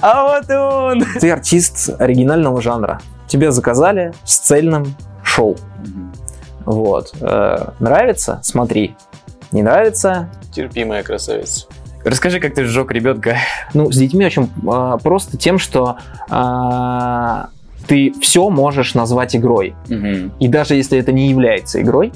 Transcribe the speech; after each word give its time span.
А 0.00 0.26
вот 0.26 0.50
и 0.50 0.54
он. 0.54 1.04
Ты 1.20 1.30
артист 1.30 1.90
оригинального 2.00 2.60
жанра. 2.62 3.00
Тебе 3.26 3.50
заказали 3.50 4.12
с 4.24 4.38
цельным 4.38 4.94
шоу. 5.22 5.56
Вот. 6.64 7.12
Э, 7.20 7.70
нравится? 7.80 8.40
Смотри. 8.42 8.96
Не 9.52 9.62
нравится? 9.62 10.28
Терпимая 10.52 11.02
красавица. 11.02 11.66
Расскажи, 12.04 12.40
как 12.40 12.54
ты 12.54 12.64
сжег 12.64 12.92
ребенка. 12.92 13.36
Ну, 13.74 13.90
с 13.90 13.96
детьми 13.96 14.24
очень 14.24 14.50
а, 14.66 14.98
просто 14.98 15.36
тем, 15.36 15.58
что 15.58 15.98
а, 16.30 17.50
ты 17.86 18.12
все 18.20 18.48
можешь 18.50 18.94
назвать 18.94 19.34
игрой. 19.34 19.74
И 20.38 20.48
даже 20.48 20.74
если 20.74 20.98
это 20.98 21.12
не 21.12 21.28
является 21.28 21.82
игрой, 21.82 22.12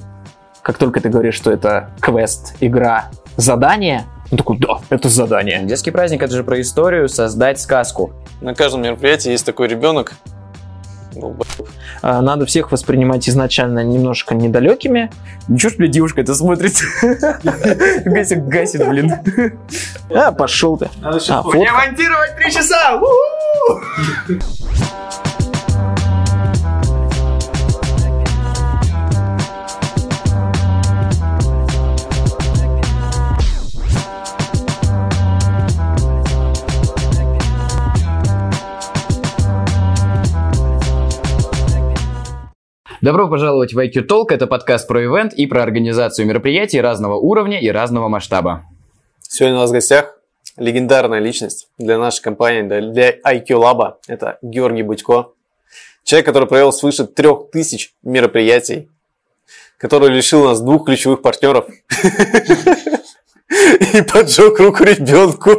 как 0.62 0.79
только 0.79 1.01
ты 1.01 1.09
говоришь, 1.09 1.35
что 1.35 1.51
это 1.51 1.91
квест, 2.01 2.55
игра, 2.61 3.11
задание, 3.37 4.05
он 4.33 4.39
такой, 4.39 4.57
да, 4.59 4.79
это 4.89 5.09
задание. 5.11 5.62
Детский 5.64 5.91
праздник 5.91 6.23
это 6.23 6.35
же 6.35 6.43
про 6.43 6.61
историю, 6.61 7.09
создать 7.09 7.61
сказку. 7.61 8.12
На 8.41 8.55
каждом 8.55 8.82
мероприятии 8.82 9.31
есть 9.31 9.45
такой 9.45 9.68
ребенок. 9.68 10.14
А, 12.00 12.22
Надо 12.22 12.46
всех 12.46 12.72
воспринимать 12.72 13.29
изначально 13.29 13.85
немножко 13.85 14.35
недалекими. 14.35 15.11
Ничего 15.49 15.71
ж, 15.71 15.77
блядь, 15.77 15.91
девушка 15.91 16.22
это 16.22 16.35
смотрит. 16.35 16.72
Гасит, 18.07 18.46
гасит, 18.49 18.89
блин. 18.89 19.13
А, 20.14 20.33
пошел 20.33 20.79
ты. 20.79 20.89
Надо 21.03 21.19
А, 21.29 21.43
фотка. 21.43 21.58
монтировать 21.72 22.36
три 22.36 22.50
часа! 22.50 22.99
Добро 43.03 43.28
пожаловать 43.28 43.75
в 43.75 43.78
IQ 43.81 44.06
Talk. 44.06 44.27
Это 44.28 44.47
подкаст 44.47 44.86
про 44.86 45.03
ивент 45.03 45.33
и 45.34 45.48
про 45.48 45.64
организацию 45.64 46.25
мероприятий 46.25 46.81
разного 46.81 47.17
уровня 47.17 47.61
и 47.61 47.69
разного 47.69 48.06
масштаба. 48.06 48.62
Сегодня 49.20 49.56
у 49.56 49.61
нас 49.62 49.70
в 49.70 49.72
гостях 49.72 50.20
легендарная 50.56 51.19
личность 51.19 51.67
для 51.78 51.98
нашей 51.98 52.22
компании, 52.22 52.62
для 52.62 53.11
IQ 53.11 53.47
Lab. 53.48 53.94
Это 54.06 54.39
Георгий 54.41 54.84
Будько. 54.84 55.31
Человек, 56.05 56.27
который 56.27 56.47
провел 56.47 56.72
свыше 56.72 57.05
трех 57.05 57.50
тысяч 57.50 57.92
мероприятий, 58.05 58.89
который 59.78 60.11
лишил 60.11 60.44
нас 60.44 60.61
двух 60.61 60.87
ключевых 60.87 61.22
партнеров 61.22 61.66
и 63.94 64.03
поджег 64.03 64.61
руку 64.61 64.84
ребенку. 64.84 65.50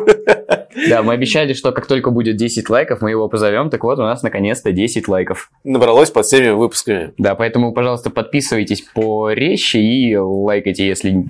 Да, 0.90 1.04
мы 1.04 1.14
обещали, 1.14 1.54
что 1.54 1.72
как 1.72 1.88
только 1.88 2.12
будет 2.12 2.36
10 2.36 2.70
лайков, 2.70 3.02
мы 3.02 3.12
его 3.12 3.28
позовем. 3.28 3.70
Так 3.70 3.84
вот, 3.84 4.00
у 4.00 4.04
нас 4.04 4.24
наконец-то 4.24 4.72
10 4.72 5.08
лайков. 5.08 5.52
Набралось 5.64 6.12
под 6.12 6.26
всеми 6.26 6.50
выпусками. 6.50 7.14
Да, 7.18 7.36
поэтому, 7.36 7.74
пожалуйста, 7.74 8.10
подписывайтесь 8.10 8.82
по 8.82 9.32
резче 9.32 9.80
и 9.80 10.16
лайкайте, 10.16 10.88
если... 10.88 11.26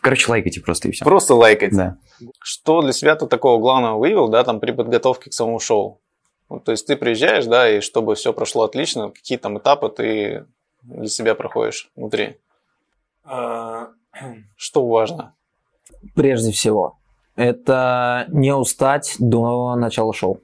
Короче, 0.00 0.30
лайкайте 0.30 0.60
просто 0.60 0.88
и 0.88 0.92
все. 0.92 1.04
Просто 1.04 1.34
лайкать. 1.34 1.76
Да. 1.76 1.98
Что 2.42 2.80
для 2.82 2.92
себя 2.92 3.16
ты 3.16 3.26
такого 3.26 3.60
главного 3.60 3.98
выявил, 3.98 4.28
да, 4.28 4.44
там 4.44 4.60
при 4.60 4.72
подготовке 4.72 5.30
к 5.30 5.32
самому 5.32 5.60
шоу? 5.60 6.00
Ну, 6.48 6.60
то 6.60 6.72
есть 6.72 6.86
ты 6.86 6.96
приезжаешь, 6.96 7.46
да, 7.46 7.68
и 7.70 7.80
чтобы 7.80 8.14
все 8.14 8.32
прошло 8.32 8.64
отлично, 8.64 9.10
какие 9.10 9.38
там 9.38 9.58
этапы 9.58 9.88
ты 9.88 10.46
для 10.82 11.08
себя 11.08 11.34
проходишь 11.34 11.90
внутри? 11.96 12.36
Что 14.56 14.86
важно? 14.86 15.34
Прежде 16.14 16.52
всего, 16.52 16.98
это 17.36 18.26
не 18.28 18.54
устать 18.54 19.16
до 19.18 19.74
начала 19.76 20.12
шоу. 20.12 20.40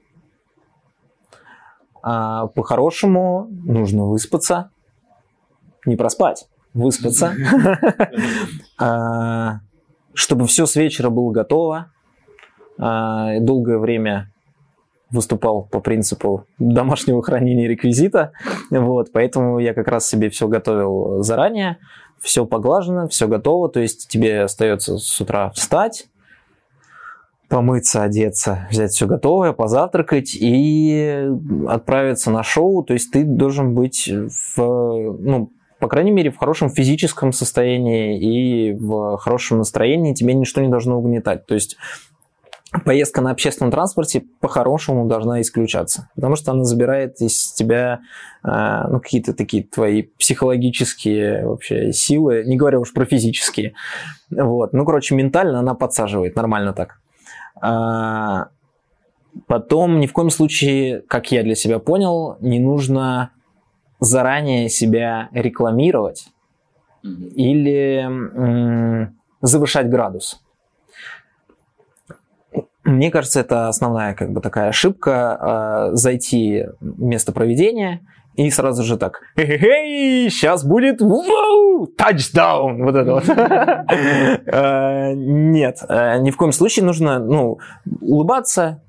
А, 2.03 2.47
по-хорошему 2.47 3.47
нужно 3.49 4.05
выспаться, 4.05 4.71
не 5.85 5.95
проспать, 5.95 6.47
выспаться, 6.73 7.33
А, 8.79 9.59
чтобы 10.13 10.47
все 10.47 10.65
с 10.65 10.75
вечера 10.75 11.09
было 11.09 11.31
готово. 11.31 11.91
А, 12.79 13.39
Долгое 13.39 13.77
время 13.77 14.31
выступал 15.11 15.63
по 15.63 15.79
принципу 15.81 16.45
домашнего 16.57 17.21
хранения 17.21 17.67
реквизита, 17.67 18.31
вот, 18.69 19.11
поэтому 19.11 19.59
я 19.59 19.73
как 19.73 19.87
раз 19.89 20.07
себе 20.07 20.29
все 20.29 20.47
готовил 20.47 21.21
заранее, 21.21 21.77
все 22.19 22.45
поглажено, 22.45 23.07
все 23.09 23.27
готово, 23.27 23.69
то 23.69 23.81
есть 23.81 24.07
тебе 24.07 24.43
остается 24.43 24.97
с 24.97 25.19
утра 25.19 25.49
встать, 25.51 26.07
помыться, 27.51 28.01
одеться, 28.01 28.65
взять 28.71 28.91
все 28.91 29.05
готовое, 29.05 29.51
позавтракать 29.51 30.33
и 30.33 31.27
отправиться 31.67 32.31
на 32.31 32.43
шоу. 32.43 32.81
То 32.81 32.93
есть 32.93 33.11
ты 33.11 33.25
должен 33.25 33.75
быть 33.75 34.09
в, 34.09 34.57
ну, 34.57 35.51
по 35.79 35.89
крайней 35.89 36.11
мере, 36.11 36.31
в 36.31 36.37
хорошем 36.37 36.69
физическом 36.69 37.33
состоянии 37.33 38.19
и 38.19 38.73
в 38.73 39.17
хорошем 39.17 39.57
настроении. 39.57 40.13
Тебе 40.13 40.33
ничто 40.33 40.61
не 40.61 40.69
должно 40.69 40.97
угнетать. 40.97 41.45
То 41.45 41.53
есть 41.53 41.75
поездка 42.85 43.19
на 43.19 43.31
общественном 43.31 43.69
транспорте 43.69 44.23
по-хорошему 44.39 45.05
должна 45.07 45.41
исключаться, 45.41 46.07
потому 46.15 46.37
что 46.37 46.53
она 46.53 46.63
забирает 46.63 47.19
из 47.19 47.51
тебя 47.51 47.99
э, 48.45 48.87
ну, 48.89 49.01
какие-то 49.01 49.33
такие 49.33 49.63
твои 49.63 50.03
психологические 50.03 51.45
вообще 51.45 51.91
силы, 51.91 52.43
не 52.45 52.55
говоря 52.55 52.79
уж 52.79 52.93
про 52.93 53.03
физические. 53.03 53.73
Вот. 54.29 54.71
Ну, 54.71 54.85
короче, 54.85 55.15
ментально 55.15 55.59
она 55.59 55.73
подсаживает, 55.73 56.37
нормально 56.37 56.71
так. 56.71 57.00
А, 57.61 58.49
Потом 59.47 59.99
ни 59.99 60.07
в 60.07 60.13
коем 60.13 60.29
случае, 60.29 61.01
как 61.01 61.31
я 61.31 61.43
для 61.43 61.55
себя 61.55 61.79
понял, 61.79 62.37
не 62.41 62.59
нужно 62.59 63.31
заранее 63.99 64.69
себя 64.69 65.29
рекламировать 65.31 66.27
или 67.03 68.01
м, 68.03 69.17
завышать 69.41 69.89
градус. 69.89 70.43
Мне 72.83 73.11
кажется, 73.11 73.39
это 73.39 73.69
основная 73.69 74.13
как 74.15 74.31
бы 74.31 74.41
такая 74.41 74.69
ошибка 74.69 75.89
э, 75.91 75.95
зайти 75.95 76.65
в 76.79 77.01
место 77.01 77.31
проведения 77.31 78.01
и 78.47 78.51
сразу 78.51 78.83
же 78.83 78.97
так, 78.97 79.21
хе-хе-хей, 79.35 80.29
сейчас 80.29 80.63
будет 80.63 81.01
вау, 81.01 81.87
тачдаун, 81.87 82.83
вот 82.83 82.95
это 82.95 83.13
вот. 83.13 83.29
Э, 84.47 85.13
Нет, 85.15 85.79
э, 85.87 86.19
ни 86.19 86.31
в 86.31 86.37
коем 86.37 86.51
случае 86.51 86.85
нужно 86.85 87.19
ну, 87.19 87.59
улыбаться, 88.01 88.81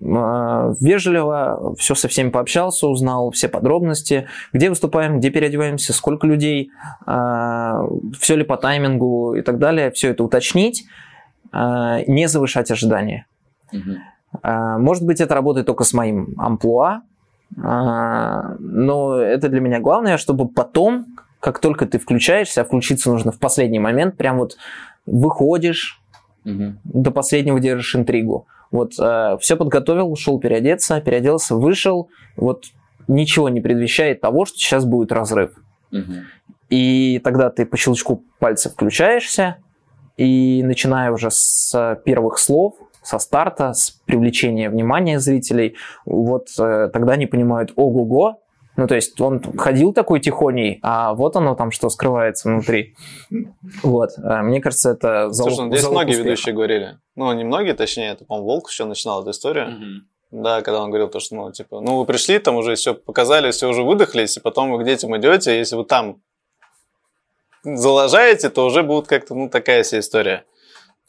э, 0.00 0.74
вежливо, 0.80 1.74
все 1.76 1.94
со 1.94 2.08
всеми 2.08 2.30
пообщался, 2.30 2.86
узнал 2.88 3.30
все 3.30 3.48
подробности, 3.48 4.26
где 4.52 4.68
выступаем, 4.68 5.18
где 5.18 5.30
переодеваемся, 5.30 5.92
сколько 5.92 6.26
людей, 6.26 6.70
все 7.06 8.36
ли 8.36 8.44
по 8.44 8.56
таймингу 8.56 9.34
и 9.34 9.42
так 9.42 9.58
далее, 9.58 9.90
все 9.90 10.10
это 10.10 10.24
уточнить, 10.24 10.84
не 11.52 12.28
завышать 12.28 12.70
ожидания. 12.70 13.26
А, 14.42 14.78
Может 14.78 15.04
быть, 15.04 15.20
это 15.20 15.34
работает 15.34 15.66
только 15.66 15.84
с 15.84 15.92
моим 15.92 16.34
амплуа, 16.38 16.88
а, 16.88 17.00
но 17.56 19.16
это 19.16 19.48
для 19.48 19.60
меня 19.60 19.80
главное, 19.80 20.16
чтобы 20.18 20.48
потом, 20.48 21.06
как 21.40 21.58
только 21.58 21.86
ты 21.86 21.98
включаешься, 21.98 22.60
а 22.60 22.64
включиться 22.64 23.10
нужно 23.10 23.32
в 23.32 23.38
последний 23.38 23.80
момент, 23.80 24.16
прям 24.16 24.38
вот 24.38 24.56
выходишь, 25.06 26.00
до 26.44 27.10
последнего 27.10 27.60
держишь 27.60 27.96
интригу. 27.96 28.46
Вот 28.70 28.92
все 28.92 29.56
подготовил, 29.56 30.10
ушел 30.12 30.38
переодеться, 30.38 31.00
переоделся, 31.00 31.56
вышел, 31.56 32.08
вот 32.36 32.66
ничего 33.08 33.48
не 33.48 33.60
предвещает 33.60 34.20
того, 34.20 34.44
что 34.44 34.56
сейчас 34.56 34.84
будет 34.84 35.10
разрыв. 35.10 35.50
И 36.68 37.20
тогда 37.24 37.50
ты 37.50 37.66
по 37.66 37.76
щелчку 37.76 38.22
пальца 38.38 38.70
включаешься, 38.70 39.56
и 40.16 40.62
начиная 40.62 41.10
уже 41.10 41.30
с 41.30 42.00
первых 42.04 42.38
слов, 42.38 42.74
со 43.02 43.18
старта, 43.18 43.72
с 43.72 43.90
привлечения 44.06 44.70
внимания 44.70 45.18
зрителей, 45.18 45.76
вот 46.04 46.48
э, 46.58 46.88
тогда 46.92 47.14
они 47.14 47.26
понимают, 47.26 47.72
ого-го, 47.76 48.40
ну, 48.76 48.86
то 48.86 48.94
есть 48.94 49.20
он 49.20 49.42
ходил 49.58 49.92
такой 49.92 50.20
тихоней, 50.20 50.78
а 50.82 51.12
вот 51.12 51.36
оно 51.36 51.54
там 51.54 51.70
что 51.70 51.90
скрывается 51.90 52.48
внутри. 52.48 52.94
Вот. 53.82 54.10
Э, 54.16 54.42
Мне 54.42 54.60
кажется, 54.60 54.90
это 54.90 55.30
залог, 55.30 55.52
Слушай, 55.52 55.64
ну, 55.66 55.70
здесь 55.72 55.82
залог 55.82 55.94
многие 55.96 56.10
успеха. 56.12 56.28
ведущие 56.28 56.54
говорили. 56.54 56.98
Ну, 57.14 57.32
не 57.32 57.44
многие, 57.44 57.74
точнее, 57.74 58.12
это, 58.12 58.24
по-моему, 58.24 58.46
Волк 58.48 58.70
еще 58.70 58.84
начинал 58.86 59.22
эту 59.22 59.32
историю. 59.32 60.02
Да, 60.30 60.62
когда 60.62 60.80
он 60.82 60.90
говорил 60.90 61.08
то, 61.08 61.18
что, 61.18 61.34
ну, 61.34 61.52
типа, 61.52 61.80
ну, 61.80 61.98
вы 61.98 62.04
пришли, 62.06 62.38
там 62.38 62.56
уже 62.56 62.76
все 62.76 62.94
показали, 62.94 63.50
все 63.50 63.68
уже 63.68 63.82
выдохлись, 63.82 64.36
и 64.36 64.40
потом 64.40 64.70
вы 64.70 64.82
к 64.82 64.86
детям 64.86 65.16
идете, 65.16 65.58
если 65.58 65.74
вы 65.74 65.84
там 65.84 66.22
залажаете, 67.64 68.48
то 68.48 68.64
уже 68.64 68.82
будет 68.82 69.08
как-то, 69.08 69.34
ну, 69.34 69.48
такая 69.48 69.82
вся 69.82 69.98
история. 69.98 70.44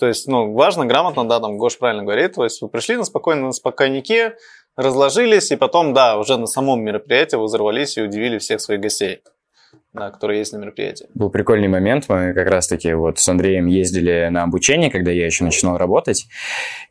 То 0.01 0.07
есть, 0.07 0.27
ну, 0.27 0.51
важно, 0.53 0.87
грамотно, 0.87 1.29
да, 1.29 1.39
там 1.39 1.59
Гош 1.59 1.77
правильно 1.77 2.01
говорит, 2.01 2.33
то 2.33 2.43
есть 2.43 2.59
вы 2.59 2.69
пришли 2.69 2.95
на 2.95 3.03
спокойно, 3.03 3.45
на 3.45 3.51
спокойнике, 3.51 4.35
разложились, 4.75 5.51
и 5.51 5.55
потом, 5.55 5.93
да, 5.93 6.17
уже 6.17 6.37
на 6.37 6.47
самом 6.47 6.81
мероприятии 6.81 7.35
вы 7.35 7.43
взорвались 7.43 7.97
и 7.97 8.01
удивили 8.01 8.39
всех 8.39 8.61
своих 8.61 8.81
гостей. 8.81 9.21
Да, 9.93 10.09
которые 10.09 10.39
есть 10.39 10.53
на 10.53 10.57
мероприятии. 10.57 11.07
Был 11.13 11.29
прикольный 11.29 11.67
момент, 11.67 12.05
мы 12.07 12.33
как 12.33 12.47
раз-таки 12.47 12.93
вот 12.93 13.19
с 13.19 13.27
Андреем 13.27 13.65
ездили 13.65 14.29
на 14.31 14.43
обучение, 14.43 14.89
когда 14.89 15.11
я 15.11 15.25
еще 15.25 15.43
начинал 15.43 15.77
работать, 15.77 16.27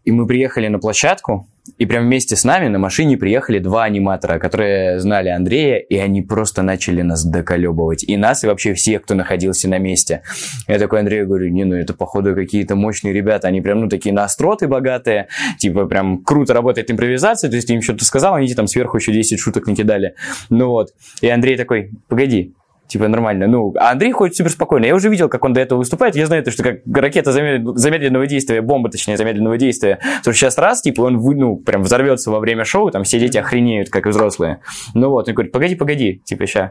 и 0.05 0.11
мы 0.11 0.27
приехали 0.27 0.69
на 0.69 0.79
площадку, 0.79 1.49
и 1.79 1.87
прям 1.87 2.05
вместе 2.05 2.37
с 2.37 2.45
нами 2.45 2.69
на 2.69 2.79
машине 2.79 3.17
приехали 3.17 3.59
два 3.59 3.85
аниматора, 3.85 4.39
которые 4.39 4.99
знали 4.99 5.29
Андрея, 5.29 5.77
и 5.77 5.97
они 5.97 6.21
просто 6.21 6.63
начали 6.63 7.03
нас 7.03 7.25
доколебывать. 7.25 8.03
И 8.05 8.17
нас, 8.17 8.45
и 8.45 8.47
вообще 8.47 8.75
всех, 8.75 9.03
кто 9.03 9.15
находился 9.15 9.69
на 9.69 9.79
месте. 9.79 10.23
Я 10.69 10.79
такой 10.79 11.01
Андрею 11.01 11.27
говорю, 11.27 11.49
не, 11.49 11.65
ну 11.65 11.77
это 11.77 11.95
походу 11.95 12.35
какие-то 12.35 12.77
мощные 12.77 13.13
ребята, 13.13 13.49
они 13.49 13.61
прям, 13.61 13.81
ну, 13.81 13.89
такие 13.89 14.15
на 14.15 14.25
остроты 14.25 14.69
богатые, 14.69 15.29
типа 15.59 15.87
прям 15.87 16.23
круто 16.23 16.55
работает 16.55 16.91
импровизация, 16.91 17.49
то 17.49 17.57
есть 17.57 17.69
ты 17.69 17.75
им 17.75 17.83
что-то 17.83 18.05
сказал, 18.05 18.35
они 18.35 18.53
там 18.55 18.67
сверху 18.67 18.97
еще 18.97 19.13
10 19.13 19.39
шуток 19.39 19.67
накидали. 19.67 20.15
Ну 20.49 20.69
вот. 20.69 20.91
И 21.21 21.29
Андрей 21.29 21.57
такой, 21.57 21.93
погоди, 22.09 22.55
типа 22.91 23.09
нормально. 23.09 23.47
Ну, 23.47 23.73
а 23.79 23.93
Андрей 23.93 24.13
ходит 24.13 24.37
супер 24.37 24.51
спокойно. 24.51 24.85
Я 24.85 24.95
уже 24.95 25.09
видел, 25.09 25.29
как 25.29 25.45
он 25.45 25.53
до 25.53 25.61
этого 25.61 25.79
выступает. 25.79 26.17
Я 26.17 26.27
знаю, 26.27 26.45
то, 26.45 26.51
что 26.51 26.63
как 26.63 26.81
ракета 26.93 27.33
замед... 27.33 27.63
замедленного 27.79 28.27
действия, 28.27 28.61
бомба, 28.61 28.91
точнее, 28.91 29.17
замедленного 29.17 29.57
действия. 29.57 29.99
То 30.25 30.33
сейчас 30.33 30.59
раз, 30.59 30.83
типа, 30.83 31.03
он, 31.03 31.15
ну, 31.15 31.57
прям 31.57 31.83
взорвется 31.83 32.31
во 32.31 32.41
время 32.41 32.65
шоу, 32.65 32.91
там 32.91 33.05
все 33.05 33.19
дети 33.19 33.39
охренеют, 33.39 33.89
как 33.91 34.07
взрослые. 34.07 34.61
Ну 34.95 35.11
вот, 35.11 35.29
он 35.29 35.35
говорит, 35.35 35.53
погоди, 35.53 35.75
погоди, 35.75 36.23
типа, 36.25 36.47
сейчас. 36.47 36.71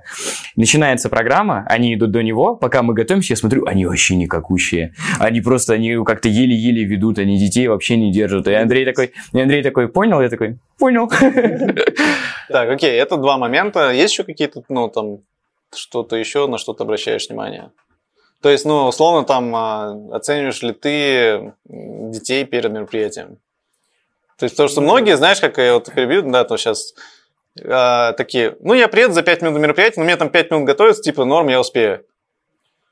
Начинается 0.56 1.10
программа, 1.10 1.66
они 1.68 1.96
идут 1.96 2.12
до 2.12 2.22
него, 2.22 2.56
пока 2.56 2.84
мы 2.84 2.94
готовимся, 2.94 3.34
я 3.34 3.38
смотрю, 3.38 3.66
они 3.66 3.86
вообще 3.86 4.16
никакущие. 4.16 4.94
Они 5.20 5.42
просто, 5.42 5.74
они 5.74 5.98
как-то 6.06 6.30
еле-еле 6.30 6.84
ведут, 6.84 7.20
они 7.20 7.38
детей 7.38 7.68
вообще 7.68 7.98
не 7.98 8.12
держат. 8.12 8.48
И 8.48 8.54
Андрей 8.54 8.86
такой, 8.86 9.14
и 9.34 9.40
Андрей 9.40 9.64
такой, 9.64 9.88
понял? 9.88 10.22
Я 10.22 10.30
такой, 10.30 10.58
понял. 10.78 11.10
Так, 12.50 12.70
окей, 12.70 13.00
это 13.00 13.18
два 13.18 13.38
момента. 13.38 13.92
Есть 13.92 14.14
еще 14.14 14.24
какие-то, 14.24 14.64
ну, 14.70 14.90
там, 14.90 15.20
что-то 15.74 16.16
еще, 16.16 16.48
на 16.48 16.58
что 16.58 16.74
ты 16.74 16.84
обращаешь 16.84 17.28
внимание? 17.30 17.72
То 18.42 18.50
есть, 18.50 18.66
ну, 18.66 18.88
условно, 18.88 19.26
там, 19.26 19.54
а, 19.56 19.98
оцениваешь 20.12 20.62
ли 20.62 20.72
ты 20.74 21.54
детей 21.66 22.46
перед 22.46 22.72
мероприятием? 22.72 23.38
То 24.38 24.46
есть, 24.46 24.56
то, 24.56 24.68
что 24.68 24.82
многие, 24.82 25.18
знаешь, 25.18 25.42
как 25.42 25.58
я 25.58 25.74
вот 25.74 25.92
перебью, 25.94 26.22
да, 26.22 26.46
то 26.46 26.56
сейчас 26.56 26.94
а, 27.62 28.14
такие, 28.14 28.56
ну, 28.62 28.74
я 28.74 28.88
приеду 28.88 29.14
за 29.14 29.24
5 29.24 29.42
минут 29.42 29.56
на 29.56 29.60
мероприятие, 29.60 30.02
но 30.02 30.06
мне 30.06 30.16
там 30.16 30.30
5 30.30 30.52
минут 30.52 30.66
готовиться, 30.66 31.02
типа, 31.02 31.26
норм, 31.26 31.50
я 31.50 31.60
успею. 31.60 32.06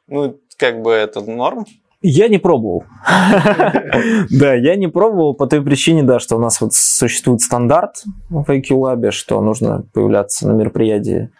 Ну, 0.07 0.37
как 0.57 0.81
бы 0.81 0.91
это 0.91 1.21
норм? 1.21 1.65
Я 2.01 2.27
не 2.27 2.37
пробовал. 2.37 2.83
Да, 4.29 4.53
я 4.53 4.75
не 4.75 4.87
пробовал 4.87 5.33
по 5.33 5.47
той 5.47 5.63
причине, 5.63 6.03
да, 6.03 6.19
что 6.19 6.35
у 6.35 6.39
нас 6.39 6.61
вот 6.61 6.73
существует 6.73 7.41
стандарт 7.41 8.03
в 8.29 8.49
IQ 8.49 8.69
Lab, 8.69 9.11
что 9.11 9.41
нужно 9.41 9.83
появляться 9.93 10.47
на 10.47 10.51
мероприятии 10.51 11.31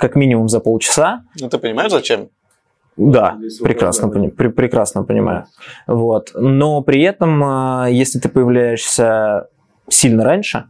как 0.00 0.16
минимум 0.16 0.48
за 0.48 0.60
полчаса. 0.60 1.22
Ну, 1.38 1.48
ты 1.48 1.58
понимаешь, 1.58 1.90
зачем? 1.92 2.30
Да, 2.96 3.38
прекрасно, 3.62 4.08
пони- 4.08 4.28
пр- 4.30 4.50
прекрасно 4.50 5.04
понимаю. 5.04 5.44
Вот. 5.86 6.32
Но 6.34 6.80
при 6.82 7.02
этом, 7.02 7.42
а, 7.44 7.86
если 7.90 8.18
ты 8.18 8.28
появляешься 8.28 9.48
сильно 9.88 10.24
раньше, 10.24 10.64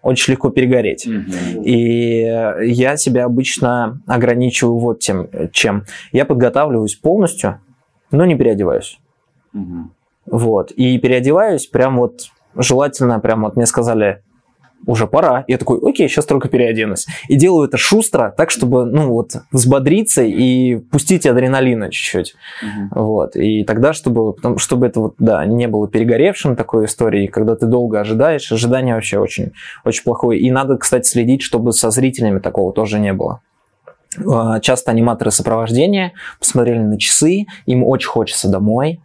очень 0.00 0.32
легко 0.32 0.50
перегореть. 0.50 1.06
И 1.06 2.20
я 2.62 2.96
себя 2.96 3.24
обычно 3.24 4.00
ограничиваю 4.06 4.78
вот 4.78 5.00
тем, 5.00 5.28
чем. 5.52 5.84
Я 6.12 6.24
подготавливаюсь 6.24 6.94
полностью, 6.96 7.60
но 8.10 8.24
не 8.24 8.36
переодеваюсь. 8.36 8.98
Вот. 10.26 10.70
И 10.72 10.98
переодеваюсь 10.98 11.66
прям 11.66 11.98
вот 11.98 12.30
желательно, 12.56 13.20
прям 13.20 13.42
вот 13.42 13.56
мне 13.56 13.66
сказали, 13.66 14.22
уже 14.86 15.06
пора. 15.06 15.44
Я 15.48 15.58
такой, 15.58 15.78
окей, 15.82 16.08
сейчас 16.08 16.26
только 16.26 16.48
переоденусь. 16.48 17.06
И 17.28 17.36
делаю 17.36 17.68
это 17.68 17.76
шустро, 17.76 18.34
так, 18.36 18.50
чтобы, 18.50 18.84
ну, 18.84 19.08
вот, 19.08 19.32
взбодриться 19.50 20.22
и 20.22 20.76
пустить 20.76 21.26
адреналина 21.26 21.90
чуть-чуть. 21.90 22.34
Мгм. 22.62 22.90
Вот. 22.94 23.36
И 23.36 23.64
тогда, 23.64 23.92
чтобы, 23.92 24.34
чтобы 24.58 24.86
это 24.86 25.00
вот, 25.00 25.14
да, 25.18 25.44
не 25.44 25.68
было 25.68 25.88
перегоревшим 25.88 26.56
такой 26.56 26.86
историей, 26.86 27.28
когда 27.28 27.56
ты 27.56 27.66
долго 27.66 28.00
ожидаешь, 28.00 28.50
ожидание 28.50 28.94
вообще 28.94 29.18
очень, 29.18 29.52
очень 29.84 30.04
плохое. 30.04 30.40
И 30.40 30.50
надо, 30.50 30.76
кстати, 30.76 31.08
следить, 31.08 31.42
чтобы 31.42 31.72
со 31.72 31.90
зрителями 31.90 32.38
такого 32.38 32.72
тоже 32.72 32.98
не 32.98 33.12
было. 33.12 33.40
А, 34.26 34.60
Часто 34.60 34.90
аниматоры 34.90 35.30
сопровождения 35.30 36.12
посмотрели 36.38 36.80
на 36.80 36.98
часы, 36.98 37.46
им 37.66 37.84
очень 37.84 38.08
хочется 38.08 38.48
домой, 38.48 39.00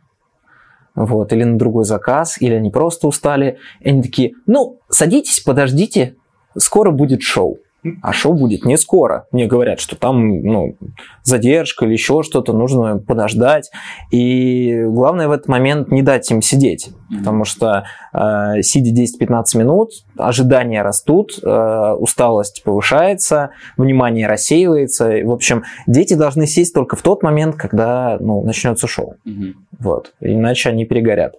вот, 0.97 1.31
или 1.31 1.43
на 1.43 1.57
другой 1.57 1.85
заказ, 1.85 2.41
или 2.41 2.55
они 2.55 2.71
просто 2.71 3.07
устали. 3.07 3.59
И 3.79 3.89
они 3.89 4.01
такие, 4.01 4.33
ну, 4.47 4.79
садитесь, 4.89 5.39
подождите, 5.39 6.15
скоро 6.57 6.91
будет 6.91 7.21
шоу. 7.21 7.59
А 8.01 8.11
шоу 8.11 8.33
будет 8.33 8.65
не 8.65 8.77
скоро. 8.77 9.27
Мне 9.31 9.45
говорят, 9.45 9.79
что 9.79 9.95
там 9.95 10.41
ну, 10.41 10.75
задержка 11.23 11.85
или 11.85 11.93
еще 11.93 12.23
что-то, 12.23 12.53
нужно 12.53 12.97
подождать. 12.97 13.71
И 14.11 14.83
главное 14.85 15.27
в 15.27 15.31
этот 15.31 15.47
момент 15.47 15.91
не 15.91 16.01
дать 16.01 16.29
им 16.31 16.41
сидеть. 16.41 16.89
Потому 17.15 17.45
что 17.45 17.85
э, 18.13 18.61
сидя 18.61 18.91
10-15 19.03 19.57
минут, 19.57 19.91
ожидания 20.17 20.81
растут, 20.81 21.39
э, 21.41 21.95
усталость 21.97 22.63
повышается, 22.63 23.51
внимание 23.77 24.27
рассеивается. 24.27 25.09
В 25.23 25.31
общем, 25.31 25.63
дети 25.85 26.15
должны 26.15 26.47
сесть 26.47 26.73
только 26.73 26.95
в 26.95 27.01
тот 27.01 27.23
момент, 27.23 27.55
когда 27.55 28.17
ну, 28.19 28.43
начнется 28.43 28.87
шоу. 28.87 29.15
Мгм. 29.23 29.55
Вот. 29.79 30.13
Иначе 30.19 30.69
они 30.69 30.85
перегорят. 30.85 31.35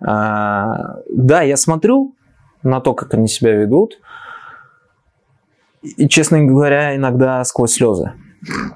А, 0.00 1.00
да, 1.10 1.42
я 1.42 1.56
смотрю 1.56 2.14
на 2.62 2.80
то, 2.80 2.94
как 2.94 3.14
они 3.14 3.28
себя 3.28 3.52
ведут. 3.52 3.98
И, 5.82 6.08
честно 6.08 6.42
говоря, 6.44 6.96
иногда 6.96 7.44
сквозь 7.44 7.72
слезы. 7.72 8.12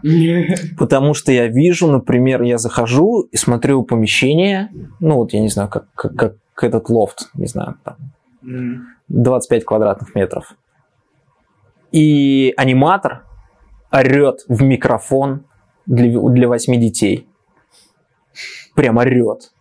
Потому 0.78 1.14
что 1.14 1.32
я 1.32 1.46
вижу, 1.48 1.90
например, 1.90 2.42
я 2.42 2.58
захожу 2.58 3.22
и 3.22 3.36
смотрю 3.36 3.82
помещение, 3.82 4.70
ну 5.00 5.16
вот 5.16 5.32
я 5.32 5.40
не 5.40 5.48
знаю, 5.48 5.68
как, 5.68 5.92
как, 5.94 6.14
как 6.14 6.34
этот 6.60 6.88
лофт, 6.88 7.30
не 7.34 7.46
знаю, 7.46 7.76
там, 7.84 7.96
25 9.08 9.64
квадратных 9.64 10.14
метров. 10.14 10.54
И 11.92 12.54
аниматор 12.56 13.24
орет 13.90 14.40
в 14.48 14.62
микрофон 14.62 15.44
для, 15.86 16.18
для 16.18 16.48
8 16.48 16.80
детей. 16.80 17.28
Прям 18.74 18.96
орет. 18.96 19.51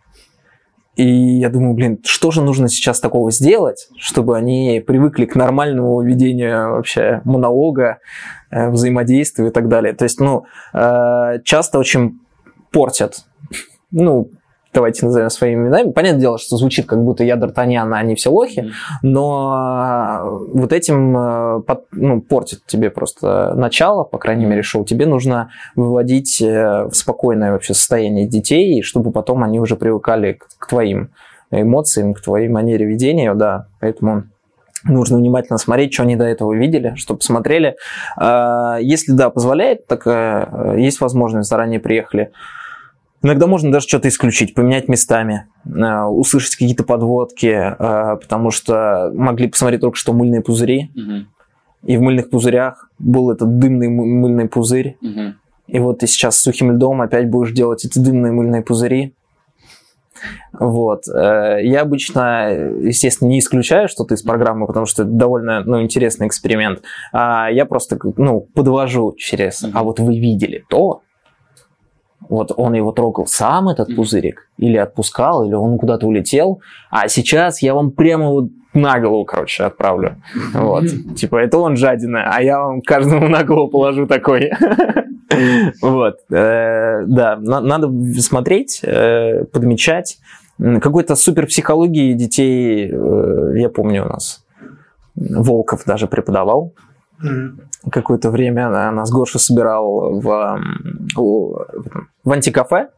И 0.94 1.38
я 1.38 1.48
думаю, 1.48 1.74
блин, 1.74 2.00
что 2.04 2.30
же 2.30 2.42
нужно 2.42 2.68
сейчас 2.68 3.00
такого 3.00 3.30
сделать, 3.30 3.88
чтобы 3.98 4.36
они 4.36 4.82
привыкли 4.86 5.24
к 5.24 5.34
нормальному 5.34 6.02
ведению 6.02 6.72
вообще 6.72 7.22
монолога, 7.24 7.98
э, 8.50 8.68
взаимодействия 8.68 9.48
и 9.48 9.50
так 9.50 9.68
далее. 9.68 9.94
То 9.94 10.04
есть, 10.04 10.20
ну, 10.20 10.44
э, 10.74 11.40
часто 11.44 11.78
очень 11.78 12.20
портят, 12.70 13.24
ну, 13.90 14.30
давайте 14.72 15.04
назовем 15.04 15.30
своими 15.30 15.66
именами. 15.66 15.92
Понятное 15.92 16.20
дело, 16.20 16.38
что 16.38 16.56
звучит 16.56 16.86
как 16.86 17.02
будто 17.02 17.24
я 17.24 17.36
Д'Артаньян, 17.36 17.92
а 17.92 17.98
они 17.98 18.14
все 18.14 18.30
лохи, 18.30 18.72
но 19.02 20.22
э, 20.22 20.58
вот 20.58 20.72
этим 20.72 21.16
э, 21.16 21.62
ну, 21.92 22.20
портит 22.22 22.64
тебе 22.66 22.90
просто 22.90 23.54
начало, 23.54 24.04
по 24.04 24.18
крайней 24.18 24.46
мере, 24.46 24.62
шоу. 24.62 24.84
Тебе 24.84 25.06
нужно 25.06 25.50
выводить 25.76 26.40
э, 26.40 26.84
в 26.84 26.94
спокойное 26.94 27.52
вообще 27.52 27.74
состояние 27.74 28.26
детей, 28.26 28.82
чтобы 28.82 29.12
потом 29.12 29.44
они 29.44 29.60
уже 29.60 29.76
привыкали 29.76 30.34
к, 30.34 30.46
к 30.58 30.68
твоим 30.68 31.10
эмоциям, 31.50 32.14
к 32.14 32.20
твоей 32.22 32.48
манере 32.48 32.86
ведения, 32.86 33.34
да, 33.34 33.66
поэтому 33.78 34.24
нужно 34.84 35.18
внимательно 35.18 35.58
смотреть, 35.58 35.92
что 35.92 36.04
они 36.04 36.16
до 36.16 36.24
этого 36.24 36.54
видели, 36.54 36.94
чтобы 36.96 37.18
посмотрели. 37.18 37.76
Если, 38.80 39.12
да, 39.12 39.28
позволяет, 39.28 39.86
так 39.86 40.06
есть 40.76 41.00
возможность, 41.00 41.50
заранее 41.50 41.78
приехали. 41.78 42.32
Иногда 43.22 43.46
можно 43.46 43.70
даже 43.70 43.86
что-то 43.86 44.08
исключить, 44.08 44.54
поменять 44.54 44.88
местами, 44.88 45.46
э, 45.64 46.02
услышать 46.04 46.56
какие-то 46.56 46.82
подводки, 46.84 47.46
э, 47.46 48.16
потому 48.20 48.50
что 48.50 49.10
могли 49.14 49.48
посмотреть 49.48 49.80
только 49.80 49.96
что 49.96 50.12
мыльные 50.12 50.40
пузыри, 50.42 50.90
Мгм. 50.94 51.28
и 51.84 51.96
в 51.96 52.00
мыльных 52.02 52.30
пузырях 52.30 52.90
был 52.98 53.30
этот 53.30 53.58
дымный 53.58 53.88
мы- 53.88 54.06
мыльный 54.06 54.48
пузырь, 54.48 54.96
Мгм. 55.00 55.36
и 55.68 55.78
вот 55.78 56.00
ты 56.00 56.06
сейчас 56.08 56.36
с 56.36 56.42
сухим 56.42 56.72
льдом 56.72 57.00
опять 57.00 57.30
будешь 57.30 57.52
делать 57.52 57.84
эти 57.84 57.98
дымные 57.98 58.32
мыльные 58.32 58.62
пузыри. 58.62 59.14
Вот. 60.52 61.04
Э, 61.08 61.58
Я 61.62 61.80
обычно, 61.82 62.50
естественно, 62.50 63.28
не 63.28 63.38
исключаю 63.40 63.88
что-то 63.88 64.14
из 64.14 64.22
программы, 64.22 64.66
потому 64.66 64.86
что 64.86 65.02
это 65.02 65.10
довольно 65.10 65.62
ну, 65.64 65.82
интересный 65.82 66.26
эксперимент. 66.28 66.82
А 67.12 67.48
Я 67.50 67.66
просто 67.66 67.98
ну, 68.16 68.40
подвожу 68.54 69.14
через, 69.18 69.64
а 69.72 69.82
вот 69.82 69.98
вы 69.98 70.18
видели 70.18 70.64
то, 70.68 71.02
вот 72.32 72.52
он 72.56 72.72
его 72.74 72.92
трогал 72.92 73.26
сам, 73.26 73.68
этот 73.68 73.94
пузырик, 73.94 74.48
или 74.56 74.76
отпускал, 74.78 75.44
или 75.44 75.54
он 75.54 75.78
куда-то 75.78 76.06
улетел, 76.06 76.60
а 76.90 77.08
сейчас 77.08 77.62
я 77.62 77.74
вам 77.74 77.90
прямо 77.90 78.30
вот 78.30 78.48
на 78.74 78.98
голову, 79.00 79.24
короче, 79.26 79.64
отправлю. 79.64 80.16
Вот. 80.54 80.84
Типа, 81.16 81.36
это 81.36 81.58
он 81.58 81.76
жадина, 81.76 82.30
а 82.34 82.42
я 82.42 82.58
вам 82.58 82.80
каждому 82.80 83.28
на 83.28 83.44
голову 83.44 83.68
положу 83.70 84.06
такой. 84.06 84.50
Вот. 85.82 86.16
Э, 86.30 87.04
Да, 87.06 87.36
на- 87.36 87.60
надо 87.60 87.88
смотреть, 88.20 88.80
э, 88.82 89.44
подмечать. 89.44 90.18
Какой-то 90.58 91.16
супер 91.16 91.46
психологии 91.46 92.12
детей, 92.14 92.90
э, 92.90 93.52
я 93.56 93.68
помню 93.68 94.04
у 94.04 94.08
нас, 94.08 94.44
Волков 95.14 95.84
даже 95.86 96.06
преподавал 96.06 96.72
какое-то 97.90 98.30
время 98.30 98.70
нас 98.70 99.10
Гоша 99.10 99.38
собирал 99.38 100.20
в, 100.20 100.60
в 101.16 102.30
антикафе, 102.30 102.88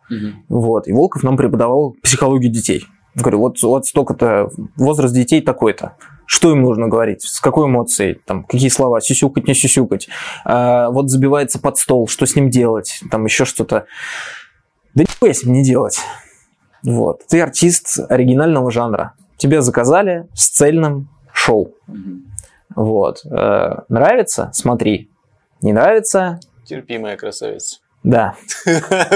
вот, 0.49 0.89
и 0.89 0.93
Волков 0.93 1.23
нам 1.23 1.37
преподавал 1.37 1.95
психологию 2.03 2.53
детей. 2.53 2.87
Говорю, 3.15 3.39
вот, 3.39 3.63
вот 3.63 3.87
столько-то, 3.87 4.51
возраст 4.77 5.15
детей 5.15 5.41
такой-то. 5.41 5.97
Что 6.27 6.51
им 6.51 6.63
нужно 6.63 6.89
говорить? 6.89 7.23
С 7.23 7.39
какой 7.39 7.69
эмоцией? 7.69 8.21
Там, 8.27 8.45
какие 8.45 8.71
слова? 8.71 9.01
Сюсюкать, 9.01 9.47
не 9.47 9.55
сюсюкать? 9.55 10.09
А, 10.45 10.91
вот 10.91 11.11
забивается 11.11 11.61
под 11.61 11.77
стол, 11.77 12.09
что 12.09 12.27
с 12.27 12.35
ним 12.35 12.51
делать? 12.51 13.03
Там 13.11 13.25
еще 13.25 13.45
что-то. 13.45 13.87
Да 14.95 15.05
нихуя 15.05 15.33
с 15.33 15.45
ним 15.45 15.53
не 15.53 15.63
делать. 15.63 16.01
Вот. 16.83 17.25
Ты 17.29 17.41
артист 17.41 18.01
оригинального 18.09 18.71
жанра. 18.71 19.13
Тебя 19.37 19.61
заказали 19.61 20.27
с 20.35 20.49
цельным 20.49 21.09
шоу. 21.33 21.75
Вот. 22.77 23.25
Э, 23.25 23.83
нравится? 23.89 24.51
Смотри. 24.53 25.11
Не 25.63 25.73
нравится? 25.73 26.41
Терпимая 26.65 27.17
красавица. 27.17 27.79
Да. 28.05 28.35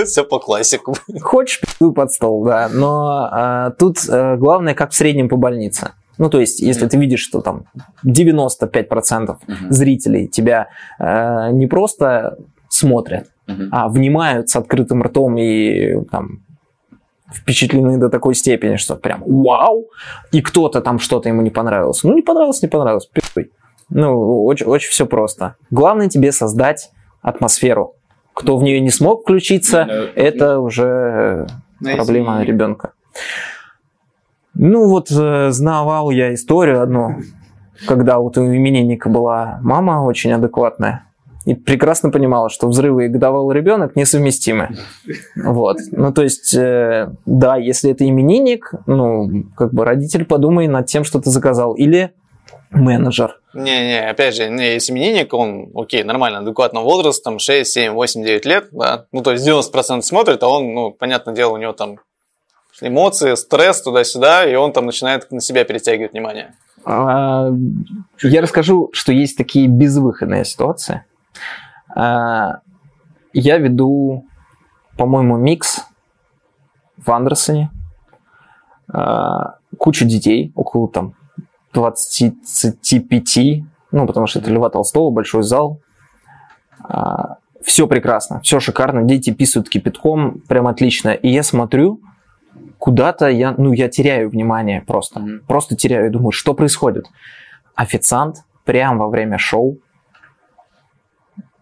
Все 0.07 0.25
по 0.25 0.39
классику. 0.39 0.95
Хочешь, 1.21 1.61
пиздуй 1.61 1.93
под 1.93 2.11
стол, 2.11 2.43
да. 2.45 2.71
Но 2.73 3.29
а, 3.31 3.71
тут 3.73 3.99
а, 4.09 4.37
главное, 4.37 4.73
как 4.75 4.93
в 4.93 4.95
среднем 4.95 5.29
по 5.29 5.37
больнице. 5.37 5.91
Ну, 6.17 6.31
то 6.31 6.41
есть, 6.41 6.61
если 6.61 6.85
Мгм. 6.85 6.89
ты 6.89 6.97
видишь, 6.97 7.21
что 7.21 7.43
там 7.43 7.67
95% 8.03 9.37
зрителей 9.69 10.27
тебя 10.27 10.69
а, 10.99 11.51
не 11.51 11.67
просто 11.67 12.39
смотрят, 12.71 13.27
а 13.71 13.89
внимают 13.91 14.49
с 14.49 14.57
открытым 14.57 15.03
ртом 15.03 15.37
и 15.37 16.03
там 16.11 16.41
впечатлены 17.33 17.99
до 17.99 18.09
такой 18.09 18.35
степени, 18.35 18.77
что 18.77 18.97
прям 18.97 19.23
вау, 19.27 19.89
и 20.33 20.41
кто-то 20.41 20.81
там 20.81 20.99
что-то 20.99 21.29
ему 21.29 21.43
не 21.43 21.51
понравилось. 21.51 22.03
Ну, 22.03 22.15
не 22.15 22.23
понравилось, 22.23 22.63
не 22.63 22.69
понравилось, 22.69 23.07
пиздуй. 23.07 23.53
Ну, 23.91 24.45
очень, 24.45 24.67
очень 24.67 24.91
все 24.91 25.07
просто. 25.07 25.57
Главное 25.71 26.09
тебе 26.09 26.33
создать 26.33 26.91
атмосферу. 27.23 27.95
Кто 28.35 28.57
в 28.57 28.63
нее 28.63 28.81
не 28.81 28.91
смог 28.91 29.23
включиться, 29.23 30.11
это 30.15 30.61
уже 30.61 31.47
э, 31.85 31.95
проблема 31.97 32.43
ребенка. 32.43 32.93
Ну 34.55 34.89
вот 34.89 35.11
э, 35.11 35.51
знавал 35.51 36.11
я 36.11 36.35
историю 36.35 36.83
одну, 36.83 37.17
когда 37.87 38.19
вот 38.19 38.39
у 38.39 38.47
именинника 38.47 39.09
была 39.09 39.59
мама 39.63 40.05
очень 40.05 40.33
адекватная 40.33 41.08
и 41.49 41.55
прекрасно 41.55 42.11
понимала, 42.11 42.51
что 42.51 42.69
взрывы 42.69 43.07
и 43.07 43.09
годовалый 43.09 43.57
ребенок 43.57 43.97
несовместимы. 43.97 44.77
Вот. 45.35 45.79
Ну, 45.93 46.13
то 46.13 46.23
есть, 46.23 46.55
э, 46.55 47.09
да, 47.25 47.57
если 47.57 47.91
это 47.91 48.07
именинник, 48.07 48.71
ну, 48.87 49.45
как 49.57 49.73
бы 49.73 49.87
родитель 49.87 50.27
подумай 50.27 50.69
над 50.69 50.85
тем, 50.87 51.05
что 51.05 51.21
ты 51.23 51.31
заказал. 51.31 51.73
Или 51.73 52.13
менеджер. 52.71 53.41
Не-не, 53.55 54.11
опять 54.11 54.37
же, 54.37 54.51
не, 54.51 54.75
если 54.75 54.93
именинник, 54.93 55.33
он, 55.33 55.71
окей, 55.75 56.03
нормально, 56.03 56.41
адекватного 56.41 56.85
возраста, 56.85 57.25
там 57.25 57.39
6, 57.39 57.73
7, 57.73 57.93
8, 57.93 58.23
9 58.23 58.45
лет, 58.45 58.69
да, 58.73 59.07
ну, 59.11 59.23
то 59.23 59.33
есть 59.33 59.49
90% 59.49 60.03
смотрит, 60.03 60.43
а 60.43 60.49
он, 60.49 60.75
ну, 60.75 60.91
понятное 60.91 61.35
дело, 61.35 61.55
у 61.55 61.57
него 61.57 61.73
там 61.73 61.99
эмоции, 62.83 63.37
стресс 63.37 63.81
туда-сюда, 63.81 64.45
и 64.45 64.55
он 64.55 64.73
там 64.73 64.85
начинает 64.85 65.33
на 65.33 65.41
себя 65.41 65.65
перетягивать 65.65 66.13
внимание. 66.13 66.55
А, 66.85 67.51
Я 68.23 68.43
расскажу, 68.43 68.91
что 68.93 69.13
есть 69.13 69.39
такие 69.39 69.67
безвыходные 69.67 70.45
ситуации. 70.45 71.05
А, 71.95 72.61
Я 73.33 73.59
веду, 73.59 74.25
по-моему, 74.97 75.37
микс 75.37 75.87
в 76.97 77.11
Андерсоне. 77.11 77.71
А, 78.93 79.57
Кучу 79.79 80.07
детей, 80.07 80.53
около 80.55 80.89
там 80.89 81.15
25, 81.75 83.63
ну, 83.93 84.07
потому 84.07 84.27
что 84.27 84.39
это 84.39 84.51
Льва 84.51 84.71
Толстого, 84.71 85.11
большой 85.11 85.43
зал. 85.43 85.81
Все 87.63 87.87
прекрасно, 87.87 88.41
все 88.41 88.61
шикарно, 88.61 89.03
дети 89.03 89.31
писают 89.31 89.69
кипятком, 89.69 90.41
прям 90.49 90.69
отлично. 90.69 91.11
И 91.11 91.29
я 91.29 91.43
смотрю, 91.43 92.01
куда-то 92.79 93.29
я, 93.29 93.55
ну, 93.59 93.73
я 93.73 93.89
теряю 93.89 94.31
внимание 94.31 94.81
просто. 94.81 95.21
Мгм. 95.21 95.41
Просто 95.47 95.77
теряю 95.77 96.11
думаю, 96.11 96.31
что 96.33 96.55
происходит? 96.55 97.07
Официант 97.75 98.45
прямо 98.65 99.05
во 99.05 99.09
время 99.09 99.39
шоу, 99.39 99.79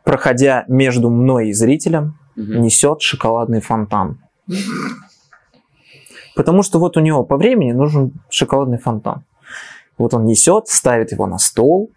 проходя 0.07 0.65
между 0.69 1.11
мной 1.11 1.49
и 1.49 1.53
зрителем, 1.53 2.17
несет 2.37 3.03
шоколадный 3.03 3.61
фонтан. 3.61 4.21
Потому 6.37 6.63
что 6.63 6.79
вот 6.79 6.97
у 6.97 7.01
него 7.01 7.25
по 7.25 7.37
времени 7.37 7.73
нужен 7.73 8.13
шоколадный 8.31 8.79
фонтан. 8.79 9.25
Вот 9.99 10.15
он 10.15 10.25
несет, 10.25 10.69
ставит 10.69 11.11
его 11.11 11.27
на 11.27 11.39
стол. 11.39 11.91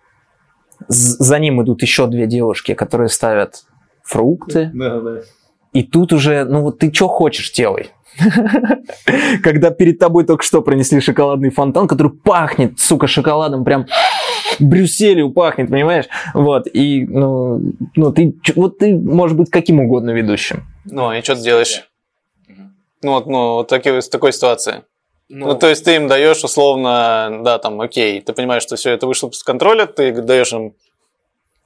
За 0.88 1.38
ним 1.38 1.62
идут 1.62 1.84
еще 1.84 2.08
две 2.08 2.26
девушки, 2.26 2.74
которые 2.74 3.10
ставят 3.10 3.66
фрукты. 4.02 4.72
Да, 4.74 5.00
да. 5.02 5.20
И 5.74 5.84
тут 5.84 6.12
уже, 6.12 6.46
ну 6.46 6.64
вот 6.64 6.80
ты 6.80 6.92
что 6.92 7.08
хочешь, 7.08 7.52
делай. 7.52 7.92
Когда 9.44 9.72
перед 9.72 10.00
тобой 10.00 10.26
только 10.26 10.44
что 10.44 10.62
принесли 10.62 11.00
шоколадный 11.00 11.50
фонтан, 11.50 11.88
который 11.88 12.12
пахнет, 12.12 12.80
сука, 12.80 13.08
шоколадом, 13.08 13.64
прям 13.64 13.88
Брюсселью 14.60 15.32
пахнет, 15.32 15.70
понимаешь? 15.70 16.06
Вот, 16.34 16.68
и, 16.72 17.06
ну, 17.06 17.62
ну 17.96 18.12
ты, 18.12 18.36
вот 18.56 18.80
ты, 18.80 18.96
может 18.96 19.38
быть, 19.38 19.50
каким 19.50 19.80
угодно 19.80 20.12
ведущим. 20.12 20.66
Ну, 20.86 21.14
и 21.14 21.22
что 21.22 21.36
ты 21.36 21.42
делаешь? 21.42 21.84
Ну, 23.02 23.14
вот, 23.14 23.28
ну, 23.28 23.54
вот 23.56 23.68
таки- 23.68 24.00
в 24.00 24.10
такой 24.10 24.34
ситуации. 24.34 24.84
Ну, 25.30 25.56
то 25.56 25.68
есть 25.68 25.86
ты 25.86 25.96
им 25.96 26.08
даешь 26.08 26.44
условно, 26.44 27.42
да, 27.44 27.60
там, 27.60 27.80
окей, 27.80 28.20
ты 28.20 28.34
понимаешь, 28.34 28.64
что 28.64 28.76
все 28.76 28.92
это 28.92 29.06
вышло 29.06 29.30
из 29.30 29.44
контроля, 29.44 29.86
ты 29.86 30.12
даешь 30.12 30.52
им 30.52 30.74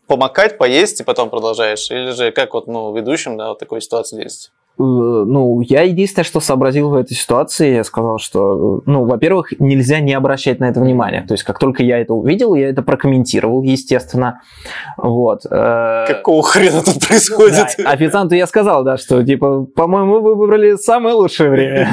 помакать, 0.05 0.57
поесть 0.57 0.99
и 0.99 1.03
потом 1.03 1.29
продолжаешь. 1.29 1.89
Или 1.89 2.11
же 2.11 2.31
как 2.31 2.53
вот, 2.53 2.67
ну, 2.67 2.93
ведущим, 2.93 3.37
да, 3.37 3.49
вот 3.49 3.59
такой 3.59 3.81
ситуации 3.81 4.21
действовать. 4.21 4.51
Э, 4.79 4.83
Ну, 4.83 5.61
я 5.61 5.81
единственное, 5.83 6.23
что 6.25 6.39
сообразил 6.39 6.89
в 6.89 6.95
этой 6.95 7.13
ситуации, 7.13 7.75
я 7.75 7.83
сказал, 7.83 8.17
что, 8.17 8.79
э, 8.85 8.89
ну, 8.89 9.05
во-первых, 9.05 9.53
нельзя 9.59 9.99
не 9.99 10.13
обращать 10.13 10.59
на 10.59 10.65
это 10.65 10.79
внимание. 10.79 11.21
То 11.21 11.33
есть, 11.35 11.43
как 11.43 11.59
только 11.59 11.83
я 11.83 11.99
это 11.99 12.13
увидел, 12.13 12.55
я 12.55 12.69
это 12.69 12.81
прокомментировал, 12.81 13.61
естественно. 13.61 14.41
Вот. 14.97 15.45
э, 15.49 16.05
Какого 16.07 16.41
хрена 16.41 16.81
тут 16.83 17.07
происходит? 17.07 17.75
Да, 17.77 17.91
официанту 17.91 18.35
я 18.35 18.47
сказал, 18.47 18.83
да, 18.83 18.97
что, 18.97 19.23
типа, 19.23 19.65
по-моему, 19.75 20.19
вы 20.21 20.35
выбрали 20.35 20.75
самое 20.75 21.15
лучшее 21.15 21.49
время. 21.49 21.87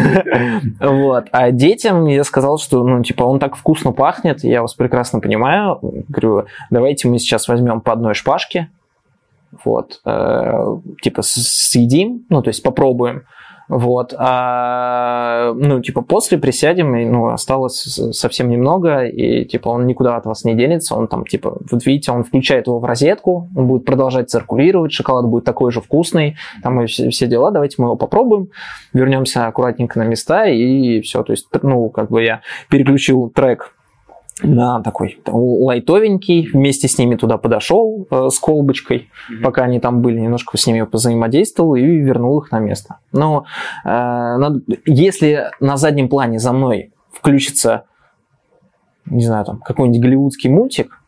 Вот. 0.81 1.27
А 1.33 1.51
детям 1.51 2.07
я 2.07 2.25
сказал, 2.25 2.59
что, 2.59 2.83
ну, 2.83 3.03
типа, 3.03 3.25
он 3.25 3.39
так 3.39 3.57
вкусно 3.57 3.93
пахнет, 3.93 4.43
я 4.45 4.63
вас 4.63 4.75
прекрасно 4.75 5.21
понимаю. 5.21 5.79
Говорю, 6.09 6.47
давайте 6.71 7.09
мы 7.09 7.19
сейчас 7.19 7.49
возьмем 7.49 7.81
по 7.81 7.93
одной 7.93 8.15
шпажке, 8.15 8.69
вот, 9.65 10.01
э, 10.05 10.77
типа, 11.03 11.23
съедим, 11.23 12.25
ну, 12.29 12.43
то 12.43 12.49
есть 12.49 12.63
попробуем. 12.63 13.25
Вот, 13.71 14.13
а, 14.19 15.53
ну, 15.55 15.81
типа, 15.81 16.03
после 16.03 16.39
присядем, 16.39 16.97
и, 16.97 17.05
ну, 17.05 17.29
осталось 17.29 18.01
совсем 18.11 18.49
немного, 18.49 19.05
и, 19.05 19.45
типа, 19.45 19.69
он 19.69 19.87
никуда 19.87 20.17
от 20.17 20.27
вас 20.27 20.43
не 20.43 20.57
денется, 20.57 20.97
он 20.97 21.07
там, 21.07 21.25
типа, 21.25 21.57
вот 21.71 21.87
видите, 21.87 22.11
он 22.11 22.25
включает 22.25 22.67
его 22.67 22.81
в 22.81 22.85
розетку, 22.85 23.49
он 23.55 23.69
будет 23.69 23.85
продолжать 23.85 24.29
циркулировать, 24.29 24.91
шоколад 24.91 25.27
будет 25.27 25.45
такой 25.45 25.71
же 25.71 25.81
вкусный, 25.81 26.37
там 26.65 26.81
и 26.81 26.87
все, 26.87 27.11
все 27.11 27.29
дела, 27.29 27.53
давайте 27.53 27.77
мы 27.79 27.87
его 27.87 27.97
попробуем, 27.97 28.49
вернемся 28.93 29.47
аккуратненько 29.47 30.01
на 30.01 30.05
места, 30.05 30.47
и 30.47 31.01
все, 31.03 31.23
то 31.23 31.31
есть, 31.31 31.47
ну, 31.63 31.91
как 31.91 32.11
бы 32.11 32.25
я 32.25 32.41
переключил 32.71 33.31
трек 33.31 33.77
на 34.43 34.81
такой 34.83 35.21
лайтовенький, 35.27 36.51
вместе 36.53 36.89
с 36.89 36.99
ними 36.99 37.17
туда 37.17 37.39
подошел 37.39 38.07
э, 38.11 38.29
с 38.31 38.39
колбочкой, 38.39 39.11
пока 39.43 39.65
они 39.65 39.81
там 39.81 40.03
были, 40.03 40.19
немножко 40.19 40.57
с 40.57 40.67
ними 40.67 40.83
позаимодействовал 40.83 41.75
и 41.75 41.83
вернул 41.83 42.41
их 42.41 42.51
на 42.51 42.59
место. 42.59 42.99
Но 43.13 43.45
э, 43.85 43.89
надо- 43.89 44.61
если 44.87 45.51
на 45.61 45.77
заднем 45.77 46.09
плане 46.09 46.39
за 46.39 46.53
мной 46.53 46.93
включится, 47.13 47.85
не 49.07 49.25
знаю, 49.25 49.45
там 49.45 49.59
какой-нибудь 49.59 50.01
голливудский 50.03 50.51
мультик, 50.51 51.03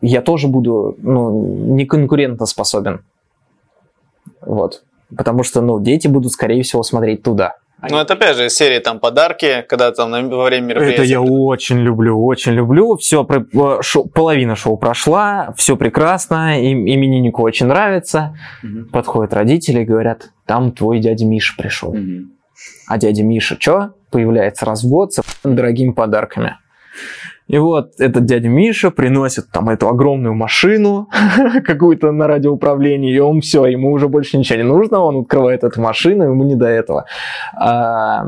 я 0.00 0.20
тоже 0.20 0.48
буду 0.48 0.96
ну, 0.98 1.74
не 1.74 1.86
конкурентоспособен. 1.86 3.02
Вот. 4.40 4.84
Потому 5.16 5.42
что, 5.42 5.60
ну, 5.60 5.80
дети 5.80 6.08
будут, 6.08 6.32
скорее 6.32 6.62
всего, 6.62 6.82
смотреть 6.82 7.22
туда. 7.22 7.56
Ну, 7.82 7.98
это 7.98 8.14
опять 8.14 8.36
же 8.36 8.48
серии 8.48 8.78
там 8.78 8.98
подарки, 8.98 9.64
когда 9.68 9.92
там 9.92 10.10
на- 10.10 10.22
во 10.22 10.44
время 10.44 10.66
мероприятия. 10.68 11.02
Это 11.02 11.04
я 11.04 11.20
очень 11.20 11.80
люблю, 11.80 12.24
очень 12.24 12.52
люблю. 12.52 12.96
Все, 12.96 13.24
половина 13.24 14.56
шоу 14.56 14.76
прошла, 14.78 15.52
все 15.56 15.76
прекрасно, 15.76 16.60
им, 16.62 16.86
имениннику 16.88 17.42
очень 17.42 17.66
нравится. 17.66 18.36
Подходят 18.92 19.34
родители 19.34 19.82
и 19.82 19.84
говорят, 19.84 20.30
там 20.46 20.72
твой 20.72 21.00
дядя 21.00 21.26
Миша 21.26 21.54
пришел. 21.58 21.94
А 22.88 22.96
дядя 22.98 23.22
Миша 23.22 23.56
что? 23.60 23.94
Появляется 24.10 24.64
раз 24.64 24.84
в 24.84 24.88
год 24.88 25.12
с 25.12 25.22
дорогими 25.42 25.92
подарками. 25.92 26.56
И 27.46 27.58
вот 27.58 28.00
этот 28.00 28.24
дядя 28.24 28.48
Миша 28.48 28.90
приносит 28.90 29.50
там 29.52 29.68
эту 29.68 29.88
огромную 29.88 30.34
машину 30.34 31.08
какую-то 31.64 32.10
на 32.10 32.26
радиоуправлении, 32.26 33.14
и 33.14 33.18
он 33.18 33.40
все, 33.42 33.66
ему 33.66 33.92
уже 33.92 34.08
больше 34.08 34.38
ничего 34.38 34.56
не 34.58 34.64
нужно, 34.64 35.00
он 35.00 35.20
открывает 35.20 35.62
эту 35.62 35.80
машину, 35.80 36.24
ему 36.24 36.44
не 36.44 36.54
до 36.54 36.66
этого. 36.66 37.04
А, 37.54 38.24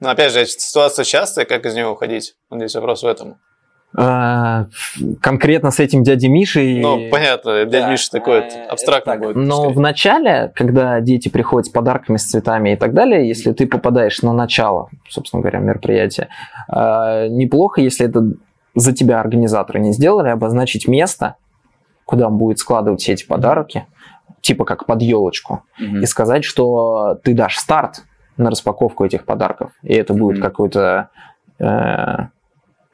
Но 0.00 0.10
опять 0.10 0.32
же, 0.32 0.46
ситуация 0.46 1.04
частая, 1.04 1.44
как 1.44 1.66
из 1.66 1.74
нее 1.74 1.88
уходить? 1.88 2.34
Вот 2.48 2.58
Здесь 2.58 2.74
вопрос 2.74 3.02
в 3.02 3.06
этом. 3.06 3.36
Э, 3.96 4.64
конкретно 5.20 5.70
с 5.70 5.80
этим 5.80 6.02
дядей 6.02 6.28
Мишей. 6.28 6.80
Ну, 6.80 7.10
понятно, 7.10 7.64
дядя 7.64 7.70
Да, 7.86 7.90
Миша 7.90 8.10
такой 8.10 8.38
э, 8.40 8.66
абстрактный 8.68 9.14
так. 9.14 9.22
будет. 9.22 9.36
Но 9.36 9.70
в 9.70 9.78
начале, 9.80 10.52
когда 10.54 11.00
дети 11.00 11.28
приходят 11.28 11.66
с 11.66 11.70
подарками, 11.70 12.16
с 12.16 12.24
цветами 12.24 12.72
и 12.72 12.76
так 12.76 12.94
далее, 12.94 13.26
если 13.28 13.52
ты 13.52 13.66
попадаешь 13.66 14.22
на 14.22 14.32
начало, 14.32 14.88
собственно 15.08 15.42
говоря, 15.42 15.58
мероприятия, 15.60 16.28
э, 16.74 17.28
неплохо, 17.28 17.80
если 17.80 18.06
это 18.08 18.22
за 18.74 18.94
тебя 18.94 19.20
организаторы 19.20 19.80
не 19.80 19.92
сделали, 19.92 20.28
обозначить 20.30 20.88
место, 20.88 21.36
куда 22.06 22.28
он 22.28 22.38
будет 22.38 22.58
складывать 22.58 23.00
все 23.02 23.12
эти 23.12 23.26
подарки, 23.26 23.86
типа 24.40 24.64
как 24.64 24.86
под 24.86 25.02
елочку, 25.02 25.62
Мгм. 25.78 26.00
и 26.02 26.06
сказать, 26.06 26.44
что 26.44 27.18
ты 27.22 27.34
дашь 27.34 27.58
старт 27.58 28.04
на 28.38 28.48
распаковку 28.50 29.04
этих 29.04 29.26
подарков, 29.26 29.72
и 29.82 29.92
это 29.94 30.14
будет 30.14 30.38
Мгм. 30.38 30.42
какой-то 30.46 31.10
э, 31.58 32.16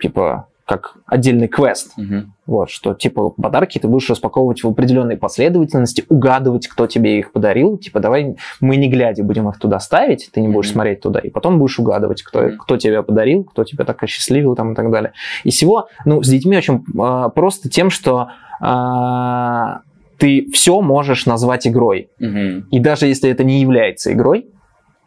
типа 0.00 0.47
как 0.68 0.98
отдельный 1.06 1.48
квест. 1.48 1.94
Мгм. 1.96 2.34
Вот, 2.46 2.68
что 2.68 2.92
типа 2.92 3.30
подарки 3.30 3.78
ты 3.78 3.88
будешь 3.88 4.10
распаковывать 4.10 4.62
в 4.62 4.68
определенной 4.68 5.16
последовательности, 5.16 6.04
угадывать, 6.10 6.68
кто 6.68 6.86
тебе 6.86 7.18
их 7.18 7.32
подарил. 7.32 7.78
Типа, 7.78 8.00
давай 8.00 8.36
мы 8.60 8.76
не 8.76 8.90
глядя 8.90 9.24
будем 9.24 9.48
их 9.48 9.58
туда 9.58 9.80
ставить, 9.80 10.28
ты 10.30 10.42
не 10.42 10.48
будешь 10.48 10.66
Мгм. 10.66 10.74
смотреть 10.74 11.00
туда, 11.00 11.20
и 11.20 11.30
потом 11.30 11.58
будешь 11.58 11.78
угадывать, 11.78 12.22
кто, 12.22 12.42
Мгм. 12.42 12.58
кто 12.58 12.76
тебя 12.76 13.02
подарил, 13.02 13.44
кто 13.44 13.64
тебя 13.64 13.86
так 13.86 14.02
осчастливил 14.02 14.54
там, 14.56 14.72
и 14.72 14.74
так 14.74 14.90
далее. 14.90 15.12
И 15.42 15.50
всего, 15.50 15.88
ну, 16.04 16.22
с 16.22 16.28
детьми 16.28 16.58
очень 16.58 16.84
а, 17.00 17.30
просто 17.30 17.70
тем, 17.70 17.88
что 17.88 18.28
а, 18.60 19.80
ты 20.18 20.50
все 20.52 20.82
можешь 20.82 21.24
назвать 21.24 21.66
игрой. 21.66 22.10
Мгм. 22.18 22.68
И 22.70 22.78
даже 22.78 23.06
если 23.06 23.30
это 23.30 23.42
не 23.42 23.62
является 23.62 24.12
игрой, 24.12 24.48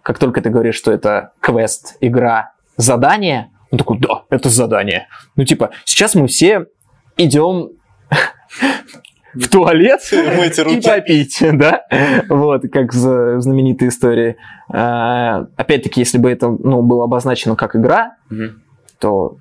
как 0.01 0.17
только 0.17 0.41
ты 0.41 0.49
говоришь, 0.49 0.75
что 0.75 0.91
это 0.91 1.33
квест, 1.39 1.97
игра, 2.01 2.53
задание, 2.77 3.50
он 3.71 3.77
такой, 3.77 3.97
да, 3.99 4.23
это 4.29 4.49
задание. 4.49 5.07
Ну, 5.35 5.45
типа, 5.45 5.71
сейчас 5.85 6.13
мы 6.15 6.27
все 6.27 6.67
идем 7.17 7.69
в 9.33 9.47
туалет 9.49 10.01
и 10.11 10.81
попить, 10.81 11.39
да? 11.53 11.85
Вот, 12.29 12.63
как 12.71 12.93
в 12.93 13.41
знаменитой 13.41 13.87
истории. 13.87 14.35
А, 14.69 15.47
Опять-таки, 15.55 16.01
если 16.01 16.17
бы 16.17 16.29
это 16.29 16.49
ну, 16.49 16.81
было 16.81 17.05
обозначено 17.05 17.55
как 17.55 17.75
игра, 17.75 18.17
то 18.99 19.37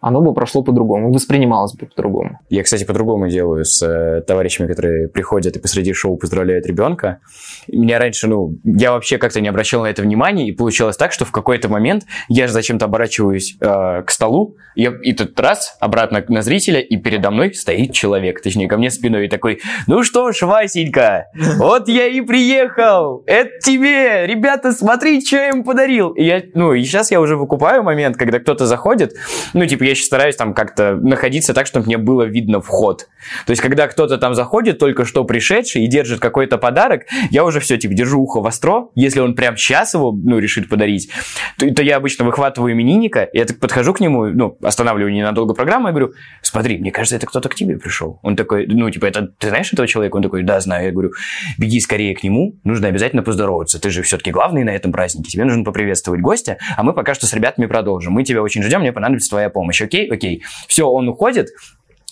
оно 0.00 0.20
бы 0.20 0.34
прошло 0.34 0.62
по-другому, 0.62 1.12
воспринималось 1.12 1.74
бы 1.74 1.86
по-другому. 1.86 2.40
Я, 2.50 2.62
кстати, 2.62 2.84
по-другому 2.84 3.28
делаю 3.28 3.64
с 3.64 3.82
э, 3.82 4.22
товарищами, 4.22 4.66
которые 4.66 5.08
приходят 5.08 5.56
и 5.56 5.58
посреди 5.58 5.92
шоу 5.94 6.16
поздравляют 6.16 6.66
ребенка. 6.66 7.20
Меня 7.68 7.98
раньше, 7.98 8.28
ну, 8.28 8.54
я 8.64 8.92
вообще 8.92 9.16
как-то 9.16 9.40
не 9.40 9.48
обращал 9.48 9.82
на 9.82 9.86
это 9.86 10.02
внимания, 10.02 10.48
и 10.48 10.52
получилось 10.52 10.96
так, 10.96 11.12
что 11.12 11.24
в 11.24 11.32
какой-то 11.32 11.68
момент 11.68 12.04
я 12.28 12.46
же 12.46 12.52
зачем-то 12.52 12.84
оборачиваюсь 12.86 13.56
э, 13.60 14.02
к 14.02 14.10
столу, 14.10 14.56
и, 14.74 14.84
и 15.02 15.12
тут 15.14 15.38
раз, 15.40 15.76
обратно 15.80 16.22
на 16.28 16.42
зрителя, 16.42 16.80
и 16.80 16.96
передо 16.96 17.30
мной 17.30 17.54
стоит 17.54 17.92
человек, 17.92 18.42
точнее, 18.42 18.68
ко 18.68 18.76
мне 18.76 18.90
спиной, 18.90 19.26
и 19.26 19.28
такой, 19.28 19.60
ну 19.86 20.02
что 20.02 20.32
ж, 20.32 20.42
Васенька, 20.42 21.28
вот 21.56 21.88
я 21.88 22.06
и 22.06 22.20
приехал, 22.20 23.22
это 23.26 23.50
тебе, 23.62 24.26
ребята, 24.26 24.72
смотри, 24.72 25.24
что 25.24 25.36
я 25.36 25.48
им 25.48 25.64
подарил. 25.64 26.10
И 26.10 26.24
я, 26.24 26.42
ну, 26.54 26.74
и 26.74 26.82
сейчас 26.82 27.10
я 27.10 27.20
уже 27.20 27.36
выкупаю 27.36 27.82
момент, 27.82 28.16
когда 28.18 28.38
кто-то 28.40 28.66
заходит, 28.66 29.14
ну, 29.54 29.69
типа, 29.70 29.84
я 29.84 29.94
сейчас 29.94 30.06
стараюсь 30.06 30.36
там 30.36 30.54
как-то 30.54 30.96
находиться 30.96 31.54
так, 31.54 31.66
чтобы 31.66 31.86
мне 31.86 31.98
было 31.98 32.24
видно 32.24 32.60
вход. 32.60 33.08
То 33.46 33.50
есть, 33.50 33.62
когда 33.62 33.86
кто-то 33.88 34.18
там 34.18 34.34
заходит, 34.34 34.78
только 34.78 35.04
что 35.04 35.24
пришедший, 35.24 35.84
и 35.84 35.86
держит 35.86 36.20
какой-то 36.20 36.58
подарок, 36.58 37.06
я 37.30 37.44
уже 37.44 37.60
все, 37.60 37.78
типа, 37.78 37.94
держу 37.94 38.20
ухо 38.20 38.40
востро. 38.40 38.88
Если 38.94 39.20
он 39.20 39.34
прям 39.34 39.56
сейчас 39.56 39.94
его, 39.94 40.12
ну, 40.12 40.38
решит 40.38 40.68
подарить, 40.68 41.10
то, 41.58 41.72
то 41.72 41.82
я 41.82 41.96
обычно 41.96 42.24
выхватываю 42.24 42.72
именинника, 42.72 43.28
я 43.32 43.44
так 43.44 43.58
подхожу 43.58 43.94
к 43.94 44.00
нему, 44.00 44.26
ну, 44.26 44.58
останавливаю 44.62 45.12
ненадолго 45.12 45.54
программу 45.54 45.88
и 45.88 45.90
говорю, 45.90 46.12
смотри, 46.42 46.78
мне 46.78 46.90
кажется, 46.90 47.16
это 47.16 47.26
кто-то 47.26 47.48
к 47.48 47.54
тебе 47.54 47.78
пришел. 47.78 48.18
Он 48.22 48.36
такой, 48.36 48.66
ну, 48.66 48.90
типа, 48.90 49.06
это 49.06 49.28
ты 49.38 49.48
знаешь 49.48 49.72
этого 49.72 49.86
человека? 49.86 50.16
Он 50.16 50.22
такой, 50.22 50.42
да, 50.42 50.60
знаю. 50.60 50.86
Я 50.86 50.92
говорю, 50.92 51.12
беги 51.58 51.80
скорее 51.80 52.14
к 52.14 52.22
нему, 52.22 52.56
нужно 52.64 52.88
обязательно 52.88 53.22
поздороваться. 53.22 53.80
Ты 53.80 53.90
же 53.90 54.02
все-таки 54.02 54.30
главный 54.30 54.64
на 54.64 54.70
этом 54.70 54.92
празднике, 54.92 55.30
тебе 55.30 55.44
нужно 55.44 55.64
поприветствовать 55.64 56.20
гостя, 56.20 56.58
а 56.76 56.82
мы 56.82 56.92
пока 56.92 57.14
что 57.14 57.26
с 57.26 57.32
ребятами 57.32 57.66
продолжим. 57.66 58.14
Мы 58.14 58.24
тебя 58.24 58.42
очень 58.42 58.62
ждем, 58.62 58.80
мне 58.80 58.92
понадобится 58.92 59.30
твоя 59.30 59.50
помощь. 59.50 59.59
Окей? 59.68 60.08
Окей. 60.10 60.42
Все, 60.66 60.88
он 60.88 61.08
уходит, 61.08 61.48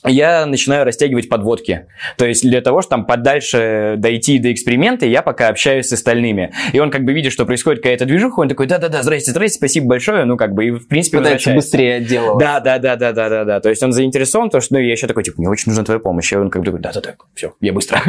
я 0.05 0.47
начинаю 0.47 0.85
растягивать 0.85 1.28
подводки. 1.28 1.87
То 2.16 2.27
есть 2.27 2.42
для 2.42 2.61
того, 2.61 2.83
чтобы 2.83 2.90
там 2.90 3.07
подальше 3.07 3.94
дойти 3.99 4.38
до 4.38 4.53
эксперимента, 4.53 5.07
я 5.07 5.22
пока 5.22 5.49
общаюсь 5.49 5.87
с 5.87 5.92
остальными. 5.92 6.53
И 6.72 6.79
он 6.79 6.90
как 6.90 7.05
бы 7.05 7.12
видит, 7.12 7.33
что 7.33 7.44
происходит 7.44 7.83
какая-то 7.83 8.05
движуха, 8.05 8.40
он 8.40 8.49
такой, 8.49 8.66
да-да-да, 8.66 9.03
здрасте, 9.03 9.33
здрасте, 9.33 9.59
спасибо 9.59 9.88
большое. 9.88 10.25
Ну, 10.25 10.37
как 10.37 10.53
бы, 10.53 10.66
и 10.66 10.70
в 10.70 10.87
принципе 10.87 11.18
Пытается 11.18 11.53
быстрее 11.53 11.96
отделываться. 11.96 12.38
Да, 12.38 12.61
да, 12.61 12.79
да, 12.79 12.96
да, 12.96 13.12
да, 13.12 13.29
да, 13.29 13.44
да. 13.44 13.61
То 13.61 13.70
есть 13.70 13.83
он 13.83 13.92
заинтересован, 13.92 14.49
потому 14.49 14.62
что 14.62 14.75
ну, 14.75 14.81
я 14.81 14.92
еще 14.92 15.07
такой, 15.09 15.25
типа, 15.25 15.40
мне 15.40 15.49
очень 15.49 15.70
нужна 15.70 15.85
твоя 15.85 15.99
помощь. 15.99 16.33
И 16.33 16.37
он 16.37 16.51
как 16.51 16.62
бы 16.62 16.66
такой, 16.66 16.81
да-да-да, 16.81 17.16
все, 17.35 17.55
я 17.61 17.72
быстро. 17.72 18.01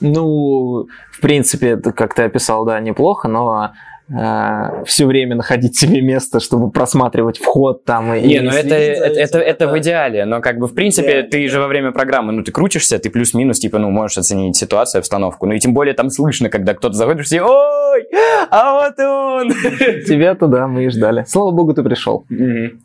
Ну, 0.00 0.86
в 1.12 1.20
принципе, 1.20 1.76
как 1.76 2.14
ты 2.14 2.22
описал, 2.22 2.64
да, 2.66 2.78
неплохо, 2.80 3.26
но 3.26 3.72
все 4.08 5.06
время 5.06 5.36
находить 5.36 5.76
себе 5.76 6.00
место, 6.00 6.40
чтобы 6.40 6.70
просматривать 6.70 7.38
вход 7.38 7.84
там 7.84 8.14
и 8.14 8.26
Не, 8.26 8.40
ну 8.40 8.50
это, 8.50 8.74
это, 8.74 9.20
это, 9.20 9.38
это 9.38 9.68
в 9.68 9.78
идеале, 9.78 10.24
но 10.24 10.40
как 10.40 10.58
бы 10.58 10.66
в 10.66 10.74
принципе 10.74 11.22
Да, 11.22 11.28
ты 11.28 11.46
же 11.48 11.60
во 11.60 11.66
время 11.66 11.92
программы, 11.92 12.32
ну 12.32 12.42
ты 12.42 12.50
крутишься, 12.50 12.98
ты 12.98 13.10
плюс-минус, 13.10 13.58
типа, 13.58 13.78
ну 13.78 13.90
можешь 13.90 14.18
оценить 14.18 14.56
ситуацию, 14.56 15.00
обстановку, 15.00 15.46
ну 15.46 15.52
и 15.52 15.58
тем 15.58 15.74
более 15.74 15.94
там 15.94 16.08
слышно, 16.08 16.48
когда 16.48 16.74
кто-то 16.74 16.94
заходит, 16.94 17.26
все, 17.26 17.42
ой, 17.42 18.06
а 18.50 18.72
вот 18.72 18.98
он. 18.98 19.50
Тебя 20.06 20.34
туда 20.34 20.66
мы 20.66 20.84
и 20.84 20.88
ждали. 20.88 21.24
Слава 21.26 21.50
богу, 21.50 21.74
ты 21.74 21.82
пришел. 21.82 22.24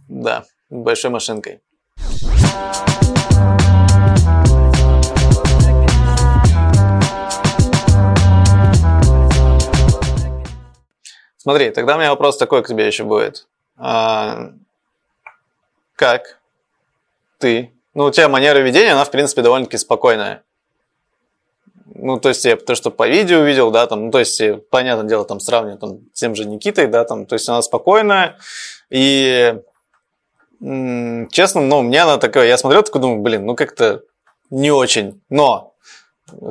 Да, 0.09 0.43
большой 0.69 1.11
машинкой. 1.11 1.59
Смотри, 11.43 11.71
тогда 11.71 11.97
у 11.97 11.99
меня 11.99 12.11
вопрос 12.11 12.37
такой 12.37 12.63
к 12.63 12.67
тебе 12.69 12.87
еще 12.87 13.03
будет. 13.03 13.47
А, 13.75 14.53
как 15.97 16.39
ты? 17.37 17.73
Ну, 17.93 18.05
у 18.05 18.11
тебя 18.11 18.29
манера 18.29 18.59
ведения, 18.59 18.93
она, 18.93 19.03
в 19.03 19.11
принципе, 19.11 19.41
довольно-таки 19.41 19.75
спокойная. 19.75 20.43
Ну, 21.95 22.17
то 22.17 22.29
есть, 22.29 22.45
я 22.45 22.55
то, 22.55 22.75
что 22.75 22.91
по 22.91 23.09
видео 23.09 23.41
видел, 23.41 23.71
да, 23.71 23.87
там, 23.87 24.05
ну, 24.05 24.11
то 24.11 24.19
есть, 24.19 24.41
понятное 24.69 25.05
дело, 25.05 25.25
там, 25.25 25.41
сравнивать 25.41 25.81
там, 25.81 25.99
с 26.13 26.19
тем 26.19 26.33
же 26.33 26.45
Никитой, 26.45 26.87
да, 26.87 27.03
там, 27.03 27.25
то 27.25 27.33
есть, 27.33 27.49
она 27.49 27.61
спокойная, 27.61 28.37
и, 28.89 29.59
м, 30.61 31.27
честно, 31.29 31.59
ну, 31.59 31.81
мне 31.81 32.03
она 32.03 32.19
такая, 32.19 32.47
я 32.47 32.57
смотрел, 32.57 32.83
такой, 32.83 33.01
думаю, 33.01 33.19
блин, 33.19 33.45
ну, 33.45 33.55
как-то 33.57 34.03
не 34.49 34.71
очень, 34.71 35.21
но 35.29 35.73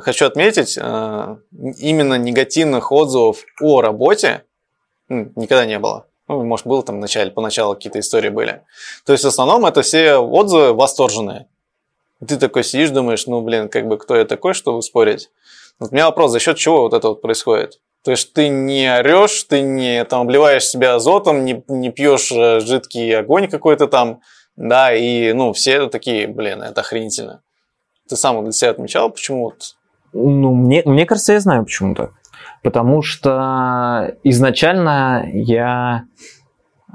хочу 0.01 0.27
отметить, 0.27 0.77
э, 0.79 1.35
именно 1.79 2.13
негативных 2.19 2.91
отзывов 2.91 3.43
о 3.59 3.81
работе 3.81 4.43
м, 5.09 5.31
никогда 5.35 5.65
не 5.65 5.79
было. 5.79 6.05
Ну, 6.27 6.43
может, 6.43 6.65
было 6.65 6.83
там 6.83 6.99
начале, 6.99 7.31
поначалу 7.31 7.75
какие-то 7.75 7.99
истории 7.99 8.29
были. 8.29 8.61
То 9.05 9.11
есть, 9.11 9.25
в 9.25 9.27
основном, 9.27 9.65
это 9.65 9.81
все 9.81 10.15
отзывы 10.15 10.73
восторженные. 10.73 11.47
Ты 12.25 12.37
такой 12.37 12.63
сидишь, 12.63 12.91
думаешь, 12.91 13.27
ну, 13.27 13.41
блин, 13.41 13.67
как 13.67 13.87
бы, 13.87 13.97
кто 13.97 14.15
я 14.15 14.25
такой, 14.25 14.53
чтобы 14.53 14.81
спорить? 14.81 15.29
Вот 15.79 15.91
у 15.91 15.93
меня 15.93 16.05
вопрос, 16.05 16.31
за 16.31 16.39
счет 16.39 16.57
чего 16.57 16.81
вот 16.81 16.93
это 16.93 17.09
вот 17.09 17.21
происходит? 17.21 17.81
То 18.03 18.11
есть, 18.11 18.33
ты 18.33 18.47
не 18.47 18.87
орешь, 18.87 19.43
ты 19.43 19.61
не 19.61 20.03
там, 20.05 20.21
обливаешь 20.21 20.65
себя 20.65 20.95
азотом, 20.95 21.43
не, 21.43 21.63
не 21.67 21.89
пьешь 21.89 22.31
э, 22.31 22.59
жидкий 22.61 23.17
огонь 23.17 23.49
какой-то 23.49 23.87
там, 23.87 24.21
да, 24.55 24.93
и, 24.93 25.33
ну, 25.33 25.51
все 25.51 25.87
такие, 25.87 26.27
блин, 26.27 26.61
это 26.61 26.81
охренительно. 26.81 27.41
Ты 28.07 28.15
сам 28.15 28.41
для 28.43 28.51
себя 28.51 28.71
отмечал, 28.71 29.09
почему 29.09 29.45
вот 29.45 29.75
Ну, 30.13 30.53
мне, 30.53 30.83
мне 30.85 31.05
кажется, 31.05 31.33
я 31.33 31.39
знаю 31.39 31.63
почему 31.63 31.95
так. 31.95 32.11
Потому 32.63 33.01
что 33.01 34.15
изначально 34.23 35.29
я 35.33 36.05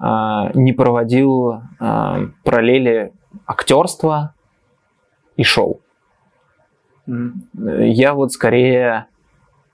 а, 0.00 0.50
не 0.54 0.72
проводил 0.72 1.60
а, 1.78 2.20
параллели 2.42 3.12
актерства 3.46 4.34
и 5.36 5.42
шоу. 5.42 5.80
Я 7.06 8.14
вот 8.14 8.32
скорее... 8.32 9.06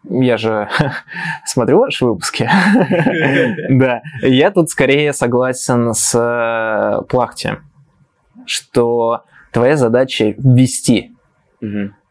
Я 0.08 0.36
же 0.36 0.68
смотрю 1.46 1.78
ваши 1.78 2.04
выпуски. 2.04 2.48
Да. 3.70 4.02
Я 4.20 4.50
тут 4.50 4.70
скорее 4.70 5.12
согласен 5.12 5.94
с 5.94 6.14
э, 6.14 7.02
Плахти, 7.08 7.58
что 8.44 9.24
твоя 9.52 9.76
задача 9.76 10.34
вести. 10.36 11.12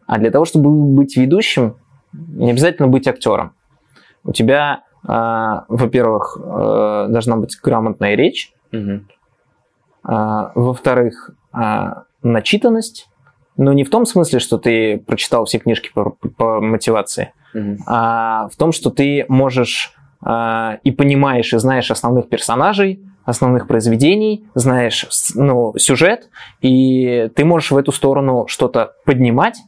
А 0.07 0.17
для 0.17 0.31
того, 0.31 0.45
чтобы 0.45 0.71
быть 0.71 1.15
ведущим, 1.17 1.75
не 2.11 2.49
обязательно 2.49 2.87
быть 2.87 3.07
актером. 3.07 3.53
У 4.23 4.31
тебя, 4.31 4.83
а, 5.05 5.65
во-первых, 5.67 6.37
э, 6.39 7.05
должна 7.09 7.35
быть 7.37 7.57
грамотная 7.61 8.15
речь, 8.15 8.53
а, 10.03 10.51
во-вторых, 10.55 11.31
а, 11.51 12.03
начитанность, 12.23 13.09
но 13.57 13.73
не 13.73 13.83
в 13.83 13.89
том 13.89 14.05
смысле, 14.05 14.39
что 14.39 14.57
ты 14.57 14.97
прочитал 14.97 15.45
все 15.45 15.59
книжки 15.59 15.91
по, 15.93 16.11
по 16.11 16.59
мотивации, 16.61 17.33
Мгм. 17.53 17.77
а 17.85 18.47
в 18.49 18.55
том, 18.55 18.71
что 18.71 18.89
ты 18.89 19.25
можешь 19.27 19.93
и 20.25 20.91
понимаешь, 20.97 21.53
и 21.53 21.57
знаешь 21.57 21.91
основных 21.91 22.29
персонажей, 22.29 23.03
основных 23.25 23.67
произведений, 23.67 24.45
знаешь 24.53 25.05
ну, 25.35 25.73
сюжет, 25.77 26.29
и 26.61 27.29
ты 27.35 27.45
можешь 27.45 27.71
в 27.71 27.77
эту 27.77 27.91
сторону 27.91 28.45
что-то 28.47 28.93
поднимать 29.05 29.59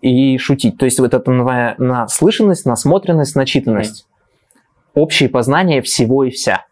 и 0.00 0.38
шутить. 0.38 0.78
То 0.78 0.84
есть 0.84 0.98
вот 0.98 1.14
это 1.14 1.20
твоя 1.20 1.74
наслышанность, 1.78 2.66
насмотренность, 2.66 3.36
начитанность. 3.36 4.06
Общее 4.94 5.28
познание 5.28 5.82
всего 5.82 6.24
и 6.24 6.30
вся. 6.30 6.66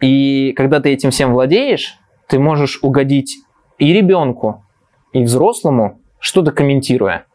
И 0.00 0.52
когда 0.56 0.80
ты 0.80 0.90
этим 0.90 1.10
всем 1.10 1.32
владеешь, 1.32 1.98
ты 2.28 2.38
можешь 2.38 2.78
угодить 2.82 3.38
и 3.78 3.92
ребенку, 3.92 4.64
и 5.12 5.22
взрослому, 5.22 6.00
что-то 6.18 6.52
комментируя. 6.52 7.26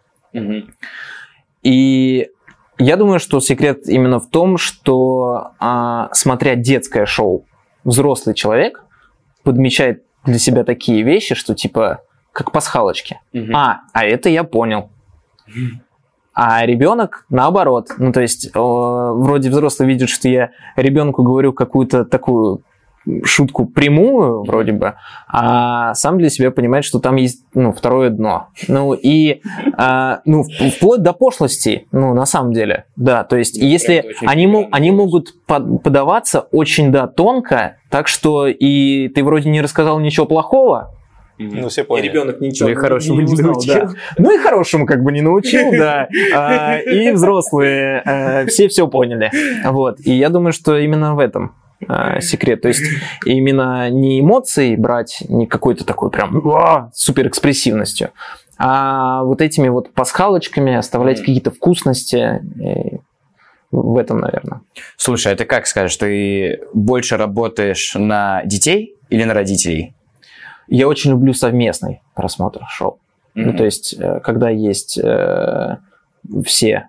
И 1.63 2.29
я 2.77 2.97
думаю, 2.97 3.19
что 3.19 3.39
секрет 3.39 3.87
именно 3.87 4.19
в 4.19 4.29
том, 4.29 4.57
что 4.57 5.51
а, 5.59 6.09
смотря 6.13 6.55
детское 6.55 7.05
шоу, 7.05 7.45
взрослый 7.85 8.35
человек 8.35 8.83
подмечает 9.43 10.03
для 10.25 10.39
себя 10.39 10.63
такие 10.63 11.03
вещи, 11.03 11.35
что 11.35 11.55
типа 11.55 12.01
как 12.33 12.51
пасхалочки. 12.51 13.21
А, 13.55 13.81
а 13.93 14.05
это 14.05 14.27
я 14.27 14.43
понял. 14.43 14.89
А 16.33 16.65
ребенок 16.65 17.25
наоборот. 17.29 17.91
Ну, 17.97 18.11
то 18.11 18.19
есть, 18.19 18.47
э, 18.47 18.49
вроде 18.53 19.49
взрослый 19.49 19.87
видит, 19.87 20.09
что 20.09 20.27
я 20.27 20.49
ребенку 20.75 21.23
говорю 21.23 21.53
какую-то 21.53 22.03
такую 22.03 22.61
шутку 23.23 23.65
прямую, 23.65 24.43
вроде 24.43 24.71
бы, 24.71 24.93
а 25.27 25.93
сам 25.93 26.17
для 26.17 26.29
себя 26.29 26.51
понимает, 26.51 26.85
что 26.85 26.99
там 26.99 27.15
есть 27.17 27.43
ну, 27.53 27.71
второе 27.71 28.09
дно. 28.09 28.47
Ну 28.67 28.93
и 28.93 29.41
а, 29.77 30.21
ну, 30.25 30.43
вплоть 30.43 31.01
до 31.01 31.13
пошлости, 31.13 31.87
ну, 31.91 32.13
на 32.13 32.25
самом 32.25 32.53
деле, 32.53 32.85
да. 32.95 33.23
То 33.23 33.35
есть, 33.37 33.57
и 33.57 33.65
если 33.65 34.13
они, 34.25 34.47
мо- 34.47 34.53
приятно. 34.59 34.77
они 34.77 34.91
могут 34.91 35.33
под- 35.45 35.83
подаваться 35.83 36.41
очень, 36.51 36.91
да, 36.91 37.07
тонко, 37.07 37.77
так 37.89 38.07
что 38.07 38.47
и 38.47 39.07
ты 39.09 39.23
вроде 39.23 39.49
не 39.49 39.61
рассказал 39.61 39.99
ничего 39.99 40.25
плохого, 40.25 40.91
Ну, 41.37 41.67
все 41.69 41.83
поняли. 41.83 42.07
ребенок 42.07 42.39
ничего 42.41 42.69
Ну 42.69 42.73
и 42.73 42.75
хорошему 42.75 43.19
не 43.21 43.25
узнал, 43.33 43.51
научил. 43.53 43.73
да. 43.73 43.89
Ну 44.17 44.33
и 44.33 44.37
хорошему 44.37 44.85
как 44.85 45.03
бы 45.03 45.11
не 45.11 45.21
научил, 45.21 45.71
да. 45.71 46.07
А, 46.33 46.77
И 46.79 47.11
взрослые 47.11 48.01
э, 48.05 48.45
все 48.47 48.67
все 48.69 48.87
поняли. 48.87 49.29
Вот. 49.65 49.99
И 49.99 50.13
я 50.13 50.29
думаю, 50.29 50.53
что 50.53 50.77
именно 50.77 51.13
в 51.13 51.19
этом 51.19 51.53
э, 51.87 52.21
секрет. 52.21 52.61
То 52.61 52.67
есть 52.67 52.83
именно 53.25 53.89
не 53.89 54.19
эмоции 54.19 54.75
брать, 54.75 55.23
не 55.27 55.47
какой-то 55.47 55.85
такой 55.85 56.09
прям 56.09 56.35
«Уа!» 56.35 56.91
супер 56.93 57.27
экспрессивностью, 57.27 58.11
а 58.57 59.23
вот 59.23 59.41
этими 59.41 59.67
вот 59.69 59.93
пасхалочками 59.93 60.75
оставлять 60.75 61.17
Мгм. 61.17 61.25
какие-то 61.25 61.51
вкусности. 61.51 62.41
И 62.59 62.99
в 63.71 63.97
этом, 63.97 64.19
наверное. 64.19 64.61
Слушай, 64.95 65.33
а 65.33 65.35
ты 65.35 65.43
как 65.43 65.67
скажешь, 65.67 65.97
ты 65.97 66.61
больше 66.73 67.17
работаешь 67.17 67.93
на 67.95 68.41
детей 68.45 68.95
или 69.09 69.23
на 69.25 69.33
родителей? 69.33 69.93
Я 70.67 70.87
очень 70.87 71.11
люблю 71.11 71.33
совместный 71.33 72.01
просмотр 72.15 72.61
шоу. 72.69 72.99
Ну, 73.33 73.51
то 73.53 73.65
есть, 73.65 73.93
э, 73.99 74.21
когда 74.21 74.49
есть 74.49 74.97
э, 74.97 75.77
все, 76.45 76.87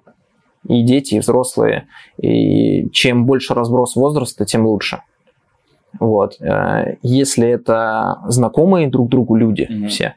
и 0.69 0.83
дети, 0.83 1.15
и 1.15 1.19
взрослые, 1.21 1.87
и 2.21 2.89
чем 2.91 3.27
больше 3.27 3.55
разброс 3.55 3.97
возраста, 3.97 4.45
тем 4.45 4.67
лучше. 4.67 5.01
Вот. 6.01 6.41
Э, 6.41 6.97
Если 7.03 7.49
это 7.49 8.19
знакомые 8.29 8.89
друг 8.89 9.09
другу 9.09 9.35
люди 9.37 9.67
Мгм. 9.71 9.89
все, 9.89 10.15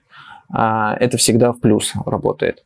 а, 0.51 0.95
это 0.99 1.17
всегда 1.17 1.51
в 1.53 1.59
плюс 1.59 1.93
работает. 2.05 2.63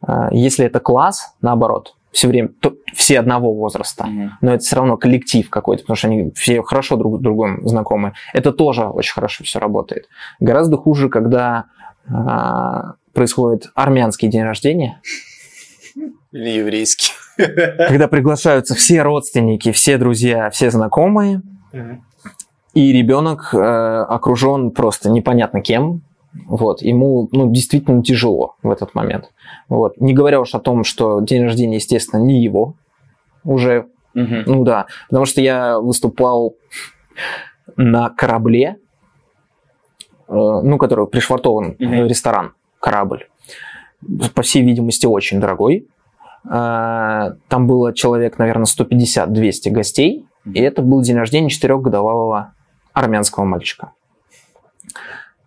А, 0.00 0.28
Если 0.32 0.64
это 0.66 0.80
класс, 0.80 1.34
наоборот, 1.42 1.94
все 2.12 2.28
время 2.28 2.48
то- 2.60 2.74
все 2.94 3.18
одного 3.18 3.52
возраста, 3.54 4.04
Мгм. 4.06 4.32
но 4.40 4.52
это 4.54 4.62
все 4.64 4.76
равно 4.76 4.96
коллектив 4.96 5.48
какой-то, 5.50 5.82
потому 5.82 5.96
что 5.96 6.08
они 6.08 6.30
все 6.34 6.62
хорошо 6.62 6.96
друг 6.96 7.18
с 7.18 7.20
другом 7.22 7.66
знакомы. 7.66 8.12
Это 8.34 8.52
тоже 8.52 8.84
очень 8.84 9.12
хорошо 9.14 9.44
все 9.44 9.58
работает. 9.58 10.08
Гораздо 10.40 10.76
хуже, 10.76 11.08
когда 11.08 11.64
а, 12.12 12.94
происходит 13.14 13.70
армянский 13.76 14.28
день 14.28 14.42
рождения, 14.42 15.00
Или 16.32 16.50
еврейский. 16.50 17.12
когда 17.36 18.08
приглашаются 18.08 18.74
все 18.74 19.02
родственники, 19.02 19.72
все 19.72 19.98
друзья, 19.98 20.50
все 20.50 20.70
знакомые, 20.70 21.42
и 22.74 22.92
ребенок 22.92 23.52
э, 23.52 23.58
окружен 23.58 24.70
просто 24.70 25.10
непонятно 25.10 25.60
кем. 25.60 26.02
Вот, 26.46 26.80
ему 26.80 27.28
ну, 27.30 27.52
действительно 27.52 28.02
тяжело 28.02 28.56
в 28.62 28.70
этот 28.70 28.94
момент. 28.94 29.30
Вот. 29.68 30.00
Не 30.00 30.14
говоря 30.14 30.40
уж 30.40 30.54
о 30.54 30.60
том, 30.60 30.82
что 30.82 31.20
день 31.20 31.42
рождения, 31.42 31.76
естественно, 31.76 32.22
не 32.22 32.42
его 32.42 32.74
уже 33.44 33.88
Мгм. 34.14 34.42
Ну 34.46 34.64
да, 34.64 34.86
потому 35.08 35.24
что 35.24 35.40
я 35.40 35.78
выступал 35.78 36.56
на 37.76 38.10
корабле, 38.10 38.76
э, 40.28 40.32
ну, 40.32 40.78
который 40.78 41.06
пришвартован 41.06 41.76
э, 41.78 42.08
ресторан, 42.08 42.52
корабль. 42.80 43.28
По 44.34 44.42
всей 44.42 44.62
видимости, 44.62 45.06
очень 45.06 45.40
дорогой. 45.40 45.86
Э, 46.48 47.32
Там 47.48 47.66
было 47.66 47.92
человек, 47.94 48.38
наверное, 48.38 48.66
150-200 48.66 49.70
гостей, 49.70 50.26
и 50.44 50.60
это 50.60 50.82
был 50.82 51.02
день 51.02 51.16
рождения 51.16 51.48
четырехгодовалого 51.50 52.52
армянского 52.92 53.44
мальчика. 53.44 53.92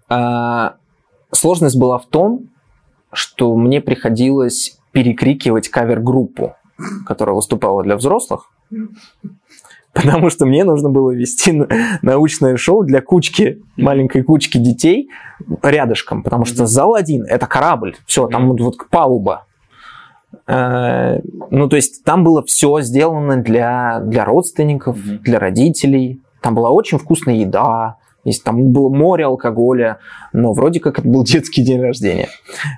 Э, 0.10 0.72
Сложность 1.32 1.78
была 1.78 1.98
в 2.00 2.06
том, 2.06 2.50
что 3.12 3.56
мне 3.58 3.82
приходилось 3.82 4.78
перекрикивать 4.94 5.68
кавер-группу, 5.70 6.56
которая 7.06 7.36
выступала 7.36 7.84
для 7.84 7.98
взрослых, 7.98 8.50
потому 9.94 10.30
что 10.30 10.46
мне 10.46 10.64
нужно 10.64 10.90
было 10.90 11.12
вести 11.12 11.52
на- 11.52 11.68
научное 12.02 12.56
шоу 12.56 12.84
для 12.84 13.02
кучки, 13.02 13.62
маленькой 13.76 14.24
кучки 14.24 14.58
детей 14.58 15.10
рядышком, 15.62 16.24
потому 16.24 16.46
что 16.46 16.66
зал 16.66 16.96
один– 16.96 17.24
это 17.28 17.48
корабль, 17.48 17.98
все, 18.06 18.28
там 18.28 18.48
вот 18.56 18.76
палуба. 18.90 19.46
Э, 20.48 21.20
Ну, 21.52 21.68
то 21.70 21.76
есть 21.76 22.04
там 22.04 22.24
было 22.24 22.44
все 22.44 22.82
сделано 22.82 23.38
для, 23.38 24.00
для 24.02 24.26
родственников, 24.26 24.98
Мгм. 24.98 25.20
для 25.24 25.40
родителей. 25.40 26.22
Там 26.42 26.56
была 26.56 26.70
очень 26.70 26.98
вкусная 27.00 27.36
еда, 27.36 27.96
есть, 28.24 28.44
там 28.44 28.72
было 28.72 28.90
море 28.90 29.26
алкоголя, 29.26 30.00
но 30.34 30.54
вроде 30.54 30.80
как 30.80 31.00
это 31.00 31.08
был 31.08 31.24
детский 31.24 31.64
день 31.64 31.82
рождения. 31.82 32.30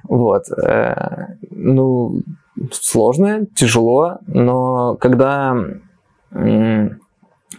Вот. 0.04 0.43
Э, 0.52 1.28
Ну, 1.52 2.22
сложно, 2.72 3.46
тяжело, 3.56 4.17
но 4.28 4.96
когда, 4.96 5.56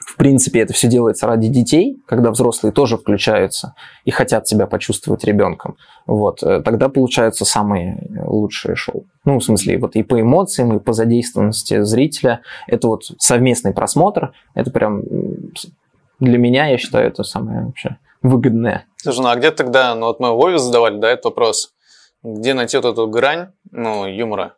в 0.08 0.16
принципе, 0.16 0.60
это 0.60 0.72
все 0.72 0.88
делается 0.88 1.26
ради 1.26 1.48
детей, 1.48 2.02
когда 2.06 2.30
взрослые 2.30 2.72
тоже 2.72 2.96
включаются 2.96 3.74
и 4.04 4.10
хотят 4.10 4.48
себя 4.48 4.66
почувствовать 4.66 5.22
ребенком, 5.24 5.76
вот, 6.06 6.42
э, 6.42 6.62
тогда 6.62 6.88
получаются 6.88 7.44
самые 7.44 8.08
лучшие 8.24 8.74
шоу. 8.74 9.04
Ну, 9.26 9.38
в 9.38 9.44
смысле, 9.44 9.76
вот 9.76 9.96
и 9.96 10.02
по 10.02 10.18
эмоциям, 10.18 10.74
и 10.74 10.80
по 10.80 10.94
задействованности 10.94 11.82
зрителя. 11.82 12.40
Это 12.66 12.88
вот 12.88 13.02
совместный 13.18 13.74
просмотр, 13.74 14.32
это 14.54 14.70
прям 14.70 15.02
для 16.20 16.38
меня, 16.38 16.68
я 16.68 16.78
считаю, 16.78 17.08
это 17.08 17.22
самое 17.22 17.66
вообще 17.66 17.98
выгодное. 18.22 18.86
Слушай, 18.96 19.20
ну 19.20 19.28
а 19.28 19.36
где 19.36 19.50
тогда, 19.50 19.94
ну 19.94 20.06
вот 20.06 20.20
мы 20.20 20.32
Вове 20.32 20.58
задавали, 20.58 20.98
да, 20.98 21.10
этот 21.10 21.26
вопрос, 21.26 21.74
где 22.22 22.54
найти 22.54 22.78
вот 22.78 22.86
эту 22.86 23.06
грань, 23.08 23.48
ну, 23.70 24.06
юмора? 24.06 24.54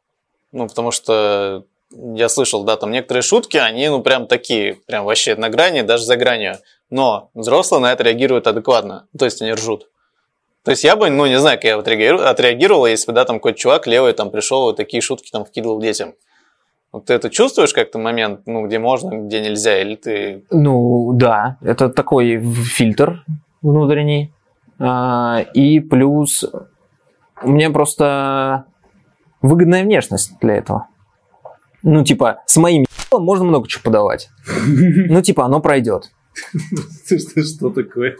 Ну, 0.52 0.68
потому 0.68 0.92
что 0.92 1.64
я 1.92 2.28
слышал, 2.28 2.64
да, 2.64 2.76
там 2.76 2.90
некоторые 2.90 3.22
шутки, 3.22 3.56
они, 3.56 3.88
ну, 3.88 4.02
прям 4.02 4.26
такие, 4.26 4.74
прям 4.86 5.04
вообще 5.04 5.34
на 5.34 5.48
грани, 5.48 5.82
даже 5.82 6.04
за 6.04 6.16
гранью. 6.16 6.56
Но 6.90 7.30
взрослые 7.34 7.80
на 7.80 7.92
это 7.92 8.04
реагируют 8.04 8.46
адекватно, 8.46 9.06
то 9.16 9.24
есть 9.24 9.42
они 9.42 9.52
ржут. 9.52 9.88
То 10.64 10.72
есть 10.72 10.84
я 10.84 10.96
бы, 10.96 11.08
ну, 11.08 11.26
не 11.26 11.38
знаю, 11.38 11.56
как 11.56 11.64
я 11.64 11.76
вот 11.76 11.88
отреагировал, 11.88 12.86
если 12.86 13.06
бы, 13.06 13.14
да, 13.14 13.24
там 13.24 13.36
какой-то 13.36 13.58
чувак 13.58 13.86
левый 13.86 14.12
там 14.12 14.30
пришел 14.30 14.70
и 14.70 14.76
такие 14.76 15.00
шутки 15.00 15.30
там 15.30 15.44
вкидывал 15.44 15.80
детям. 15.80 16.14
Вот 16.92 17.06
ты 17.06 17.14
это 17.14 17.30
чувствуешь 17.30 17.72
как-то 17.72 17.98
момент, 17.98 18.42
ну, 18.46 18.66
где 18.66 18.78
можно, 18.78 19.26
где 19.26 19.40
нельзя, 19.40 19.80
или 19.80 19.94
ты... 19.94 20.44
Ну, 20.50 21.12
да, 21.14 21.56
это 21.62 21.88
такой 21.88 22.42
фильтр 22.42 23.24
внутренний. 23.62 24.32
А, 24.78 25.44
И 25.54 25.80
плюс 25.80 26.44
у 27.42 27.48
меня 27.48 27.70
просто 27.70 28.64
выгодная 29.40 29.84
внешность 29.84 30.38
для 30.40 30.56
этого. 30.56 30.88
Ну, 31.82 32.04
типа, 32.04 32.42
с 32.46 32.56
моим 32.56 32.84
ебалом 33.06 33.24
можно 33.24 33.44
много 33.44 33.68
чего 33.68 33.82
подавать. 33.84 34.28
Ну, 34.66 35.22
типа, 35.22 35.44
оно 35.44 35.60
пройдет. 35.60 36.10
Что 37.04 37.70
такое? 37.70 38.16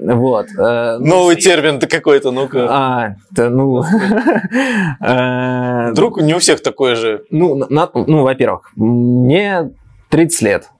Вот. 0.00 0.46
э, 0.56 0.98
Новый 0.98 1.36
термин-то 1.36 1.86
какой-то, 1.86 2.30
ну-ка. 2.30 2.66
А, 2.70 3.16
да, 3.30 3.48
ну... 3.48 3.82
э, 5.00 5.90
Вдруг 5.92 6.20
не 6.20 6.34
у 6.34 6.38
всех 6.38 6.62
такое 6.62 6.94
же. 6.94 7.24
Ну, 7.30 7.54
на- 7.54 7.90
ну, 7.94 8.22
во-первых, 8.22 8.70
мне 8.76 9.70
30 10.10 10.42
лет. 10.42 10.70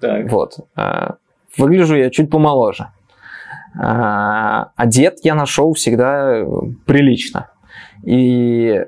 Так. 0.00 0.30
Вот. 0.30 0.54
А, 0.74 1.16
Выгляжу 1.58 1.96
я 1.96 2.10
чуть 2.10 2.30
помоложе. 2.30 2.88
А, 3.78 4.70
Одет 4.76 5.18
я 5.22 5.34
на 5.34 5.44
шоу 5.46 5.74
всегда 5.74 6.36
э, 6.38 6.46
прилично. 6.86 7.50
И 8.04 8.84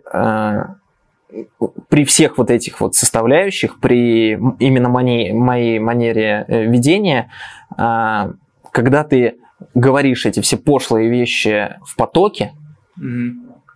при 1.88 2.05
всех 2.05 2.38
вот 2.38 2.51
этих 2.51 2.81
вот 2.81 2.95
составляющих, 2.95 3.81
при 3.81 4.33
именно 4.59 4.88
моей, 4.88 5.33
моей 5.33 5.79
манере 5.79 6.45
э, 6.49 6.64
ведения, 6.64 7.31
а, 7.77 8.33
когда 8.73 9.05
ты 9.05 9.37
говоришь 9.75 10.27
эти 10.27 10.41
все 10.41 10.57
пошлые 10.57 11.09
вещи 11.11 11.77
в 11.85 11.97
потоке, 11.97 12.53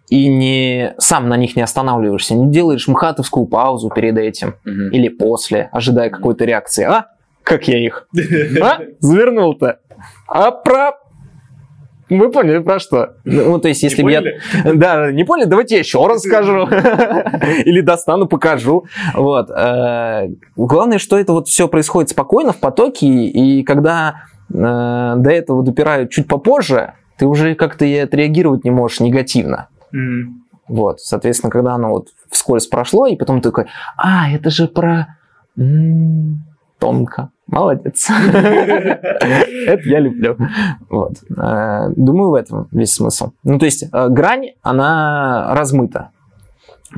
и 0.08 0.28
не 0.28 0.94
сам 0.98 1.28
на 1.28 1.36
них 1.36 1.56
не 1.56 1.62
останавливаешься, 1.62 2.34
не 2.34 2.50
делаешь 2.50 2.86
мхатовскую 2.86 3.46
паузу 3.46 3.88
перед 3.88 4.18
этим 4.18 4.56
Мгм. 4.64 4.90
или 4.90 5.08
после, 5.08 5.70
ожидая 5.72 6.10
какой-то 6.10 6.44
реакции. 6.44 6.84
А? 6.84 7.06
Как 7.42 7.66
я 7.68 7.78
их? 7.78 8.08
А? 8.62 8.80
Завернул-то. 9.00 9.80
А 10.28 10.50
про... 10.50 10.98
Вы 12.18 12.30
поняли 12.30 12.58
про 12.58 12.78
что? 12.78 13.14
Ну, 13.24 13.58
то 13.58 13.68
есть, 13.68 13.82
если 13.82 14.02
бы 14.02 14.12
я... 14.12 14.22
Да, 14.74 15.10
не 15.12 15.24
поняли? 15.24 15.46
Давайте 15.46 15.74
я 15.76 15.78
еще 15.80 16.06
раз 16.06 16.22
скажу. 16.22 16.66
Или 17.64 17.80
достану, 17.80 18.26
покажу. 18.26 18.84
Вот. 19.14 19.50
Э, 19.50 20.28
Главное, 20.56 20.98
что 20.98 21.18
это 21.18 21.32
вот 21.32 21.48
все 21.48 21.68
происходит 21.68 22.10
спокойно, 22.10 22.52
в 22.52 22.58
потоке, 22.58 23.06
и 23.06 23.62
когда 23.64 24.22
э, 24.52 24.54
до 24.54 25.30
этого 25.30 25.62
допирают 25.62 26.10
чуть 26.10 26.28
попозже, 26.28 26.94
ты 27.18 27.26
уже 27.26 27.54
как-то 27.54 27.84
и 27.84 27.96
отреагировать 27.96 28.64
не 28.64 28.70
можешь 28.70 29.00
негативно. 29.00 29.68
Вот, 30.68 31.00
соответственно, 31.00 31.50
когда 31.50 31.74
оно 31.74 31.90
вот 31.90 32.08
вскользь 32.30 32.66
прошло, 32.66 33.06
и 33.06 33.16
потом 33.16 33.40
ты 33.40 33.50
такой, 33.50 33.66
а, 33.96 34.30
это 34.30 34.48
же 34.50 34.68
про... 34.68 35.16
м, 35.58 36.44
Тонко. 36.82 37.28
Молодец. 37.46 38.10
Это 38.32 39.82
я 39.88 40.00
люблю. 40.00 40.36
Вот. 40.90 41.12
Э, 41.38 41.90
Думаю, 41.96 42.30
в 42.30 42.34
этом 42.34 42.66
весь 42.72 42.92
смысл. 42.94 43.30
Ну, 43.44 43.58
то 43.58 43.66
есть, 43.66 43.84
э, 43.84 44.08
грань, 44.08 44.46
она 44.62 45.54
размыта. 45.54 46.10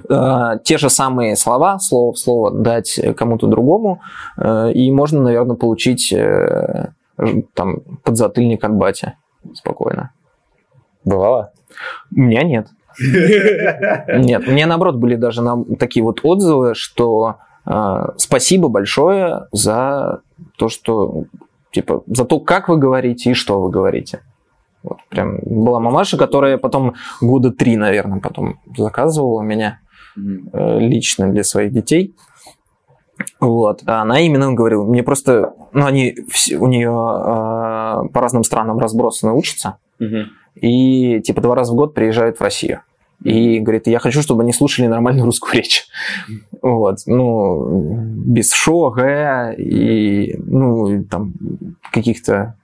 Э, 0.08 0.52
Те 0.64 0.78
же 0.78 0.88
самые 0.88 1.36
слова, 1.36 1.78
слово 1.78 2.12
в 2.12 2.18
слово 2.18 2.50
дать 2.50 2.98
кому-то 3.16 3.46
другому, 3.46 4.00
и 4.74 4.90
можно, 4.90 5.20
наверное, 5.20 5.56
получить 5.56 6.14
там 7.54 7.76
подзатыльник 8.02 8.64
от 8.64 8.72
бати 8.74 9.12
спокойно. 9.54 10.10
Бывало? 11.04 11.52
У 12.16 12.20
меня 12.20 12.42
нет. 12.42 12.68
Нет, 14.08 14.46
мне 14.48 14.66
наоборот 14.66 14.96
были 14.96 15.16
даже 15.16 15.42
на- 15.42 15.64
такие 15.78 16.02
вот 16.04 16.20
отзывы, 16.22 16.74
что 16.74 17.36
спасибо 18.16 18.68
большое 18.68 19.46
за 19.52 20.20
то, 20.56 20.68
что 20.68 21.24
типа 21.72 22.02
за 22.06 22.24
то, 22.24 22.40
как 22.40 22.68
вы 22.68 22.78
говорите 22.78 23.30
и 23.30 23.34
что 23.34 23.60
вы 23.60 23.70
говорите. 23.70 24.20
Вот 24.82 24.98
прям 25.08 25.38
была 25.42 25.80
мамаша, 25.80 26.18
которая 26.18 26.58
потом 26.58 26.94
года 27.20 27.50
три, 27.50 27.76
наверное, 27.76 28.20
потом 28.20 28.60
заказывала 28.76 29.40
у 29.40 29.42
меня 29.42 29.80
э, 30.16 30.78
лично 30.78 31.30
для 31.30 31.42
своих 31.42 31.72
детей. 31.72 32.14
Вот. 33.40 33.82
А 33.86 34.02
она 34.02 34.20
именно 34.20 34.52
говорила, 34.52 34.84
мне 34.84 35.02
просто, 35.02 35.54
ну, 35.72 35.86
они, 35.86 36.14
у 36.58 36.66
нее 36.66 36.90
э, 36.90 38.08
по 38.12 38.20
разным 38.20 38.44
странам 38.44 38.78
разбросаны 38.78 39.32
учатся, 39.32 39.78
и 40.54 41.20
типа 41.22 41.40
два 41.40 41.54
раза 41.54 41.72
в 41.72 41.76
год 41.76 41.94
приезжают 41.94 42.38
в 42.38 42.42
Россию. 42.42 42.82
И 43.22 43.60
говорит, 43.60 43.86
я 43.86 43.98
хочу, 43.98 44.20
чтобы 44.22 44.42
они 44.42 44.52
слушали 44.52 44.86
нормальную 44.86 45.24
русскую 45.24 45.54
речь. 45.54 45.86
Вот, 46.60 46.98
ну, 47.06 47.96
без 48.26 48.52
шо, 48.52 48.90
г 48.90 49.54
и, 49.56 50.36
ну, 50.38 51.04
там, 51.04 51.32
каких-то 51.92 52.56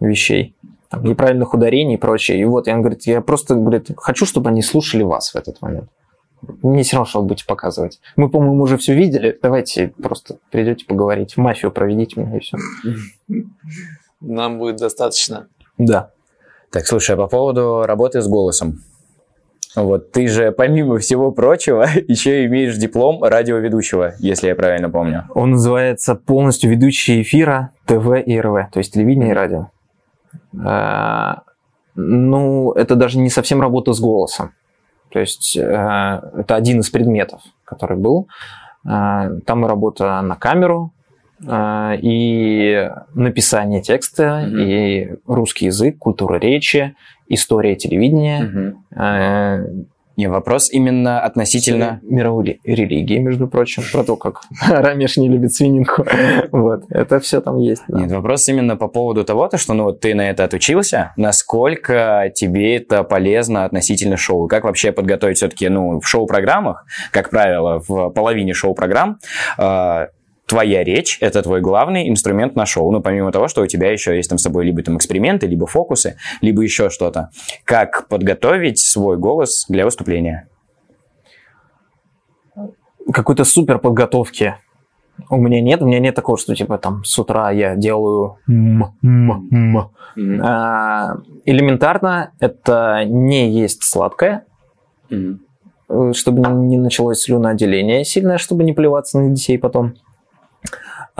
вещей, 0.00 0.54
там, 0.90 1.04
неправильных 1.04 1.54
ударений 1.54 1.94
и 1.94 1.98
прочее. 1.98 2.40
И 2.40 2.44
вот, 2.44 2.68
и 2.68 2.72
он 2.72 2.80
говорит, 2.80 3.06
я 3.06 3.20
просто, 3.20 3.54
говорит, 3.54 3.90
хочу, 3.96 4.26
чтобы 4.26 4.50
они 4.50 4.62
слушали 4.62 5.02
вас 5.02 5.32
в 5.32 5.36
этот 5.36 5.62
момент. 5.62 5.88
Мне 6.62 6.82
все 6.82 6.96
равно, 6.96 7.08
что 7.08 7.20
вы 7.20 7.28
будете 7.28 7.46
показывать. 7.46 8.00
Мы, 8.16 8.28
по-моему, 8.28 8.62
уже 8.62 8.76
все 8.76 8.94
видели. 8.94 9.36
Давайте 9.42 9.88
просто 10.00 10.38
придете 10.50 10.86
поговорить. 10.86 11.36
Мафию 11.36 11.72
проведите 11.72 12.20
меня 12.20 12.36
и 12.36 12.40
все. 12.40 12.58
Нам 14.20 14.58
будет 14.58 14.76
достаточно. 14.76 15.48
Да. 15.78 16.12
Так, 16.70 16.86
слушай, 16.86 17.14
а 17.14 17.18
по 17.18 17.26
поводу 17.28 17.84
работы 17.86 18.20
с 18.20 18.28
голосом. 18.28 18.80
Вот 19.74 20.12
ты 20.12 20.28
же, 20.28 20.52
помимо 20.52 20.98
всего 20.98 21.30
прочего, 21.30 21.86
еще 22.08 22.44
имеешь 22.46 22.76
диплом 22.76 23.22
радиоведущего, 23.22 24.14
если 24.18 24.48
я 24.48 24.54
правильно 24.54 24.90
помню. 24.90 25.24
Он 25.34 25.50
называется 25.52 26.14
полностью 26.14 26.70
ведущий 26.70 27.22
эфира 27.22 27.70
ТВ 27.86 28.06
и 28.26 28.40
РВ, 28.40 28.70
то 28.72 28.78
есть 28.78 28.92
телевидение 28.94 29.30
и 29.30 29.34
радио. 29.34 29.70
Э, 30.54 31.42
Ну, 31.94 32.72
это 32.72 32.94
даже 32.94 33.18
не 33.18 33.30
совсем 33.30 33.60
работа 33.60 33.92
с 33.92 34.00
голосом. 34.00 34.52
То 35.10 35.20
есть 35.20 35.56
э, 35.56 35.62
это 35.62 36.54
один 36.54 36.80
из 36.80 36.90
предметов, 36.90 37.40
который 37.64 37.96
был. 37.96 38.28
Э, 38.84 39.40
Там 39.46 39.64
и 39.64 39.68
работа 39.68 40.20
на 40.22 40.36
камеру, 40.36 40.92
и 41.42 42.90
написание 43.14 43.80
текста, 43.82 44.44
Мгм. 44.46 44.58
и 44.60 45.08
русский 45.26 45.66
язык, 45.66 45.98
культура 45.98 46.38
речи, 46.38 46.94
история 47.28 47.76
телевидения, 47.76 48.74
э, 48.96 49.64
Не, 50.16 50.26
вопрос 50.28 50.68
именно 50.72 51.20
относительно... 51.20 52.00
мировой 52.02 52.44
ли- 52.44 52.60
религии, 52.64 53.18
между 53.18 53.46
прочим, 53.46 53.84
про 53.92 54.02
то, 54.02 54.16
как 54.16 54.40
Рамеш 54.68 55.16
не 55.16 55.28
любит 55.28 55.52
свининку. 55.54 56.04
Вот, 56.50 56.82
это 56.90 57.20
все 57.20 57.40
там 57.40 57.58
есть. 57.58 57.84
да. 57.86 58.00
Нет, 58.00 58.10
вопрос 58.10 58.48
именно 58.48 58.76
по 58.76 58.88
поводу 58.88 59.22
того, 59.24 59.46
то, 59.46 59.58
что 59.58 59.74
ну, 59.74 59.84
вот 59.84 60.00
ты 60.00 60.16
на 60.16 60.28
это 60.28 60.42
отучился, 60.42 61.12
насколько 61.16 62.32
тебе 62.34 62.76
это 62.78 63.04
полезно 63.04 63.64
относительно 63.64 64.16
шоу? 64.16 64.48
Как 64.48 64.64
вообще 64.64 64.90
подготовить 64.90 65.36
все-таки, 65.36 65.68
ну, 65.68 66.00
в 66.00 66.08
шоу-программах, 66.08 66.84
как 67.12 67.30
правило, 67.30 67.80
в 67.86 68.08
половине 68.10 68.54
шоу-программ, 68.54 69.18
э, 69.56 70.06
твоя 70.48 70.82
речь– 70.82 71.18
это 71.20 71.42
твой 71.42 71.60
главный 71.60 72.08
инструмент 72.08 72.56
на 72.56 72.66
шоу. 72.66 72.90
Ну, 72.90 73.00
помимо 73.00 73.30
того, 73.30 73.48
что 73.48 73.62
у 73.62 73.66
тебя 73.66 73.92
еще 73.92 74.16
есть 74.16 74.30
там 74.30 74.38
с 74.38 74.42
собой 74.42 74.64
либо 74.64 74.82
там 74.82 74.96
эксперименты, 74.96 75.46
либо 75.46 75.66
фокусы, 75.66 76.16
либо 76.40 76.62
еще 76.62 76.90
что-то. 76.90 77.28
Как 77.64 78.08
подготовить 78.08 78.78
свой 78.80 79.18
голос 79.18 79.66
для 79.68 79.84
выступления? 79.84 80.48
Какой-то 83.12 83.44
супер 83.44 83.78
подготовки 83.78 84.56
у 85.30 85.36
меня 85.36 85.60
нет. 85.60 85.82
У 85.82 85.86
меня 85.86 85.98
нет 85.98 86.14
такого, 86.14 86.38
что 86.38 86.54
типа 86.54 86.78
там 86.78 87.04
с 87.04 87.18
утра 87.18 87.50
я 87.50 87.74
делаю 87.76 88.36
м, 88.48 88.94
м, 89.02 89.48
м. 89.50 89.90
А, 90.42 91.16
Элементарно 91.44 92.32
это 92.40 93.04
не 93.04 93.50
есть 93.50 93.82
сладкое, 93.82 94.44
э, 95.10 96.12
чтобы 96.12 96.40
не 96.40 96.68
не 96.68 96.78
началось 96.78 97.20
слюноотделение 97.20 98.04
сильное, 98.04 98.38
чтобы 98.38 98.62
не 98.64 98.72
плеваться 98.72 99.18
на 99.18 99.30
детей 99.30 99.58
потом. 99.58 99.94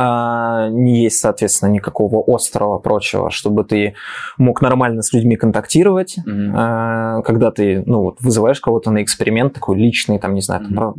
А, 0.01 0.69
не 0.69 1.03
есть, 1.03 1.19
соответственно, 1.19 1.71
никакого 1.71 2.23
острого 2.33 2.79
прочего, 2.79 3.31
чтобы 3.31 3.65
ты 3.65 3.95
мог 4.37 4.63
нормально 4.63 5.03
с 5.03 5.13
людьми 5.13 5.35
контактировать. 5.35 6.19
А, 6.55 7.21
когда 7.23 7.51
ты 7.51 7.83
ну, 7.85 8.03
вот, 8.03 8.21
вызываешь 8.21 8.61
кого-то 8.61 8.93
на 8.93 9.03
эксперимент 9.03 9.55
такой 9.55 9.77
личный, 9.77 10.21
там, 10.21 10.35
не 10.35 10.41
знаю, 10.41 10.67
там, 10.67 10.79
ро- 10.79 10.95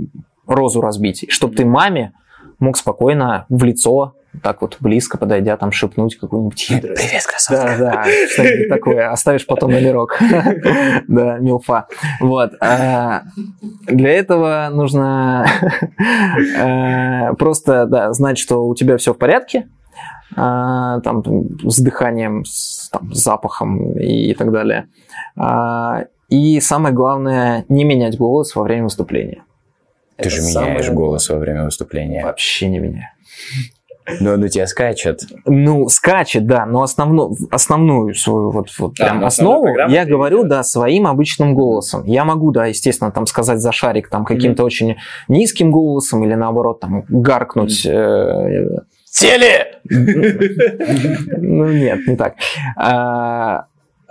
розу 0.47 0.81
разбить, 0.81 1.25
чтобы 1.29 1.55
ты 1.55 1.63
маме 1.63 2.11
мог 2.59 2.75
спокойно 2.75 3.45
в 3.47 3.63
лицо, 3.63 4.15
так 4.43 4.61
вот 4.61 4.77
близко 4.79 5.17
подойдя, 5.17 5.57
там 5.57 5.71
шепнуть 5.71 6.17
какую-нибудь 6.17 6.59
хитрую. 6.59 6.95
Привет, 6.95 7.25
красотка! 7.25 7.75
Да, 7.77 7.77
да, 7.77 8.05
что-нибудь 8.31 8.69
такое. 8.69 9.11
Оставишь 9.11 9.45
потом 9.45 9.71
номерок. 9.71 10.19
Да, 11.07 11.37
милфа. 11.39 11.87
Вот. 12.19 12.53
а, 12.61 13.23
Для 13.87 14.11
этого 14.11 14.69
нужно 14.71 15.45
э, 16.57 17.33
просто 17.35 17.85
да, 17.85 18.13
знать, 18.13 18.37
что 18.37 18.67
у 18.67 18.75
тебя 18.75 18.97
все 18.97 19.13
в 19.13 19.17
порядке, 19.17 19.67
а, 20.35 20.99
там 21.01 21.23
с 21.67 21.79
дыханием, 21.79 22.45
с 22.45 22.89
там, 22.89 23.13
запахом 23.13 23.97
и 23.97 24.33
так 24.35 24.51
далее. 24.51 24.87
А, 25.35 26.05
И 26.29 26.59
самое 26.59 26.93
главное, 26.93 27.65
не 27.67 27.83
менять 27.83 28.17
голос 28.17 28.55
во 28.55 28.63
время 28.63 28.83
выступления. 28.83 29.43
Ты 30.17 30.27
Это 30.27 30.29
же 30.29 30.41
самое 30.41 30.73
меняешь 30.73 30.91
голос 30.91 31.29
во 31.29 31.37
время 31.37 31.65
выступления. 31.65 32.23
Вообще 32.23 32.69
не 32.69 32.79
меняю. 32.79 33.07
Но 34.19 34.33
он 34.33 34.43
у 34.43 34.47
тебя 34.47 34.67
скачет. 34.67 35.21
Ну, 35.45 35.87
скачет, 35.89 36.45
да, 36.45 36.65
но 36.65 36.81
основну, 36.83 37.35
основную 37.51 38.13
свою 38.13 38.51
вот, 38.51 38.69
вот 38.77 38.93
А, 38.99 39.03
прям 39.03 39.19
ну, 39.21 39.25
основу 39.25 39.67
я 39.89 40.05
говорю, 40.05 40.43
да, 40.43 40.63
своим 40.63 41.07
обычным 41.07 41.53
голосом. 41.55 42.03
Я 42.05 42.25
могу, 42.25 42.51
да, 42.51 42.65
естественно, 42.67 43.11
там 43.11 43.25
сказать 43.27 43.59
за 43.59 43.71
шарик 43.71 44.09
там 44.09 44.25
каким-то 44.25 44.63
очень 44.63 44.97
низким 45.27 45.71
голосом 45.71 46.23
или 46.23 46.33
наоборот 46.33 46.79
там 46.79 47.03
гаркнуть. 47.07 47.85
э, 47.85 48.67
Теле! 49.11 49.79
Ну, 49.85 51.65
нет, 51.65 52.07
не 52.07 52.15
так. 52.15 52.35
А, 52.77 53.65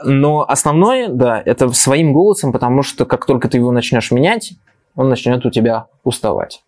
Но 0.04 0.44
основное, 0.48 1.08
да, 1.08 1.42
это 1.44 1.68
своим 1.72 2.12
голосом, 2.12 2.52
потому 2.52 2.82
что 2.82 3.04
как 3.04 3.26
только 3.26 3.48
ты 3.48 3.58
его 3.58 3.72
начнешь 3.72 4.11
менять, 4.11 4.52
он 4.94 5.08
начнет 5.08 5.44
у 5.46 5.50
тебя 5.50 5.87
уставать. 6.04 6.62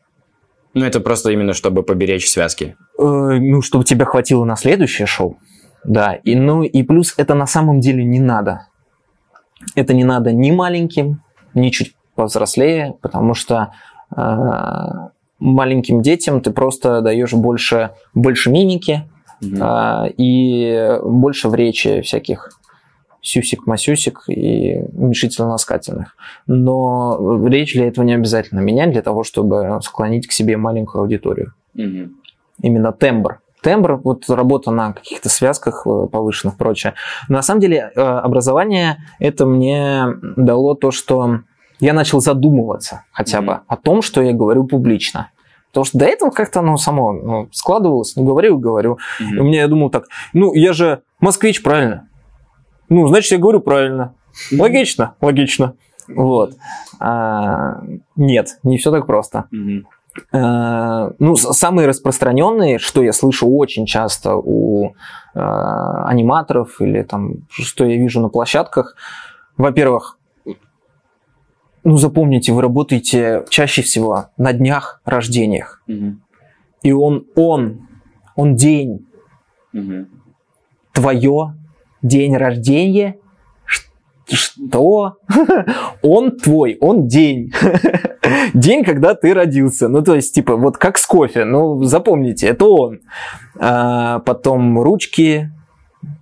Ну, 0.75 0.85
это 0.85 1.01
просто 1.01 1.31
именно, 1.31 1.53
чтобы 1.53 1.83
поберечь 1.83 2.29
связки. 2.29 2.77
Э, 2.99 3.03
ну, 3.03 3.61
чтобы 3.63 3.85
тебя 3.85 4.05
хватило 4.05 4.45
на 4.45 4.57
следующее 4.57 5.07
шоу. 5.07 5.39
Да, 5.85 6.15
и, 6.15 6.35
ну 6.35 6.63
и 6.63 6.83
плюс 6.83 7.15
это 7.17 7.35
на 7.35 7.47
самом 7.47 7.81
деле 7.81 8.05
не 8.05 8.21
надо. 8.21 8.67
Это 9.75 9.95
не 9.95 10.05
надо 10.05 10.33
ни 10.33 10.51
маленьким, 10.51 11.23
ни 11.55 11.71
чуть 11.71 11.95
повзрослее, 12.15 12.95
потому 13.01 13.35
что 13.35 13.73
э, 14.15 14.21
маленьким 15.39 16.03
детям 16.03 16.41
ты 16.41 16.51
просто 16.51 17.01
даешь 17.01 17.33
больше, 17.33 17.91
больше 18.15 18.51
мимики 18.51 19.09
Мгм. 19.41 19.59
а, 19.63 20.07
и 20.19 20.99
больше 21.03 21.49
в 21.49 21.55
речи 21.55 22.03
всяких 22.03 22.60
сюсик-масюсик 23.23 24.25
и 24.29 24.83
уменьшительно-ласкательных. 24.93 26.17
Но 26.47 27.47
речь 27.47 27.75
для 27.75 27.89
этого 27.89 28.05
не 28.05 28.15
обязательно 28.15 28.61
менять, 28.61 28.93
для 28.93 29.03
того, 29.03 29.25
чтобы 29.25 29.79
склонить 29.83 30.27
к 30.27 30.33
себе 30.33 30.57
маленькую 30.57 31.03
аудиторию. 31.03 31.53
Мгм. 31.75 32.17
Именно 32.63 32.93
тембр. 32.93 33.41
Тембр, 33.63 33.97
вот 34.03 34.29
работа 34.31 34.71
на 34.71 34.93
каких-то 34.95 35.29
связках 35.29 35.87
э, 35.87 36.07
повышенных, 36.11 36.57
прочее. 36.57 36.95
На 37.29 37.43
самом 37.43 37.61
деле 37.61 37.93
э, 37.95 38.01
образование 38.01 39.05
это 39.19 39.45
мне 39.45 40.07
дало 40.37 40.75
то, 40.75 40.91
что 40.91 41.41
я 41.79 41.93
начал 41.93 42.21
задумываться 42.21 43.05
хотя 43.13 43.41
бы 43.41 43.53
Мгм. 43.55 43.63
о 43.67 43.77
том, 43.77 44.03
что 44.03 44.23
я 44.23 44.33
говорю 44.33 44.65
публично. 44.65 45.31
Потому 45.69 45.85
что 45.85 45.99
до 45.99 46.05
этого 46.07 46.31
как-то 46.31 46.61
оно 46.61 46.77
само 46.77 47.13
ну, 47.13 47.49
складывалось, 47.53 48.17
ну 48.17 48.25
говорю 48.25 48.59
говорю. 48.59 48.99
Мгм. 49.21 49.37
И 49.37 49.39
у 49.41 49.45
меня 49.45 49.61
я 49.61 49.69
думал 49.69 49.91
так, 49.91 50.07
ну 50.33 50.55
я 50.55 50.73
же 50.73 51.03
москвич, 51.21 51.63
правильно? 51.63 52.09
Ну, 52.91 53.07
значит, 53.07 53.33
я 53.33 53.39
говорю 53.39 53.61
правильно. 53.61 54.15
Логично, 54.53 55.15
логично. 55.21 55.75
Вот. 56.09 56.55
А, 56.99 57.83
нет, 58.17 58.59
не 58.63 58.77
все 58.79 58.91
так 58.91 59.07
просто. 59.07 59.47
Э, 60.33 61.13
Ну, 61.19 61.37
самые 61.37 61.87
распространенные, 61.87 62.79
что 62.79 63.03
я 63.03 63.13
слышу 63.13 63.49
очень 63.49 63.87
часто 63.87 64.35
у 64.37 64.95
э, 65.35 65.41
аниматоров 65.41 66.81
или 66.81 67.03
там, 67.03 67.47
что 67.49 67.85
я 67.85 67.97
вижу 67.97 68.21
на 68.21 68.29
площадках, 68.29 68.97
во-первых, 69.57 70.19
ну, 71.85 71.97
запомните, 71.97 72.53
вы 72.53 72.61
работаете 72.61 73.45
чаще 73.49 73.83
всего 73.83 74.27
на 74.37 74.53
днях 74.53 75.01
рождениях. 75.05 75.81
Мгм. 75.87 76.23
И 76.83 76.93
он, 76.93 77.25
он, 77.37 77.87
он 78.37 78.57
день, 78.57 79.07
Мгм. 79.73 80.09
твое 80.93 81.55
день 82.03 82.37
рождения. 82.37 83.17
Что? 84.33 85.17
Он 86.03 86.37
твой, 86.37 86.79
он 86.81 87.09
день. 87.09 87.53
День, 88.55 88.85
когда 88.85 89.15
ты 89.15 89.35
родился. 89.35 89.89
Ну, 89.89 90.03
то 90.03 90.15
есть, 90.15 90.35
типа, 90.35 90.55
вот 90.55 90.77
как 90.77 90.99
с 90.99 91.07
кофе. 91.07 91.45
Ну, 91.45 91.83
запомните, 91.83 92.47
это 92.47 92.67
он. 92.67 93.01
А, 93.59 94.21
потом 94.21 94.81
ручки 94.81 95.51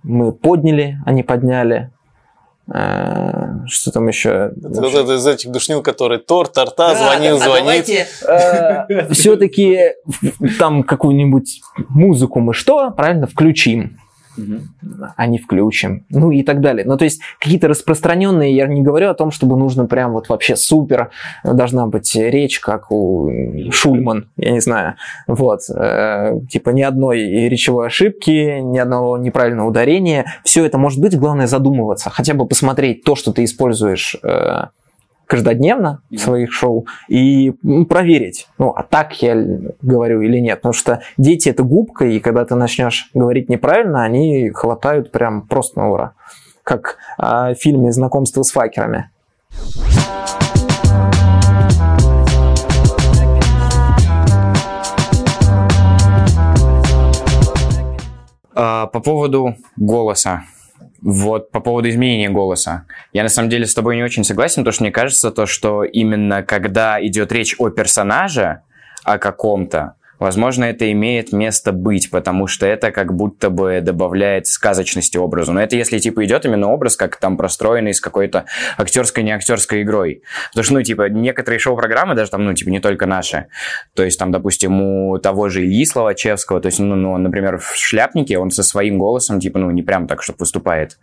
мы 0.01 0.31
подняли, 0.31 0.97
а 1.05 1.11
не 1.11 1.21
подняли. 1.21 1.91
А, 2.71 3.65
что 3.67 3.91
там 3.91 4.07
еще? 4.07 4.53
Вот 4.55 4.93
это 4.93 5.15
из 5.15 5.27
этих 5.27 5.51
душнил, 5.51 5.83
который 5.83 6.17
торт, 6.17 6.53
торта, 6.53 6.95
звонил, 6.95 7.37
звонит. 7.37 7.85
все-таки 9.11 9.79
там 10.57 10.83
какую-нибудь 10.83 11.61
музыку 11.89 12.39
мы 12.39 12.53
что, 12.53 12.89
правильно, 12.91 13.27
включим 13.27 13.97
Не 15.17 15.37
включим, 15.37 16.05
ну 16.09 16.31
и 16.31 16.43
так 16.43 16.61
далее. 16.61 16.85
Ну, 16.85 16.97
то 16.97 17.05
есть 17.05 17.21
какие-то 17.39 17.67
распространенные, 17.67 18.55
я 18.55 18.67
не 18.67 18.81
говорю 18.81 19.09
о 19.09 19.13
том, 19.13 19.31
чтобы 19.31 19.57
нужно 19.57 19.85
прям 19.85 20.13
вот 20.13 20.29
вообще 20.29 20.55
супер, 20.55 21.11
должна 21.43 21.87
быть 21.87 22.15
речь, 22.15 22.59
как 22.59 22.91
у 22.91 23.31
Шульман, 23.71 24.29
я 24.37 24.51
не 24.51 24.59
знаю, 24.59 24.95
вот, 25.27 25.61
э, 25.69 26.39
типа 26.49 26.71
ни 26.71 26.81
одной 26.81 27.19
речевой 27.49 27.87
ошибки, 27.87 28.59
ни 28.59 28.77
одного 28.77 29.17
неправильного 29.17 29.69
ударения, 29.69 30.25
все 30.43 30.65
это 30.65 30.77
может 30.77 30.99
быть, 30.99 31.17
главное 31.17 31.47
задумываться, 31.47 32.09
хотя 32.09 32.33
бы 32.33 32.47
посмотреть 32.47 33.03
то, 33.03 33.15
что 33.15 33.31
ты 33.31 33.43
используешь 33.43 34.15
э, 34.23 34.65
каждодневно 35.29 36.01
в 36.09 36.17
своих 36.17 36.51
шоу 36.51 36.87
и 37.07 37.53
ну, 37.61 37.85
проверить, 37.85 38.47
ну, 38.57 38.71
а 38.71 38.81
так 38.81 39.13
я 39.21 39.35
говорю 39.79 40.21
или 40.21 40.39
нет. 40.39 40.57
Потому 40.57 40.73
что 40.73 41.03
дети 41.17 41.49
это 41.49 41.61
губка, 41.61 42.05
и 42.05 42.19
когда 42.19 42.45
ты 42.45 42.55
начнешь 42.55 43.11
говорить 43.13 43.47
неправильно, 43.47 44.03
они 44.03 44.49
хватают 44.49 45.11
прям 45.11 45.43
просто 45.43 45.79
на 45.79 45.91
ура. 45.91 46.13
Как 46.63 46.97
а, 47.19 47.53
в 47.53 47.57
фильме 47.59 47.91
«Знакомство 47.91 48.41
с 48.41 48.49
факерами». 48.49 49.11
А, 58.55 58.87
По 58.87 58.99
поводу 58.99 59.55
голоса. 59.77 60.41
Вот 61.01 61.51
по 61.51 61.59
поводу 61.59 61.89
изменения 61.89 62.29
голоса. 62.29 62.85
Я 63.13 63.23
на 63.23 63.29
самом 63.29 63.49
деле 63.49 63.65
с 63.65 63.73
тобой 63.73 63.95
не 63.95 64.03
очень 64.03 64.23
согласен, 64.23 64.63
потому 64.63 64.73
что 64.73 64.83
мне 64.83 64.91
кажется, 64.91 65.31
то, 65.31 65.45
что 65.45 65.83
именно 65.83 66.43
когда 66.43 67.03
идет 67.05 67.31
речь 67.31 67.55
о 67.57 67.69
персонаже, 67.69 68.61
о 69.03 69.17
каком-то, 69.17 69.95
возможно, 70.19 70.65
это 70.65 70.91
имеет 70.91 71.31
место 71.31 71.71
быть, 71.71 72.11
потому 72.11 72.47
что 72.47 72.65
это 72.65 72.91
как 72.91 73.13
будто 73.15 73.49
бы 73.49 73.81
добавляет 73.81 74.47
сказочности 74.47 75.17
образу. 75.17 75.53
Но 75.53 75.61
это 75.61 75.75
если, 75.75 75.99
типа, 75.99 76.25
идет 76.25 76.45
именно 76.45 76.67
образ, 76.67 76.95
как 76.95 77.17
там 77.17 77.37
простроенный 77.37 77.93
с 77.93 78.01
какой-то 78.01 78.45
актерской, 78.77 79.23
не 79.23 79.31
актерской 79.31 79.81
игрой. 79.81 80.21
Потому 80.49 80.63
что, 80.63 80.73
ну, 80.75 80.83
типа, 80.83 81.09
некоторые 81.09 81.59
шоу-программы, 81.59 82.15
даже 82.15 82.31
там, 82.31 82.45
ну, 82.45 82.53
типа, 82.53 82.69
не 82.69 82.79
только 82.79 83.05
наши, 83.05 83.47
то 83.95 84.03
есть 84.03 84.19
там, 84.19 84.31
допустим, 84.31 84.81
у 84.81 85.17
того 85.17 85.49
же 85.49 85.65
Ильи 85.65 85.85
Словачевского, 85.85 86.59
то 86.61 86.67
есть, 86.67 86.79
ну, 86.79 86.95
ну, 86.95 87.17
например, 87.17 87.57
в 87.57 87.75
«Шляпнике» 87.75 88.37
он 88.37 88.51
со 88.51 88.63
своим 88.63 88.99
голосом, 88.99 89.39
типа, 89.39 89.59
ну, 89.59 89.71
не 89.71 89.81
прям 89.81 90.07
так, 90.07 90.21
чтобы 90.21 90.39
выступает. 90.39 90.99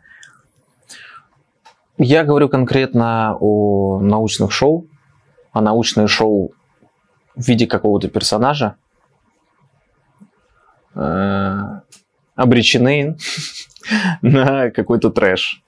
Я 1.98 2.24
говорю 2.24 2.50
конкретно 2.50 3.38
о 3.40 4.00
научных 4.00 4.52
шоу, 4.52 4.86
а 5.52 5.62
научные 5.62 6.06
шоу 6.06 6.52
в 7.34 7.48
виде 7.48 7.66
какого-то 7.66 8.08
персонажа 8.08 8.76
обречены 12.34 13.16
на 14.22 14.70
какой-то 14.70 15.10
трэш. 15.10 15.62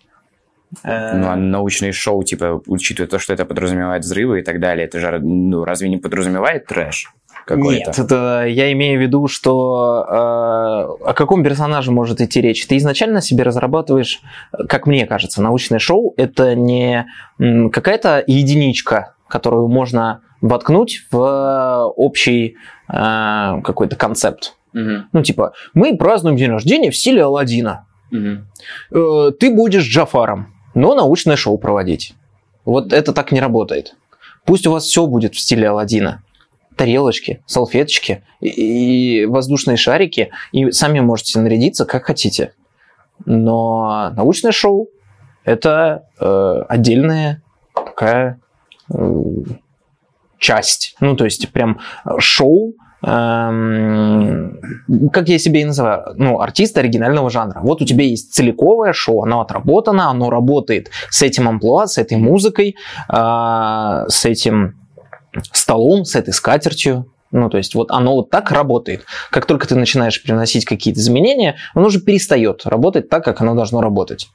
Э, 0.83 1.17
Ну, 1.17 1.29
а 1.29 1.37
научные 1.37 1.93
шоу, 1.93 2.23
типа, 2.23 2.61
учитывая 2.67 3.09
то, 3.09 3.19
что 3.19 3.33
это 3.33 3.45
подразумевает 3.45 4.03
взрывы 4.05 4.41
и 4.41 4.43
так 4.43 4.61
далее, 4.61 4.87
это 4.87 5.01
же, 5.01 5.19
ну, 5.19 5.65
разве 5.65 5.89
не 5.89 5.97
подразумевает 5.97 6.67
трэш 6.67 7.13
какой-то? 7.47 7.91
Нет, 7.91 7.99
это 7.99 8.45
я 8.47 8.71
имею 8.73 8.99
в 8.99 9.03
виду, 9.03 9.27
что 9.27 10.05
э, 10.07 10.13
о 10.13 11.15
каком 11.15 11.43
персонаже 11.43 11.91
может 11.91 12.21
идти 12.21 12.43
речь. 12.43 12.67
Ты 12.67 12.77
изначально 12.77 13.23
себе 13.23 13.45
разрабатываешь, 13.45 14.21
как 14.69 14.87
мне 14.87 15.07
кажется, 15.07 15.43
научное 15.43 15.79
шоу 15.79 16.13
это 16.19 16.55
не 16.55 17.07
какая-то 17.39 18.23
единичка, 18.27 19.15
которую 19.29 19.69
можно 19.69 20.21
воткнуть 20.43 21.07
в 21.11 21.93
общий 21.97 22.57
э, 22.89 23.61
какой-то 23.63 23.97
концепт. 23.97 24.58
Мгм, 24.79 25.09
Ну, 25.13 25.23
типа, 25.23 25.53
мы 25.75 25.97
празднуем 25.97 26.37
день 26.37 26.51
рождения 26.51 26.91
в 26.91 26.97
стиле 26.97 27.25
Алладина. 27.25 27.87
мгм. 28.11 28.47
Э, 28.93 29.31
ты 29.39 29.51
будешь 29.55 29.85
Джафаром, 29.85 30.55
но 30.75 30.95
научное 30.95 31.37
шоу 31.37 31.59
проводить. 31.59 32.15
Вот 32.65 32.93
это 32.93 33.13
так 33.13 33.33
не 33.33 33.41
работает. 33.41 33.95
Пусть 34.45 34.67
у 34.67 34.73
вас 34.73 34.85
все 34.85 35.07
будет 35.07 35.35
в 35.35 35.41
стиле 35.41 35.69
Алладина. 35.69 36.23
Тарелочки, 36.77 37.43
салфеточки 37.47 38.23
и 38.41 39.23
и 39.23 39.27
воздушные 39.27 39.77
шарики, 39.77 40.31
и 40.53 40.71
сами 40.71 41.01
можете 41.01 41.41
нарядиться 41.41 41.85
как 41.85 42.05
хотите. 42.05 42.53
Но 43.27 44.11
научное 44.17 44.53
шоу 44.53 44.89
это 45.45 46.05
э, 46.21 46.63
отдельная 46.69 47.43
такая 47.75 48.41
э, 48.95 49.23
часть. 50.39 50.95
Ну, 51.01 51.17
то 51.17 51.25
есть 51.25 51.49
прям 51.51 51.81
шоу, 52.19 52.75
эм, 53.03 54.61
как 55.13 55.29
я 55.29 55.39
себе 55.39 55.63
и 55.63 55.65
называю, 55.65 56.15
ну, 56.17 56.41
артист 56.41 56.77
оригинального 56.79 57.31
жанра. 57.31 57.61
Вот 57.63 57.83
у 57.83 57.85
тебя 57.85 58.05
есть 58.05 58.33
целиковое 58.35 58.93
шоу, 58.93 59.23
оно 59.23 59.41
отработано, 59.41 60.11
оно 60.11 60.31
работает 60.31 60.91
с 61.11 61.23
этим 61.23 61.49
амплуа, 61.49 61.87
с 61.87 61.99
этой 61.99 62.17
музыкой, 62.19 62.77
э, 63.09 64.05
с 64.09 64.25
этим 64.25 64.75
столом, 65.53 66.05
с 66.05 66.15
этой 66.15 66.33
скатертью. 66.33 67.13
Ну, 67.31 67.51
то 67.51 67.59
есть 67.59 67.75
вот 67.75 67.91
оно 67.91 68.15
вот 68.15 68.31
так 68.31 68.51
работает. 68.51 69.05
Как 69.31 69.45
только 69.45 69.69
ты 69.69 69.75
начинаешь 69.75 70.23
приносить 70.23 70.65
какие-то 70.65 71.01
изменения, 71.01 71.57
оно 71.75 71.89
уже 71.89 72.01
перестает 72.01 72.65
работать 72.65 73.11
так, 73.11 73.23
как 73.23 73.43
оно 73.43 73.55
должно 73.55 73.83
работать. 73.83 74.29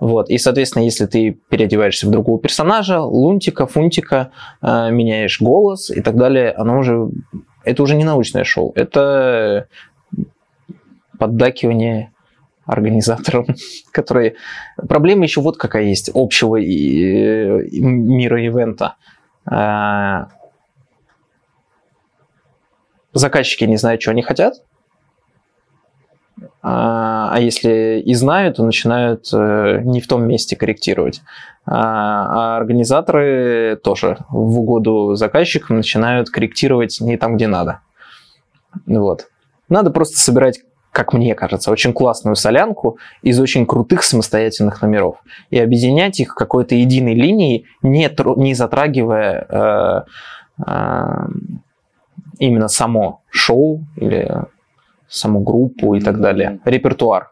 Вот. 0.00 0.30
И, 0.30 0.38
соответственно, 0.38 0.84
если 0.84 1.04
ты 1.06 1.38
переодеваешься 1.50 2.06
в 2.06 2.10
другого 2.10 2.40
персонажа, 2.40 3.02
лунтика, 3.02 3.66
фунтика, 3.66 4.30
э, 4.62 4.90
меняешь 4.90 5.40
голос 5.40 5.90
и 5.90 6.00
так 6.00 6.16
далее, 6.16 6.52
оно 6.52 6.78
уже... 6.78 7.08
Это 7.68 7.82
уже 7.82 7.96
не 7.96 8.04
научное 8.04 8.44
шоу. 8.44 8.72
Это 8.74 9.68
поддакивание 11.18 12.12
организаторам, 12.64 13.46
которые... 13.92 14.36
Проблема 14.88 15.24
еще 15.24 15.42
вот 15.42 15.58
какая 15.58 15.84
есть 15.84 16.10
общего 16.14 16.56
и- 16.56 17.66
и 17.66 17.80
мира 17.80 18.42
ивента. 18.42 18.96
А, 19.44 20.28
Заказчики 23.12 23.64
не 23.64 23.76
знают, 23.76 24.00
что 24.00 24.12
они 24.12 24.22
хотят. 24.22 24.62
А 26.62 27.30
а 27.32 27.40
если 27.40 28.02
и 28.04 28.14
знают, 28.14 28.56
то 28.56 28.64
начинают 28.64 29.28
э, 29.32 29.80
не 29.84 30.00
в 30.00 30.08
том 30.08 30.26
месте 30.26 30.56
корректировать. 30.56 31.22
А 31.66 32.54
а 32.54 32.56
организаторы 32.56 33.78
тоже 33.82 34.18
в 34.30 34.58
угоду 34.58 35.14
заказчикам 35.14 35.76
начинают 35.76 36.30
корректировать 36.30 36.98
не 37.00 37.16
там, 37.16 37.36
где 37.36 37.46
надо. 37.46 37.80
Вот. 38.86 39.28
Надо 39.68 39.90
просто 39.90 40.18
собирать, 40.18 40.60
как 40.92 41.12
мне 41.12 41.34
кажется, 41.34 41.70
очень 41.70 41.92
классную 41.92 42.36
солянку 42.36 42.98
из 43.22 43.38
очень 43.38 43.66
крутых 43.66 44.02
самостоятельных 44.02 44.80
номеров 44.82 45.16
и 45.50 45.58
объединять 45.58 46.20
их 46.20 46.34
какой-то 46.34 46.74
единой 46.74 47.14
линией, 47.14 47.66
не, 47.82 48.08
тро- 48.08 48.38
не 48.38 48.54
затрагивая 48.54 49.46
э, 49.48 50.02
э, 50.66 51.26
именно 52.38 52.68
само 52.68 53.22
шоу 53.30 53.84
или 53.96 54.44
саму 55.08 55.40
группу 55.40 55.94
и 55.94 56.00
так 56.00 56.20
далее, 56.20 56.60
репертуар. 56.64 57.30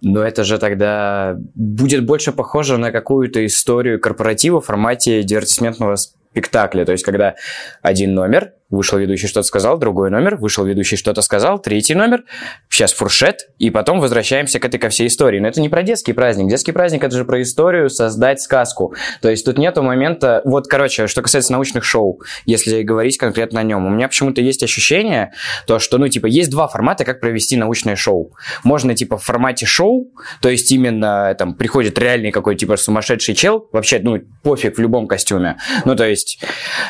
Но 0.00 0.22
это 0.22 0.44
же 0.44 0.58
тогда 0.58 1.36
будет 1.54 2.06
больше 2.06 2.32
похоже 2.32 2.78
на 2.78 2.92
какую-то 2.92 3.44
историю 3.44 4.00
корпоратива 4.00 4.60
в 4.60 4.64
формате 4.64 5.22
дивертисментного 5.24 5.96
спектакля. 5.96 6.84
То 6.84 6.92
есть, 6.92 7.04
когда 7.04 7.34
один 7.82 8.14
номер, 8.14 8.52
вышел 8.70 8.98
ведущий, 8.98 9.26
что-то 9.26 9.46
сказал, 9.46 9.78
другой 9.78 10.10
номер, 10.10 10.36
вышел 10.36 10.64
ведущий, 10.64 10.96
что-то 10.96 11.22
сказал, 11.22 11.58
третий 11.58 11.94
номер, 11.94 12.24
сейчас 12.68 12.92
фуршет, 12.92 13.48
и 13.58 13.70
потом 13.70 14.00
возвращаемся 14.00 14.60
к 14.60 14.64
этой 14.64 14.78
ко 14.78 14.90
всей 14.90 15.06
истории. 15.06 15.40
Но 15.40 15.48
это 15.48 15.60
не 15.60 15.68
про 15.68 15.82
детский 15.82 16.12
праздник. 16.12 16.50
Детский 16.50 16.72
праздник 16.72 17.02
это 17.02 17.16
же 17.16 17.24
про 17.24 17.40
историю, 17.40 17.88
создать 17.88 18.40
сказку. 18.40 18.94
То 19.22 19.30
есть 19.30 19.44
тут 19.44 19.58
нету 19.58 19.82
момента... 19.82 20.42
Вот, 20.44 20.68
короче, 20.68 21.06
что 21.06 21.22
касается 21.22 21.52
научных 21.52 21.84
шоу, 21.84 22.20
если 22.44 22.82
говорить 22.82 23.16
конкретно 23.16 23.60
о 23.60 23.62
нем, 23.62 23.86
у 23.86 23.90
меня 23.90 24.08
почему-то 24.08 24.40
есть 24.40 24.62
ощущение, 24.62 25.32
то, 25.66 25.78
что, 25.78 25.98
ну, 25.98 26.08
типа, 26.08 26.26
есть 26.26 26.50
два 26.50 26.68
формата, 26.68 27.04
как 27.04 27.20
провести 27.20 27.56
научное 27.56 27.96
шоу. 27.96 28.34
Можно, 28.64 28.94
типа, 28.94 29.16
в 29.16 29.24
формате 29.24 29.64
шоу, 29.64 30.12
то 30.42 30.48
есть 30.48 30.70
именно, 30.72 31.34
там, 31.38 31.54
приходит 31.54 31.98
реальный 31.98 32.32
какой-то, 32.32 32.60
типа, 32.60 32.76
сумасшедший 32.76 33.34
чел, 33.34 33.68
вообще, 33.72 33.98
ну, 34.02 34.20
пофиг 34.42 34.76
в 34.76 34.80
любом 34.80 35.06
костюме. 35.06 35.56
Ну, 35.84 35.96
то 35.96 36.06
есть, 36.06 36.42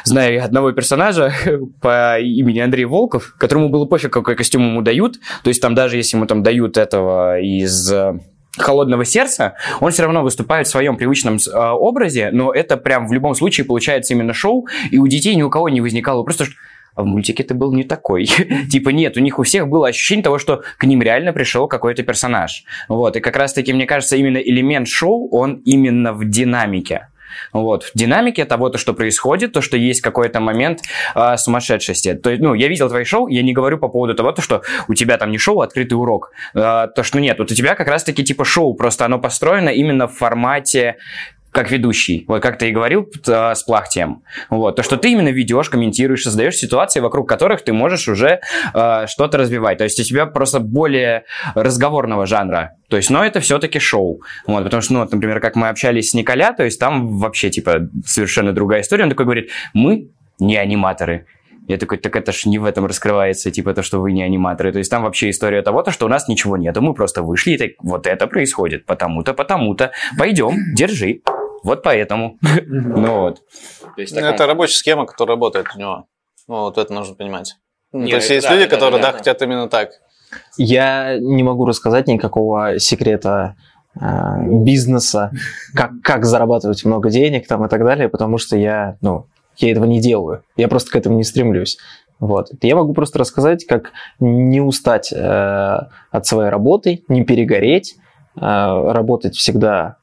знаю 0.05 0.45
одного 0.45 0.73
персонажа 0.73 1.33
по 1.81 2.19
имени 2.19 2.61
Андрей 2.61 2.85
Волков, 2.85 3.35
которому 3.39 3.69
было 3.69 3.85
пофиг, 3.85 4.13
какой 4.13 4.37
костюм 4.37 4.63
ему 4.63 4.83
дают, 4.83 5.19
то 5.43 5.49
есть 5.49 5.61
там 5.61 5.75
даже 5.75 5.97
если 5.97 6.17
ему 6.17 6.27
там 6.27 6.43
дают 6.43 6.77
этого 6.77 7.41
из 7.41 7.91
э, 7.93 8.19
холодного 8.57 9.05
сердца, 9.05 9.55
он 9.81 9.91
все 9.91 10.03
равно 10.03 10.23
выступает 10.23 10.67
в 10.67 10.71
своем 10.71 10.97
привычном 10.97 11.37
э, 11.37 11.71
образе, 11.71 12.31
но 12.33 12.53
это 12.53 12.77
прям 12.77 13.07
в 13.09 13.13
любом 13.13 13.35
случае 13.35 13.65
получается 13.65 14.15
именно 14.15 14.33
шоу, 14.33 14.67
и 14.91 14.99
у 14.99 15.07
детей 15.07 15.35
ни 15.35 15.43
у 15.43 15.51
кого 15.51 15.69
не 15.69 15.81
возникало 15.81 16.23
просто 16.23 16.47
а 16.95 17.03
в 17.03 17.07
мультике 17.07 17.45
ты 17.45 17.55
был 17.55 17.73
не 17.73 17.85
такой. 17.85 18.27
типа 18.71 18.89
нет, 18.89 19.17
у 19.17 19.21
них 19.21 19.39
у 19.39 19.45
всех 19.45 19.69
было 19.69 19.87
ощущение 19.87 20.25
того, 20.25 20.39
что 20.39 20.63
к 20.79 20.85
ним 20.85 21.01
реально 21.01 21.33
пришел 21.33 21.69
какой-то 21.69 22.03
персонаж. 22.03 22.65
Вот, 22.89 23.15
и 23.15 23.21
как 23.21 23.37
раз-таки, 23.37 23.73
мне 23.73 23.87
кажется, 23.87 24.17
именно 24.17 24.39
элемент 24.39 24.89
шоу, 24.89 25.29
он 25.31 25.63
именно 25.65 26.13
в 26.13 26.29
динамике. 26.29 27.07
Вот. 27.53 27.85
В 27.85 27.91
динамике 27.95 28.45
того, 28.45 28.69
то, 28.69 28.79
что 28.79 28.95
происходит, 28.95 29.53
то, 29.53 29.61
что 29.61 29.77
есть 29.77 30.01
какой-то 30.01 30.41
момент 30.41 30.81
э, 31.15 31.37
сумасшедшести. 31.37 32.15
То 32.15 32.31
есть, 32.31 32.43
ну, 32.43 32.55
я 32.55 32.69
видел 32.69 32.89
твои 32.89 33.05
шоу, 33.05 33.29
я 33.29 33.43
не 33.43 33.53
говорю 33.53 33.79
по 33.79 33.89
поводу 33.89 34.15
того, 34.15 34.33
то, 34.33 34.43
что 34.43 34.63
у 34.89 34.95
тебя 34.95 35.17
там 35.19 35.31
не 35.31 35.39
шоу, 35.39 35.61
а 35.61 35.65
открытый 35.65 35.99
урок. 35.99 36.33
Э, 36.55 36.89
то, 36.95 37.03
что 37.03 37.21
нет, 37.21 37.39
вот 37.39 37.51
у 37.51 37.55
тебя 37.55 37.75
как 37.75 37.89
раз-таки 37.89 38.25
типа 38.25 38.45
шоу, 38.45 38.75
просто 38.75 39.05
оно 39.05 39.19
построено 39.19 39.69
именно 39.69 40.07
в 40.07 40.15
формате 40.15 40.97
как 41.53 41.71
ведущий, 41.71 42.25
вот 42.29 42.43
как 42.43 42.59
ты 42.59 42.69
и 42.69 42.73
говорил 42.73 43.09
э, 43.27 43.55
с 43.55 43.63
Плахтием. 43.63 44.23
Вот, 44.51 44.77
то, 44.77 44.83
что 44.83 44.97
ты 44.97 45.13
именно 45.13 45.31
ведешь, 45.31 45.71
комментируешь, 45.71 46.23
создаешь 46.23 46.57
ситуации, 46.57 47.01
вокруг 47.01 47.29
которых 47.29 47.63
ты 47.63 47.73
можешь 47.73 48.09
уже 48.09 48.41
э, 48.75 49.07
что-то 49.07 49.39
развивать. 49.39 49.79
То 49.79 49.85
есть 49.85 49.99
у 50.01 50.05
тебя 50.05 50.27
просто 50.27 50.61
более 50.61 51.25
разговорного 51.55 52.27
жанра. 52.27 52.73
То 52.89 52.97
есть, 52.97 53.11
но 53.11 53.25
это 53.25 53.41
все-таки 53.41 53.79
шоу. 53.79 54.23
Вот, 54.47 54.65
потому 54.65 54.83
что, 54.83 54.93
ну, 54.95 55.01
вот, 55.01 55.13
например, 55.13 55.41
как 55.41 55.57
мы 55.57 55.69
общались 55.69 56.11
с 56.11 56.15
Николя, 56.15 56.53
то 56.53 56.65
есть 56.65 56.79
там 56.79 57.19
вообще, 57.19 57.51
типа, 57.51 57.89
совершенно 58.05 58.53
другая 58.53 58.83
история. 58.83 59.05
Он 59.05 59.11
такой 59.11 59.25
говорит, 59.25 59.51
мы 59.75 60.11
не 60.39 60.57
аниматоры. 60.57 61.27
Я 61.67 61.77
такой, 61.77 61.99
так 61.99 62.17
это 62.17 62.33
ж 62.33 62.47
не 62.47 62.59
в 62.59 62.65
этом 62.65 62.87
раскрывается, 62.87 63.51
типа, 63.51 63.75
то, 63.75 63.83
что 63.83 64.01
вы 64.01 64.13
не 64.13 64.23
аниматоры. 64.23 64.73
То 64.73 64.79
есть 64.79 64.91
там 64.91 65.03
вообще 65.03 65.29
история 65.29 65.61
того, 65.61 65.83
то, 65.83 65.91
что 65.91 66.07
у 66.07 66.09
нас 66.09 66.27
ничего 66.27 66.57
нету, 66.57 66.81
мы 66.81 66.95
просто 66.95 67.23
вышли, 67.23 67.53
и 67.53 67.59
так, 67.59 67.71
вот 67.83 68.07
это 68.07 68.27
происходит, 68.27 68.87
потому-то, 68.87 69.35
потому-то. 69.35 69.93
Пойдем, 70.19 70.75
держи. 70.75 71.21
Вот 71.63 71.83
поэтому. 71.83 72.39
Ну 72.67 73.21
вот. 73.21 73.41
Ну, 73.97 74.03
Это 74.21 74.47
рабочая 74.47 74.77
схема, 74.77 75.07
которая 75.07 75.37
работает 75.37 75.69
у 75.75 75.79
него. 75.79 76.07
Ну, 76.47 76.61
вот 76.61 76.79
это 76.79 76.93
нужно 76.93 77.15
понимать. 77.15 77.57
Ну, 77.93 78.09
То 78.09 78.17
есть 78.17 78.31
есть 78.31 78.51
люди, 78.51 78.67
которые, 78.67 79.01
да, 79.01 79.13
хотят 79.13 79.41
именно 79.43 79.69
так. 79.69 79.91
Я 80.57 81.19
не 81.19 81.43
могу 81.43 81.65
рассказать 81.65 82.07
никакого 82.07 82.79
секрета 82.79 83.57
э, 83.99 84.07
бизнеса, 84.63 85.33
как, 85.75 85.93
как 86.03 86.25
зарабатывать 86.25 86.85
много 86.85 87.11
денег 87.11 87.47
там 87.47 87.65
и 87.65 87.69
так 87.69 87.85
далее, 87.85 88.09
потому 88.09 88.39
что 88.39 88.57
я, 88.57 88.97
ну, 89.01 89.27
я 89.57 89.73
этого 89.73 89.85
не 89.85 90.01
делаю. 90.01 90.43
Я 90.57 90.69
просто 90.69 90.91
к 90.91 90.97
этому 90.97 91.17
не 91.17 91.25
стремлюсь. 91.25 91.79
Вот. 92.21 92.49
Я 92.63 92.77
могу 92.77 92.95
просто 92.95 93.19
рассказать, 93.19 93.65
как 93.65 93.93
не 94.19 94.61
устать 94.61 95.13
э, 95.13 95.79
от 96.11 96.27
своей 96.27 96.51
работы, 96.51 97.05
не 97.09 97.25
перегореть, 97.25 97.97
э, 98.37 98.41
работать 98.41 99.37
всегда 99.37 99.98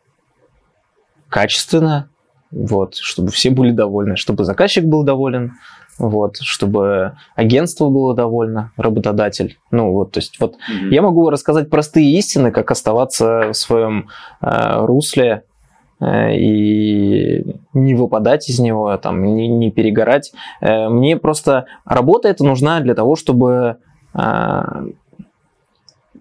качественно, 1.36 2.08
вот, 2.50 2.96
чтобы 2.96 3.30
все 3.30 3.50
были 3.50 3.72
довольны, 3.72 4.16
чтобы 4.16 4.46
заказчик 4.46 4.86
был 4.86 5.04
доволен, 5.04 5.52
вот, 6.00 6.38
чтобы 6.38 7.18
агентство 7.36 7.90
было 7.90 8.16
довольно, 8.16 8.72
работодатель. 8.78 9.58
Ну, 9.70 9.92
вот, 9.92 10.14
то 10.14 10.20
есть, 10.20 10.40
вот 10.40 10.56
Мгм. 10.70 10.92
я 10.92 11.02
могу 11.02 11.30
рассказать 11.30 11.70
простые 11.70 12.10
истины, 12.18 12.52
как 12.52 12.72
оставаться 12.72 13.50
в 13.52 13.54
своем 13.54 14.08
э, 14.42 14.86
русле 14.86 15.44
э, 16.00 16.38
и 16.38 17.58
не 17.74 17.96
выпадать 17.96 18.48
из 18.48 18.60
него, 18.60 18.96
там, 18.96 19.22
не, 19.22 19.50
не 19.50 19.72
перегорать. 19.72 20.32
Э, 20.62 20.88
мне 20.88 21.18
просто 21.18 21.66
работа 21.84 22.30
эта 22.30 22.46
нужна 22.46 22.80
для 22.80 22.96
того, 22.96 23.18
чтобы 23.18 23.76
э, 24.14 24.62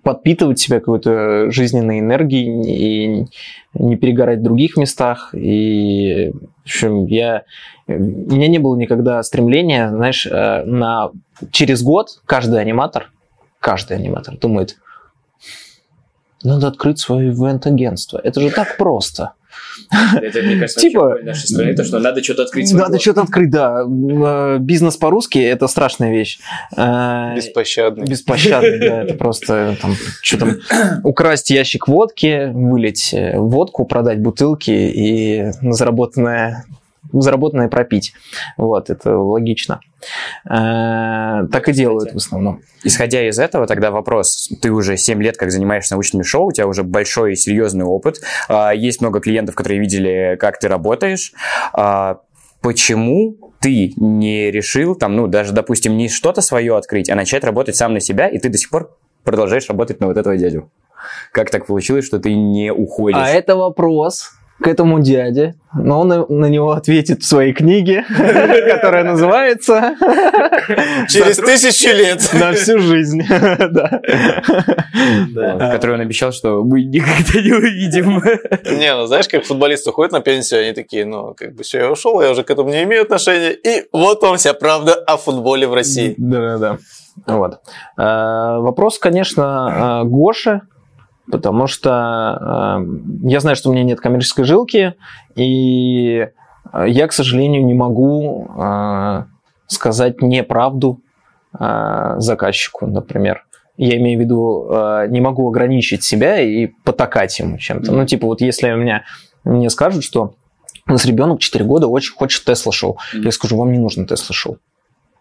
подпитывать 0.05 0.59
себя 0.59 0.79
какой-то 0.79 1.51
жизненной 1.51 2.01
энергией 2.01 3.25
и 3.25 3.27
не 3.75 3.97
перегорать 3.97 4.41
в 4.41 4.43
других 4.43 4.77
местах. 4.77 5.35
И, 5.35 6.31
в 6.33 6.65
общем, 6.65 7.07
я... 7.07 7.43
У 7.89 7.93
меня 7.93 8.49
не 8.49 8.59
было 8.59 8.77
никогда 8.77 9.23
стремления, 9.23 9.89
знаешь, 9.89 10.27
э, 10.27 10.65
на... 10.65 11.11
через 11.51 11.83
год 11.83 12.21
каждый 12.27 12.61
аниматор, 12.61 13.11
каждый 13.59 13.97
аниматор 13.97 14.37
думает, 14.37 14.77
надо 16.43 16.69
открыть 16.69 16.99
свое 16.99 17.31
ивент-агентство. 17.31 18.21
Это 18.23 18.41
же 18.41 18.51
так 18.51 18.77
просто. 18.77 19.33
Это, 19.91 20.43
мне 20.43 20.57
кажется, 20.57 20.81
Типа- 20.81 21.19
в 21.21 21.25
нашей 21.25 21.49
стране, 21.49 21.75
то, 21.75 21.85
что 21.85 21.99
надо 21.99 22.23
что-то 22.23 22.43
открыть. 22.43 22.73
Надо 22.73 22.99
что-то 22.99 23.23
открыть, 23.23 23.51
да. 23.51 23.83
Э, 23.83 24.59
Бизнес 24.59 24.97
по-русски– 24.97 25.39
это 25.41 25.69
страшная 25.69 26.13
вещь. 26.13 26.39
Э, 26.77 27.35
Беспощадный. 27.35 28.07
Беспощадный, 28.07 28.79
да, 28.79 29.03
это 29.03 29.15
просто 29.19 29.77
там, 29.81 29.95
что 30.23 30.39
там, 30.39 30.57
украсть 31.03 31.51
ящик 31.51 31.89
водки, 31.89 32.51
вылить 32.53 33.13
э, 33.13 33.39
водку, 33.39 33.85
продать 33.85 34.21
бутылки 34.21 34.71
и 34.71 35.51
заработанное, 35.63 36.65
заработанное 37.21 37.69
пропить. 37.69 38.15
Вот, 38.57 38.91
это 38.91 39.17
логично. 39.19 39.81
Э, 40.45 41.47
Так 41.51 41.69
и 41.69 41.73
делают 41.73 42.13
в 42.13 42.17
основном. 42.17 42.61
Исходя 42.83 43.27
из 43.27 43.39
этого, 43.39 43.67
тогда 43.67 43.91
вопрос. 43.91 44.51
Ты 44.61 44.71
уже 44.71 44.97
7 44.97 45.23
лет 45.23 45.37
как 45.37 45.51
занимаешься 45.51 45.95
научными 45.95 46.23
шоу, 46.23 46.49
у 46.49 46.53
тебя 46.53 46.67
уже 46.67 46.83
большой 46.83 47.33
и 47.33 47.37
серьезный 47.37 47.85
опыт. 47.85 48.21
А, 48.49 48.73
Есть 48.75 49.01
много 49.01 49.21
клиентов, 49.21 49.55
которые 49.55 49.81
видели, 49.81 50.37
как 50.39 50.59
ты 50.59 50.69
работаешь. 50.69 51.33
А, 51.73 52.21
Почему 52.61 53.53
ты 53.61 53.93
не 53.97 54.51
решил, 54.51 54.95
там, 54.95 55.17
ну, 55.17 55.27
даже, 55.27 55.53
допустим, 55.53 55.99
не 55.99 56.09
что-то 56.09 56.41
свое 56.41 56.79
открыть, 56.79 57.11
а 57.11 57.15
начать 57.15 57.45
работать 57.45 57.77
сам 57.77 57.93
на 57.93 58.01
себя, 58.01 58.27
и 58.27 58.39
ты 58.39 58.49
до 58.49 58.57
сих 58.57 58.71
пор 58.71 58.97
продолжаешь 59.23 59.69
работать 59.69 60.01
на 60.01 60.07
вот 60.07 60.17
этого 60.17 60.35
дядю? 60.39 60.71
Как 61.31 61.51
так 61.51 61.67
получилось, 61.67 62.07
что 62.07 62.19
ты 62.19 62.35
не 62.35 62.73
уходишь? 62.73 63.21
А 63.21 63.29
это 63.29 63.57
вопрос 63.57 64.31
к 64.63 64.67
этому 64.69 65.01
дяде, 65.01 65.57
но 65.77 66.01
он 66.01 66.09
на- 66.09 66.47
него 66.49 66.71
ответит 66.73 67.23
в 67.23 67.27
своей 67.27 67.53
книге, 67.53 68.05
которая 68.71 69.03
называется 69.05 69.97
Через 71.09 71.39
тысячу 71.39 71.91
лет. 71.95 72.31
«На 72.35 72.53
всю 72.53 72.79
жизнь». 72.79 73.23
Да. 75.35 75.53
Вот, 75.55 75.73
который 75.73 75.97
он 75.97 76.01
обещал, 76.01 76.33
что 76.33 76.63
мы 76.63 76.83
никогда 76.85 77.41
не 77.43 77.53
увидим. 77.53 78.23
Не, 78.79 78.95
ну 78.95 79.07
знаешь, 79.07 79.29
как 79.29 79.45
футболисты 79.45 79.91
уходят 79.91 80.13
на 80.13 80.21
пенсию, 80.21 80.61
они 80.63 80.73
такие, 80.73 81.05
ну, 81.05 81.35
как 81.35 81.55
бы 81.55 81.63
все, 81.65 81.79
я 81.81 81.91
ушел, 81.91 82.21
я 82.23 82.31
уже 82.31 82.45
к 82.45 82.51
этому 82.51 82.71
не 82.71 82.85
имею 82.85 83.03
отношения. 83.03 83.51
И 83.51 83.87
вот 83.93 84.23
вам 84.23 84.37
вся 84.37 84.55
правда 84.55 84.95
о 84.95 85.17
футболе 85.17 85.67
в 85.67 85.75
России. 85.75 86.15
Да, 86.17 86.59
да, 86.59 86.59
да. 86.59 86.79
Вот. 87.35 87.61
Э, 87.99 88.59
Вопрос, 88.61 88.99
конечно, 88.99 90.03
э, 90.05 90.09
Гоши, 90.09 90.61
потому 91.31 91.67
что 91.67 92.79
э, 92.81 93.29
я 93.29 93.41
знаю, 93.41 93.57
что 93.57 93.71
у 93.71 93.73
меня 93.73 93.85
нет 93.85 94.01
коммерческой 94.01 94.45
жилки, 94.45 94.95
и 95.35 96.29
я, 96.87 97.07
к 97.07 97.13
сожалению, 97.13 97.65
не 97.65 97.75
могу 97.75 98.49
э, 98.57 99.25
сказать 99.67 100.23
неправду 100.23 101.01
э, 101.59 102.15
заказчику, 102.19 102.87
например. 102.87 103.45
Я 103.77 103.97
имею 103.97 104.19
в 104.19 104.23
виду, 104.23 104.69
э, 104.71 105.07
не 105.09 105.21
могу 105.21 105.49
ограничить 105.49 106.05
себя 106.05 106.41
и 106.41 106.67
потакать 106.85 107.39
ему 107.39 107.59
чем-то. 107.59 107.93
Ну, 107.93 108.07
типа, 108.07 108.27
вот 108.27 108.41
если 108.41 108.71
у 108.71 108.77
меня, 108.77 109.05
мне 109.45 109.69
скажут, 109.71 110.05
что 110.05 110.35
у 110.87 110.93
нас 110.93 111.05
ребенок 111.07 111.41
4 111.41 111.65
года 111.65 111.89
очень 111.89 112.15
хочет 112.15 112.45
Тесла 112.45 112.73
шоу, 112.73 112.99
Мгм. 113.13 113.23
я 113.25 113.31
скажу, 113.33 113.57
вам 113.57 113.73
не 113.73 113.79
нужно 113.79 114.07
Тесла 114.07 114.35
шоу. 114.35 114.59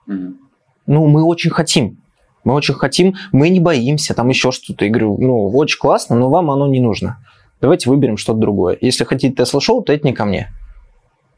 Мгм. 0.07 0.37
Ну, 0.85 1.07
мы 1.07 1.23
очень 1.23 1.49
хотим. 1.51 2.02
Мы 2.43 2.53
очень 2.53 2.73
хотим, 2.73 3.15
мы 3.31 3.49
не 3.49 3.59
боимся, 3.59 4.13
там 4.13 4.29
еще 4.29 4.51
что-то. 4.51 4.85
Я 4.85 4.91
говорю, 4.91 5.17
ну, 5.19 5.47
очень 5.49 5.79
классно, 5.79 6.15
но 6.15 6.29
вам 6.29 6.51
оно 6.51 6.67
не 6.67 6.79
нужно. 6.79 7.17
Давайте 7.61 7.89
выберем 7.89 8.17
что-то 8.17 8.39
другое. 8.39 8.77
Если 8.81 9.05
хотите 9.05 9.33
Тесла 9.33 9.61
шоу, 9.61 9.81
то 9.81 9.93
это 9.93 10.05
не 10.05 10.13
ко 10.13 10.25
мне. 10.25 10.51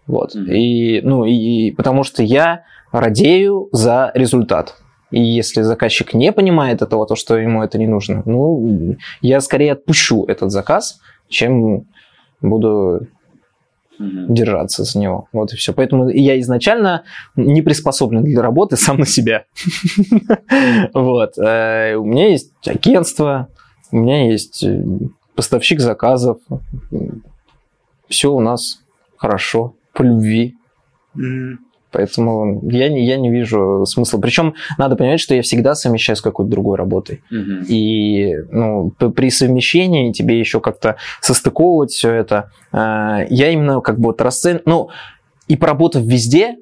Вот. 0.07 0.33
Мгм. 0.33 0.51
И, 0.51 1.01
ну, 1.01 1.25
и, 1.25 1.67
и 1.67 1.71
потому 1.71 2.03
что 2.03 2.23
я 2.23 2.63
радею 2.91 3.69
за 3.71 4.11
результат. 4.13 4.75
И 5.11 5.21
если 5.21 5.61
заказчик 5.61 6.13
не 6.13 6.31
понимает 6.31 6.81
этого, 6.81 7.05
то 7.05 7.15
что 7.15 7.37
ему 7.37 7.63
это 7.63 7.77
не 7.77 7.87
нужно, 7.87 8.23
ну, 8.25 8.97
я 9.21 9.39
скорее 9.39 9.73
отпущу 9.73 10.25
этот 10.25 10.51
заказ, 10.51 10.99
чем 11.29 11.85
буду 12.41 13.07
Мгм. 13.97 14.33
держаться 14.33 14.83
за 14.83 14.99
него. 14.99 15.27
Вот 15.31 15.53
и 15.53 15.55
все. 15.55 15.73
Поэтому 15.73 16.09
я 16.09 16.39
изначально 16.41 17.03
не 17.35 17.61
приспособлен 17.61 18.23
для 18.23 18.41
работы 18.41 18.75
сам 18.77 18.97
на 18.99 19.05
себя. 19.05 19.45
Вот. 20.93 21.37
Э, 21.37 21.95
У 21.95 22.03
меня 22.05 22.29
есть 22.29 22.51
агентство, 22.67 23.47
у 23.91 23.97
меня 23.97 24.29
есть 24.29 24.63
э, 24.63 24.83
поставщик 25.35 25.79
заказов. 25.79 26.37
Все 28.09 28.31
у 28.33 28.39
нас 28.39 28.81
хорошо, 29.17 29.75
по 29.93 30.03
любви. 30.03 30.55
Поэтому 31.95 32.61
я 32.69 32.89
не, 32.89 33.05
я 33.05 33.15
не 33.15 33.31
вижу 33.31 33.85
смысла. 33.85 34.19
Причем 34.19 34.55
надо 34.77 34.97
понимать, 34.97 35.21
что 35.21 35.33
я 35.33 35.41
всегда 35.41 35.75
совмещаю 35.75 36.17
с 36.17 36.21
какой-то 36.21 36.51
другой 36.51 36.77
работой. 36.77 37.23
Мгм. 37.31 37.63
И 37.69 38.35
ну, 38.51 38.89
при 38.91 39.29
совмещении 39.29 40.11
тебе 40.11 40.37
еще 40.37 40.59
как-то 40.59 40.97
состыковывать 41.21 41.91
все 41.91 42.11
это. 42.11 42.51
э, 42.73 43.27
Я 43.29 43.49
именно 43.51 43.79
как 43.79 43.97
бы 43.97 44.07
вот 44.07 44.19
расцен... 44.21 44.61
Ну, 44.65 44.89
и 45.47 45.55
поработав 45.55 46.03
везде, 46.03 46.57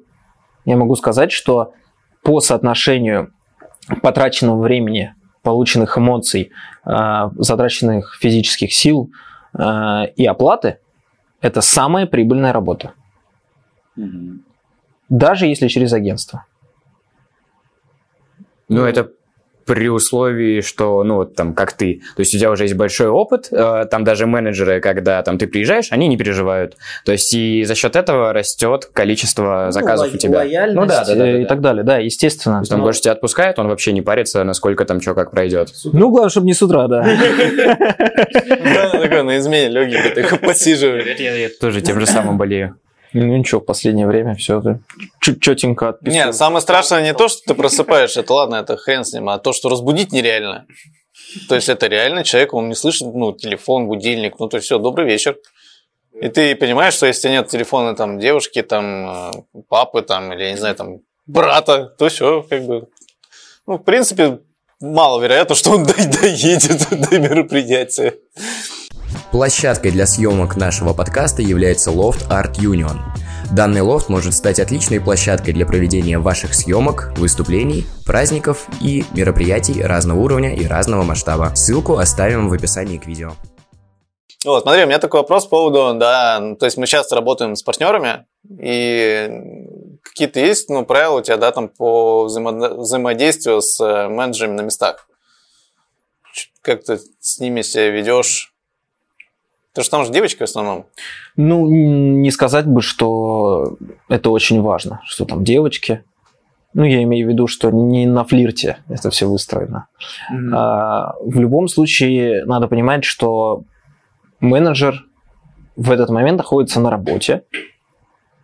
я 0.64 0.76
могу 0.76 0.94
сказать, 0.94 1.32
что 1.32 1.72
по 2.22 2.38
соотношению 2.38 3.32
потраченного 4.02 4.62
времени, 4.62 5.14
полученных 5.42 5.98
эмоций, 5.98 6.52
э, 6.86 7.30
затраченных 7.38 8.16
физических 8.20 8.72
сил 8.72 9.10
э, 9.58 9.62
и 10.14 10.24
оплаты, 10.26 10.78
это 11.40 11.60
самая 11.60 12.06
прибыльная 12.06 12.52
работа. 12.52 12.92
Мгм. 13.96 14.44
Даже 15.08 15.46
если 15.46 15.68
через 15.68 15.92
агентство. 15.92 16.46
Ну, 18.68 18.84
это 18.84 19.10
при 19.66 19.88
условии, 19.88 20.60
что, 20.60 21.02
ну, 21.04 21.16
вот 21.16 21.34
там, 21.34 21.54
как 21.54 21.72
ты, 21.72 22.02
то 22.16 22.20
есть 22.20 22.34
у 22.34 22.38
тебя 22.38 22.50
уже 22.50 22.64
есть 22.64 22.74
большой 22.74 23.08
опыт, 23.08 23.48
э, 23.50 23.86
там 23.90 24.04
даже 24.04 24.26
менеджеры, 24.26 24.80
когда 24.80 25.22
там 25.22 25.38
ты 25.38 25.46
приезжаешь, 25.46 25.88
они 25.90 26.08
не 26.08 26.16
переживают. 26.16 26.76
То 27.04 27.12
есть 27.12 27.32
и 27.34 27.64
за 27.64 27.74
счет 27.74 27.96
этого 27.96 28.32
растет 28.32 28.86
количество 28.92 29.70
заказов 29.70 30.14
у 30.14 30.18
тебя. 30.18 30.44
Ну 30.72 30.86
да, 30.86 31.04
да, 31.04 31.14
да, 31.14 31.28
э, 31.28 31.38
и 31.40 31.42
да. 31.42 31.48
так 31.48 31.60
далее. 31.60 31.84
Да, 31.84 31.98
естественно. 31.98 32.56
То 32.56 32.62
есть 32.62 32.72
он 32.72 32.82
больше 32.82 33.00
тебя 33.00 33.12
отпускает, 33.12 33.58
он 33.58 33.68
вообще 33.68 33.92
не 33.92 34.02
парится, 34.02 34.44
насколько 34.44 34.84
там 34.84 35.00
что 35.00 35.14
как 35.14 35.30
пройдет. 35.30 35.70
Ну, 35.84 36.10
главное, 36.10 36.30
чтобы 36.30 36.46
не 36.46 36.54
с 36.54 36.62
утра, 36.62 36.86
да. 36.88 37.02
Да, 37.02 38.90
такой 38.92 39.22
на 39.22 39.38
измене 39.38 39.68
легенький, 39.68 40.10
такой 40.10 40.38
посиживает. 40.46 41.18
Я, 41.18 41.34
я 41.34 41.48
тоже 41.48 41.80
тем 41.80 41.98
же 42.00 42.06
самым 42.06 42.36
болею. 42.36 42.76
Ну 43.14 43.24
ничего, 43.24 43.60
в 43.60 43.64
последнее 43.64 44.06
время 44.06 44.34
все 44.34 44.60
чуть 45.20 45.40
четенько 45.40 45.90
отписываю. 45.90 46.26
Нет, 46.26 46.34
самое 46.34 46.60
страшное 46.60 47.02
не 47.02 47.14
то, 47.14 47.28
что 47.28 47.40
ты 47.46 47.54
просыпаешь, 47.54 48.16
это 48.16 48.34
ладно, 48.34 48.56
это 48.56 48.76
хрен 48.76 49.04
с 49.04 49.12
ним, 49.12 49.28
а 49.28 49.38
то, 49.38 49.52
что 49.52 49.68
разбудить 49.68 50.12
нереально. 50.12 50.66
То 51.48 51.54
есть 51.54 51.68
это 51.68 51.86
реально 51.86 52.24
человек, 52.24 52.54
он 52.54 52.68
не 52.68 52.74
слышит, 52.74 53.14
ну, 53.14 53.32
телефон, 53.32 53.86
будильник, 53.86 54.38
ну, 54.40 54.48
то 54.48 54.56
есть 54.56 54.66
все, 54.66 54.78
добрый 54.78 55.06
вечер. 55.06 55.36
И 56.20 56.28
ты 56.28 56.54
понимаешь, 56.56 56.94
что 56.94 57.06
если 57.06 57.28
нет 57.28 57.48
телефона 57.48 57.94
там 57.94 58.18
девушки, 58.18 58.62
там 58.62 59.08
э, 59.08 59.30
папы, 59.68 60.02
там, 60.02 60.32
или, 60.32 60.44
я 60.44 60.50
не 60.52 60.58
знаю, 60.58 60.74
там 60.74 61.00
брата, 61.26 61.86
то 61.98 62.08
все, 62.08 62.42
как 62.42 62.64
бы, 62.64 62.88
ну, 63.66 63.78
в 63.78 63.82
принципе, 63.84 64.38
маловероятно, 64.80 65.54
что 65.54 65.70
он 65.70 65.84
до- 65.84 65.94
доедет 66.20 66.88
до 66.90 67.18
мероприятия. 67.18 68.14
Площадкой 69.34 69.90
для 69.90 70.06
съемок 70.06 70.54
нашего 70.54 70.94
подкаста 70.94 71.42
является 71.42 71.90
лофт 71.90 72.24
Art 72.30 72.52
Union. 72.52 73.00
Данный 73.52 73.80
лофт 73.80 74.08
может 74.08 74.32
стать 74.32 74.60
отличной 74.60 75.00
площадкой 75.00 75.52
для 75.52 75.66
проведения 75.66 76.20
ваших 76.20 76.54
съемок, 76.54 77.12
выступлений, 77.16 77.84
праздников 78.06 78.68
и 78.80 79.04
мероприятий 79.12 79.82
разного 79.82 80.20
уровня 80.20 80.54
и 80.54 80.64
разного 80.64 81.02
масштаба. 81.02 81.50
Ссылку 81.56 81.96
оставим 81.96 82.48
в 82.48 82.52
описании 82.52 82.96
к 82.96 83.06
видео. 83.08 83.32
Вот, 84.44 84.62
смотри, 84.62 84.84
у 84.84 84.86
меня 84.86 85.00
такой 85.00 85.22
вопрос 85.22 85.46
по 85.46 85.56
поводу, 85.56 85.98
да, 85.98 86.38
ну, 86.38 86.54
то 86.54 86.66
есть 86.66 86.76
мы 86.76 86.86
часто 86.86 87.16
работаем 87.16 87.56
с 87.56 87.64
партнерами, 87.64 88.26
и 88.60 89.28
какие-то 90.04 90.38
есть, 90.38 90.70
ну, 90.70 90.86
правила 90.86 91.18
у 91.18 91.22
тебя, 91.22 91.38
да, 91.38 91.50
там 91.50 91.66
по 91.66 92.28
взаимо- 92.28 92.76
взаимодействию 92.76 93.60
с 93.62 93.84
э, 93.84 94.06
менеджерами 94.06 94.54
на 94.54 94.60
местах? 94.60 95.08
Как 96.62 96.84
ты 96.84 97.00
с 97.18 97.40
ними 97.40 97.62
себя 97.62 97.90
ведешь? 97.90 98.53
Потому 99.74 99.84
что 99.84 99.96
там 99.96 100.06
же 100.06 100.12
девочки 100.12 100.38
в 100.38 100.42
основном. 100.42 100.86
Ну, 101.34 101.66
не 101.66 102.30
сказать 102.30 102.64
бы, 102.64 102.80
что 102.80 103.76
это 104.08 104.30
очень 104.30 104.62
важно, 104.62 105.00
что 105.04 105.24
там 105.24 105.42
девочки. 105.42 106.04
Ну, 106.74 106.84
я 106.84 107.02
имею 107.02 107.26
в 107.26 107.30
виду, 107.30 107.48
что 107.48 107.72
не 107.72 108.06
на 108.06 108.22
флирте 108.22 108.78
это 108.88 109.10
все 109.10 109.28
выстроено. 109.28 109.88
А, 110.52 111.16
в 111.20 111.40
любом 111.40 111.66
случае, 111.66 112.44
надо 112.44 112.68
понимать, 112.68 113.04
что 113.04 113.64
менеджер 114.38 115.06
в 115.74 115.90
этот 115.90 116.08
момент 116.08 116.38
находится 116.38 116.78
на 116.78 116.88
работе. 116.88 117.42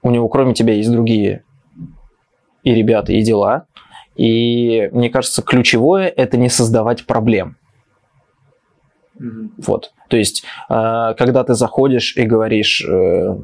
У 0.03 0.11
него, 0.11 0.29
кроме 0.29 0.53
тебя, 0.53 0.75
есть 0.75 0.91
другие 0.91 1.45
и 2.65 2.75
ребята, 2.75 3.13
и 3.13 3.23
дела. 3.23 3.67
И 4.17 4.91
мне 4.93 5.11
кажется, 5.11 5.43
ключевое 5.43 6.09
это 6.09 6.37
не 6.37 6.49
создавать 6.49 7.07
проблем. 7.07 7.57
Вот. 9.17 9.93
То 10.11 10.17
есть, 10.17 10.45
э, 10.69 11.15
когда 11.17 11.45
ты 11.45 11.55
заходишь 11.55 12.17
и 12.17 12.25
говоришь, 12.25 12.85
э, 12.87 13.37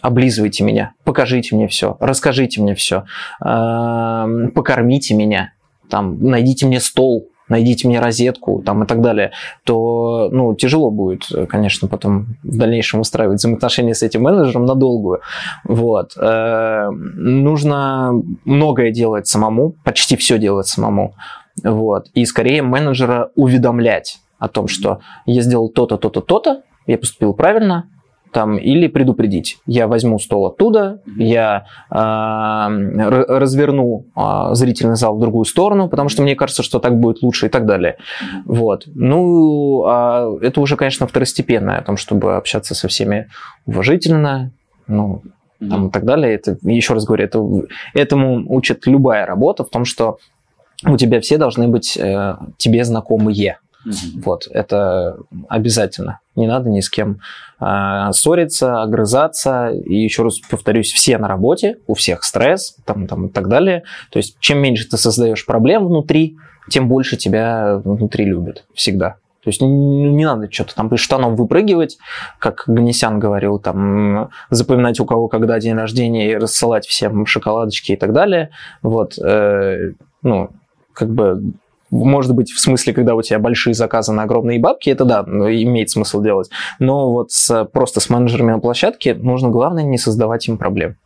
облизывайте 0.00 0.64
меня, 0.64 0.92
покажите 1.04 1.54
мне 1.54 1.68
все, 1.68 1.98
расскажите 2.00 2.62
мне 2.62 2.74
все, 2.74 3.04
покормите 3.38 5.14
меня, 5.14 5.52
там, 5.90 6.22
найдите 6.22 6.64
мне 6.64 6.80
стол, 6.80 7.28
найдите 7.50 7.86
мне 7.86 8.00
розетку 8.00 8.62
там, 8.64 8.84
и 8.84 8.86
так 8.86 9.02
далее, 9.02 9.32
то 9.64 10.30
ну, 10.32 10.54
тяжело 10.54 10.90
будет, 10.90 11.24
конечно, 11.48 11.88
потом 11.88 12.36
в 12.42 12.56
дальнейшем 12.56 13.00
устраивать 13.00 13.38
взаимоотношения 13.38 13.94
с 13.94 14.02
этим 14.02 14.22
менеджером 14.22 14.64
надолгую. 14.64 15.20
Вот. 15.64 16.16
Э, 16.16 16.88
Нужно 16.90 18.12
многое 18.44 18.92
делать 18.92 19.26
самому, 19.26 19.74
почти 19.84 20.16
все 20.16 20.38
делать 20.38 20.68
самому. 20.68 21.14
Вот. 21.62 22.06
И 22.14 22.24
скорее 22.24 22.62
менеджера 22.62 23.30
уведомлять 23.34 24.20
о 24.40 24.48
том, 24.48 24.66
что 24.66 25.00
я 25.26 25.42
сделал 25.42 25.68
то-то, 25.68 25.96
то-то, 25.96 26.20
то-то, 26.20 26.62
я 26.86 26.98
поступил 26.98 27.34
правильно, 27.34 27.88
там, 28.32 28.58
или 28.58 28.86
предупредить. 28.86 29.58
Я 29.66 29.88
возьму 29.88 30.18
стол 30.18 30.46
оттуда, 30.46 31.02
я 31.16 31.66
э, 31.90 31.96
разверну 31.96 34.06
э, 34.16 34.54
зрительный 34.54 34.96
зал 34.96 35.16
в 35.16 35.20
другую 35.20 35.44
сторону, 35.44 35.88
потому 35.88 36.08
что 36.08 36.22
мне 36.22 36.36
кажется, 36.36 36.62
что 36.62 36.78
так 36.78 36.98
будет 36.98 37.22
лучше 37.22 37.46
и 37.46 37.48
так 37.48 37.66
далее. 37.66 37.96
Вот. 38.44 38.84
Ну, 38.86 39.84
а 39.86 40.30
это 40.40 40.60
уже, 40.60 40.76
конечно, 40.76 41.06
второстепенное, 41.06 41.78
о 41.78 41.82
том, 41.82 41.96
чтобы 41.96 42.36
общаться 42.36 42.74
со 42.74 42.88
всеми 42.88 43.28
уважительно, 43.66 44.52
ну, 44.86 45.22
там, 45.58 45.88
и 45.88 45.90
так 45.90 46.04
далее. 46.04 46.34
Это, 46.34 46.56
еще 46.62 46.94
раз 46.94 47.04
говорю, 47.04 47.24
это, 47.24 47.42
этому 47.94 48.44
учит 48.48 48.86
любая 48.86 49.26
работа, 49.26 49.64
в 49.64 49.70
том, 49.70 49.84
что 49.84 50.18
у 50.86 50.96
тебя 50.96 51.20
все 51.20 51.36
должны 51.36 51.68
быть 51.68 51.96
э, 51.96 52.36
тебе 52.56 52.84
знакомые. 52.84 53.58
Мгм. 53.84 54.22
Вот, 54.24 54.46
это 54.50 55.16
обязательно. 55.48 56.20
Не 56.36 56.46
надо 56.46 56.70
ни 56.70 56.80
с 56.80 56.90
кем 56.90 57.20
а, 57.58 58.12
ссориться, 58.12 58.82
огрызаться. 58.82 59.70
И 59.70 59.96
еще 59.96 60.22
раз 60.22 60.38
повторюсь, 60.38 60.92
все 60.92 61.18
на 61.18 61.28
работе, 61.28 61.78
у 61.86 61.94
всех 61.94 62.24
стресс 62.24 62.76
там, 62.84 63.06
там, 63.06 63.26
и 63.26 63.28
так 63.30 63.48
далее. 63.48 63.84
То 64.10 64.18
есть, 64.18 64.36
чем 64.40 64.58
меньше 64.58 64.88
ты 64.88 64.96
создаешь 64.96 65.46
проблем 65.46 65.86
внутри, 65.86 66.36
тем 66.68 66.88
больше 66.88 67.16
тебя 67.16 67.80
внутри 67.82 68.24
любят. 68.24 68.64
Всегда. 68.74 69.16
То 69.42 69.48
есть 69.48 69.62
н- 69.62 70.16
не 70.16 70.24
надо 70.24 70.50
что-то 70.50 70.74
там 70.74 70.88
из 70.88 71.00
штанов 71.00 71.38
выпрыгивать, 71.38 71.98
как 72.38 72.64
Ганесян 72.66 73.18
говорил, 73.18 73.58
там 73.58 74.30
запоминать 74.50 75.00
у 75.00 75.06
кого 75.06 75.28
когда 75.28 75.58
день 75.58 75.74
рождения 75.74 76.30
и 76.30 76.36
рассылать 76.36 76.86
всем 76.86 77.24
шоколадочки 77.26 77.92
и 77.92 77.96
так 77.96 78.12
далее. 78.12 78.50
Вот, 78.82 79.18
э, 79.18 79.92
ну, 80.22 80.50
как 80.92 81.10
бы 81.10 81.54
может 81.90 82.34
быть, 82.34 82.50
в 82.50 82.60
смысле, 82.60 82.92
когда 82.92 83.14
у 83.14 83.22
тебя 83.22 83.38
большие 83.38 83.74
заказы 83.74 84.12
на 84.12 84.22
огромные 84.22 84.60
бабки, 84.60 84.90
это 84.90 85.04
да, 85.04 85.22
ну, 85.26 85.48
имеет 85.50 85.90
смысл 85.90 86.22
делать. 86.22 86.50
Но 86.78 87.10
вот 87.12 87.32
с, 87.32 87.64
просто 87.66 88.00
с 88.00 88.08
менеджерами 88.08 88.52
на 88.52 88.60
площадке 88.60 89.14
нужно, 89.14 89.48
главное, 89.48 89.82
не 89.82 89.98
создавать 89.98 90.48
им 90.48 90.58
проблем. 90.58 90.96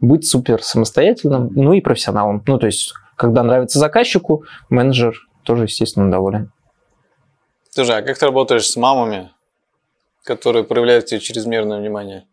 Быть 0.00 0.26
супер 0.26 0.62
самостоятельным, 0.62 1.50
ну 1.54 1.72
и 1.72 1.80
профессионалом. 1.80 2.42
Ну, 2.46 2.58
то 2.58 2.66
есть, 2.66 2.94
когда 3.16 3.42
нравится 3.42 3.78
заказчику, 3.78 4.44
менеджер 4.70 5.16
тоже, 5.44 5.64
естественно, 5.64 6.10
доволен. 6.10 6.52
Слушай, 7.70 7.98
а 7.98 8.02
как 8.02 8.18
ты 8.18 8.26
работаешь 8.26 8.68
с 8.68 8.76
мамами, 8.76 9.30
которые 10.24 10.64
проявляют 10.64 11.06
тебе 11.06 11.20
чрезмерное 11.20 11.78
внимание? 11.78 12.24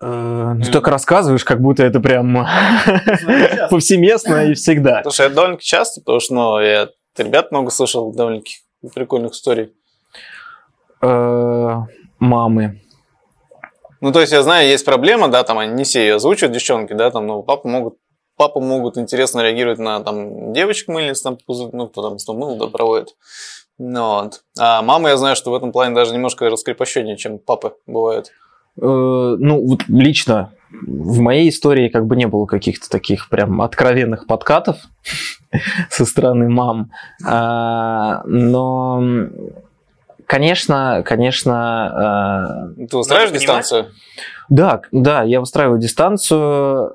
Э, 0.00 0.54
Ты 0.64 0.70
только 0.70 0.90
рассказываешь, 0.90 1.44
как 1.44 1.60
будто 1.60 1.82
это 1.82 2.00
прям 2.00 2.46
повсеместно 3.70 4.46
и 4.46 4.54
всегда. 4.54 5.02
Слушай, 5.02 5.26
это 5.26 5.34
довольно 5.34 5.58
часто, 5.58 6.00
потому 6.00 6.20
что 6.20 6.34
ну, 6.34 6.60
я 6.60 6.88
ребят 7.22 7.50
много 7.50 7.70
слышал 7.70 8.12
довольно 8.12 8.42
прикольных 8.94 9.32
историй. 9.32 9.72
Э, 11.00 11.76
Мамы. 12.18 12.80
Ну, 14.00 14.12
то 14.12 14.20
есть, 14.20 14.32
я 14.32 14.42
знаю, 14.42 14.68
есть 14.68 14.84
проблема, 14.84 15.28
да, 15.28 15.42
там 15.42 15.58
они 15.58 15.72
не 15.72 15.84
все 15.84 16.00
ее 16.00 16.14
озвучивают, 16.16 16.54
девчонки, 16.54 16.92
да, 16.92 17.10
там, 17.10 17.26
ну, 17.26 17.42
папа 17.42 17.68
могут 17.68 17.98
папа 18.36 18.60
могут 18.60 18.96
интересно 18.96 19.40
реагировать 19.40 19.80
на 19.80 20.00
там 20.00 20.52
девочек 20.52 20.88
мыльниц, 20.88 21.20
там, 21.20 21.36
ну, 21.46 21.88
кто 21.88 22.08
там 22.08 22.18
что 22.18 22.34
мыло 22.34 22.56
да, 22.56 22.68
проводит. 22.68 23.16
Ну, 23.78 24.22
вот. 24.22 24.42
А 24.58 24.80
мама, 24.82 25.10
я 25.10 25.16
знаю, 25.16 25.36
что 25.36 25.50
в 25.50 25.54
этом 25.54 25.72
плане 25.72 25.94
даже 25.94 26.14
немножко 26.14 26.48
раскрепощеннее, 26.48 27.16
чем 27.16 27.38
папы 27.38 27.74
бывают. 27.86 28.28
Э, 28.80 28.80
Ну, 28.80 29.66
вот 29.66 29.80
лично 29.88 30.52
в 30.70 31.20
моей 31.20 31.48
истории 31.48 31.88
как 31.88 32.06
бы 32.06 32.16
не 32.16 32.26
было 32.26 32.46
каких-то 32.46 32.88
таких 32.90 33.28
прям 33.28 33.60
откровенных 33.62 34.26
подкатов 34.26 34.76
со 35.90 36.04
стороны 36.04 36.48
мам. 36.48 36.90
А, 37.26 38.22
Но, 38.26 39.02
конечно, 40.26 41.02
конечно, 41.04 42.74
э, 42.78 42.86
Ты 42.86 42.96
устраиваешь 42.96 43.32
дистанцию? 43.32 43.86
Да, 44.48 44.80
да, 44.92 45.22
я 45.22 45.40
выстраиваю 45.40 45.78
дистанцию. 45.78 46.90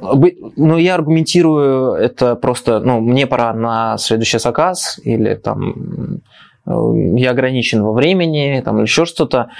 бы- 0.00 0.36
Но 0.56 0.76
я 0.78 0.94
аргументирую 0.94 1.92
это 1.94 2.36
просто, 2.36 2.80
ну, 2.80 3.00
мне 3.00 3.26
пора 3.26 3.52
на 3.54 3.96
следующий 3.98 4.38
заказ, 4.38 4.98
или 5.02 5.34
там 5.34 6.20
э, 6.66 6.72
я 7.16 7.30
ограничен 7.30 7.82
во 7.82 7.92
времени, 7.92 8.60
там, 8.64 8.76
или 8.76 8.82
еще 8.84 9.04
что-то. 9.06 9.50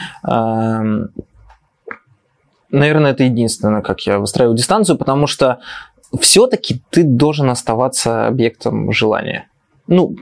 Наверное, 2.76 3.12
это 3.12 3.24
единственное, 3.24 3.80
как 3.80 4.02
я 4.02 4.18
выстраиваю 4.18 4.54
дистанцию, 4.54 4.98
потому 4.98 5.26
что 5.26 5.60
все-таки 6.20 6.82
ты 6.90 7.04
должен 7.04 7.48
оставаться 7.48 8.26
объектом 8.26 8.92
желания. 8.92 9.48
Ну, 9.86 10.14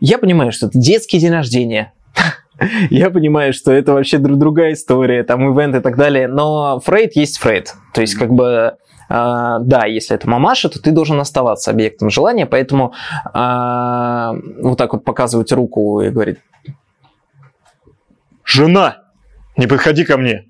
я 0.00 0.16
понимаю, 0.16 0.50
что 0.50 0.68
это 0.68 0.78
детский 0.78 1.18
день 1.18 1.32
рождения, 1.32 1.92
я 2.90 3.10
понимаю, 3.10 3.52
что 3.52 3.70
это 3.70 3.92
вообще 3.92 4.16
дру- 4.16 4.36
другая 4.36 4.72
история, 4.72 5.24
там 5.24 5.52
ивент 5.52 5.76
и 5.76 5.80
так 5.80 5.98
далее, 5.98 6.26
но 6.26 6.80
Фрейд 6.80 7.16
есть 7.16 7.36
Фрейд. 7.36 7.74
То 7.92 8.00
есть, 8.00 8.14
как 8.14 8.32
бы, 8.32 8.78
а, 9.10 9.58
да, 9.58 9.84
если 9.84 10.16
это 10.16 10.26
мамаша, 10.26 10.70
то 10.70 10.80
ты 10.80 10.92
должен 10.92 11.20
оставаться 11.20 11.70
объектом 11.70 12.08
желания, 12.08 12.46
поэтому 12.46 12.94
а, 13.34 14.32
вот 14.62 14.78
так 14.78 14.94
вот 14.94 15.04
показывать 15.04 15.52
руку 15.52 16.00
и 16.00 16.08
говорить, 16.08 16.38
жена, 18.42 19.02
не 19.58 19.66
подходи 19.66 20.06
ко 20.06 20.16
мне. 20.16 20.46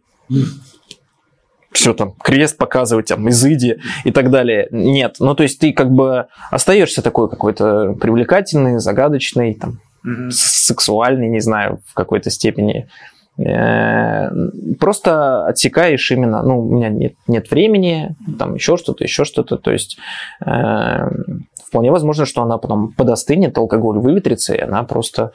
Все 1.73 1.95
там, 1.95 2.13
крест 2.23 2.57
показывать, 2.59 3.07
там, 3.07 3.29
изыди 3.29 3.79
и 4.05 4.11
так 4.11 4.31
далее. 4.31 4.67
Нет, 4.73 5.17
ну 5.21 5.35
то 5.35 5.43
есть 5.45 5.61
ты 5.61 5.73
как 5.73 5.91
бы 5.91 6.27
остаешься 6.51 7.01
такой 7.03 7.29
какой-то 7.31 7.93
привлекательный, 8.01 8.79
загадочный, 8.81 9.55
там, 9.55 9.79
с- 10.31 10.67
сексуальный, 10.67 11.29
не 11.29 11.41
знаю, 11.41 11.81
в 11.87 11.95
какой-то 11.95 12.31
степени. 12.31 12.89
Э, 13.39 14.31
Просто 14.79 15.47
отсекаешь 15.47 16.11
именно, 16.11 16.43
ну, 16.43 16.61
у 16.61 16.75
меня 16.75 16.89
нет, 16.89 17.15
нет 17.27 17.51
времени, 17.51 18.17
там 18.39 18.55
еще 18.55 18.77
что-то, 18.77 19.05
еще 19.05 19.25
что-то. 19.25 19.57
То 19.57 19.71
есть 19.73 19.97
э, 20.45 21.09
вполне 21.67 21.91
возможно, 21.91 22.25
что 22.27 22.43
она 22.43 22.59
потом 22.59 22.93
подостынет, 22.93 23.57
алкоголь 23.57 23.99
выветрится, 23.99 24.55
и 24.55 24.61
она 24.61 24.83
просто, 24.83 25.33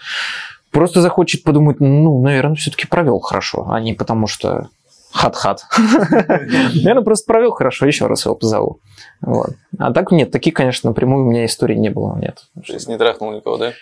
просто 0.72 1.02
захочет 1.02 1.44
подумать, 1.44 1.80
ну, 1.80 2.22
наверное, 2.22 2.56
все-таки 2.56 2.88
провел 2.88 3.20
хорошо, 3.20 3.68
а 3.70 3.80
не 3.80 3.94
потому 3.94 4.28
что 4.28 4.68
хат-хат. 5.16 5.62
Наверное, 5.78 7.04
просто 7.04 7.26
провел 7.26 7.52
хорошо, 7.52 7.86
еще 7.86 8.08
раз 8.08 8.26
его 8.26 8.36
позову. 8.36 8.82
Вот. 9.22 9.52
А 9.80 9.94
так 9.94 10.12
нет, 10.12 10.32
таких, 10.32 10.54
конечно, 10.54 10.90
напрямую 10.90 11.26
у 11.26 11.30
меня 11.30 11.46
историй 11.46 11.78
не 11.78 11.90
было, 11.90 12.18
нет. 12.18 12.44
То 12.68 12.74
есть 12.74 12.88
не 12.88 12.98
трахнул 12.98 13.32
никого, 13.32 13.58
да? 13.58 13.74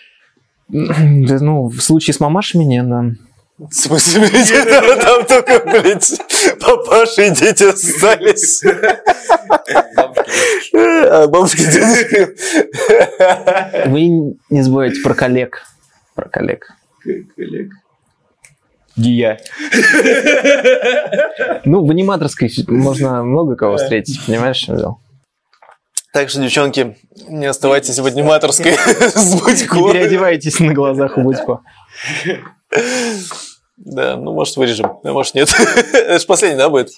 Да, 0.68 1.38
ну, 1.40 1.66
в 1.68 1.80
случае 1.80 2.14
с 2.14 2.20
мамашами 2.20 2.64
не, 2.64 2.82
да. 2.82 3.04
В 3.58 3.72
смысле, 3.72 4.20
блядь, 4.28 5.02
там 5.02 5.26
только, 5.26 5.60
блядь, 5.64 6.20
папаша 6.60 7.22
и 7.22 7.30
дети 7.30 7.64
остались. 7.64 8.64
А 10.72 11.26
бабушки 11.28 11.60
и 11.60 11.66
дедушки. 11.66 12.36
Вы 13.88 14.36
не 14.50 14.62
забывайте 14.62 15.00
про 15.02 15.14
коллег. 15.14 15.62
Про 16.14 16.28
коллег. 16.28 16.66
Гия. 18.96 19.40
Ну, 21.64 21.84
в 21.84 21.90
аниматорской 21.90 22.50
можно 22.68 23.22
много 23.24 23.56
кого 23.56 23.76
встретить, 23.78 24.24
понимаешь, 24.26 24.58
чем 24.58 24.76
дело? 24.76 24.98
Так 26.12 26.28
что, 26.28 26.40
девчонки, 26.40 26.96
не 27.28 27.46
оставайтесь 27.46 27.98
в 27.98 28.06
аниматорской 28.06 28.72
с 28.76 29.34
Не 29.34 29.40
Будько. 29.40 29.92
переодевайтесь 29.92 30.60
на 30.60 30.72
глазах 30.74 31.16
у 31.16 31.22
Будько. 31.22 31.60
Да, 33.76 34.16
ну, 34.16 34.32
может, 34.32 34.56
вырежем, 34.56 34.98
а 35.02 35.12
может, 35.12 35.34
нет. 35.34 35.52
Это 35.92 36.18
же 36.18 36.26
последний, 36.26 36.58
да, 36.58 36.68
будет? 36.68 36.90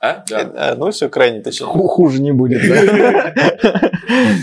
А? 0.00 0.22
А, 0.32 0.74
ну, 0.76 0.90
все, 0.92 1.08
крайний, 1.08 1.42
точнее. 1.42 1.66
Ху- 1.66 1.88
Хуже 1.88 2.22
не 2.22 2.32
будет, 2.32 2.62
да? 2.68 3.34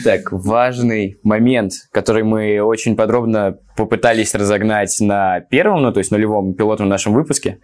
Так, 0.03 0.31
важный 0.31 1.17
момент, 1.23 1.73
который 1.91 2.23
мы 2.23 2.59
очень 2.61 2.95
подробно 2.95 3.57
попытались 3.75 4.35
разогнать 4.35 4.95
на 4.99 5.39
первом, 5.39 5.81
ну, 5.81 5.91
то 5.91 5.99
есть 5.99 6.11
нулевом 6.11 6.53
пилотном 6.53 6.87
нашем 6.89 7.13
выпуске. 7.13 7.59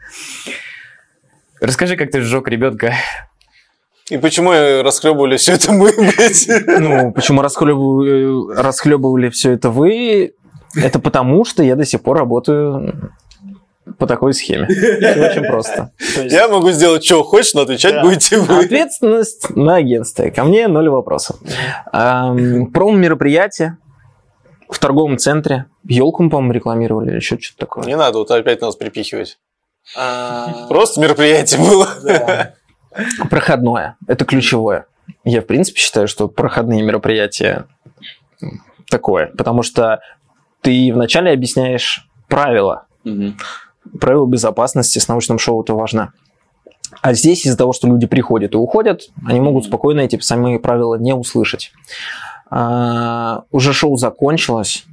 Расскажи, 1.59 1.95
как 1.97 2.09
ты 2.09 2.21
сжег 2.21 2.47
ребенка. 2.47 2.93
И 4.09 4.17
почему 4.17 4.51
расхлебывали 4.81 5.37
все 5.37 5.53
это 5.53 5.71
мы, 5.73 5.91
блядь? 5.95 6.47
Ну, 6.79 7.11
почему 7.13 7.41
расхлебывали, 7.41 8.59
расхлебывали 8.59 9.29
все 9.29 9.51
это 9.51 9.69
вы? 9.69 10.33
Это 10.75 10.99
потому, 10.99 11.45
что 11.45 11.61
я 11.61 11.75
до 11.75 11.85
сих 11.85 12.01
пор 12.01 12.17
работаю 12.17 13.11
по 13.97 14.07
такой 14.07 14.33
схеме. 14.33 14.67
Всё 14.69 15.25
очень 15.29 15.43
просто. 15.47 15.91
То 16.15 16.21
есть- 16.23 16.33
Я 16.35 16.47
могу 16.47 16.71
сделать, 16.71 17.03
что 17.05 17.23
хочешь, 17.23 17.53
но 17.53 17.61
отвечать 17.61 17.93
Да. 17.95 18.01
будете 18.03 18.37
вы. 18.37 18.65
Ответственность 18.65 19.55
на 19.55 19.75
агентстве. 19.75 20.31
Ко 20.31 20.43
мне 20.43 20.67
ноль 20.67 20.89
вопросов. 20.89 21.37
Эм, 21.93 22.71
Промо-мероприятие 22.71 23.77
в 24.69 24.79
торговом 24.79 25.17
центре. 25.17 25.65
Елку, 25.83 26.23
мы, 26.23 26.29
по-моему, 26.29 26.53
рекламировали 26.53 27.09
или 27.09 27.15
еще 27.17 27.37
что-то 27.39 27.59
такое. 27.59 27.85
Не 27.85 27.97
надо 27.97 28.19
вот 28.19 28.31
опять 28.31 28.61
нас 28.61 28.75
припихивать. 28.75 29.37
Просто 30.69 31.01
мероприятие 31.01 31.59
было. 31.59 31.87
Проходное. 33.29 33.95
Это 34.07 34.25
ключевое. 34.25 34.85
Я, 35.23 35.41
в 35.41 35.45
принципе, 35.45 35.79
считаю, 35.79 36.07
что 36.07 36.27
проходные 36.27 36.81
мероприятия 36.83 37.65
такое. 38.89 39.27
Потому 39.37 39.63
что 39.63 39.99
ты 40.61 40.91
вначале 40.93 41.31
объясняешь 41.31 42.07
правила. 42.27 42.85
Правила 43.99 44.25
безопасности 44.25 44.99
с 44.99 45.07
научным 45.07 45.39
шоу 45.39 45.63
это 45.63 45.73
важно. 45.73 46.13
А 47.01 47.13
здесь 47.13 47.45
из-за 47.45 47.57
того, 47.57 47.73
что 47.73 47.87
люди 47.87 48.05
приходят 48.05 48.53
и 48.53 48.57
уходят, 48.57 49.09
они 49.25 49.39
могут 49.39 49.65
спокойно 49.65 50.01
эти 50.01 50.19
самые 50.19 50.59
правила 50.59 50.95
не 50.95 51.13
услышать. 51.13 51.71
А, 52.49 53.43
уже 53.51 53.73
шоу 53.73 53.95
закончилось. 53.95 54.85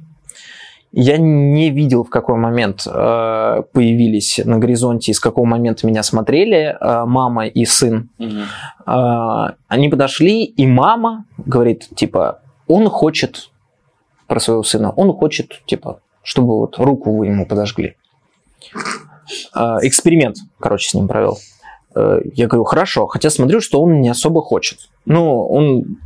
Я 0.91 1.17
не 1.17 1.69
видел, 1.69 2.03
в 2.03 2.09
какой 2.09 2.35
момент 2.37 2.87
э, 2.87 3.63
появились 3.73 4.39
на 4.43 4.57
горизонте 4.57 5.11
и 5.11 5.13
с 5.13 5.19
какого 5.19 5.45
момента 5.45 5.85
меня 5.85 6.01
смотрели 6.01 6.75
э, 6.79 7.05
мама 7.05 7.45
и 7.45 7.63
сын. 7.65 8.09
А, 8.87 9.53
они 9.67 9.89
подошли, 9.89 10.45
и 10.45 10.65
мама 10.65 11.25
говорит, 11.37 11.89
типа, 11.95 12.39
он 12.67 12.89
хочет 12.89 13.51
про 14.25 14.39
своего 14.39 14.63
сына, 14.63 14.91
он 14.91 15.13
хочет, 15.13 15.61
типа, 15.67 15.99
чтобы 16.23 16.57
вот 16.57 16.79
руку 16.79 17.15
вы 17.15 17.27
ему 17.27 17.45
подожгли. 17.45 17.95
А, 19.53 19.77
Эксперимент, 19.85 20.37
короче, 20.59 20.89
с 20.89 20.93
ним 20.93 21.07
провел. 21.07 21.37
Э, 21.95 22.19
Я 22.33 22.47
говорю, 22.47 22.63
хорошо, 22.63 23.07
хотя 23.07 23.29
смотрю, 23.29 23.61
что 23.61 23.81
он 23.81 24.01
не 24.01 24.09
особо 24.09 24.41
хочет. 24.41 24.79
Ну, 25.05 25.45
он, 25.47 25.97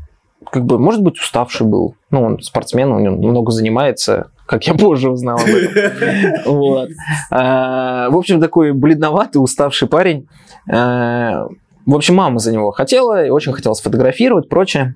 как 0.51 0.65
бы, 0.65 0.77
может 0.79 1.01
быть, 1.01 1.19
уставший 1.19 1.65
был. 1.67 1.95
Ну, 2.11 2.21
он 2.23 2.39
спортсмен, 2.41 2.91
он 2.91 3.01
много 3.03 3.51
занимается, 3.51 4.29
как 4.45 4.65
я 4.67 4.73
позже 4.73 5.09
узнал 5.09 5.37
об 5.39 5.47
этом. 5.47 6.31
Вот. 6.53 6.89
А, 7.31 8.09
В 8.09 8.17
общем, 8.17 8.41
такой 8.41 8.73
бледноватый, 8.73 9.41
уставший 9.41 9.87
парень. 9.87 10.27
Э, 10.71 11.47
В 11.85 11.95
общем, 11.95 12.15
мама 12.15 12.39
за 12.39 12.51
него 12.51 12.71
хотела, 12.71 13.25
и 13.25 13.29
очень 13.29 13.53
хотела 13.53 13.73
сфотографировать, 13.73 14.49
прочее. 14.49 14.95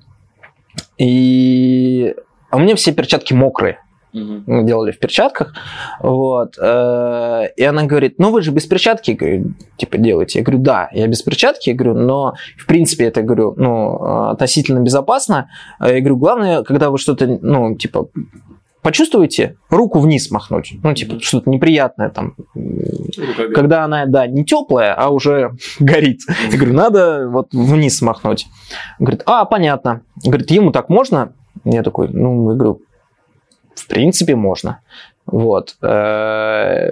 И... 0.96 2.14
А 2.50 2.56
у 2.56 2.60
меня 2.60 2.76
все 2.76 2.92
перчатки 2.92 3.34
мокрые 3.34 3.78
мы 4.12 4.64
делали 4.64 4.92
в 4.92 4.98
перчатках, 4.98 5.54
вот, 6.00 6.56
э, 6.58 7.48
и 7.56 7.62
она 7.62 7.84
говорит, 7.84 8.18
ну 8.18 8.30
вы 8.30 8.42
же 8.42 8.50
без 8.50 8.66
перчатки, 8.66 9.12
говорю, 9.12 9.54
типа, 9.76 9.98
делаете, 9.98 10.38
я 10.38 10.44
говорю, 10.44 10.62
да, 10.62 10.88
я 10.92 11.06
без 11.06 11.22
перчатки, 11.22 11.70
я 11.70 11.76
говорю, 11.76 11.94
но 11.94 12.34
в 12.56 12.66
принципе 12.66 13.04
это, 13.04 13.22
говорю, 13.22 13.54
ну, 13.56 14.30
относительно 14.30 14.80
безопасно, 14.80 15.48
Э, 15.80 15.94
я 15.94 16.00
говорю, 16.00 16.16
главное, 16.16 16.62
когда 16.62 16.90
вы 16.90 16.98
что-то, 16.98 17.38
ну, 17.40 17.74
типа, 17.76 18.08
почувствуйте 18.82 19.56
руку 19.70 20.00
вниз 20.00 20.30
махнуть. 20.30 20.74
Ну, 20.82 20.94
типа, 20.94 21.20
что-то 21.20 21.50
неприятное 21.50 22.10
там. 22.10 22.34
Когда 23.54 23.84
она, 23.84 24.06
да, 24.06 24.26
не 24.26 24.44
теплая, 24.44 24.94
а 24.94 25.10
уже 25.10 25.52
горит. 25.80 26.20
Я 26.50 26.56
говорю, 26.56 26.74
надо 26.74 27.28
вот 27.28 27.52
вниз 27.52 28.00
махнуть. 28.02 28.46
Говорит, 28.98 29.22
а, 29.26 29.44
понятно. 29.44 30.02
Говорит, 30.24 30.50
ему 30.50 30.72
так 30.72 30.88
можно? 30.88 31.32
Я 31.64 31.82
такой, 31.82 32.08
ну, 32.08 32.50
я 32.50 32.56
говорю, 32.56 32.82
в 33.80 33.86
принципе, 33.86 34.34
можно. 34.36 34.80
Вот. 35.26 35.76
Э, 35.82 36.90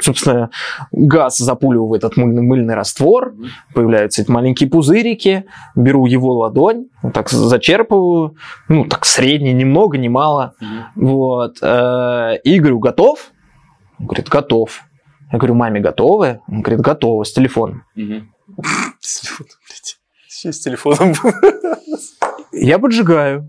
собственно, 0.00 0.50
газ 0.90 1.36
запуливаю 1.36 1.88
в 1.88 1.92
этот 1.92 2.16
мыльный, 2.16 2.42
мыльный 2.42 2.74
раствор, 2.74 3.34
появляются 3.74 4.22
эти 4.22 4.30
маленькие 4.30 4.70
пузырики, 4.70 5.44
беру 5.76 6.06
его 6.06 6.32
ладонь, 6.34 6.86
вот 7.02 7.12
так 7.12 7.28
зачерпываю, 7.28 8.36
ну, 8.68 8.86
так 8.86 9.04
средний, 9.04 9.52
ни 9.52 9.64
много, 9.64 9.98
ни 9.98 10.08
мало. 10.08 10.54
Вот. 10.96 11.58
Э, 11.60 12.36
И 12.42 12.58
говорю, 12.58 12.78
готов? 12.78 13.30
Он 13.98 14.06
говорит, 14.06 14.28
готов. 14.28 14.80
Я 15.32 15.38
говорю, 15.38 15.54
маме 15.54 15.80
готовы? 15.80 16.40
Он 16.48 16.62
говорит, 16.62 16.80
готово, 16.80 17.24
с 17.24 17.32
телефоном. 17.32 17.84
С 19.00 19.20
телефоном, 19.20 19.52
блядь. 19.68 19.98
Сейчас 20.28 20.56
с 20.56 20.60
телефоном. 20.60 21.12
Я 22.52 22.78
поджигаю. 22.78 23.48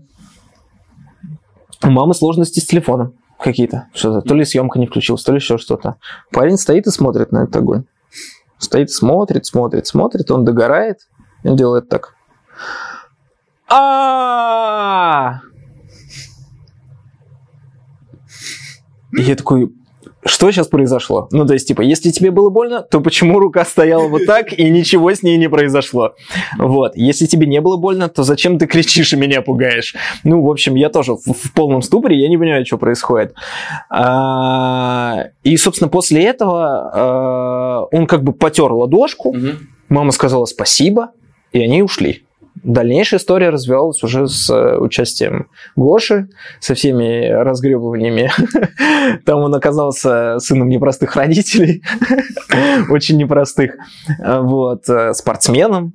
У 1.86 1.90
мамы 1.90 2.14
сложности 2.14 2.58
с 2.58 2.66
телефоном 2.66 3.14
какие-то. 3.38 3.86
Что-то. 3.94 4.26
То 4.26 4.34
ли 4.34 4.44
съемка 4.44 4.80
не 4.80 4.88
включилась, 4.88 5.22
то 5.22 5.30
ли 5.30 5.36
еще 5.36 5.56
что-то. 5.56 5.96
Парень 6.32 6.58
стоит 6.58 6.88
и 6.88 6.90
смотрит 6.90 7.30
на 7.30 7.44
этот 7.44 7.54
огонь. 7.56 7.84
Стоит, 8.58 8.90
смотрит, 8.90 9.46
смотрит, 9.46 9.86
смотрит. 9.86 10.32
Он 10.32 10.44
догорает. 10.44 10.98
Он 11.44 11.54
делает 11.54 11.88
так. 11.88 12.14
а 13.68 15.40
я 19.12 19.36
такой, 19.36 19.72
что 20.26 20.50
сейчас 20.50 20.68
произошло? 20.68 21.28
Ну, 21.30 21.46
то 21.46 21.54
есть, 21.54 21.68
типа, 21.68 21.82
если 21.82 22.10
тебе 22.10 22.30
было 22.30 22.50
больно, 22.50 22.82
то 22.82 23.00
почему 23.00 23.38
рука 23.38 23.64
стояла 23.64 24.08
вот 24.08 24.26
так, 24.26 24.52
и 24.52 24.68
ничего 24.68 25.12
с 25.12 25.22
ней 25.22 25.36
не 25.36 25.48
произошло? 25.48 26.14
Вот. 26.58 26.96
Если 26.96 27.26
тебе 27.26 27.46
не 27.46 27.60
было 27.60 27.76
больно, 27.76 28.08
то 28.08 28.22
зачем 28.22 28.58
ты 28.58 28.66
кричишь 28.66 29.12
и 29.12 29.16
меня 29.16 29.42
пугаешь? 29.42 29.94
Ну, 30.24 30.42
в 30.42 30.50
общем, 30.50 30.74
я 30.74 30.88
тоже 30.88 31.14
в, 31.14 31.52
полном 31.54 31.82
ступоре, 31.82 32.20
я 32.20 32.28
не 32.28 32.38
понимаю, 32.38 32.66
что 32.66 32.78
происходит. 32.78 33.34
А, 33.90 35.24
и, 35.42 35.56
собственно, 35.56 35.88
после 35.88 36.24
этого 36.24 36.90
а, 36.92 37.82
он 37.92 38.06
как 38.06 38.22
бы 38.22 38.32
потер 38.32 38.72
ладошку, 38.72 39.34
мама 39.88 40.12
сказала 40.12 40.44
спасибо, 40.44 41.12
и 41.52 41.60
они 41.60 41.82
ушли. 41.82 42.25
Дальнейшая 42.66 43.20
история 43.20 43.50
развивалась 43.50 44.02
уже 44.02 44.26
с 44.26 44.50
э, 44.50 44.76
участием 44.78 45.48
Гоши, 45.76 46.28
со 46.58 46.74
всеми 46.74 47.28
разгребываниями. 47.30 48.28
Там 49.24 49.38
он 49.38 49.54
оказался 49.54 50.40
сыном 50.40 50.68
непростых 50.68 51.14
родителей, 51.14 51.84
очень 52.90 53.18
непростых, 53.18 53.76
вот, 54.18 54.88
э, 54.88 55.14
спортсменом, 55.14 55.94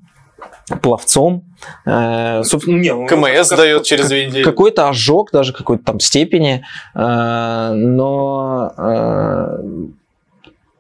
пловцом. 0.82 1.44
Э, 1.86 2.42
собственно, 2.46 2.80
не, 2.80 2.94
ну, 2.94 3.06
КМС 3.06 3.50
как- 3.50 3.58
дает 3.58 3.84
через 3.84 4.08
две 4.08 4.28
недели. 4.28 4.44
Какой-то 4.44 4.88
ожог, 4.88 5.30
даже 5.34 5.52
какой-то 5.52 5.84
там 5.84 6.00
степени, 6.00 6.64
э, 6.96 7.74
но 7.74 8.72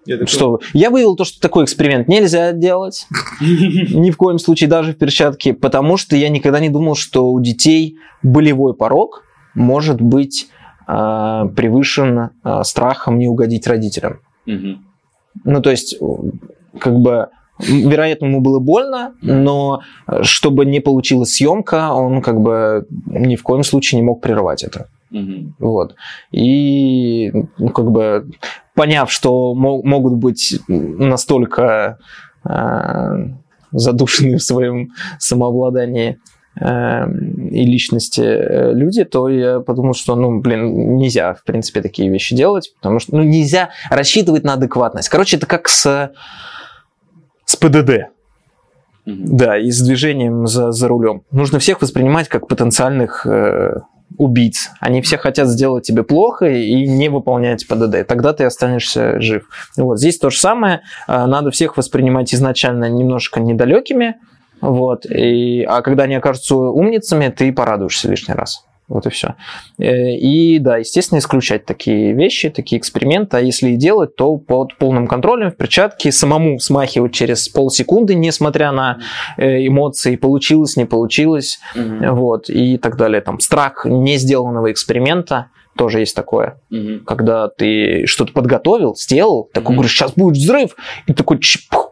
э, 0.08 0.26
что 0.26 0.60
я 0.74 0.90
выявил 0.90 1.16
то, 1.16 1.24
что 1.24 1.40
такой 1.40 1.66
эксперимент 1.66 2.08
нельзя 2.08 2.52
делать 2.52 3.08
ни 3.42 4.12
в 4.12 4.18
коем 4.18 4.40
случае 4.40 4.70
даже 4.70 4.94
в 4.94 4.98
перчатке, 4.98 5.54
потому 5.54 5.98
что 5.98 6.16
я 6.16 6.30
никогда 6.30 6.60
не 6.60 6.70
думал, 6.70 6.96
что 6.96 7.32
у 7.32 7.40
детей 7.42 7.98
болевой 8.24 8.74
порог 8.74 9.24
может 9.54 10.02
быть 10.02 10.50
э, 10.88 10.92
превышен 11.56 12.30
э, 12.44 12.64
страхом 12.64 13.20
не 13.20 13.28
угодить 13.28 13.68
родителям. 13.68 14.20
Ну, 15.44 15.62
то 15.62 15.72
есть, 15.72 15.98
как 16.80 16.94
бы, 17.00 17.30
вероятно, 17.60 18.26
ему 18.26 18.42
было 18.42 18.60
больно, 18.60 19.14
но 19.22 19.82
э, 20.08 20.24
чтобы 20.24 20.66
не 20.66 20.80
получилась 20.80 21.36
съемка, 21.36 21.94
он 21.94 22.22
как 22.22 22.42
бы 22.42 22.86
ни 23.06 23.36
в 23.36 23.44
коем 23.44 23.64
случае 23.64 24.02
не 24.02 24.06
мог 24.06 24.22
прерывать 24.22 24.64
это. 24.64 24.88
Вот. 25.60 25.96
И, 26.32 27.32
ну, 27.58 27.70
как 27.70 27.92
бы, 27.92 28.30
поняв, 28.76 29.12
что 29.12 29.54
мо- 29.54 29.82
могут 29.84 30.16
быть 30.16 30.60
настолько 30.68 31.98
э, 32.44 33.28
задушенные 33.72 34.38
в 34.38 34.44
своем 34.44 34.92
самообладании 35.20 36.20
э, 36.60 37.12
и 37.52 37.66
личности 37.66 38.22
э, 38.22 38.74
люди, 38.74 39.04
то 39.04 39.30
я 39.30 39.60
подумал, 39.60 39.94
что, 39.94 40.16
ну, 40.16 40.40
блин, 40.40 40.98
нельзя, 40.98 41.34
в 41.34 41.44
принципе, 41.44 41.82
такие 41.82 42.10
вещи 42.10 42.36
делать, 42.36 42.74
потому 42.76 43.00
что, 43.00 43.16
ну, 43.16 43.24
нельзя 43.24 43.70
рассчитывать 43.90 44.44
на 44.44 44.54
адекватность. 44.54 45.10
Короче, 45.10 45.38
это 45.38 45.46
как 45.46 45.68
с, 45.68 46.12
с 47.46 47.56
ПДД. 47.56 48.10
Да, 49.06 49.58
и 49.58 49.72
с 49.72 49.82
движением 49.82 50.46
за, 50.46 50.72
за 50.72 50.88
рулем. 50.88 51.24
Нужно 51.32 51.58
всех 51.58 51.82
воспринимать 51.82 52.28
как 52.28 52.48
потенциальных 52.48 53.26
э, 53.26 53.74
убийц. 54.18 54.70
Они 54.80 55.02
все 55.02 55.18
хотят 55.18 55.48
сделать 55.48 55.86
тебе 55.86 56.04
плохо 56.04 56.46
и 56.48 56.88
не 56.88 57.10
выполнять 57.10 57.68
ПДД. 57.68 58.08
Тогда 58.08 58.34
ты 58.34 58.44
останешься 58.44 59.20
жив. 59.22 59.48
Вот. 59.78 60.00
Здесь 60.00 60.18
то 60.18 60.30
же 60.30 60.38
самое. 60.38 60.82
Э, 61.08 61.26
Надо 61.26 61.52
всех 61.52 61.78
воспринимать 61.78 62.34
изначально 62.34 62.90
немножко 62.90 63.40
недалекими. 63.40 64.16
Вот. 64.62 65.06
И, 65.06 65.64
а 65.64 65.82
когда 65.82 66.04
они 66.04 66.16
окажутся 66.16 66.56
умницами, 66.56 67.30
ты 67.30 67.52
порадуешься 67.52 68.10
лишний 68.10 68.36
раз. 68.36 68.66
Вот 68.92 69.06
и 69.06 69.10
все. 69.10 69.36
И 69.78 70.60
да, 70.60 70.78
естественно, 70.78 71.20
исключать 71.20 71.66
такие 71.66 72.12
вещи, 72.14 72.50
такие 72.50 72.78
эксперименты. 72.78 73.38
А 73.38 73.40
если 73.40 73.70
и 73.70 73.76
делать, 73.78 74.16
то 74.18 74.36
под 74.38 74.78
полным 74.78 75.08
контролем 75.08 75.50
в 75.52 75.56
перчатке 75.56 76.12
самому 76.12 76.60
смахивать 76.60 77.14
через 77.14 77.48
полсекунды, 77.48 78.16
несмотря 78.16 78.72
на 78.74 79.00
э, 79.38 79.66
эмоции, 79.66 80.18
получилось, 80.18 80.76
не 80.76 80.86
получилось, 80.86 81.60
вот, 81.76 82.50
и 82.50 82.78
так 82.78 82.98
далее. 82.98 83.22
Там 83.22 83.40
страх 83.40 83.86
не 83.86 84.18
сделанного 84.18 84.72
эксперимента 84.72 85.48
тоже 85.78 86.00
есть 86.02 86.16
такое. 86.16 86.60
Когда 87.06 87.48
ты 87.48 88.06
что-то 88.06 88.34
подготовил, 88.34 88.94
сделал, 88.96 89.50
такой 89.54 89.70
Мгм. 89.70 89.76
говоришь, 89.76 89.96
сейчас 89.96 90.12
будет 90.14 90.36
взрыв, 90.36 90.76
и 91.08 91.14
такой 91.14 91.40
чпух. 91.40 91.91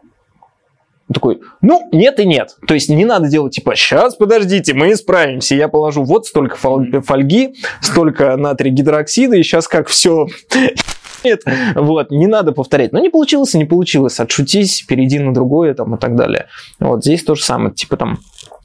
Такой, 1.12 1.40
ну, 1.60 1.88
нет 1.92 2.20
и 2.20 2.26
нет. 2.26 2.56
То 2.66 2.74
есть 2.74 2.88
не 2.88 3.04
надо 3.04 3.28
делать 3.28 3.54
типа, 3.54 3.74
сейчас, 3.74 4.14
подождите, 4.14 4.74
мы 4.74 4.92
исправимся. 4.92 5.54
Я 5.54 5.68
положу 5.68 6.04
вот 6.04 6.26
столько 6.26 6.56
фол- 6.56 7.02
фольги, 7.02 7.54
столько 7.80 8.36
натрия 8.36 8.72
гидроксида, 8.72 9.36
и 9.36 9.42
сейчас 9.42 9.66
как 9.66 9.88
все 9.88 10.26
нет, 11.24 11.42
вот, 11.74 12.10
не 12.10 12.26
надо 12.26 12.52
повторять. 12.52 12.92
Но 12.92 13.00
не 13.00 13.08
получилось, 13.08 13.54
не 13.54 13.64
получилось. 13.64 14.20
Отшутись, 14.20 14.82
перейди 14.82 15.18
на 15.18 15.34
другое 15.34 15.74
там 15.74 15.94
и 15.94 15.98
так 15.98 16.16
далее. 16.16 16.46
Вот 16.78 17.04
здесь 17.04 17.24
то 17.24 17.34
же 17.34 17.42
самое. 17.42 17.74
Типа 17.74 17.96
там 17.96 18.20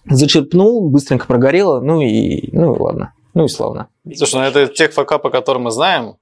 зачерпнул, 0.10 0.90
быстренько 0.90 1.26
прогорело, 1.26 1.82
ну 1.82 2.02
и, 2.02 2.50
ну 2.52 2.76
и 2.76 2.80
ладно. 2.80 3.14
Ну 3.34 3.46
и 3.46 3.48
славно. 3.48 3.88
Слушай, 4.16 4.36
ну 4.36 4.42
это 4.42 4.68
тех 4.68 4.94
факапы, 4.94 5.30
которые 5.30 5.64
мы 5.64 5.72
знаем, 5.72 6.16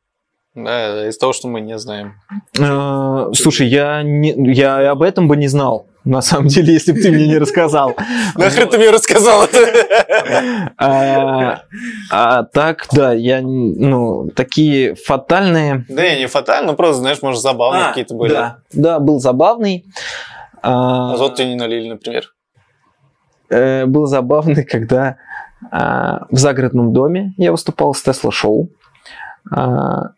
да, 0.56 1.08
из 1.08 1.18
того, 1.18 1.34
что 1.34 1.48
мы 1.48 1.62
не 1.62 1.78
знаем. 1.78 2.14
Э, 2.58 3.32
Слушай, 3.34 3.68
я, 3.68 4.04
не, 4.04 4.34
я 4.54 4.90
об 4.92 5.02
этом 5.02 5.28
бы 5.28 5.38
не 5.38 5.48
знал. 5.48 5.88
На 6.06 6.22
самом 6.22 6.48
деле, 6.48 6.74
если 6.74 6.92
бы 6.92 7.00
ты 7.00 7.12
мне 7.12 7.28
не 7.28 7.38
рассказал. 7.38 7.96
Нахрен 8.36 8.70
ты 8.70 8.78
мне 8.78 8.90
рассказал 8.90 9.44
это? 9.44 10.74
А, 10.78 11.64
а 12.12 12.44
так, 12.44 12.88
да, 12.92 13.14
я, 13.14 13.42
ну, 13.42 14.30
такие 14.36 14.96
фатальные... 14.96 15.86
Да 15.88 16.04
не, 16.04 16.20
не 16.20 16.28
фатально, 16.28 16.72
ну 16.72 16.78
просто, 16.78 17.02
знаешь, 17.02 17.22
может, 17.22 17.42
забавные 17.42 17.88
какие-то 17.88 18.16
были. 18.16 18.54
Да, 18.74 19.00
был 19.00 19.20
забавный. 19.20 19.86
А, 20.62 21.14
Азот 21.14 21.36
тебе 21.36 21.50
не 21.50 21.56
налили, 21.56 21.88
например. 21.90 22.34
э, 23.50 23.86
был 23.86 24.06
забавный, 24.06 24.66
когда 24.66 25.18
а, 25.72 26.26
в 26.30 26.38
загородном 26.38 26.94
доме 26.94 27.34
я 27.38 27.52
выступал 27.52 27.94
с 27.94 28.02
Тесла-шоу. 28.02 28.70
А, 29.52 30.12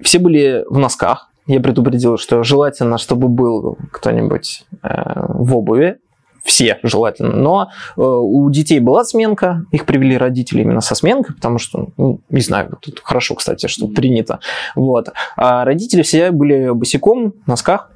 все 0.00 0.18
были 0.18 0.64
в 0.68 0.78
носках. 0.78 1.28
Я 1.46 1.60
предупредил, 1.60 2.18
что 2.18 2.42
желательно, 2.42 2.98
чтобы 2.98 3.28
был 3.28 3.76
кто-нибудь 3.90 4.64
э, 4.82 4.88
в 5.28 5.56
обуви. 5.56 5.98
Все 6.44 6.78
желательно. 6.82 7.36
Но 7.36 7.70
э, 7.96 8.00
у 8.02 8.50
детей 8.50 8.80
была 8.80 9.04
сменка, 9.04 9.64
их 9.70 9.86
привели 9.86 10.16
родители 10.16 10.62
именно 10.62 10.80
со 10.80 10.94
сменкой, 10.94 11.34
потому 11.36 11.58
что, 11.58 11.90
ну, 11.96 12.20
не 12.30 12.40
знаю, 12.40 12.78
тут 12.80 13.00
хорошо, 13.04 13.34
кстати, 13.34 13.66
что 13.66 13.88
принято. 13.88 14.40
Вот. 14.74 15.10
А 15.36 15.64
родители 15.64 16.02
все 16.02 16.30
были 16.30 16.70
босиком, 16.70 17.34
в 17.44 17.46
носках. 17.46 17.90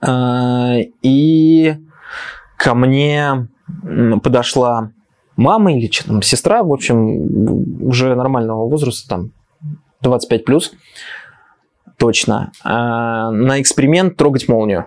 А, 0.00 0.76
И 1.02 1.76
ко 2.56 2.74
мне 2.74 3.48
подошла 4.22 4.90
мама 5.36 5.72
или 5.74 5.90
что 5.90 6.08
там, 6.08 6.22
сестра, 6.22 6.62
в 6.62 6.72
общем, 6.72 7.86
уже 7.86 8.14
нормального 8.14 8.68
возраста, 8.68 9.08
там, 9.08 9.32
25 10.02 10.44
плюс, 10.44 10.72
точно, 12.00 12.50
а, 12.64 13.30
на 13.30 13.60
эксперимент 13.60 14.16
трогать 14.16 14.48
молнию 14.48 14.86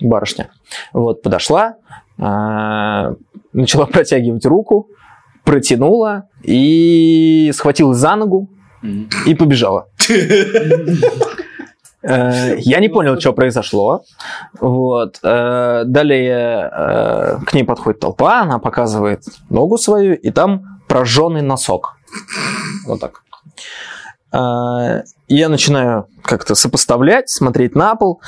барышня. 0.00 0.50
Вот, 0.92 1.22
подошла, 1.22 1.76
а, 2.18 3.14
начала 3.52 3.86
протягивать 3.92 4.44
руку, 4.46 4.88
протянула 5.44 6.28
и 6.42 7.50
схватилась 7.54 7.98
за 7.98 8.14
ногу, 8.14 8.48
и 9.26 9.34
побежала. 9.34 9.88
Э, 12.02 12.56
Я 12.58 12.80
не 12.80 12.88
понял, 12.88 13.20
что 13.20 13.34
произошло. 13.34 14.04
Вот. 14.58 15.18
Э, 15.22 15.82
Далее 15.84 16.70
э, 16.72 17.38
к 17.44 17.52
ней 17.52 17.64
подходит 17.64 18.00
толпа, 18.00 18.40
она 18.40 18.58
показывает 18.58 19.22
ногу 19.50 19.76
свою, 19.76 20.14
и 20.14 20.30
там 20.30 20.80
прожженный 20.88 21.42
носок. 21.42 21.98
Вот 22.86 23.00
так. 23.00 23.22
Э, 24.32 25.02
Я 25.28 25.48
начинаю 25.48 26.06
как-то 26.22 26.54
сопоставлять, 26.54 27.28
смотреть 27.30 27.74
на 27.74 27.94
пол. 27.94 28.20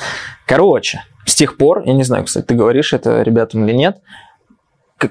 Короче, 0.47 1.03
с 1.27 1.35
тех 1.35 1.57
пор, 1.57 1.83
я 1.85 1.95
не 1.95 2.05
знаю, 2.05 2.25
кстати, 2.25 2.47
ты 2.47 2.55
говоришь 2.55 2.93
это 2.93 3.23
ребятам 3.23 3.65
или 3.67 3.75
нет, 3.75 4.01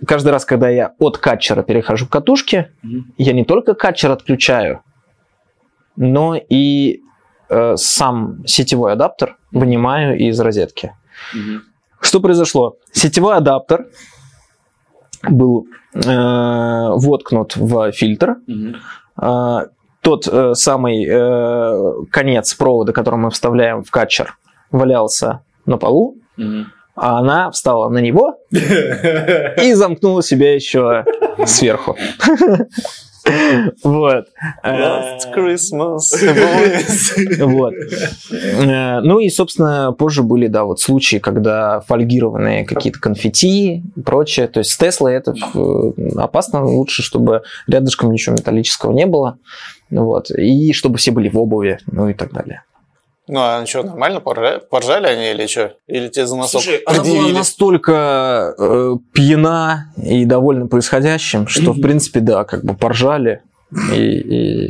каждый 0.08 0.30
раз, 0.32 0.46
когда 0.46 0.70
я 0.70 0.94
от 1.00 1.18
катчера 1.18 1.64
перехожу 1.64 2.08
к 2.08 2.12
катушке, 2.12 2.72
я 3.18 3.34
не 3.34 3.44
только 3.46 3.74
катчер 3.74 4.12
отключаю, 4.12 4.82
но 5.96 6.36
и 6.36 7.02
э, 7.50 7.76
сам 7.76 8.46
сетевой 8.46 8.94
адаптер 8.94 9.38
вынимаю 9.52 10.18
из 10.18 10.40
розетки. 10.40 10.94
Что 12.00 12.20
произошло? 12.20 12.78
Сетевой 12.92 13.36
адаптер 13.36 13.88
был 15.30 15.68
э, 15.94 16.00
воткнут 16.08 17.56
в 17.58 17.92
фильтр. 17.92 18.38
Э, 19.22 19.68
тот 20.02 20.28
э, 20.28 20.54
самый 20.56 21.06
э, 21.08 22.06
конец 22.12 22.54
провода, 22.54 22.92
который 22.94 23.20
мы 23.20 23.30
вставляем 23.30 23.84
в 23.84 23.92
катчер, 23.92 24.36
валялся 24.72 25.42
на 25.66 25.78
полу, 25.78 26.18
а 26.96 27.20
она 27.20 27.52
встала 27.52 27.90
на 27.90 28.00
него 28.00 28.40
и 28.52 29.74
замкнула 29.74 30.24
себя 30.24 30.54
еще 30.54 31.06
сверху. 31.46 31.98
Вот. 33.84 34.26
Э, 34.64 34.70
Last 34.70 35.34
Christmas. 35.36 36.00
boys. 36.22 37.44
Вот. 37.46 37.74
Э, 38.32 39.00
Ну 39.02 39.20
и, 39.20 39.30
собственно, 39.30 39.92
позже 39.92 40.24
были, 40.24 40.48
да, 40.48 40.64
вот 40.64 40.80
случаи, 40.80 41.18
когда 41.18 41.82
фольгированные 41.82 42.66
какие-то 42.66 43.00
конфетти 43.00 43.84
и 43.96 44.02
прочее. 44.02 44.48
То 44.48 44.60
есть 44.60 44.72
с 44.72 44.78
Теслой 44.78 45.16
это 45.16 45.34
э, 45.34 45.92
опасно. 46.18 46.64
Лучше, 46.66 47.04
чтобы 47.04 47.44
рядышком 47.68 48.12
ничего 48.12 48.36
металлического 48.36 48.92
не 48.92 49.06
было. 49.06 49.38
Вот. 49.90 50.32
И 50.32 50.74
чтобы 50.74 50.98
все 50.98 51.12
были 51.12 51.30
в 51.30 51.38
обуви, 51.38 51.80
ну 51.92 52.10
и 52.10 52.14
так 52.14 52.32
далее. 52.34 52.64
Ну, 53.34 53.40
а 53.40 53.66
что, 53.66 53.84
нормально 53.84 54.20
поржали, 54.20 54.60
поржали 54.70 55.08
они 55.08 55.32
или 55.32 55.48
что? 55.48 55.74
Или 55.88 56.10
тебе 56.10 56.26
за 56.28 56.36
носок 56.36 56.62
Слушай, 56.62 56.82
она 56.86 56.98
была 56.98 57.06
предъявили? 57.14 57.38
настолько 57.38 58.54
э, 58.60 58.96
пьяна 59.14 59.94
и 59.96 60.26
довольна 60.26 60.68
происходящим, 60.68 61.48
что, 61.48 61.72
в 61.72 61.80
принципе, 61.80 62.20
да, 62.20 62.44
как 62.44 62.66
бы 62.66 62.74
поржали, 62.76 63.42
и, 63.94 63.96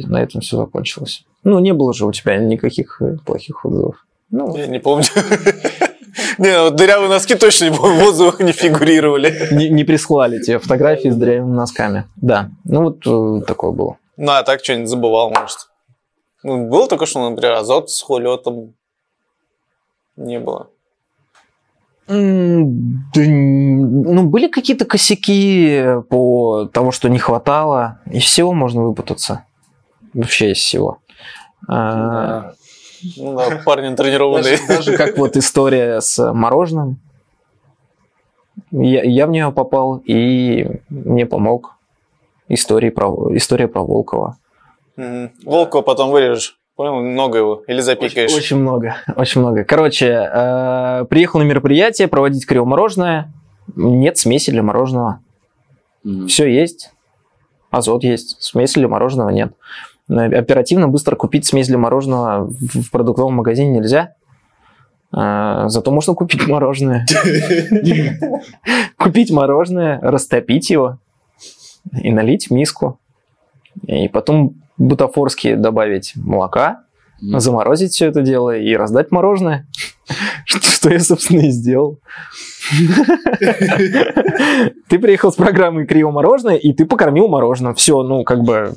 и 0.01 0.05
на 0.05 0.21
этом 0.21 0.41
все 0.41 0.57
закончилось. 0.57 1.23
Ну, 1.43 1.57
не 1.57 1.73
было 1.73 1.91
же 1.91 2.05
у 2.05 2.11
тебя 2.11 2.37
никаких 2.37 3.01
э, 3.01 3.17
плохих 3.25 3.65
отзывов. 3.65 3.95
Ну, 4.29 4.55
Я 4.55 4.67
не 4.67 4.77
помню. 4.79 5.05
Не, 6.37 6.61
вот 6.61 6.75
дырявые 6.75 7.09
носки 7.09 7.33
точно 7.35 7.71
в 7.71 8.03
отзывах 8.03 8.39
не 8.41 8.51
фигурировали. 8.51 9.47
не, 9.51 9.69
не 9.69 9.83
прислали 9.83 10.39
тебе 10.39 10.59
фотографии 10.59 11.07
с 11.09 11.15
дырявыми 11.15 11.55
носками. 11.55 12.03
Да, 12.17 12.49
ну 12.65 12.83
вот 12.83 13.07
э, 13.07 13.45
такое 13.45 13.71
было. 13.71 13.97
Ну, 14.17 14.31
а 14.33 14.43
так 14.43 14.63
что-нибудь 14.63 14.89
забывал, 14.89 15.29
может. 15.31 15.57
Ну, 16.43 16.67
было 16.67 16.87
только 16.87 17.05
что, 17.05 17.29
например, 17.29 17.53
азот 17.53 17.89
с 17.89 18.01
хулетом. 18.01 18.73
Не 20.15 20.39
было. 20.39 20.69
Да 22.07 22.15
ну, 23.21 24.27
были 24.27 24.47
какие-то 24.47 24.85
косяки 24.85 26.01
по 26.09 26.65
того, 26.65 26.91
что 26.91 27.07
не 27.09 27.19
хватало. 27.19 27.99
Из 28.05 28.23
всего 28.23 28.53
можно 28.53 28.83
выпутаться. 28.83 29.45
Вообще 30.13 30.51
из 30.51 30.57
всего. 30.57 30.97
А, 31.69 32.53
Ну 33.17 33.35
да, 33.37 33.61
парни 33.63 33.95
тренированные. 33.95 34.57
Даже, 34.57 34.67
даже 34.67 34.97
как 34.97 35.17
вот 35.17 35.37
история 35.37 36.01
с 36.01 36.33
мороженым. 36.33 36.99
Я, 38.71 39.03
я 39.03 39.27
в 39.27 39.29
нее 39.29 39.51
попал, 39.51 39.97
и 39.97 40.81
мне 40.89 41.25
помог 41.25 41.75
история 42.47 42.91
про, 42.91 43.35
история 43.37 43.67
про 43.67 43.83
Волкова. 43.83 44.37
Мгм. 44.95 45.31
Волкова 45.45 45.81
потом 45.81 46.11
вырежешь. 46.11 46.57
Понял? 46.75 46.95
Много 46.95 47.37
его. 47.37 47.63
Или 47.67 47.81
запикаешь. 47.81 48.31
Очень, 48.31 48.39
очень 48.39 48.57
много, 48.57 48.95
очень 49.15 49.41
много. 49.41 49.63
Короче, 49.63 50.07
э, 50.07 51.05
приехал 51.09 51.39
на 51.39 51.43
мероприятие 51.43 52.07
проводить 52.07 52.45
криво-мороженое. 52.45 53.31
Нет 53.75 54.17
смеси 54.17 54.51
для 54.51 54.63
мороженого. 54.63 55.19
Все 56.27 56.47
есть. 56.47 56.91
Азот 57.69 58.03
есть. 58.03 58.41
Смеси 58.41 58.79
для 58.79 58.87
мороженого 58.87 59.29
нет. 59.29 59.53
Но 60.07 60.23
Оперативно, 60.23 60.87
быстро 60.87 61.15
купить 61.15 61.45
смесь 61.45 61.67
для 61.67 61.77
мороженого 61.77 62.45
в 62.45 62.81
в 62.81 62.91
продуктовом 62.91 63.35
магазине 63.35 63.69
нельзя. 63.79 64.15
А, 65.13 65.69
Зато 65.69 65.91
можно 65.91 66.13
купить 66.13 66.47
мороженое. 66.47 67.05
Купить 68.97 69.31
мороженое, 69.31 69.99
растопить 70.01 70.69
его 70.69 70.99
и 72.01 72.11
налить 72.11 72.47
в 72.47 72.51
миску. 72.51 72.99
И 73.87 74.07
потом 74.07 74.60
бутафорски 74.81 75.55
добавить 75.55 76.13
молока, 76.15 76.83
заморозить 77.21 77.93
все 77.93 78.07
это 78.07 78.21
дело 78.21 78.57
и 78.57 78.75
раздать 78.75 79.11
мороженое. 79.11 79.67
Что, 80.45 80.89
я, 80.89 80.99
собственно, 80.99 81.41
и 81.41 81.51
сделал. 81.51 81.99
Ты 84.89 84.99
приехал 84.99 85.31
с 85.31 85.35
программой 85.35 85.85
Криво 85.85 86.11
мороженое, 86.11 86.55
и 86.55 86.73
ты 86.73 86.85
покормил 86.85 87.27
мороженым. 87.27 87.75
Все, 87.75 88.01
ну, 88.03 88.23
как 88.23 88.41
бы, 88.43 88.75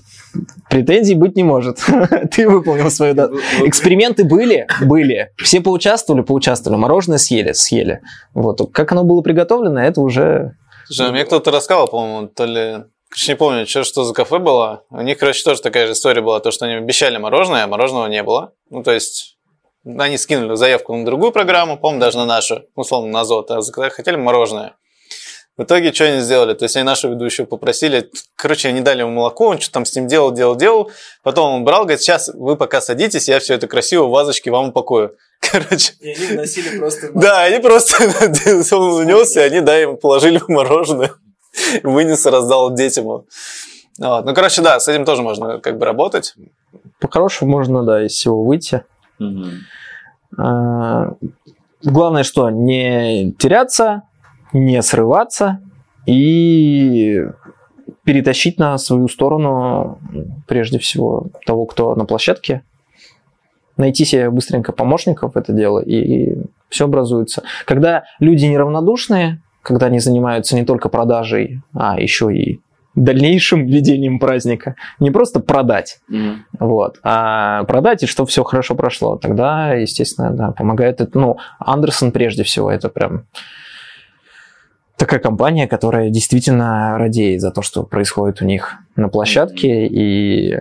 претензий 0.71 1.15
быть 1.15 1.37
не 1.37 1.43
может. 1.43 1.79
Ты 2.31 2.49
выполнил 2.49 2.91
свою... 2.91 3.15
Эксперименты 3.65 4.25
были? 4.25 4.67
Были. 4.83 5.31
Все 5.39 5.61
поучаствовали? 5.61 6.23
Поучаствовали. 6.23 6.79
Мороженое 6.79 7.19
съели? 7.19 7.53
Съели. 7.53 8.01
Вот. 8.35 8.61
Как 8.73 8.93
оно 8.93 9.05
было 9.05 9.23
приготовлено, 9.23 9.81
это 9.81 10.01
уже... 10.01 10.57
Слушай, 10.87 11.09
а 11.09 11.13
мне 11.13 11.25
кто-то 11.25 11.51
рассказывал, 11.51 11.89
по-моему, 11.89 12.29
то 12.29 12.45
ли... 12.45 12.85
Короче, 13.15 13.33
не 13.33 13.37
помню, 13.37 13.65
что, 13.65 13.85
что 13.85 14.03
за 14.03 14.13
кафе 14.13 14.39
было. 14.41 14.83
У 14.91 15.01
них, 15.01 15.19
короче, 15.19 15.45
тоже 15.45 15.63
такая 15.63 15.87
же 15.87 15.93
история 15.93 16.21
была, 16.21 16.41
то, 16.41 16.51
что 16.51 16.65
они 16.65 16.75
обещали 16.75 17.17
мороженое, 17.17 17.63
а 17.63 17.67
мороженого 17.69 18.09
не 18.09 18.25
было. 18.25 18.55
Ну, 18.71 18.83
то 18.83 18.91
есть, 18.91 19.39
они 19.85 20.19
скинули 20.19 20.57
заявку 20.57 20.97
на 20.97 21.05
другую 21.05 21.31
программу, 21.31 21.79
по-моему, 21.79 22.01
даже 22.01 22.19
на 22.19 22.27
нашу, 22.27 22.65
условно, 22.75 23.13
на 23.13 23.21
Азот, 23.21 23.53
а 23.53 23.61
хотели 23.91 24.17
мороженое. 24.17 24.75
В 25.57 25.63
итоге, 25.63 25.93
что 25.93 26.07
они 26.07 26.23
сделали? 26.23 26.55
То 26.55 26.65
есть, 26.65 26.75
они 26.75 26.83
нашу 26.83 27.09
ведущую 27.09 27.47
попросили, 27.47 28.11
короче, 28.35 28.67
они 28.67 28.81
дали 28.81 29.03
ему 29.03 29.13
молоко, 29.13 29.47
он 29.47 29.61
что-то 29.61 29.75
там 29.75 29.85
с 29.85 29.95
ним 29.95 30.09
делал, 30.09 30.33
делал, 30.33 30.57
делал. 30.57 30.91
Потом 31.23 31.55
он 31.55 31.65
брал, 31.65 31.83
говорит, 31.83 32.01
сейчас 32.01 32.29
вы 32.35 32.57
пока 32.57 32.81
садитесь, 32.81 33.29
я 33.29 33.39
все 33.39 33.55
это 33.55 33.69
красиво 33.69 34.07
в 34.07 34.11
вазочке 34.11 34.51
вам 34.51 34.71
упакую. 34.71 35.17
Короче, 35.41 35.93
И 36.01 36.11
они 36.11 36.35
носили 36.35 36.77
просто... 36.79 37.13
да, 37.15 37.45
они 37.45 37.61
просто 37.61 37.97
он 38.77 38.95
унес, 38.95 39.37
и 39.37 39.41
они, 39.41 39.61
да, 39.61 39.77
ему 39.77 39.97
положили 39.99 40.41
мороженое, 40.49 41.13
вынес 41.83 42.27
и 42.27 42.31
раздал 42.31 42.75
детям. 42.75 43.05
Вот. 43.05 43.27
Ну, 43.99 44.35
короче, 44.35 44.63
да, 44.63 44.81
с 44.81 44.89
этим 44.89 45.05
тоже 45.05 45.23
можно 45.23 45.61
как 45.61 45.79
бы 45.79 45.87
работать. 45.87 46.35
По-хорошему 47.01 47.51
можно, 47.51 47.85
да, 47.85 48.05
из 48.05 48.13
всего 48.13 48.45
выйти. 48.45 48.83
А, 50.37 51.13
Главное, 51.85 52.23
что 52.23 52.49
не 52.49 53.33
теряться, 53.33 54.05
не 54.55 54.81
срываться 54.81 55.61
и 56.07 57.27
перетащить 58.05 58.59
на 58.59 58.79
свою 58.79 59.07
сторону 59.09 59.99
прежде 60.49 60.79
всего 60.79 61.29
того, 61.45 61.67
кто 61.67 61.95
на 61.95 62.07
площадке. 62.07 62.63
Найти 63.77 64.05
себе 64.05 64.31
быстренько 64.31 64.73
помощников 64.73 65.35
в 65.35 65.37
это 65.37 65.53
дело, 65.53 65.81
и 65.81 66.39
все 66.71 66.87
образуется. 66.87 67.43
Когда 67.67 68.05
люди 68.19 68.47
неравнодушные, 68.47 69.43
когда 69.65 69.87
они 69.87 69.99
занимаются 69.99 70.55
не 70.55 70.65
только 70.65 70.89
продажей, 70.89 71.63
а 71.73 71.99
еще 71.99 72.33
и 72.33 72.61
дальнейшим 72.95 73.67
ведением 73.67 74.21
праздника, 74.21 74.77
не 75.01 75.11
просто 75.11 75.41
продать, 75.41 75.99
вот. 76.61 77.01
А 77.03 77.65
продать, 77.65 78.05
и 78.05 78.07
чтобы 78.07 78.29
все 78.29 78.45
хорошо 78.45 78.77
прошло. 78.77 79.17
Тогда, 79.17 79.73
естественно, 79.73 80.31
да, 80.31 80.53
помогает 80.53 81.01
это. 81.01 81.19
Ну, 81.19 81.39
Андерсон 81.59 82.13
прежде 82.13 82.45
всего, 82.45 82.71
это 82.71 82.89
прям 82.89 83.25
такая 84.97 85.19
компания, 85.19 85.67
которая 85.67 86.11
действительно 86.11 86.97
радеет 86.99 87.41
за 87.41 87.51
то, 87.51 87.63
что 87.63 87.83
происходит 87.83 88.43
у 88.43 88.45
них 88.45 88.77
на 88.97 89.09
площадке, 89.09 89.87
и 89.87 90.61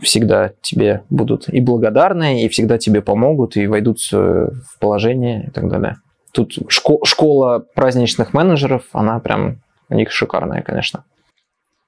всегда 0.00 0.50
тебе 0.60 1.04
будут 1.10 1.48
и 1.48 1.60
благодарны, 1.60 2.44
и 2.44 2.48
всегда 2.48 2.76
тебе 2.76 3.00
помогут, 3.02 3.56
и 3.56 3.68
войдут 3.68 3.98
в 4.10 4.78
положение 4.80 5.46
и 5.46 5.50
так 5.50 5.68
далее. 5.68 5.96
Тут 6.32 6.56
шко- 6.70 7.04
школа 7.04 7.58
праздничных 7.74 8.32
менеджеров, 8.32 8.84
она 8.92 9.20
прям 9.20 9.60
у 9.88 9.94
них 9.94 10.10
шикарная, 10.10 10.62
конечно. 10.62 11.04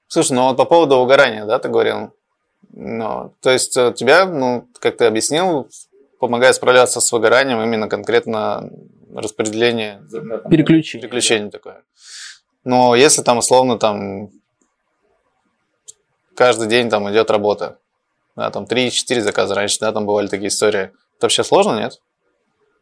Слушай, 0.07 0.33
ну 0.33 0.43
вот 0.43 0.57
по 0.57 0.65
поводу 0.65 0.97
угорания, 0.97 1.45
да, 1.45 1.57
ты 1.59 1.67
говорил? 1.67 2.13
Ну, 2.71 3.33
то 3.41 3.49
есть 3.49 3.75
э, 3.77 3.93
тебя, 3.95 4.25
ну, 4.25 4.67
как 4.79 4.97
ты 4.97 5.05
объяснил, 5.05 5.67
помогает 6.19 6.55
справляться 6.55 7.01
с 7.01 7.11
выгоранием 7.11 7.61
именно 7.61 7.89
конкретно 7.89 8.69
распределение 9.15 10.01
Переключи. 10.49 10.99
переключение 10.99 11.49
такое. 11.49 11.83
Но 12.63 12.95
если 12.95 13.21
там 13.23 13.37
условно 13.39 13.79
там 13.79 14.29
каждый 16.35 16.67
день 16.67 16.89
там 16.89 17.09
идет 17.11 17.31
работа, 17.31 17.79
да, 18.35 18.51
там 18.51 18.65
3-4 18.65 19.21
заказа 19.21 19.55
раньше, 19.55 19.79
да, 19.79 19.91
там 19.91 20.05
бывали 20.05 20.27
такие 20.27 20.49
истории. 20.49 20.91
Это 21.17 21.23
вообще 21.23 21.43
сложно, 21.43 21.79
нет? 21.79 22.01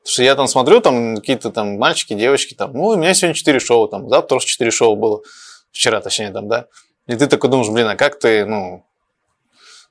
Потому 0.03 0.13
что 0.13 0.23
я 0.23 0.35
там 0.35 0.47
смотрю, 0.47 0.81
там 0.81 1.15
какие-то 1.15 1.49
там 1.49 1.77
мальчики, 1.77 2.13
девочки, 2.13 2.53
там, 2.53 2.73
ну, 2.73 2.87
у 2.87 2.95
меня 2.97 3.13
сегодня 3.13 3.35
4 3.35 3.59
шоу, 3.59 3.87
там, 3.87 4.09
завтра 4.09 4.35
тоже 4.35 4.47
4 4.47 4.69
шоу 4.69 4.97
было, 4.97 5.21
вчера, 5.71 6.01
точнее, 6.01 6.31
там, 6.31 6.49
да. 6.49 6.65
И 7.07 7.15
ты 7.15 7.27
такой 7.27 7.49
думаешь, 7.49 7.69
блин, 7.69 7.87
а 7.87 7.95
как 7.95 8.19
ты, 8.19 8.45
ну, 8.45 8.83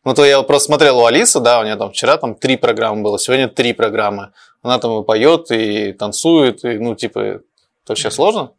ну, 0.04 0.14
то 0.14 0.24
я 0.24 0.42
просто 0.42 0.66
смотрел 0.66 0.98
у 0.98 1.06
Алисы, 1.06 1.40
да, 1.40 1.60
у 1.60 1.64
нее 1.64 1.76
там 1.76 1.92
вчера 1.92 2.18
там 2.18 2.34
три 2.34 2.56
программы 2.56 3.02
было, 3.02 3.18
сегодня 3.18 3.48
три 3.48 3.72
программы. 3.72 4.32
Она 4.60 4.78
там 4.78 5.00
и 5.00 5.04
поет, 5.04 5.50
и 5.50 5.92
танцует, 5.92 6.62
и, 6.64 6.78
ну, 6.78 6.94
типа, 6.94 7.18
это 7.18 7.42
вообще 7.88 8.10
сложно? 8.10 8.52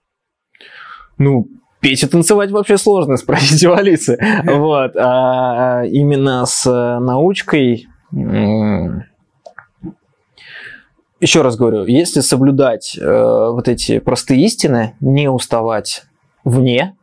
Ну, 1.19 1.47
петь 1.81 2.01
и 2.01 2.07
танцевать 2.07 2.49
вообще 2.49 2.77
сложно, 2.79 3.17
спросите 3.17 3.67
у 3.67 3.73
Алисы. 3.73 4.17
Вот. 4.43 4.95
А 4.95 5.83
именно 5.85 6.45
с 6.45 6.65
научкой... 6.99 7.87
Еще 11.23 11.41
раз 11.41 11.55
говорю, 11.55 11.85
если 11.85 12.19
соблюдать 12.19 12.97
э, 12.99 13.01
вот 13.07 13.69
эти 13.69 13.99
простые 13.99 14.43
истины, 14.43 14.97
не 14.99 15.29
уставать 15.29 16.03
вне 16.43 16.97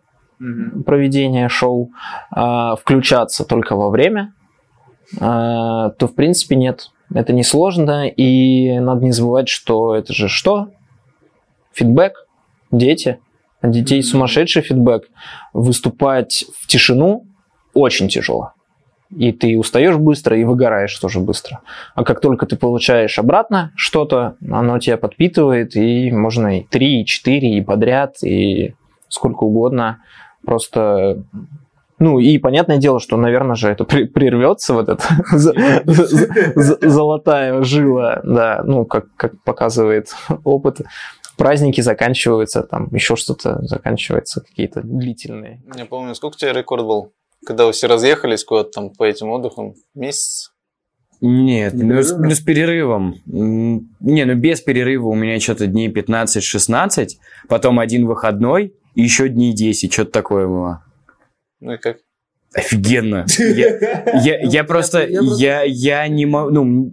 проведения 0.85 1.49
шоу, 1.49 1.93
а 2.31 2.77
включаться 2.77 3.47
только 3.47 3.77
во 3.77 3.89
время, 3.89 4.35
а, 5.19 5.89
то 5.93 6.07
в 6.07 6.15
принципе 6.15 6.57
нет. 6.57 6.91
Это 7.15 7.33
не 7.33 7.43
сложно, 7.43 8.09
и 8.09 8.79
надо 8.79 9.05
не 9.05 9.13
забывать, 9.13 9.49
что 9.49 9.95
это 9.95 10.13
же 10.13 10.29
что? 10.29 10.69
Фидбэк, 11.73 12.13
дети, 12.71 13.21
детей 13.63 14.03
сумасшедший 14.03 14.61
фидбэк. 14.61 15.05
Выступать 15.55 16.45
в 16.61 16.67
тишину 16.67 17.25
очень 17.73 18.11
тяжело. 18.11 18.53
И 19.17 19.33
ты 19.33 19.59
устаешь 19.59 19.97
быстро, 19.97 20.39
и 20.39 20.45
выгораешь 20.45 20.97
тоже 20.99 21.21
быстро. 21.21 21.61
А 21.95 22.05
как 22.05 22.21
только 22.21 22.47
ты 22.47 22.57
получаешь 22.57 23.19
обратно 23.19 23.73
что-то, 23.75 24.37
оно 24.49 24.79
тебя 24.79 24.97
подпитывает, 24.97 25.75
и 25.75 26.13
можно 26.13 26.61
и 26.61 26.63
3, 26.63 27.01
и 27.01 27.05
4, 27.05 27.57
и 27.57 27.61
подряд, 27.61 28.23
и 28.23 28.75
сколько 29.09 29.45
угодно. 29.45 29.99
Просто 30.45 31.25
ну 32.01 32.19
и 32.19 32.39
понятное 32.39 32.79
дело, 32.79 32.99
что, 32.99 33.19
наверное 33.19 33.57
же, 33.57 33.69
это 33.69 33.85
прервется, 33.85 34.73
вот 34.73 34.89
эта 34.89 35.05
золотая 36.89 37.63
жила, 37.63 38.23
да, 38.25 38.63
ну, 38.65 38.87
как, 38.87 39.15
как 39.17 39.43
показывает 39.45 40.09
опыт. 40.45 40.81
Праздники 41.37 41.83
заканчиваются, 41.83 42.63
там 42.63 42.89
еще 42.93 43.17
что-то 43.17 43.63
заканчивается, 43.67 44.41
какие-то 44.41 44.81
длительные. 44.83 45.63
Я 45.77 45.85
помню, 45.85 46.15
сколько 46.15 46.37
у 46.37 46.39
тебя 46.39 46.55
рекорд 46.55 46.85
был? 46.85 47.13
Когда 47.51 47.67
вы 47.67 47.73
все 47.73 47.89
разъехались 47.89 48.45
куда-то 48.45 48.71
там 48.71 48.91
по 48.91 49.03
этим 49.03 49.29
отдыхам? 49.31 49.75
Месяц? 49.93 50.53
Нет, 51.21 51.75
ну 51.75 52.01
с, 52.01 52.17
ну, 52.17 52.31
с 52.31 52.39
перерывом. 52.39 53.17
Не, 53.27 54.25
ну 54.25 54.35
без 54.37 54.61
перерыва 54.61 55.09
у 55.09 55.17
меня 55.17 55.41
что-то 55.41 55.67
дней 55.67 55.91
15-16, 55.91 57.09
потом 57.49 57.81
один 57.81 58.07
выходной, 58.07 58.73
и 58.95 59.03
еще 59.03 59.29
дней 59.29 59.53
10, 59.53 59.93
что-то 59.93 60.13
такое 60.13 60.47
было. 60.47 60.85
Ну 61.59 61.73
и 61.73 61.77
как? 61.77 61.97
Офигенно. 62.55 63.27
Я, 63.37 64.13
я, 64.23 64.39
я 64.43 64.63
просто, 64.69 65.05
я, 65.09 65.63
я 65.63 66.07
не 66.07 66.27
могу, 66.27 66.51
ну, 66.51 66.93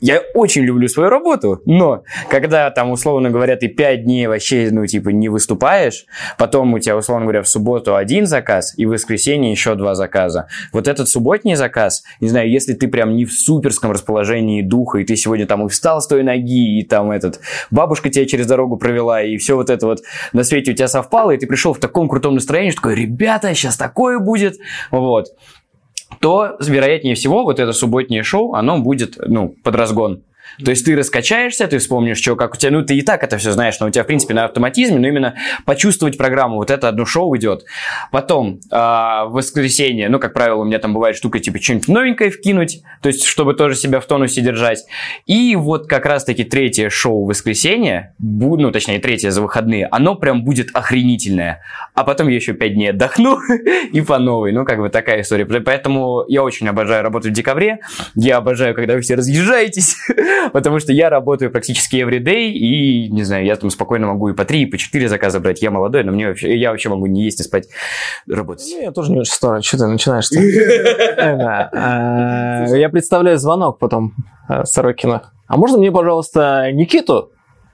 я 0.00 0.22
очень 0.34 0.62
люблю 0.62 0.88
свою 0.88 1.10
работу, 1.10 1.60
но 1.66 2.04
когда 2.28 2.70
там, 2.70 2.90
условно 2.90 3.30
говоря, 3.30 3.56
ты 3.56 3.68
пять 3.68 4.04
дней 4.04 4.26
вообще, 4.26 4.68
ну, 4.70 4.86
типа, 4.86 5.10
не 5.10 5.28
выступаешь, 5.28 6.06
потом 6.38 6.72
у 6.74 6.78
тебя, 6.78 6.96
условно 6.96 7.26
говоря, 7.26 7.42
в 7.42 7.48
субботу 7.48 7.96
один 7.96 8.26
заказ, 8.26 8.74
и 8.76 8.86
в 8.86 8.90
воскресенье 8.90 9.50
еще 9.50 9.74
два 9.74 9.94
заказа. 9.94 10.48
Вот 10.72 10.88
этот 10.88 11.08
субботний 11.08 11.54
заказ, 11.54 12.02
не 12.20 12.28
знаю, 12.28 12.50
если 12.50 12.72
ты 12.72 12.88
прям 12.88 13.14
не 13.14 13.24
в 13.24 13.32
суперском 13.32 13.92
расположении 13.92 14.62
духа, 14.62 14.98
и 14.98 15.04
ты 15.04 15.16
сегодня 15.16 15.46
там 15.46 15.66
и 15.66 15.68
встал 15.68 16.00
с 16.00 16.06
той 16.06 16.22
ноги, 16.22 16.78
и 16.80 16.84
там 16.84 17.10
этот, 17.10 17.40
бабушка 17.70 18.10
тебя 18.10 18.26
через 18.26 18.46
дорогу 18.46 18.76
провела, 18.76 19.22
и 19.22 19.36
все 19.36 19.54
вот 19.54 19.70
это 19.70 19.86
вот 19.86 20.00
на 20.32 20.44
свете 20.44 20.72
у 20.72 20.74
тебя 20.74 20.88
совпало, 20.88 21.32
и 21.32 21.36
ты 21.36 21.46
пришел 21.46 21.74
в 21.74 21.78
таком 21.78 22.08
крутом 22.08 22.34
настроении, 22.34 22.70
что 22.70 22.80
такой, 22.80 22.94
ребята, 22.94 23.54
сейчас 23.54 23.76
такое 23.76 24.18
будет, 24.18 24.56
вот 24.90 25.26
то, 26.18 26.56
вероятнее 26.60 27.14
всего, 27.14 27.44
вот 27.44 27.60
это 27.60 27.72
субботнее 27.72 28.22
шоу, 28.22 28.54
оно 28.54 28.78
будет, 28.78 29.16
ну, 29.18 29.54
под 29.62 29.74
разгон. 29.74 30.22
То 30.64 30.70
есть 30.70 30.84
ты 30.84 30.96
раскачаешься, 30.96 31.66
ты 31.66 31.78
вспомнишь, 31.78 32.18
что 32.18 32.36
как 32.36 32.54
у 32.54 32.56
тебя, 32.56 32.72
ну 32.72 32.82
ты 32.84 32.96
и 32.96 33.02
так 33.02 33.22
это 33.22 33.38
все 33.38 33.52
знаешь, 33.52 33.78
но 33.80 33.86
у 33.86 33.90
тебя 33.90 34.04
в 34.04 34.06
принципе 34.06 34.34
на 34.34 34.44
автоматизме, 34.44 34.98
но 34.98 35.08
именно 35.08 35.34
почувствовать 35.64 36.18
программу, 36.18 36.56
вот 36.56 36.70
это 36.70 36.88
одно 36.88 37.04
шоу 37.04 37.36
идет. 37.36 37.64
Потом 38.10 38.60
а, 38.70 39.26
в 39.26 39.32
воскресенье, 39.32 40.08
ну 40.08 40.18
как 40.18 40.32
правило 40.32 40.60
у 40.60 40.64
меня 40.64 40.78
там 40.78 40.94
бывает 40.94 41.16
штука 41.16 41.38
типа 41.38 41.60
что-нибудь 41.60 41.88
новенькое 41.88 42.30
вкинуть, 42.30 42.82
то 43.02 43.08
есть 43.08 43.24
чтобы 43.24 43.54
тоже 43.54 43.74
себя 43.74 44.00
в 44.00 44.06
тонусе 44.06 44.40
держать. 44.40 44.84
И 45.26 45.56
вот 45.56 45.86
как 45.86 46.06
раз 46.06 46.24
таки 46.24 46.44
третье 46.44 46.90
шоу 46.90 47.24
в 47.24 47.28
воскресенье, 47.28 48.14
ну 48.18 48.70
точнее 48.70 49.00
третье 49.00 49.30
за 49.30 49.42
выходные, 49.42 49.86
оно 49.90 50.14
прям 50.14 50.44
будет 50.44 50.70
охренительное. 50.74 51.62
А 51.94 52.04
потом 52.04 52.28
я 52.28 52.36
еще 52.36 52.52
пять 52.52 52.74
дней 52.74 52.90
отдохну 52.90 53.38
и 53.92 54.00
по 54.00 54.18
новой, 54.18 54.52
ну 54.52 54.64
как 54.64 54.78
бы 54.78 54.88
такая 54.88 55.22
история. 55.22 55.46
Поэтому 55.46 56.24
я 56.28 56.42
очень 56.42 56.68
обожаю 56.68 57.02
работать 57.02 57.32
в 57.32 57.34
декабре, 57.34 57.78
я 58.14 58.38
обожаю, 58.38 58.74
когда 58.74 58.94
вы 58.94 59.00
все 59.00 59.14
разъезжаетесь, 59.14 59.96
потому 60.52 60.78
что 60.78 60.92
я 60.92 61.10
работаю 61.10 61.50
практически 61.50 61.96
everyday, 61.96 62.50
и, 62.50 63.08
не 63.10 63.22
знаю, 63.24 63.44
я 63.44 63.56
там 63.56 63.70
спокойно 63.70 64.06
могу 64.06 64.28
и 64.30 64.34
по 64.34 64.44
три, 64.44 64.62
и 64.62 64.66
по 64.66 64.78
четыре 64.78 65.08
заказа 65.08 65.40
брать. 65.40 65.62
Я 65.62 65.70
молодой, 65.70 66.04
но 66.04 66.12
мне 66.12 66.28
вообще, 66.28 66.56
я 66.56 66.70
вообще 66.70 66.88
могу 66.88 67.06
не 67.06 67.24
есть, 67.24 67.38
не 67.38 67.44
спать, 67.44 67.68
работать. 68.28 68.66
Ну, 68.70 68.82
я 68.82 68.92
тоже 68.92 69.12
не 69.12 69.20
очень 69.20 69.32
старый, 69.32 69.62
что 69.62 69.78
ты 69.78 69.86
начинаешь-то? 69.86 70.38
Это, 70.40 71.70
а, 71.72 72.76
Я 72.76 72.88
представляю 72.88 73.38
звонок 73.38 73.78
потом 73.78 74.14
а, 74.48 74.64
Сорокина. 74.64 75.32
А 75.46 75.56
можно 75.56 75.78
мне, 75.78 75.90
пожалуйста, 75.90 76.70
Никиту? 76.72 77.32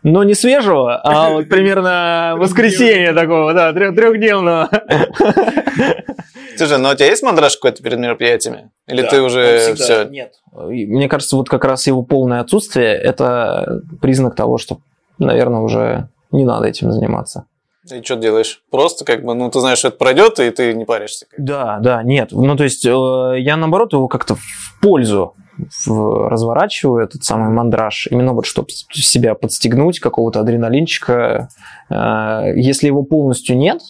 Но 0.09 0.23
не 0.23 0.35
свежего, 0.35 1.01
а 1.03 1.31
вот 1.33 1.49
примерно 1.49 2.35
воскресенье 2.37 3.13
такого, 3.13 3.53
да, 3.53 3.73
трех- 3.73 3.97
трехдневного. 3.97 4.71
Слушай, 6.57 6.79
ну 6.79 6.91
у 6.91 6.95
тебя 6.95 7.07
есть 7.07 7.25
мандраж 7.25 7.57
какой-то 7.57 7.83
перед 7.83 7.99
мероприятиями? 7.99 8.71
Или 8.87 9.03
ты 9.03 9.21
уже 9.21 9.75
все? 9.75 10.05
Нет. 10.05 10.35
Мне 10.53 11.09
кажется, 11.09 11.35
вот 11.35 11.49
как 11.49 11.65
раз 11.65 11.89
его 11.89 12.05
полное 12.05 12.39
отсутствие– 12.39 12.95
это 13.03 13.81
признак 14.01 14.37
того, 14.37 14.59
что, 14.59 14.79
наверное, 15.19 15.61
уже 15.61 16.09
не 16.31 16.45
надо 16.45 16.69
этим 16.69 16.93
заниматься. 16.93 17.47
И 17.93 18.01
что 18.01 18.15
делаешь? 18.15 18.63
Просто 18.71 19.05
как 19.05 19.25
бы, 19.25 19.35
ну 19.35 19.51
ты 19.51 19.59
знаешь, 19.59 19.79
что 19.79 19.89
это 19.89 19.97
пройдет, 19.97 20.39
и 20.39 20.49
ты 20.51 20.73
не 20.75 20.85
паришься. 20.85 21.27
Да, 21.37 21.79
да, 21.81 22.05
нет. 22.05 22.29
Ну, 22.31 22.57
то 22.57 22.63
есть 22.63 22.87
э, 22.87 23.41
я, 23.41 23.57
наоборот, 23.57 23.93
его 23.93 24.07
как-то 24.07 24.37
в 24.37 24.81
пользу 24.81 25.35
разворачиваю, 25.87 27.05
этот 27.05 27.25
самый 27.25 27.51
мандраж, 27.51 28.09
именно 28.11 28.33
вот 28.33 28.47
чтобы 28.47 28.69
себя 28.71 29.35
подстегнуть, 29.35 30.01
какого-то 30.01 30.41
адреналинчика. 30.41 31.49
Э, 31.91 32.53
Если 32.57 32.87
его 32.89 33.03
полностью 33.03 33.57
нет, 33.57 33.81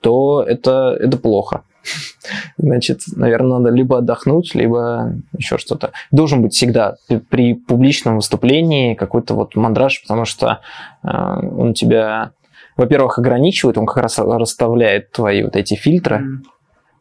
то 0.00 0.42
это, 0.42 0.96
это 0.98 1.16
плохо. 1.18 1.62
Значит, 2.58 3.00
наверное, 3.14 3.58
надо 3.58 3.70
либо 3.70 3.98
отдохнуть, 3.98 4.54
либо 4.54 5.12
еще 5.36 5.58
что-то. 5.58 5.92
Должен 6.10 6.42
быть 6.42 6.54
всегда 6.54 6.96
при- 7.28 7.54
публичном 7.54 8.16
выступлении 8.16 8.94
какой-то 8.94 9.34
вот 9.34 9.54
мандраж, 9.56 10.02
потому 10.02 10.24
что 10.24 10.60
э, 11.02 11.08
он 11.08 11.74
тебя, 11.74 12.32
во-первых, 12.76 13.18
ограничивает, 13.18 13.78
он 13.78 13.86
как 13.86 13.98
раз 13.98 14.18
расставляет 14.18 15.12
твои 15.12 15.42
вот 15.42 15.56
эти 15.56 15.74
фильтры, 15.74 16.24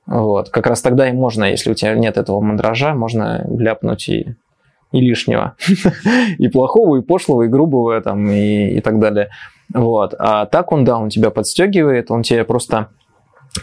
вот. 0.05 0.49
Как 0.49 0.67
раз 0.67 0.81
тогда 0.81 1.09
и 1.09 1.13
можно, 1.13 1.45
если 1.45 1.71
у 1.71 1.75
тебя 1.75 1.95
нет 1.95 2.17
этого 2.17 2.39
мандража, 2.41 2.93
можно 2.93 3.45
ляпнуть 3.49 4.09
и, 4.09 4.35
и 4.91 4.99
лишнего. 4.99 5.55
и 6.37 6.47
плохого, 6.49 6.97
и 6.97 7.01
пошлого, 7.01 7.43
и 7.43 7.47
грубого, 7.47 7.99
там, 8.01 8.29
и, 8.29 8.75
и 8.75 8.81
так 8.81 8.99
далее. 8.99 9.29
Вот. 9.73 10.13
А 10.19 10.45
так 10.45 10.71
он, 10.71 10.83
да, 10.83 10.97
он 10.97 11.09
тебя 11.09 11.29
подстегивает, 11.29 12.11
он 12.11 12.23
тебе 12.23 12.43
просто 12.43 12.89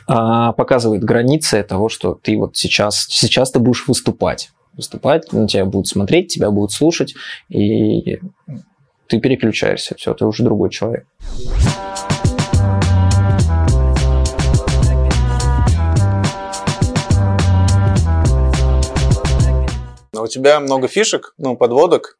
а, 0.07 0.53
показывает 0.53 1.05
границы 1.05 1.62
того, 1.62 1.88
что 1.88 2.14
ты 2.14 2.36
вот 2.36 2.57
сейчас, 2.57 3.07
сейчас 3.09 3.51
ты 3.51 3.59
будешь 3.59 3.86
выступать. 3.86 4.51
Выступать, 4.72 5.32
на 5.32 5.49
тебя 5.49 5.64
будут 5.64 5.88
смотреть, 5.88 6.28
тебя 6.28 6.51
будут 6.51 6.72
слушать, 6.72 7.14
и 7.49 8.20
ты 9.09 9.18
переключаешься, 9.18 9.97
все, 9.97 10.14
ты 10.14 10.24
уже 10.24 10.45
другой 10.45 10.70
человек. 10.70 11.07
У 20.23 20.27
тебя 20.27 20.61
много 20.61 20.89
фишек, 20.89 21.35
ну, 21.39 21.57
подводок 21.57 22.18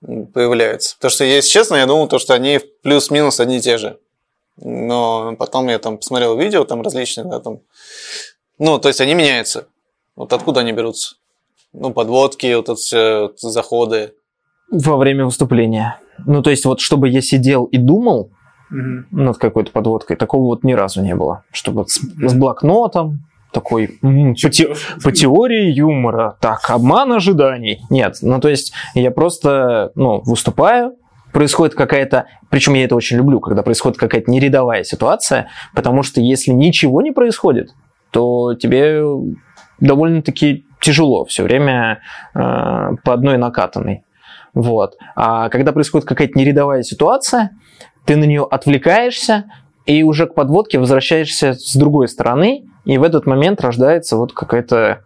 появляется. 0.00 0.96
Потому 0.96 1.10
что, 1.10 1.24
если 1.24 1.48
честно, 1.48 1.76
я 1.76 1.86
думал, 1.86 2.08
то, 2.08 2.18
что 2.18 2.34
они 2.34 2.60
плюс-минус 2.82 3.40
одни 3.40 3.58
и 3.58 3.60
те 3.60 3.78
же. 3.78 3.98
Но 4.56 5.34
потом 5.38 5.68
я 5.68 5.78
там 5.78 5.98
посмотрел 5.98 6.36
видео 6.36 6.64
там 6.64 6.82
различные, 6.82 7.24
да, 7.24 7.40
там. 7.40 7.60
Ну, 8.58 8.78
то 8.78 8.88
есть 8.88 9.00
они 9.00 9.14
меняются. 9.14 9.66
Вот 10.16 10.32
откуда 10.32 10.60
они 10.60 10.72
берутся? 10.72 11.16
Ну, 11.72 11.92
подводки, 11.92 12.52
вот 12.54 12.78
все 12.78 13.22
вот 13.22 13.40
заходы. 13.40 14.14
Во 14.70 14.96
время 14.96 15.24
выступления. 15.24 16.00
Ну, 16.26 16.42
то 16.42 16.50
есть 16.50 16.64
вот 16.64 16.80
чтобы 16.80 17.08
я 17.08 17.22
сидел 17.22 17.64
и 17.64 17.78
думал, 17.78 18.30
над 18.72 19.38
какой-то 19.38 19.70
подводкой. 19.70 20.16
Такого 20.16 20.44
вот 20.44 20.64
ни 20.64 20.72
разу 20.72 21.02
не 21.02 21.14
было. 21.14 21.44
Чтобы 21.52 21.86
с, 21.86 22.00
с 22.00 22.34
блокнотом, 22.34 23.24
такой 23.52 23.98
по, 24.00 24.50
те- 24.50 24.74
по 25.02 25.12
теории 25.12 25.70
юмора, 25.70 26.36
так, 26.40 26.68
обман 26.68 27.12
ожиданий. 27.12 27.80
Нет, 27.90 28.16
ну 28.22 28.40
то 28.40 28.48
есть 28.48 28.72
я 28.94 29.10
просто 29.10 29.92
ну, 29.94 30.20
выступаю, 30.24 30.96
происходит 31.32 31.74
какая-то, 31.74 32.26
причем 32.50 32.74
я 32.74 32.84
это 32.84 32.94
очень 32.94 33.16
люблю, 33.16 33.40
когда 33.40 33.62
происходит 33.62 33.98
какая-то 33.98 34.30
нерядовая 34.30 34.84
ситуация, 34.84 35.48
потому 35.74 36.02
что 36.02 36.20
если 36.20 36.50
ничего 36.50 37.02
не 37.02 37.12
происходит, 37.12 37.70
то 38.10 38.54
тебе 38.54 39.02
довольно-таки 39.80 40.64
тяжело 40.80 41.24
все 41.24 41.42
время 41.42 42.00
э, 42.34 42.38
по 42.38 43.12
одной 43.12 43.38
накатанной. 43.38 44.04
Вот. 44.54 44.96
А 45.16 45.48
когда 45.48 45.72
происходит 45.72 46.06
какая-то 46.06 46.38
нерядовая 46.38 46.82
ситуация, 46.82 47.50
ты 48.04 48.16
на 48.16 48.24
нее 48.24 48.46
отвлекаешься, 48.48 49.44
и 49.86 50.02
уже 50.02 50.26
к 50.26 50.34
подводке 50.34 50.78
возвращаешься 50.78 51.54
с 51.54 51.74
другой 51.76 52.08
стороны, 52.08 52.64
и 52.84 52.98
в 52.98 53.02
этот 53.02 53.26
момент 53.26 53.60
рождается 53.60 54.16
вот 54.16 54.32
какая-то 54.32 55.02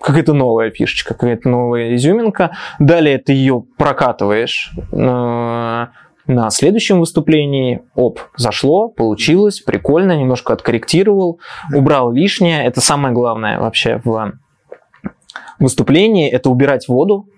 какая-то 0.00 0.32
новая 0.32 0.70
фишечка, 0.70 1.14
какая-то 1.14 1.48
новая 1.48 1.94
изюминка. 1.94 2.56
Далее 2.80 3.18
ты 3.18 3.32
ее 3.32 3.64
прокатываешь 3.78 4.72
э, 4.92 4.96
на 4.96 6.50
следующем 6.50 6.98
выступлении. 6.98 7.82
Оп, 7.94 8.20
зашло, 8.36 8.88
получилось, 8.88 9.60
прикольно, 9.60 10.16
немножко 10.16 10.52
откорректировал, 10.52 11.38
убрал 11.72 12.10
лишнее. 12.10 12.64
Это 12.64 12.80
самое 12.80 13.14
главное 13.14 13.60
вообще 13.60 14.00
в 14.04 14.32
выступлении, 15.60 16.28
это 16.28 16.50
убирать 16.50 16.88
воду, 16.88 17.28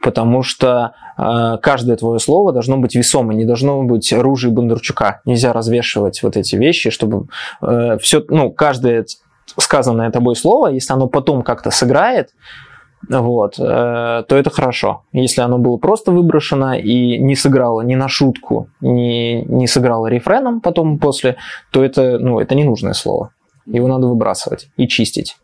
потому 0.00 0.42
что 0.42 0.94
э, 1.16 1.58
каждое 1.62 1.96
твое 1.96 2.18
слово 2.18 2.52
должно 2.52 2.78
быть 2.78 2.94
весомо, 2.94 3.34
не 3.34 3.44
должно 3.44 3.82
быть 3.82 4.12
ружей 4.12 4.50
Бондарчука. 4.50 5.20
Нельзя 5.24 5.52
развешивать 5.52 6.22
вот 6.22 6.36
эти 6.36 6.56
вещи, 6.56 6.90
чтобы 6.90 7.26
э, 7.62 7.98
все, 7.98 8.24
ну, 8.28 8.50
каждое 8.50 9.06
сказанное 9.56 10.10
тобой 10.10 10.36
слово, 10.36 10.68
если 10.68 10.92
оно 10.92 11.08
потом 11.08 11.42
как-то 11.42 11.70
сыграет, 11.70 12.30
вот, 13.08 13.58
э, 13.58 13.62
то 13.62 14.36
это 14.36 14.50
хорошо. 14.50 15.04
Если 15.12 15.40
оно 15.40 15.58
было 15.58 15.78
просто 15.78 16.12
выброшено 16.12 16.74
и 16.74 17.18
не 17.18 17.34
сыграло 17.34 17.80
ни 17.80 17.94
на 17.94 18.08
шутку, 18.08 18.68
ни, 18.80 19.42
не 19.48 19.66
сыграло 19.66 20.06
рефреном 20.06 20.60
потом 20.60 20.98
после, 20.98 21.36
то 21.70 21.82
это, 21.82 22.18
ну, 22.18 22.40
это 22.40 22.54
ненужное 22.54 22.92
слово. 22.92 23.32
Его 23.66 23.88
надо 23.88 24.06
выбрасывать 24.06 24.68
и 24.76 24.86
чистить. 24.86 25.36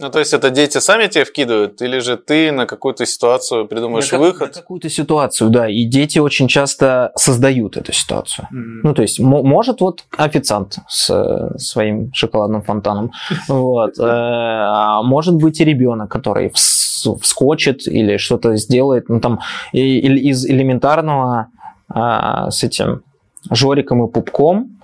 Ну, 0.00 0.10
то 0.10 0.20
есть 0.20 0.32
это 0.32 0.50
дети 0.50 0.78
сами 0.78 1.08
тебе 1.08 1.24
вкидывают, 1.24 1.82
или 1.82 1.98
же 1.98 2.16
ты 2.16 2.52
на 2.52 2.66
какую-то 2.66 3.04
ситуацию 3.04 3.66
придумаешь 3.66 4.04
на, 4.12 4.18
как- 4.18 4.20
выход? 4.20 4.54
на 4.54 4.60
какую-то 4.62 4.88
ситуацию, 4.88 5.50
да. 5.50 5.68
И 5.68 5.84
дети 5.86 6.20
очень 6.20 6.46
часто 6.46 7.10
создают 7.16 7.76
эту 7.76 7.92
ситуацию. 7.92 8.46
Ну, 8.50 8.94
то 8.94 9.02
есть, 9.02 9.18
мо- 9.18 9.42
может 9.42 9.80
вот 9.80 10.04
официант 10.16 10.78
с 10.88 11.10
э, 11.10 11.58
своим 11.58 12.12
шоколадным 12.14 12.62
фонтаном, 12.62 13.10
вот, 13.48 13.98
э, 13.98 14.02
а 14.04 15.02
может 15.02 15.34
быть 15.34 15.60
и 15.60 15.64
ребенок, 15.64 16.08
который 16.12 16.48
вс- 16.50 17.18
вскочит 17.20 17.88
или 17.88 18.18
что-то 18.18 18.56
сделает, 18.56 19.08
ну, 19.08 19.18
там, 19.20 19.40
и- 19.72 20.28
из 20.30 20.46
элементарного 20.46 21.48
а, 21.88 22.50
с 22.50 22.62
этим 22.62 23.02
Жориком 23.50 24.06
и 24.06 24.12
Пупком. 24.12 24.78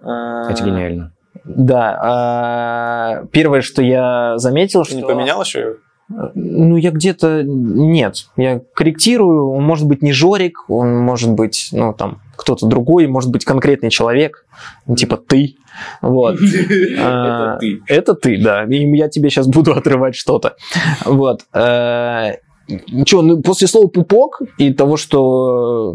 э, 0.00 0.06
Это 0.50 0.62
гениально. 0.62 1.10
Да. 1.44 1.98
а, 2.02 3.26
Первое, 3.32 3.60
что 3.60 3.82
я 3.82 4.38
заметил, 4.38 4.82
Ты 4.82 4.90
что... 4.90 4.96
не 4.96 5.02
поменял 5.02 5.42
еще? 5.42 5.76
Ну, 6.08 6.76
я 6.76 6.90
где-то... 6.90 7.42
Нет. 7.44 8.26
Я 8.36 8.60
корректирую. 8.74 9.50
Он 9.50 9.64
может 9.64 9.86
быть 9.86 10.02
не 10.02 10.12
Жорик, 10.12 10.68
он 10.68 10.98
может 10.98 11.30
быть, 11.32 11.68
ну, 11.72 11.94
там, 11.94 12.20
кто-то 12.36 12.66
другой, 12.66 13.06
может 13.06 13.30
быть, 13.30 13.44
конкретный 13.44 13.90
человек, 13.90 14.44
ну, 14.86 14.96
типа 14.96 15.16
ты. 15.16 15.56
Вот. 16.02 16.38
А, 16.98 17.58
ты. 17.58 17.80
Это 17.86 18.14
ты, 18.14 18.40
да. 18.40 18.64
И 18.64 18.86
я 18.96 19.08
тебе 19.08 19.30
сейчас 19.30 19.48
буду 19.48 19.72
отрывать 19.72 20.14
что-то. 20.14 20.56
Вот. 21.04 21.42
Че, 21.52 23.22
ну, 23.22 23.42
после 23.42 23.66
слова 23.66 23.88
пупок 23.88 24.42
и 24.58 24.72
того, 24.72 24.96
что... 24.96 25.94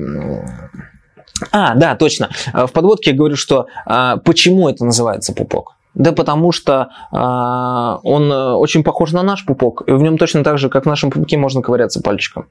А, 1.52 1.76
да, 1.76 1.96
точно. 1.96 2.30
А, 2.54 2.68
В 2.68 2.72
подводке 2.72 3.12
я 3.12 3.18
говорю, 3.18 3.36
что 3.36 3.68
а, 3.86 4.18
почему 4.18 4.70
это 4.70 4.86
называется 4.86 5.34
пупок? 5.34 5.76
Да 5.96 6.12
потому 6.12 6.52
что 6.52 6.90
а, 7.12 8.00
он 8.04 8.32
э, 8.32 8.54
очень 8.54 8.84
похож 8.84 9.12
на 9.12 9.24
наш 9.24 9.46
пупок, 9.46 9.84
и 9.88 9.92
в 9.92 10.02
нем 10.02 10.18
точно 10.18 10.44
так 10.44 10.58
же, 10.60 10.70
как 10.70 10.84
в 10.84 10.88
нашем 10.88 11.10
пупке, 11.10 11.38
можно 11.38 11.62
ковыряться 11.62 12.02
пальчиком. 12.02 12.48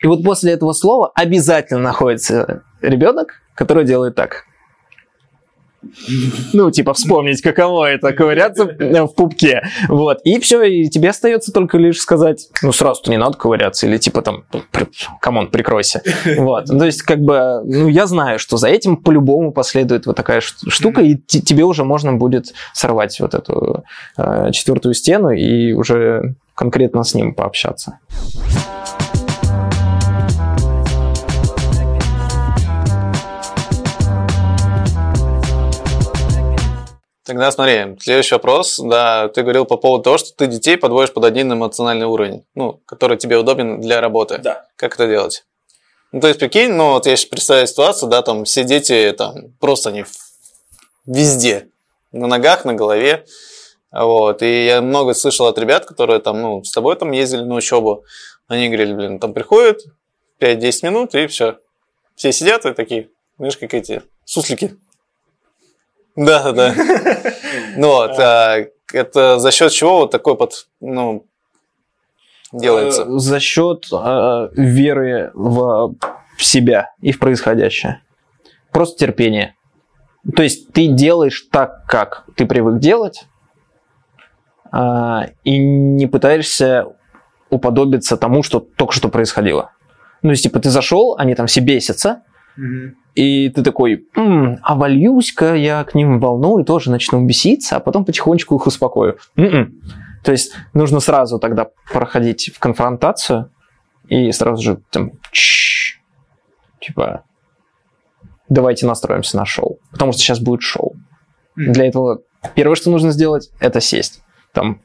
И 0.00 0.06
вот 0.06 0.24
после 0.24 0.52
этого 0.52 0.72
слова 0.72 1.10
обязательно 1.14 1.80
находится 1.80 2.62
ребенок, 2.82 3.40
который 3.54 3.84
делает 3.84 4.14
так. 4.14 4.45
Ну, 6.52 6.70
типа, 6.70 6.94
вспомнить, 6.94 7.40
каково 7.42 7.86
это, 7.90 8.12
ковыряться 8.12 8.64
в 8.64 9.08
пупке. 9.14 9.62
Вот. 9.88 10.18
И 10.24 10.38
все, 10.40 10.62
и 10.62 10.88
тебе 10.88 11.10
остается 11.10 11.52
только 11.52 11.78
лишь 11.78 11.98
сказать, 12.00 12.48
ну, 12.62 12.72
сразу-то 12.72 13.10
не 13.10 13.16
надо 13.18 13.36
ковыряться, 13.36 13.86
или 13.86 13.98
типа 13.98 14.22
там, 14.22 14.44
при- 14.70 14.86
come 15.20 15.36
on, 15.36 15.48
прикройся. 15.48 16.02
Вот. 16.38 16.64
Ну, 16.68 16.78
То 16.78 16.86
есть, 16.86 17.02
как 17.02 17.20
бы, 17.20 17.62
ну, 17.64 17.88
я 17.88 18.06
знаю, 18.06 18.38
что 18.38 18.56
за 18.56 18.68
этим 18.68 18.96
по-любому 18.96 19.52
последует 19.52 20.06
вот 20.06 20.16
такая 20.16 20.40
штука, 20.40 21.00
и 21.02 21.16
те- 21.16 21.40
тебе 21.40 21.64
уже 21.64 21.84
можно 21.84 22.12
будет 22.12 22.54
сорвать 22.72 23.18
вот 23.20 23.34
эту 23.34 23.84
э, 24.16 24.50
четвертую 24.52 24.94
стену 24.94 25.30
и 25.30 25.72
уже 25.72 26.34
конкретно 26.54 27.04
с 27.04 27.14
ним 27.14 27.34
пообщаться. 27.34 27.98
Тогда 37.26 37.50
смотри, 37.50 37.96
следующий 37.98 38.36
вопрос. 38.36 38.78
Да, 38.78 39.26
ты 39.28 39.42
говорил 39.42 39.64
по 39.64 39.76
поводу 39.76 40.04
того, 40.04 40.18
что 40.18 40.32
ты 40.32 40.46
детей 40.46 40.76
подводишь 40.76 41.12
под 41.12 41.24
один 41.24 41.52
эмоциональный 41.52 42.06
уровень, 42.06 42.44
ну, 42.54 42.80
который 42.86 43.16
тебе 43.16 43.36
удобен 43.36 43.80
для 43.80 44.00
работы. 44.00 44.38
Да. 44.38 44.64
Как 44.76 44.94
это 44.94 45.08
делать? 45.08 45.44
Ну, 46.12 46.20
то 46.20 46.28
есть, 46.28 46.38
прикинь, 46.38 46.72
ну, 46.72 46.92
вот 46.92 47.06
я 47.06 47.16
сейчас 47.16 47.28
представляю 47.28 47.66
ситуацию, 47.66 48.08
да, 48.08 48.22
там 48.22 48.44
все 48.44 48.62
дети 48.62 49.12
там 49.18 49.52
просто 49.58 49.88
они 49.88 50.04
везде. 51.04 51.68
На 52.12 52.28
ногах, 52.28 52.64
на 52.64 52.74
голове. 52.74 53.26
Вот. 53.90 54.40
И 54.42 54.66
я 54.66 54.80
много 54.80 55.12
слышал 55.12 55.46
от 55.46 55.58
ребят, 55.58 55.84
которые 55.84 56.20
там, 56.20 56.40
ну, 56.40 56.62
с 56.62 56.70
тобой 56.70 56.94
там 56.94 57.10
ездили 57.10 57.42
на 57.42 57.56
учебу. 57.56 58.04
Они 58.46 58.68
говорили, 58.68 58.92
блин, 58.92 59.18
там 59.18 59.34
приходят 59.34 59.80
5-10 60.40 60.84
минут, 60.84 61.14
и 61.16 61.26
все. 61.26 61.58
Все 62.14 62.30
сидят 62.30 62.64
и 62.66 62.72
такие, 62.72 63.10
знаешь, 63.36 63.56
как 63.56 63.74
эти 63.74 64.02
суслики. 64.24 64.76
Да, 66.16 66.52
да, 66.52 66.52
да. 66.52 66.74
Ну 67.76 67.88
вот, 67.88 68.18
а 68.18 68.56
это 68.92 69.38
за 69.38 69.50
счет 69.50 69.72
чего 69.72 69.98
вот 69.98 70.10
такой 70.10 70.36
под, 70.36 70.66
ну, 70.80 71.26
делается? 72.52 73.02
Э, 73.02 73.18
За 73.18 73.40
счет 73.40 73.86
э, 73.92 74.48
веры 74.54 75.30
в, 75.34 75.94
себя 76.38 76.90
и 77.00 77.12
в 77.12 77.18
происходящее. 77.18 78.02
Просто 78.72 78.98
терпение. 78.98 79.54
То 80.34 80.42
есть 80.42 80.72
ты 80.72 80.88
делаешь 80.88 81.46
так, 81.50 81.84
как 81.86 82.24
ты 82.36 82.46
привык 82.46 82.78
делать, 82.78 83.26
а, 84.72 85.28
и 85.44 85.58
не 85.58 86.06
пытаешься 86.06 86.86
уподобиться 87.48 88.16
тому, 88.16 88.42
что 88.42 88.60
только 88.60 88.92
что 88.92 89.08
происходило. 89.08 89.70
Ну, 90.22 90.28
то 90.28 90.32
есть, 90.32 90.42
типа, 90.42 90.58
ты 90.58 90.70
зашел, 90.70 91.14
они 91.16 91.34
там 91.34 91.46
все 91.46 91.60
бесятся, 91.60 92.22
и 93.14 93.48
ты 93.48 93.62
такой, 93.62 94.06
«М, 94.14 94.58
а 94.62 94.74
вольюсь-ка 94.74 95.54
я 95.54 95.84
к 95.84 95.94
ним 95.94 96.18
в 96.18 96.20
волну 96.20 96.58
и 96.58 96.64
тоже 96.64 96.90
начну 96.90 97.24
беситься, 97.24 97.76
а 97.76 97.80
потом 97.80 98.04
потихонечку 98.04 98.56
их 98.56 98.66
успокою. 98.66 99.18
М-м. 99.36 99.80
То 100.22 100.32
есть 100.32 100.54
нужно 100.74 101.00
сразу 101.00 101.38
тогда 101.38 101.68
проходить 101.92 102.50
в 102.54 102.58
конфронтацию 102.58 103.50
и 104.08 104.30
сразу 104.32 104.62
же 104.62 104.82
там, 104.90 105.12
«Чш». 105.30 106.00
типа, 106.80 107.24
давайте 108.48 108.86
настроимся 108.86 109.36
на 109.36 109.46
шоу, 109.46 109.78
потому 109.92 110.12
что 110.12 110.20
сейчас 110.20 110.40
будет 110.40 110.62
шоу. 110.62 110.94
Для 111.56 111.86
этого 111.86 112.20
первое, 112.54 112.76
что 112.76 112.90
нужно 112.90 113.12
сделать, 113.12 113.50
это 113.60 113.80
сесть. 113.80 114.22
Там, 114.52 114.80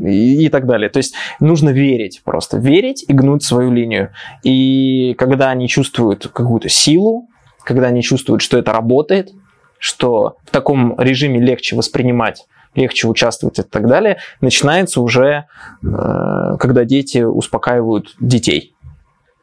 и, 0.00 0.46
и 0.46 0.48
так 0.48 0.66
далее. 0.66 0.88
То 0.90 0.98
есть 0.98 1.14
нужно 1.40 1.70
верить 1.70 2.22
просто. 2.24 2.58
Верить 2.58 3.04
и 3.06 3.12
гнуть 3.12 3.42
свою 3.42 3.72
линию. 3.72 4.12
И 4.42 5.14
когда 5.18 5.50
они 5.50 5.68
чувствуют 5.68 6.28
какую-то 6.28 6.68
силу, 6.68 7.28
когда 7.64 7.88
они 7.88 8.02
чувствуют, 8.02 8.42
что 8.42 8.58
это 8.58 8.72
работает, 8.72 9.32
что 9.78 10.36
в 10.44 10.50
таком 10.50 10.98
режиме 10.98 11.40
легче 11.40 11.76
воспринимать, 11.76 12.46
легче 12.74 13.08
участвовать 13.08 13.58
и 13.58 13.62
так 13.62 13.88
далее, 13.88 14.18
начинается 14.40 15.00
уже, 15.00 15.46
э, 15.82 16.56
когда 16.58 16.84
дети 16.84 17.18
успокаивают 17.18 18.14
детей. 18.20 18.74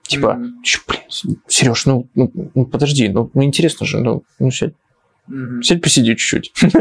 Типа, 0.04 0.38
«Чё, 0.64 0.80
блин, 0.88 1.38
Сереж, 1.48 1.86
ну, 1.86 2.08
ну, 2.14 2.32
ну, 2.54 2.66
подожди, 2.66 3.08
ну, 3.08 3.32
ну, 3.34 3.44
интересно 3.44 3.86
же, 3.86 4.00
ну, 4.00 4.24
ну 4.38 4.52
сядь, 4.52 4.74
сядь 5.62 5.82
посиди 5.82 6.16
чуть-чуть. 6.16 6.54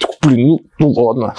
Такой, 0.00 0.16
блин, 0.22 0.48
ну, 0.48 0.60
ну 0.78 0.90
ладно. 0.90 1.34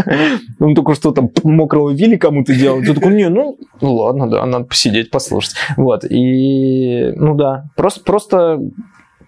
Он 0.60 0.74
только 0.74 0.94
что 0.94 1.12
там 1.12 1.30
мокрого 1.42 1.90
вилли 1.90 2.16
кому-то 2.16 2.54
делал. 2.54 2.82
Ты 2.82 2.94
такой, 2.94 3.14
не, 3.14 3.28
ну, 3.28 3.58
ну 3.80 3.94
ладно, 3.94 4.28
да, 4.28 4.44
надо 4.46 4.64
посидеть, 4.64 5.10
послушать. 5.10 5.54
Вот, 5.76 6.04
и, 6.04 7.12
ну 7.16 7.34
да, 7.34 7.64
просто, 7.76 8.00
просто 8.00 8.60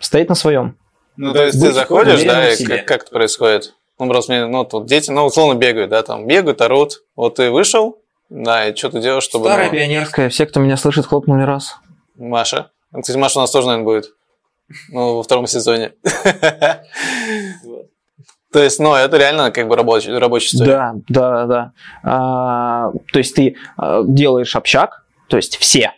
стоять 0.00 0.28
на 0.28 0.34
своем. 0.34 0.76
Ну, 1.16 1.32
то 1.32 1.44
есть 1.44 1.60
ты 1.60 1.72
заходишь, 1.72 2.22
да, 2.24 2.52
и 2.52 2.64
как, 2.64 2.86
как 2.86 3.02
это 3.02 3.12
происходит? 3.12 3.74
Ну, 3.98 4.08
просто 4.08 4.32
мне, 4.32 4.46
ну, 4.46 4.66
вот 4.70 4.86
дети, 4.86 5.10
ну, 5.10 5.24
условно 5.24 5.56
бегают, 5.56 5.90
да, 5.90 6.02
там, 6.02 6.26
бегают, 6.26 6.60
орут. 6.60 7.04
Вот 7.14 7.36
ты 7.36 7.50
вышел, 7.50 7.98
да, 8.28 8.68
и 8.68 8.74
что 8.74 8.90
ты 8.90 9.00
делаешь, 9.00 9.22
чтобы... 9.22 9.46
Старая 9.46 9.66
ну, 9.66 9.72
пионерская. 9.72 10.28
Все, 10.28 10.46
кто 10.46 10.60
меня 10.60 10.76
слышит, 10.76 11.06
хлопнули 11.06 11.42
раз. 11.42 11.76
Маша. 12.16 12.70
Ну, 12.90 13.02
Кстати, 13.02 13.16
Маша 13.16 13.38
у 13.38 13.42
нас 13.42 13.50
тоже, 13.52 13.68
наверное, 13.68 13.84
будет. 13.84 14.14
Ну, 14.90 15.16
во 15.16 15.22
втором 15.22 15.46
сезоне. 15.46 15.92
То 18.52 18.62
есть, 18.62 18.78
ну, 18.78 18.94
это 18.94 19.16
реально 19.16 19.50
как 19.50 19.66
бы 19.66 19.74
рабочий, 19.74 20.16
рабочий 20.16 20.54
история. 20.54 20.72
Да, 20.72 20.94
да, 21.08 21.46
да. 21.46 21.72
А, 22.04 22.92
то 23.12 23.18
есть 23.18 23.34
ты 23.34 23.56
а, 23.76 24.04
делаешь 24.04 24.54
общак, 24.54 25.04
то 25.28 25.36
есть 25.36 25.56
все, 25.56 25.92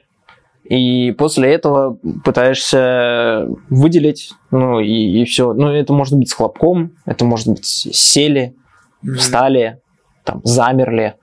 и 0.64 1.12
после 1.12 1.52
этого 1.52 1.98
пытаешься 2.24 3.46
выделить, 3.68 4.32
ну 4.50 4.80
и, 4.80 5.20
и 5.20 5.24
все. 5.26 5.52
Ну, 5.52 5.68
это 5.68 5.92
может 5.92 6.18
быть 6.18 6.30
с 6.30 6.32
хлопком, 6.32 6.96
это 7.04 7.24
может 7.24 7.48
быть 7.48 7.66
сели, 7.66 8.56
встали, 9.16 9.80
там, 10.24 10.40
замерли 10.42 11.14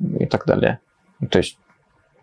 и 0.00 0.26
так 0.26 0.44
далее. 0.44 0.80
То 1.30 1.38
есть 1.38 1.56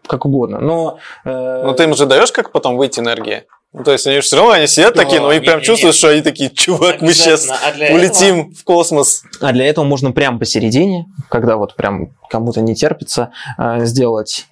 как 0.05 0.25
угодно. 0.25 0.59
Но, 0.59 0.99
э, 1.25 1.63
Ну, 1.63 1.73
ты 1.73 1.83
им 1.85 1.95
же 1.95 2.05
даешь 2.05 2.31
как 2.31 2.51
потом 2.51 2.77
выйти 2.77 2.99
энергии? 2.99 3.45
Ну, 3.73 3.83
то 3.85 3.91
есть, 3.93 4.05
они 4.05 4.17
же 4.17 4.21
все 4.23 4.35
равно, 4.35 4.51
они 4.51 4.67
сидят 4.67 4.95
Да, 4.95 5.03
такие, 5.03 5.21
но 5.21 5.31
и 5.31 5.39
не- 5.39 5.45
прям 5.45 5.59
не- 5.59 5.63
чувствуют, 5.65 5.95
что 5.95 6.09
они 6.09 6.21
такие, 6.21 6.49
чувак, 6.49 7.01
мы 7.01 7.13
сейчас. 7.13 7.49
А 7.49 7.93
улетим 7.93 8.53
в 8.53 8.63
космос. 8.65 9.23
А 9.39 9.53
для 9.53 9.65
этого 9.65 9.85
можно 9.85 10.11
прямо 10.11 10.39
посередине, 10.39 11.05
когда 11.29 11.55
вот 11.55 11.75
прям 11.77 12.09
кому-то 12.29 12.59
не 12.61 12.75
терпится, 12.75 13.31
э, 13.57 13.85
сделать 13.85 14.47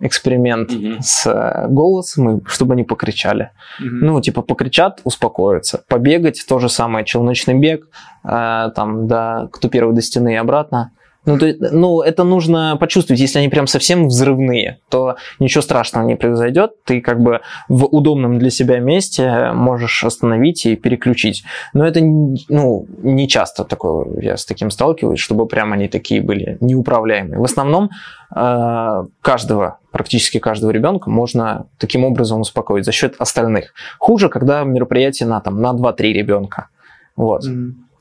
эксперимент 0.00 0.70
Мгм. 0.72 1.00
с 1.00 1.26
э, 1.26 1.66
голосом, 1.68 2.38
и 2.38 2.48
чтобы 2.48 2.74
они 2.74 2.84
покричали. 2.84 3.52
Ну, 3.78 4.20
типа, 4.20 4.42
покричат, 4.42 5.00
успокоятся. 5.04 5.82
Побегать, 5.88 6.44
то 6.46 6.58
же 6.58 6.68
самое, 6.68 7.06
челночный 7.06 7.54
бег, 7.54 7.86
э, 8.24 8.70
там, 8.74 9.06
да, 9.06 9.48
кто 9.50 9.68
первый 9.68 9.94
до 9.94 10.02
стены 10.02 10.34
и 10.34 10.36
обратно. 10.36 10.90
Ну, 11.26 11.38
то, 11.38 11.54
ну, 11.58 12.02
это 12.02 12.22
нужно 12.24 12.76
почувствовать. 12.78 13.20
Если 13.20 13.38
они 13.38 13.48
прям 13.48 13.66
совсем 13.66 14.08
взрывные, 14.08 14.78
то 14.90 15.16
ничего 15.38 15.62
страшного 15.62 16.06
не 16.06 16.16
произойдет. 16.16 16.72
Ты 16.84 17.00
как 17.00 17.20
бы 17.20 17.40
в 17.68 17.86
удобном 17.86 18.38
для 18.38 18.50
себя 18.50 18.78
месте 18.78 19.52
можешь 19.54 20.04
остановить 20.04 20.66
и 20.66 20.76
переключить. 20.76 21.44
Но 21.72 21.86
это, 21.86 22.00
ну, 22.02 22.86
не 23.02 23.26
часто 23.26 23.64
такое, 23.64 24.06
я 24.20 24.36
с 24.36 24.44
таким 24.44 24.70
сталкиваюсь, 24.70 25.18
чтобы 25.18 25.46
прям 25.46 25.72
они 25.72 25.88
такие 25.88 26.20
были 26.20 26.58
неуправляемые. 26.60 27.38
В 27.38 27.44
основном 27.44 27.90
э, 28.34 29.04
каждого, 29.22 29.78
практически 29.92 30.38
каждого 30.38 30.72
ребенка 30.72 31.08
можно 31.08 31.66
таким 31.78 32.04
образом 32.04 32.40
успокоить 32.40 32.84
за 32.84 32.92
счет 32.92 33.14
остальных. 33.18 33.72
Хуже, 33.98 34.28
когда 34.28 34.62
мероприятие 34.64 35.26
на, 35.28 35.40
там, 35.40 35.62
на 35.62 35.72
2-3 35.72 36.12
ребенка. 36.12 36.68
Вот. 37.16 37.44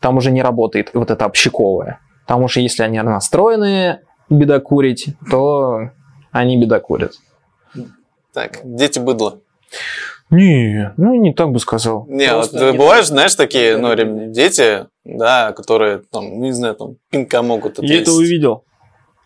Там 0.02 0.18
уже 0.18 0.32
не 0.32 0.41
работает 0.41 0.90
вот 0.94 1.10
это 1.10 1.24
общаковое. 1.24 2.00
Потому 2.26 2.48
что 2.48 2.60
если 2.62 2.84
они 2.84 3.02
настроены 3.02 4.00
бедокурить, 4.30 5.10
то 5.30 5.90
они 6.32 6.58
бедокурят. 6.60 7.14
Так, 8.34 8.60
дети 8.64 9.00
быдло. 9.00 9.40
Не, 10.30 10.94
ну 10.98 11.14
не 11.14 11.34
так 11.34 11.52
бы 11.52 11.60
сказал. 11.60 12.06
Не, 12.08 12.34
вот 12.34 12.54
они- 12.54 12.78
бываешь, 12.78 13.08
знаешь, 13.08 13.36
такие, 13.36 13.78
ну, 13.78 13.94
дети, 14.32 14.88
да, 15.04 15.52
которые, 15.52 16.00
там, 16.12 16.41
не 16.41 16.52
знаю, 16.52 16.74
там, 16.76 16.95
пинка 17.12 17.41
могут 17.44 17.78
Я 17.80 17.95
это 18.02 18.04
отвесить. 18.12 18.18
увидел. 18.20 18.64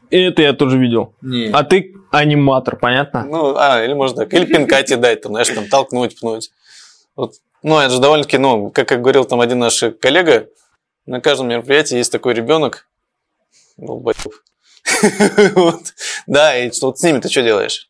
И 0.09 0.17
это 0.19 0.41
я 0.41 0.53
тоже 0.53 0.77
видел. 0.77 1.13
Не. 1.21 1.49
А 1.53 1.63
ты 1.63 1.93
аниматор, 2.11 2.77
понятно? 2.77 3.23
Ну, 3.23 3.55
а, 3.57 3.83
или 3.83 3.93
можно 3.93 4.23
так, 4.23 4.33
или 4.33 4.45
пинка 4.45 4.83
тебе 4.83 4.97
дать, 4.97 5.21
там, 5.21 5.31
знаешь, 5.31 5.47
там, 5.49 5.67
толкнуть, 5.69 6.19
пнуть. 6.19 6.51
Вот. 7.15 7.35
Ну, 7.63 7.79
это 7.79 7.89
же 7.91 8.01
довольно-таки, 8.01 8.37
ну, 8.37 8.69
как, 8.71 8.87
как 8.89 9.01
говорил 9.01 9.23
там 9.25 9.39
один 9.39 9.59
наш 9.59 9.81
коллега, 10.01 10.47
на 11.07 11.21
каждом 11.21 11.47
мероприятии 11.47 11.97
есть 11.97 12.11
такой 12.11 12.33
ребенок, 12.33 12.87
долбоёб. 13.77 14.33
Вот. 15.55 15.93
Да, 16.27 16.57
и 16.57 16.71
что 16.71 16.87
вот 16.87 16.99
с 16.99 17.03
ними 17.03 17.19
ты 17.19 17.29
что 17.29 17.41
делаешь? 17.41 17.89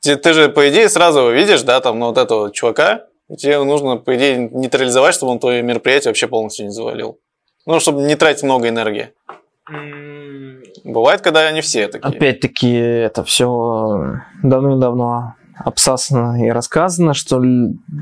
Ты, 0.00 0.16
ты 0.16 0.32
же, 0.32 0.48
по 0.48 0.68
идее, 0.68 0.88
сразу 0.88 1.20
его 1.20 1.30
видишь, 1.30 1.62
да, 1.62 1.80
там, 1.80 1.98
ну, 1.98 2.06
вот 2.06 2.18
этого 2.18 2.52
чувака, 2.52 3.06
и 3.28 3.36
тебе 3.36 3.62
нужно, 3.62 3.96
по 3.96 4.16
идее, 4.16 4.48
нейтрализовать, 4.52 5.14
чтобы 5.14 5.32
он 5.32 5.38
твое 5.38 5.62
мероприятие 5.62 6.10
вообще 6.10 6.26
полностью 6.26 6.66
не 6.66 6.72
завалил. 6.72 7.18
Ну, 7.66 7.78
чтобы 7.80 8.02
не 8.02 8.16
тратить 8.16 8.42
много 8.42 8.68
энергии. 8.68 9.12
Бывает, 10.84 11.20
когда 11.20 11.46
они 11.46 11.60
все 11.60 11.86
такие. 11.86 12.08
Опять-таки, 12.08 12.72
это 12.72 13.22
все 13.22 14.20
давным-давно 14.42 15.34
обсасано 15.58 16.44
и 16.44 16.50
рассказано, 16.50 17.14
что 17.14 17.36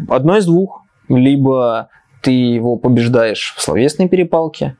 одно 0.08 0.38
из 0.38 0.46
двух. 0.46 0.82
Либо 1.08 1.90
ты 2.22 2.30
его 2.30 2.76
побеждаешь 2.76 3.54
в 3.56 3.62
словесной 3.62 4.08
перепалке, 4.08 4.76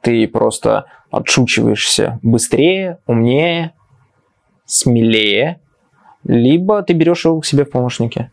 ты 0.00 0.26
просто 0.28 0.86
отшучиваешься 1.10 2.18
быстрее, 2.22 2.98
умнее, 3.06 3.72
смелее, 4.64 5.60
либо 6.24 6.82
ты 6.82 6.92
берешь 6.92 7.24
его 7.24 7.40
к 7.40 7.46
себе 7.46 7.64
в 7.64 7.70
помощники. 7.70 8.30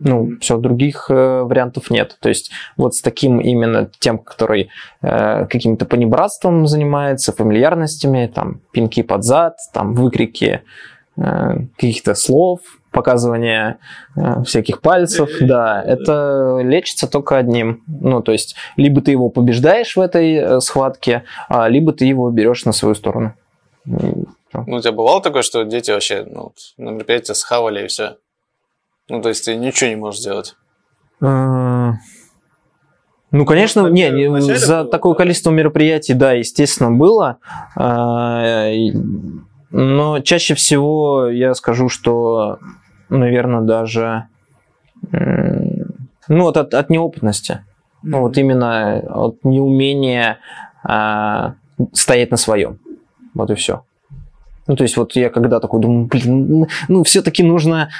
Ну, 0.00 0.32
все, 0.40 0.58
других 0.58 1.06
э, 1.08 1.42
вариантов 1.42 1.88
нет. 1.88 2.16
То 2.20 2.28
есть 2.28 2.50
вот 2.76 2.96
с 2.96 3.00
таким 3.00 3.38
именно 3.38 3.88
тем, 4.00 4.18
который 4.18 4.70
э, 5.02 5.46
каким-то 5.46 5.86
понебратством 5.86 6.66
занимается, 6.66 7.32
фамильярностями, 7.32 8.26
там, 8.26 8.60
пинки 8.72 9.02
под 9.02 9.22
зад, 9.22 9.56
там, 9.72 9.94
выкрики 9.94 10.62
каких-то 11.16 12.14
слов, 12.14 12.60
показывание 12.94 13.78
э, 14.16 14.42
всяких 14.44 14.80
пальцев, 14.80 15.28
да, 15.40 15.82
это 15.82 16.60
лечится 16.62 17.06
только 17.06 17.36
одним. 17.36 17.82
Ну, 17.86 18.22
то 18.22 18.32
есть, 18.32 18.54
либо 18.76 19.02
ты 19.02 19.10
его 19.10 19.28
побеждаешь 19.28 19.96
в 19.96 20.00
этой 20.00 20.34
э, 20.34 20.60
схватке, 20.60 21.24
а, 21.48 21.68
либо 21.68 21.92
ты 21.92 22.06
его 22.06 22.30
берешь 22.30 22.64
на 22.64 22.72
свою 22.72 22.94
сторону. 22.94 23.34
Ну, 23.84 24.26
у 24.52 24.80
тебя 24.80 24.92
бывало 24.92 25.20
такое, 25.20 25.42
что 25.42 25.64
дети 25.64 25.90
вообще 25.90 26.24
ну, 26.24 26.52
на 26.78 26.90
мероприятии 26.90 27.32
схавали 27.32 27.84
и 27.84 27.88
все? 27.88 28.16
Ну, 29.08 29.20
то 29.20 29.28
есть 29.28 29.44
ты 29.44 29.56
ничего 29.56 29.90
не 29.90 29.96
можешь 29.96 30.20
сделать. 30.20 30.54
Э, 31.20 31.90
Ну, 33.32 33.44
конечно, 33.46 33.82
Может, 33.82 33.94
не, 33.94 34.10
не, 34.10 34.40
за 34.56 34.82
было, 34.82 34.90
такое 34.92 35.12
да? 35.14 35.18
количество 35.18 35.50
мероприятий, 35.50 36.14
да, 36.14 36.32
естественно, 36.32 36.92
было. 36.92 37.38
Но 39.76 40.20
чаще 40.20 40.54
всего 40.54 41.26
я 41.26 41.52
скажу, 41.52 41.88
что, 41.88 42.60
наверное, 43.08 43.62
даже 43.62 44.28
ну, 45.10 46.42
вот 46.42 46.56
от, 46.56 46.74
от 46.74 46.90
неопытности. 46.90 47.64
Ну, 48.04 48.20
вот 48.20 48.38
именно 48.38 49.00
от 49.00 49.42
неумения 49.42 50.38
а, 50.84 51.54
стоять 51.92 52.30
на 52.30 52.36
своем. 52.36 52.78
Вот 53.34 53.50
и 53.50 53.56
все. 53.56 53.84
Ну, 54.68 54.76
то 54.76 54.84
есть 54.84 54.96
вот 54.96 55.16
я 55.16 55.28
когда 55.28 55.58
такой 55.58 55.80
думаю, 55.80 56.06
блин, 56.06 56.68
ну, 56.86 57.02
все-таки 57.02 57.42
нужно 57.42 57.90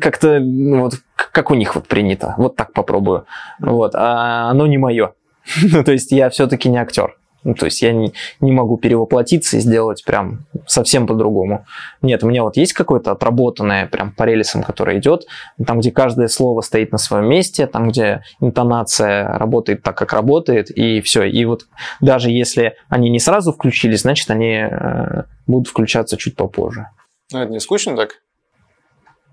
как-то, 0.00 0.40
ну, 0.40 0.80
вот, 0.80 0.94
как 1.14 1.50
у 1.50 1.54
них 1.54 1.74
вот 1.74 1.86
принято, 1.86 2.36
вот 2.38 2.56
так 2.56 2.72
попробую. 2.72 3.26
Вот, 3.60 3.94
а 3.94 4.48
оно 4.48 4.66
не 4.66 4.78
мое. 4.78 5.12
Ну, 5.62 5.84
то 5.84 5.92
есть 5.92 6.10
я 6.10 6.30
все-таки 6.30 6.70
не 6.70 6.78
актер. 6.78 7.18
Ну, 7.44 7.54
то 7.54 7.66
есть 7.66 7.82
я 7.82 7.92
не, 7.92 8.12
не 8.40 8.52
могу 8.52 8.76
перевоплотиться 8.76 9.56
и 9.56 9.60
сделать 9.60 10.04
прям 10.04 10.46
совсем 10.66 11.06
по-другому. 11.06 11.66
Нет, 12.02 12.24
у 12.24 12.28
меня 12.28 12.42
вот 12.42 12.56
есть 12.56 12.72
какое-то 12.72 13.12
отработанное 13.12 13.86
прям 13.86 14.12
по 14.12 14.24
рельсам, 14.24 14.62
которое 14.62 14.98
идет, 14.98 15.26
там, 15.64 15.80
где 15.80 15.92
каждое 15.92 16.28
слово 16.28 16.60
стоит 16.62 16.92
на 16.92 16.98
своем 16.98 17.28
месте, 17.28 17.66
там, 17.66 17.88
где 17.88 18.22
интонация 18.40 19.38
работает 19.38 19.82
так, 19.82 19.96
как 19.96 20.12
работает, 20.12 20.70
и 20.70 21.00
все. 21.00 21.24
И 21.24 21.44
вот 21.44 21.66
даже 22.00 22.30
если 22.30 22.74
они 22.88 23.08
не 23.08 23.20
сразу 23.20 23.52
включились, 23.52 24.00
значит, 24.00 24.30
они 24.30 24.66
э, 24.70 25.22
будут 25.46 25.68
включаться 25.68 26.16
чуть 26.16 26.36
попозже. 26.36 26.86
Ну, 27.32 27.40
это 27.40 27.52
не 27.52 27.60
скучно 27.60 27.96
так? 27.96 28.20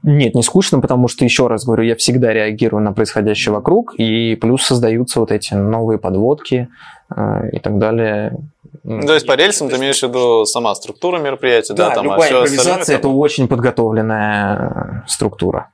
Нет, 0.03 0.35
не 0.35 0.43
скучно, 0.43 0.79
потому 0.81 1.07
что, 1.07 1.25
еще 1.25 1.47
раз 1.47 1.65
говорю, 1.65 1.83
я 1.83 1.95
всегда 1.95 2.31
реагирую 2.31 2.83
на 2.83 2.93
происходящее 2.93 3.53
вокруг, 3.53 3.95
и 3.97 4.35
плюс 4.35 4.63
создаются 4.63 5.19
вот 5.19 5.31
эти 5.31 5.55
новые 5.55 5.97
подводки 5.97 6.69
э, 7.15 7.49
и 7.51 7.59
так 7.59 7.79
далее. 7.79 8.37
Ну, 8.83 9.01
то 9.07 9.15
есть 9.15 9.25
по 9.25 9.33
рельсам 9.33 9.69
ты 9.69 9.77
имеешь 9.77 9.99
в 9.99 10.03
виду 10.03 10.45
сама 10.45 10.75
структура 10.75 11.17
мероприятия, 11.17 11.73
да, 11.73 11.89
там, 11.89 11.99
а 11.99 12.03
любая 12.03 12.19
остальное 12.19 12.43
импровизация– 12.43 12.95
это 12.97 13.07
очень 13.07 13.47
подготовленная 13.47 15.03
э, 15.05 15.07
структура. 15.07 15.71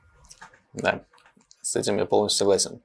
Да, 0.74 1.02
с 1.62 1.76
этим 1.76 1.98
я 1.98 2.06
полностью 2.06 2.40
согласен. 2.40 2.80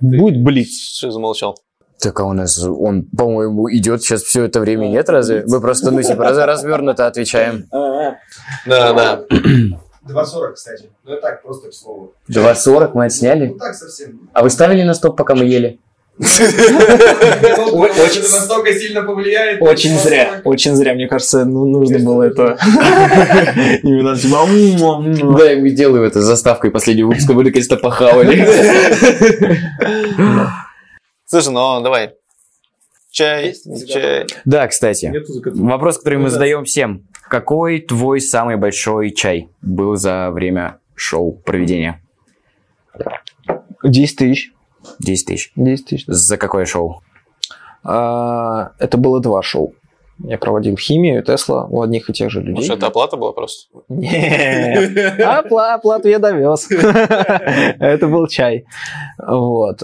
Будет 0.00 0.42
блиц. 0.42 0.96
Что 0.96 1.10
замолчал? 1.10 1.56
Так 2.00 2.20
а 2.20 2.24
у 2.24 2.32
нас 2.32 2.62
он, 2.62 3.04
по-моему, 3.04 3.70
идет 3.72 4.02
сейчас 4.02 4.22
все 4.22 4.44
это 4.44 4.60
время, 4.60 4.86
нет 4.86 5.08
разве? 5.08 5.44
Мы 5.46 5.60
просто, 5.60 5.90
ну, 5.90 6.02
типа, 6.02 6.24
раз- 6.24 6.38
развернуто 6.38 7.06
отвечаем. 7.06 7.66
Да, 8.66 8.92
да. 8.92 9.24
2.40, 10.08 10.54
кстати. 10.54 10.90
Ну, 11.04 11.12
это 11.12 11.22
так, 11.22 11.42
просто 11.42 11.68
к 11.68 11.74
слову. 11.74 12.12
2.40 12.30 12.90
мы 12.94 13.06
отсняли. 13.06 13.48
Ну, 13.48 13.58
так 13.58 13.74
совсем. 13.74 14.28
А 14.32 14.42
вы 14.42 14.50
ставили 14.50 14.82
на 14.82 14.94
стоп, 14.94 15.16
пока 15.16 15.34
мы 15.34 15.44
ели? 15.44 15.78
Очень 16.18 18.22
настолько 18.22 18.72
сильно 18.72 19.02
повлияет. 19.02 19.62
Очень 19.62 19.96
зря, 19.96 20.40
очень 20.42 20.74
зря. 20.74 20.94
Мне 20.94 21.06
кажется, 21.06 21.44
ну, 21.44 21.64
нужно 21.64 22.00
было 22.00 22.24
это 22.24 22.58
именно 23.84 24.16
типа. 24.16 25.38
Да, 25.38 25.52
я 25.52 25.70
делаю 25.70 26.04
это 26.04 26.20
с 26.20 26.24
заставкой 26.24 26.72
последнего 26.72 27.08
выпуска, 27.08 27.34
вы 27.34 27.44
наконец-то 27.44 27.76
похавали. 27.76 28.44
Слушай, 31.28 31.52
ну 31.52 31.82
давай. 31.82 32.14
Чай, 33.10 33.54
не 33.66 33.86
чай. 33.86 34.26
Да, 34.46 34.66
кстати, 34.66 35.12
вопрос, 35.60 35.98
который 35.98 36.18
мы 36.18 36.30
задаем 36.30 36.64
всем. 36.64 37.06
Какой 37.28 37.80
твой 37.80 38.20
самый 38.22 38.56
большой 38.56 39.10
чай 39.10 39.50
был 39.60 39.96
за 39.96 40.30
время 40.30 40.78
шоу 40.94 41.32
проведения? 41.32 42.02
10 43.84 44.16
тысяч. 44.16 44.52
10 45.00 45.26
тысяч. 45.26 45.52
10 45.54 45.86
тысяч. 45.86 46.04
За 46.06 46.38
какое 46.38 46.64
шоу? 46.64 47.02
А, 47.84 48.72
это 48.78 48.96
было 48.96 49.20
два 49.20 49.42
шоу. 49.42 49.74
Я 50.24 50.38
проводил 50.38 50.76
химию 50.76 51.22
Тесла 51.22 51.66
у 51.66 51.82
одних 51.82 52.08
и 52.10 52.12
тех 52.12 52.30
же 52.30 52.40
людей. 52.40 52.54
Может, 52.54 52.78
это 52.78 52.86
оплата 52.86 53.16
была 53.16 53.32
просто? 53.32 53.68
Нет, 53.88 54.96
Опла- 55.20 55.74
оплату 55.74 56.08
я 56.08 56.18
довез. 56.18 56.68
Это 56.70 58.08
был 58.08 58.26
чай. 58.26 58.64
Вот. 59.18 59.80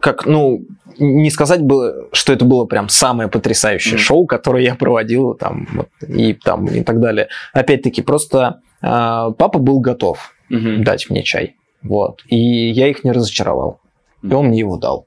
Как, 0.00 0.26
ну, 0.26 0.64
не 0.98 1.30
сказать 1.30 1.62
было, 1.62 2.08
что 2.12 2.32
это 2.32 2.44
было 2.44 2.64
прям 2.66 2.88
самое 2.88 3.28
потрясающее 3.28 3.94
Мгм. 3.94 4.02
шоу, 4.02 4.26
которое 4.26 4.64
я 4.64 4.74
проводил 4.74 5.34
там, 5.34 5.68
вот, 5.72 5.88
и 6.06 6.34
там 6.34 6.66
и 6.66 6.82
так 6.82 7.00
далее. 7.00 7.28
Опять-таки, 7.52 8.02
просто 8.02 8.60
э, 8.82 8.86
папа 8.86 9.58
был 9.58 9.80
готов 9.80 10.32
дать 10.48 11.08
мне 11.10 11.22
чай. 11.22 11.56
Вот. 11.82 12.22
И 12.26 12.36
я 12.70 12.88
их 12.88 13.04
не 13.04 13.12
разочаровал. 13.12 13.80
И 14.22 14.32
он 14.32 14.46
мне 14.46 14.58
его 14.58 14.76
дал. 14.76 15.06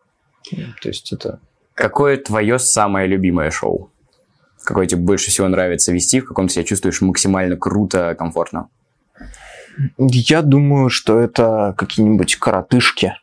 То 0.81 0.87
есть 0.89 1.11
это... 1.13 1.39
Какое 1.75 2.17
твое 2.17 2.59
самое 2.59 3.07
любимое 3.07 3.51
шоу? 3.51 3.89
Какое 4.63 4.85
тебе 4.85 5.01
больше 5.01 5.29
всего 5.31 5.47
нравится 5.47 5.91
вести, 5.91 6.21
в 6.21 6.27
каком 6.27 6.47
ты 6.47 6.53
себя 6.53 6.63
чувствуешь 6.63 7.01
максимально 7.01 7.57
круто, 7.57 8.15
комфортно? 8.17 8.69
Я 9.97 10.41
думаю, 10.41 10.89
что 10.89 11.19
это 11.19 11.73
какие-нибудь 11.77 12.35
коротышки. 12.37 13.15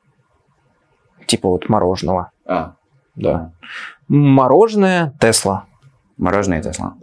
Типа 1.30 1.48
вот 1.48 1.68
мороженого. 1.68 2.32
А, 2.44 2.72
Да. 3.14 3.52
Мороженое 4.08 5.14
Тесла. 5.20 5.64
мороженое 6.16 6.60
Тесла. 6.60 6.94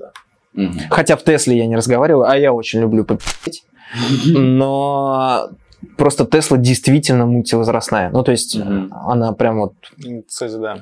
Мгм. 0.53 0.79
Хотя 0.89 1.15
в 1.15 1.23
Тесле 1.23 1.57
я 1.57 1.65
не 1.65 1.77
разговариваю, 1.77 2.25
а 2.29 2.35
я 2.35 2.51
очень 2.51 2.81
люблю 2.81 3.05
попить. 3.05 3.63
Но 4.25 5.49
просто 5.97 6.25
Тесла 6.25 6.57
действительно 6.57 7.25
мультивозрастная. 7.25 8.09
Ну, 8.09 8.21
то 8.23 8.31
есть 8.31 8.57
Мгм. 8.59 8.91
она 8.93 9.31
прям 9.31 9.59
вот 9.59 9.73
Кстати, 10.27 10.55
да. 10.57 10.77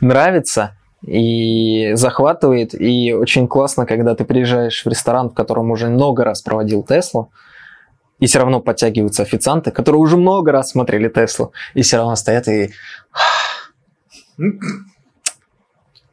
нравится 0.00 0.72
и 1.06 1.92
захватывает. 1.94 2.74
И 2.80 3.12
очень 3.12 3.48
классно, 3.48 3.84
когда 3.84 4.14
ты 4.14 4.24
приезжаешь 4.24 4.82
в 4.82 4.88
ресторан, 4.88 5.28
в 5.28 5.34
котором 5.34 5.70
уже 5.72 5.88
много 5.88 6.24
раз 6.24 6.40
проводил 6.40 6.82
Теслу, 6.84 7.30
и 8.22 8.26
все 8.26 8.38
равно 8.38 8.60
подтягиваются 8.60 9.24
официанты, 9.24 9.72
которые 9.72 9.98
уже 9.98 10.16
много 10.16 10.52
раз 10.52 10.70
смотрели 10.70 11.08
Теслу, 11.08 11.52
и 11.74 11.82
все 11.82 11.96
равно 11.96 12.14
стоят 12.14 12.46
и... 12.46 12.70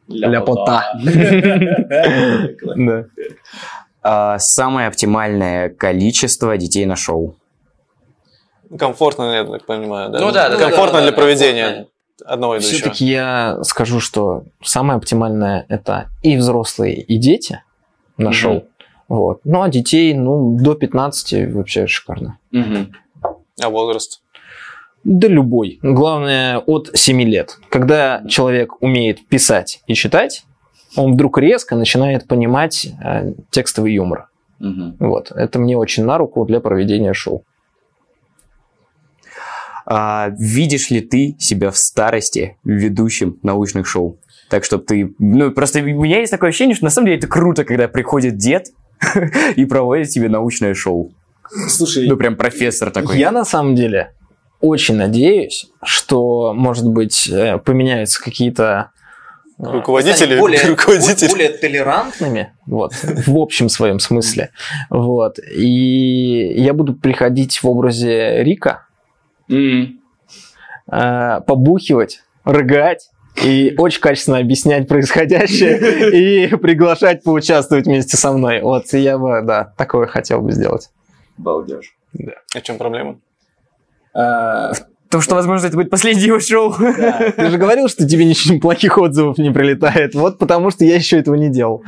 Ляпота. 0.08 0.92
А, 4.02 4.38
самое 4.38 4.88
оптимальное 4.88 5.68
количество 5.68 6.56
детей 6.56 6.84
на 6.84 6.96
шоу. 6.96 7.36
Комфортно, 8.76 9.32
я 9.32 9.44
так 9.44 9.66
понимаю, 9.66 10.10
да? 10.10 10.18
Ну 10.18 10.32
да, 10.32 10.56
Комфортно 10.56 11.02
для 11.02 11.12
проведения 11.12 11.86
одного 12.24 12.56
идущего. 12.56 12.76
Все-таки 12.76 13.04
я 13.04 13.62
скажу, 13.62 14.00
что 14.00 14.44
самое 14.64 14.96
оптимальное 14.96 15.64
это 15.68 16.08
и 16.22 16.36
взрослые, 16.36 17.00
и 17.00 17.18
дети 17.18 17.62
на 18.16 18.32
шоу. 18.32 18.64
Вот. 19.10 19.40
Ну, 19.42 19.60
а 19.60 19.68
детей, 19.68 20.14
ну, 20.14 20.56
до 20.56 20.76
15 20.76 21.52
вообще 21.52 21.88
шикарно. 21.88 22.38
А 23.60 23.68
возраст? 23.68 24.22
Да 25.02 25.26
любой. 25.26 25.80
Главное, 25.82 26.58
от 26.58 26.90
7 26.94 27.20
лет. 27.22 27.58
Когда 27.70 28.22
человек 28.28 28.80
умеет 28.80 29.26
писать 29.26 29.82
и 29.88 29.94
читать, 29.94 30.44
он 30.96 31.14
вдруг 31.14 31.38
резко 31.38 31.74
начинает 31.74 32.28
понимать 32.28 32.86
э, 33.02 33.32
текстовый 33.50 33.92
юмор. 33.92 34.28
Вот. 35.00 35.32
Это 35.32 35.58
мне 35.58 35.76
очень 35.76 36.04
на 36.04 36.16
руку 36.16 36.44
для 36.44 36.60
проведения 36.60 37.12
шоу. 37.12 37.44
А, 39.86 40.28
видишь 40.38 40.90
ли 40.90 41.00
ты 41.00 41.34
себя 41.40 41.72
в 41.72 41.76
старости 41.76 42.58
ведущим 42.62 43.40
научных 43.42 43.88
шоу? 43.88 44.20
Так, 44.48 44.62
чтобы 44.62 44.84
ты... 44.84 45.14
Ну, 45.18 45.50
просто 45.50 45.80
у 45.80 45.82
меня 45.82 46.20
есть 46.20 46.30
такое 46.30 46.50
ощущение, 46.50 46.76
что 46.76 46.84
на 46.84 46.90
самом 46.90 47.06
деле 47.06 47.18
это 47.18 47.26
круто, 47.26 47.64
когда 47.64 47.88
приходит 47.88 48.36
дед 48.36 48.68
и 49.56 49.64
проводит 49.64 50.08
тебе 50.08 50.28
научное 50.28 50.74
шоу. 50.74 51.12
Слушай, 51.68 52.08
Ну, 52.08 52.16
прям 52.16 52.36
профессор 52.36 52.90
такой. 52.90 53.18
Я 53.18 53.32
на 53.32 53.44
самом 53.44 53.74
деле 53.74 54.12
очень 54.60 54.96
надеюсь, 54.96 55.68
что, 55.82 56.52
может 56.54 56.86
быть, 56.86 57.28
э, 57.28 57.58
поменяются 57.58 58.22
какие-то 58.22 58.90
э, 59.58 59.64
Руководители? 59.64 60.38
более, 60.38 60.60
Руководители. 60.68 61.30
более 61.30 61.48
толерантными, 61.48 62.52
вот, 62.66 62.92
в 63.02 63.36
общем 63.36 63.68
своем 63.68 63.98
смысле, 63.98 64.50
вот, 64.90 65.38
и 65.38 66.52
я 66.56 66.74
буду 66.74 66.94
приходить 66.94 67.62
в 67.62 67.68
образе 67.68 68.44
Рика, 68.44 68.86
э, 69.48 71.40
побухивать, 71.46 72.20
рыгать 72.44 73.10
и 73.36 73.74
очень 73.78 74.00
качественно 74.00 74.38
объяснять 74.38 74.88
происходящее 74.88 76.48
и 76.48 76.56
приглашать 76.56 77.22
поучаствовать 77.22 77.86
вместе 77.86 78.16
со 78.16 78.32
мной. 78.32 78.60
Вот 78.60 78.92
я 78.92 79.18
бы, 79.18 79.42
да, 79.42 79.72
такое 79.76 80.06
хотел 80.06 80.42
бы 80.42 80.52
сделать. 80.52 80.90
Балдеж. 81.38 81.94
А 82.54 82.58
в 82.58 82.62
чем 82.62 82.78
проблема? 82.78 83.18
То, 84.12 85.20
что, 85.20 85.34
возможно, 85.34 85.66
это 85.66 85.76
будет 85.76 85.90
последнее 85.90 86.28
его 86.28 86.38
шоу. 86.38 86.72
Ты 87.36 87.50
же 87.50 87.58
говорил, 87.58 87.88
что 87.88 88.06
тебе 88.06 88.24
ничего 88.24 88.60
плохих 88.60 88.96
отзывов 88.96 89.38
не 89.38 89.50
прилетает. 89.50 90.14
Вот 90.14 90.38
потому 90.38 90.70
что 90.70 90.84
я 90.84 90.94
еще 90.94 91.18
этого 91.18 91.34
не 91.34 91.48
делал. 91.48 91.82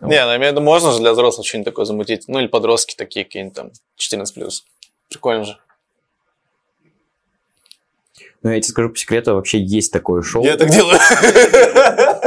Не, 0.00 0.06
ну 0.24 0.30
я 0.30 0.36
имею 0.36 0.52
в 0.52 0.56
виду, 0.56 0.62
можно 0.62 0.90
же 0.90 1.00
для 1.00 1.12
взрослых 1.12 1.46
что-нибудь 1.46 1.66
такое 1.66 1.84
замутить. 1.84 2.24
Ну 2.28 2.38
или 2.40 2.46
подростки 2.46 2.94
такие 2.96 3.26
какие-нибудь 3.26 3.54
там 3.54 3.72
14+. 4.00 4.24
Прикольно 5.10 5.44
же. 5.44 5.58
Ну, 8.42 8.50
я 8.50 8.60
тебе 8.60 8.70
скажу 8.70 8.90
по 8.90 8.96
секрету, 8.96 9.34
вообще 9.34 9.62
есть 9.62 9.92
такое 9.92 10.22
шоу. 10.22 10.44
Я 10.44 10.56
так 10.56 10.68
делаю. 10.70 10.98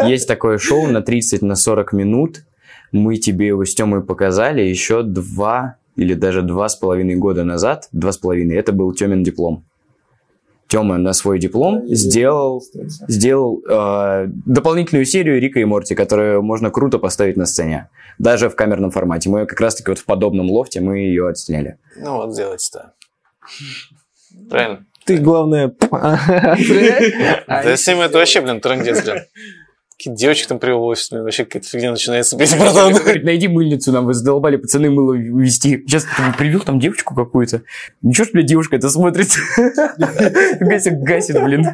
Есть 0.10 0.28
такое 0.28 0.58
шоу 0.58 0.88
на 0.88 1.02
30 1.02 1.42
на 1.42 1.56
40 1.56 1.94
минут. 1.94 2.44
Мы 2.92 3.18
тебе 3.18 3.48
его 3.48 3.66
с 3.66 3.74
Тёмой 3.74 4.02
показали 4.04 4.62
еще 4.62 5.04
два 5.04 5.78
или 5.96 6.14
даже 6.14 6.42
два 6.42 6.70
с 6.70 6.76
половиной 6.76 7.16
года 7.16 7.44
назад. 7.44 7.90
Два 7.92 8.12
с 8.12 8.18
половиной. 8.18 8.56
Это 8.56 8.72
был 8.72 8.94
Тёмин 8.94 9.24
диплом. 9.24 9.66
Тёма 10.68 10.98
на 10.98 11.14
свой 11.14 11.40
диплом 11.40 11.86
сделал, 11.88 12.64
сделал 13.08 13.62
э, 13.70 14.28
дополнительную 14.46 15.06
серию 15.06 15.40
Рика 15.40 15.60
и 15.60 15.66
Морти, 15.66 15.96
которую 15.96 16.42
можно 16.42 16.72
круто 16.72 16.98
поставить 16.98 17.38
на 17.38 17.46
сцене. 17.46 17.90
Даже 18.18 18.50
в 18.50 18.56
камерном 18.56 18.92
формате. 18.92 19.30
Мы 19.30 19.46
как 19.46 19.60
раз-таки 19.62 19.92
вот 19.92 20.00
в 20.00 20.06
подобном 20.06 20.50
лофте 20.50 20.82
мы 20.82 21.00
ее 21.00 21.28
отсняли. 21.30 21.78
Ну 21.98 22.16
вот 22.16 22.34
сделайте-то. 22.34 22.94
Правильно? 24.50 24.86
Ты, 25.06 25.18
главное... 25.18 25.74
Да 27.48 27.78
с 27.78 27.88
ним 27.88 28.02
это 28.02 28.18
вообще, 28.18 28.42
блин, 28.42 28.60
трындец, 28.60 29.04
блин. 29.04 29.24
Какие 29.98 30.14
девочек 30.14 30.48
там 30.48 30.60
привел 30.60 30.80
в 30.80 30.84
офис, 30.86 31.10
блин, 31.10 31.24
вообще 31.24 31.46
какая-то 31.46 31.70
фигня 31.70 31.92
начинается, 31.92 32.36
блин, 32.36 32.50
братан. 32.60 32.94
Говорит, 32.94 33.24
найди 33.24 33.48
мыльницу, 33.48 33.92
нам 33.94 34.06
вы 34.06 34.14
задолбали 34.14 34.58
пацаны 34.58 34.90
мыло 34.90 35.14
вести. 35.14 35.84
Сейчас 35.86 36.04
ты 36.04 36.10
привел 36.38 36.60
там 36.62 36.80
девочку 36.80 37.16
какую-то. 37.16 37.62
Ничего, 38.02 38.26
что, 38.26 38.34
блядь, 38.34 38.48
девушка 38.48 38.76
это 38.76 38.90
смотрит. 38.90 39.30
Гасит, 40.60 41.00
гасит, 41.00 41.42
блин. 41.42 41.66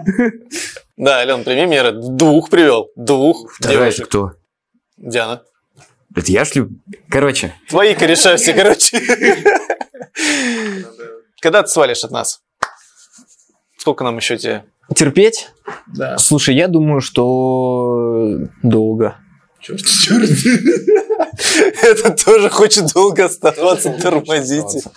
Да, 0.98 1.18
Ален, 1.20 1.44
прими 1.44 1.66
меры. 1.66 1.94
Двух 1.94 2.50
привел. 2.50 2.90
Двух 2.96 3.52
Вторая 3.54 3.78
девушек. 3.80 4.08
кто? 4.08 4.34
Диана. 4.98 5.42
Это 6.16 6.32
я, 6.32 6.44
ли? 6.44 6.68
Короче, 7.10 7.56
Твои 7.70 7.96
кореша 7.96 8.36
все, 8.36 8.54
короче. 8.54 9.02
Когда 11.42 11.64
ты 11.64 11.70
свалишь 11.70 12.04
от 12.04 12.12
нас? 12.12 12.42
Сколько 13.82 14.04
нам 14.04 14.18
еще 14.18 14.38
тебе? 14.38 14.64
Терпеть? 14.96 15.50
Да. 15.88 16.16
Слушай, 16.20 16.54
я 16.54 16.68
думаю, 16.68 17.02
что 17.02 18.38
долго. 18.62 19.16
Черт, 19.60 19.82
черт. 19.84 20.30
Это 21.82 22.12
тоже 22.12 22.52
хочет 22.52 22.94
долго 22.94 23.26
оставаться, 23.26 23.90
тормозите. 24.00 24.88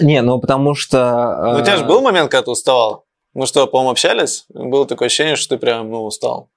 Не, 0.00 0.22
ну 0.22 0.40
потому 0.40 0.74
что... 0.74 1.52
Ну, 1.54 1.60
у 1.60 1.62
тебя 1.62 1.76
же 1.76 1.84
был 1.84 2.00
момент, 2.00 2.32
когда 2.32 2.42
ты 2.42 2.50
уставал? 2.50 3.04
Мы 3.32 3.46
что, 3.46 3.64
по-моему, 3.68 3.92
общались? 3.92 4.44
Было 4.48 4.86
такое 4.88 5.06
ощущение, 5.06 5.36
что 5.36 5.54
ты 5.54 5.60
прям, 5.60 5.88
ну, 5.88 6.02
устал. 6.04 6.48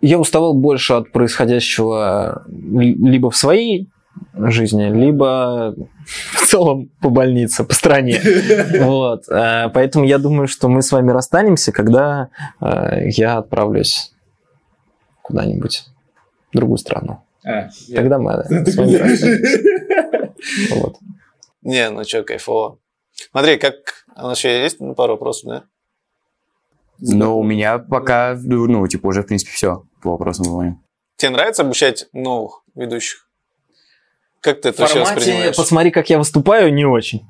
Я 0.00 0.18
уставал 0.18 0.52
больше 0.52 0.94
от 0.94 1.12
происходящего 1.12 2.42
ли- 2.48 2.94
либо 3.08 3.30
в 3.30 3.36
своей 3.36 3.88
жизни, 4.34 4.84
либо 4.84 5.74
в 6.06 6.46
целом 6.46 6.90
по 7.00 7.10
больнице, 7.10 7.64
по 7.64 7.74
стране. 7.74 8.20
Вот. 8.80 9.28
Э, 9.28 9.68
Поэтому 9.72 10.04
я 10.04 10.18
думаю, 10.18 10.48
что 10.48 10.68
мы 10.68 10.82
с 10.82 10.92
вами 10.92 11.10
расстанемся, 11.10 11.72
когда 11.72 12.28
э, 12.60 13.08
я 13.08 13.38
отправлюсь 13.38 14.12
куда-нибудь 15.22 15.84
в 16.52 16.56
другую 16.56 16.78
страну. 16.78 17.22
А, 17.44 17.68
я- 17.88 17.96
Тогда 17.96 18.18
мы 18.18 18.32
э, 18.32 18.64
с 18.66 18.76
вами 18.76 18.94
расстанемся. 18.94 20.34
Вот. 20.74 20.96
Не, 21.62 21.90
ну 21.90 22.04
что, 22.04 22.22
кайфово. 22.22 22.78
Смотри, 23.30 23.56
как... 23.56 23.74
А 24.14 24.24
у 24.24 24.28
нас 24.28 24.38
еще 24.38 24.62
есть 24.62 24.80
ну, 24.80 24.94
пару 24.94 25.14
вопросов, 25.14 25.48
да? 25.48 25.62
Но 26.98 27.38
у 27.38 27.42
меня 27.42 27.78
пока, 27.78 28.36
ну, 28.40 28.86
типа, 28.86 29.08
уже, 29.08 29.22
в 29.22 29.26
принципе, 29.26 29.52
все 29.52 29.82
по 30.00 30.12
вопросам 30.12 30.52
моим. 30.52 30.82
Тебе 31.16 31.30
нравится 31.30 31.62
обучать 31.62 32.06
новых 32.12 32.62
ведущих? 32.74 33.25
Как 34.40 34.60
ты 34.60 34.68
это 34.68 34.82
вообще 34.82 35.00
формате 35.00 35.16
воспринимаешь? 35.16 35.56
«посмотри, 35.56 35.90
как 35.90 36.10
я 36.10 36.18
выступаю» 36.18 36.72
не 36.72 36.84
очень. 36.84 37.26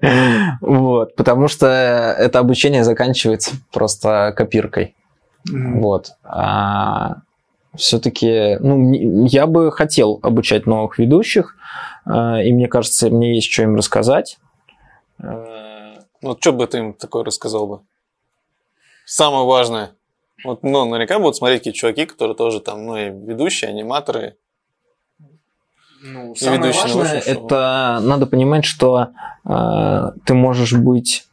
Вот, 0.60 1.14
потому 1.16 1.48
что 1.48 1.66
это 1.66 2.38
обучение 2.38 2.84
заканчивается 2.84 3.52
просто 3.72 4.32
копиркой. 4.36 4.94
Вот. 5.48 6.12
А 6.24 7.16
все-таки, 7.76 8.56
ну, 8.60 8.92
я 9.26 9.46
бы 9.46 9.70
хотел 9.72 10.18
обучать 10.22 10.66
новых 10.66 10.98
ведущих, 10.98 11.56
а, 12.04 12.42
и 12.42 12.52
мне 12.52 12.68
кажется, 12.68 13.10
мне 13.10 13.34
есть 13.36 13.50
что 13.50 13.62
им 13.62 13.76
рассказать. 13.76 14.38
Э, 15.22 15.98
Ну, 16.22 16.36
что 16.38 16.52
бы 16.52 16.66
ты 16.66 16.78
им 16.78 16.94
такое 16.94 17.24
рассказал 17.24 17.66
бы? 17.66 17.80
Самое 19.06 19.46
важное. 19.46 19.92
Вот, 20.44 20.62
ну, 20.62 20.84
наверняка 20.84 21.18
будут 21.18 21.36
смотреть 21.36 21.60
какие 21.60 21.72
чуваки, 21.72 22.06
которые 22.06 22.36
тоже 22.36 22.60
там, 22.60 22.86
ну, 22.86 22.96
и 22.96 23.10
ведущие, 23.10 23.70
аниматоры. 23.70 24.36
Ну, 26.02 26.34
самое 26.34 26.72
самое 26.72 26.96
важное, 26.96 27.20
это 27.20 27.98
надо 28.02 28.26
понимать, 28.26 28.64
что 28.64 29.10
э, 29.44 30.12
ты 30.24 30.34
можешь 30.34 30.72
быть 30.72 31.28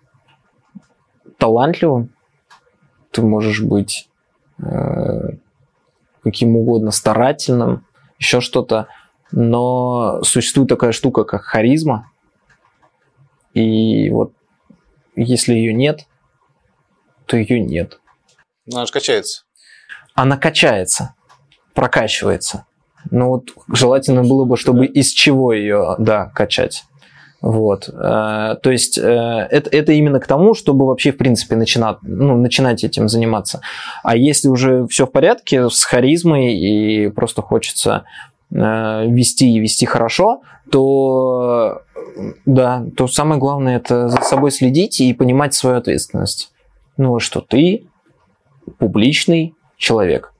талантливым, 1.38 2.14
ты 3.11 3.22
можешь 3.22 3.61
быть 3.61 4.10
э, 4.60 5.30
каким 6.23 6.57
угодно 6.57 6.91
старательным, 6.91 7.85
еще 8.19 8.41
что-то, 8.41 8.88
но 9.31 10.22
существует 10.23 10.68
такая 10.68 10.91
штука, 10.91 11.23
как 11.23 11.44
харизма, 11.44 12.11
и 13.53 14.10
вот 14.10 14.34
если 15.15 15.53
ее 15.53 15.73
нет, 15.73 16.07
то 17.26 17.38
ее 17.38 17.60
нет. 17.61 17.99
Ну, 18.65 18.77
она 18.77 18.85
же 18.85 18.91
качается. 18.91 19.44
Она 20.14 20.38
качается, 20.38 21.15
прокачивается. 21.73 22.65
Но 23.11 23.30
вот 23.30 23.52
желательно 23.74 24.24
было 24.24 24.45
бы, 24.45 24.57
чтобы 24.57 24.86
из 24.86 25.11
чего 25.11 25.53
ее, 25.53 25.95
да, 25.98 26.32
качать. 26.34 26.84
Вот. 27.41 27.88
Э, 27.90 28.56
То 28.61 28.72
есть 28.72 28.98
э, 28.98 29.02
это, 29.02 29.69
это 29.69 29.91
именно 29.91 30.19
к 30.19 30.28
тому, 30.28 30.53
чтобы 30.53 30.88
вообще, 30.88 31.11
в 31.11 31.18
принципе, 31.18 31.56
начинать, 31.56 31.98
ну, 32.02 32.36
начинать 32.36 32.84
этим 32.84 33.07
заниматься. 33.07 33.61
А 34.03 34.15
если 34.15 34.48
уже 34.48 34.88
все 34.88 35.06
в 35.06 35.11
порядке 35.11 35.69
с 35.69 35.84
харизмой 35.84 36.56
и 36.56 37.10
просто 37.10 37.41
хочется 37.41 38.06
э, 38.52 39.07
вести 39.07 39.53
и 39.53 39.60
вести 39.60 39.86
хорошо, 39.86 40.41
то 40.72 41.84
да, 42.45 42.86
то 42.95 43.07
самое 43.07 43.40
главное 43.40 43.78
это 43.78 44.10
за 44.10 44.22
собой 44.22 44.52
следить 44.52 44.99
и 44.99 45.14
понимать 45.14 45.53
свою 45.53 45.78
ответственность. 45.78 46.52
Ну, 46.98 47.19
что 47.19 47.41
ты 47.41 47.88
публичный 48.80 49.53
человек, 49.78 50.34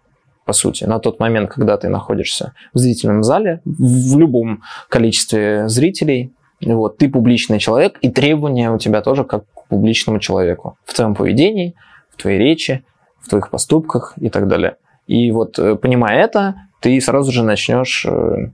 по 0.48 0.54
сути, 0.54 0.86
на 0.86 1.00
тот 1.00 1.20
момент, 1.20 1.52
когда 1.52 1.78
ты 1.78 1.90
находишься 1.90 2.54
в 2.74 2.78
зрительном 2.78 3.22
зале, 3.22 3.62
в 3.66 4.18
любом 4.18 4.64
количестве 4.88 5.68
зрителей, 5.68 6.34
вот, 6.62 6.98
ты 6.98 7.10
публичный 7.10 7.60
человек, 7.60 7.98
и 8.02 8.10
требования 8.10 8.72
у 8.72 8.78
тебя 8.80 9.02
тоже 9.02 9.26
как 9.26 9.44
к 9.44 9.68
публичному 9.68 10.20
человеку 10.20 10.78
в 10.86 10.94
твоем 10.94 11.16
поведении, 11.16 11.76
в 12.10 12.22
твоей 12.22 12.40
речи, 12.40 12.86
в 13.20 13.28
твоих 13.28 13.50
поступках 13.50 14.14
и 14.16 14.30
так 14.30 14.48
далее. 14.48 14.78
И 15.06 15.32
вот, 15.32 15.60
э, 15.60 15.76
понимая 15.76 16.24
это, 16.24 16.56
ты 16.80 17.00
сразу 17.02 17.34
же 17.34 17.44
начнешь 17.44 18.06
э, 18.06 18.52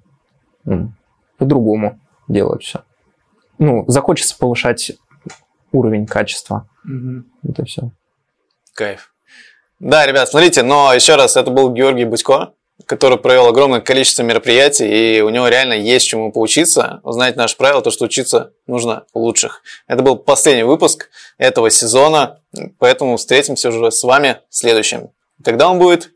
ну, 0.65 0.93
по-другому 1.37 1.99
делать 2.27 2.63
все. 2.63 2.83
Ну, 3.59 3.85
захочется 3.87 4.35
повышать 4.35 4.93
уровень 5.71 6.07
качества. 6.07 6.67
Это 7.47 7.65
все. 7.65 7.91
Кайф. 8.73 9.12
Да, 9.83 10.05
ребят, 10.05 10.29
смотрите, 10.29 10.63
но 10.63 10.93
еще 10.93 11.17
раз, 11.17 11.35
это 11.35 11.51
был 11.51 11.69
Георгий 11.69 12.05
Будько, 12.05 12.53
который 12.85 13.17
провел 13.17 13.47
огромное 13.47 13.81
количество 13.81 14.23
мероприятий, 14.23 15.17
и 15.17 15.19
у 15.19 15.27
него 15.27 15.49
реально 15.49 15.73
есть 15.73 16.07
чему 16.07 16.31
поучиться. 16.31 17.01
Узнать 17.03 17.35
наше 17.35 17.57
правило, 17.57 17.81
то, 17.81 17.91
что 17.91 18.05
учиться 18.05 18.53
нужно 18.65 19.03
у 19.11 19.19
лучших. 19.19 19.61
Это 19.87 20.01
был 20.01 20.15
последний 20.15 20.63
выпуск 20.63 21.09
этого 21.37 21.69
сезона, 21.69 22.39
поэтому 22.79 23.17
встретимся 23.17 23.67
уже 23.67 23.91
с 23.91 24.01
вами 24.03 24.37
в 24.49 24.55
следующем. 24.55 25.09
Когда 25.43 25.69
он 25.69 25.79
будет? 25.79 26.12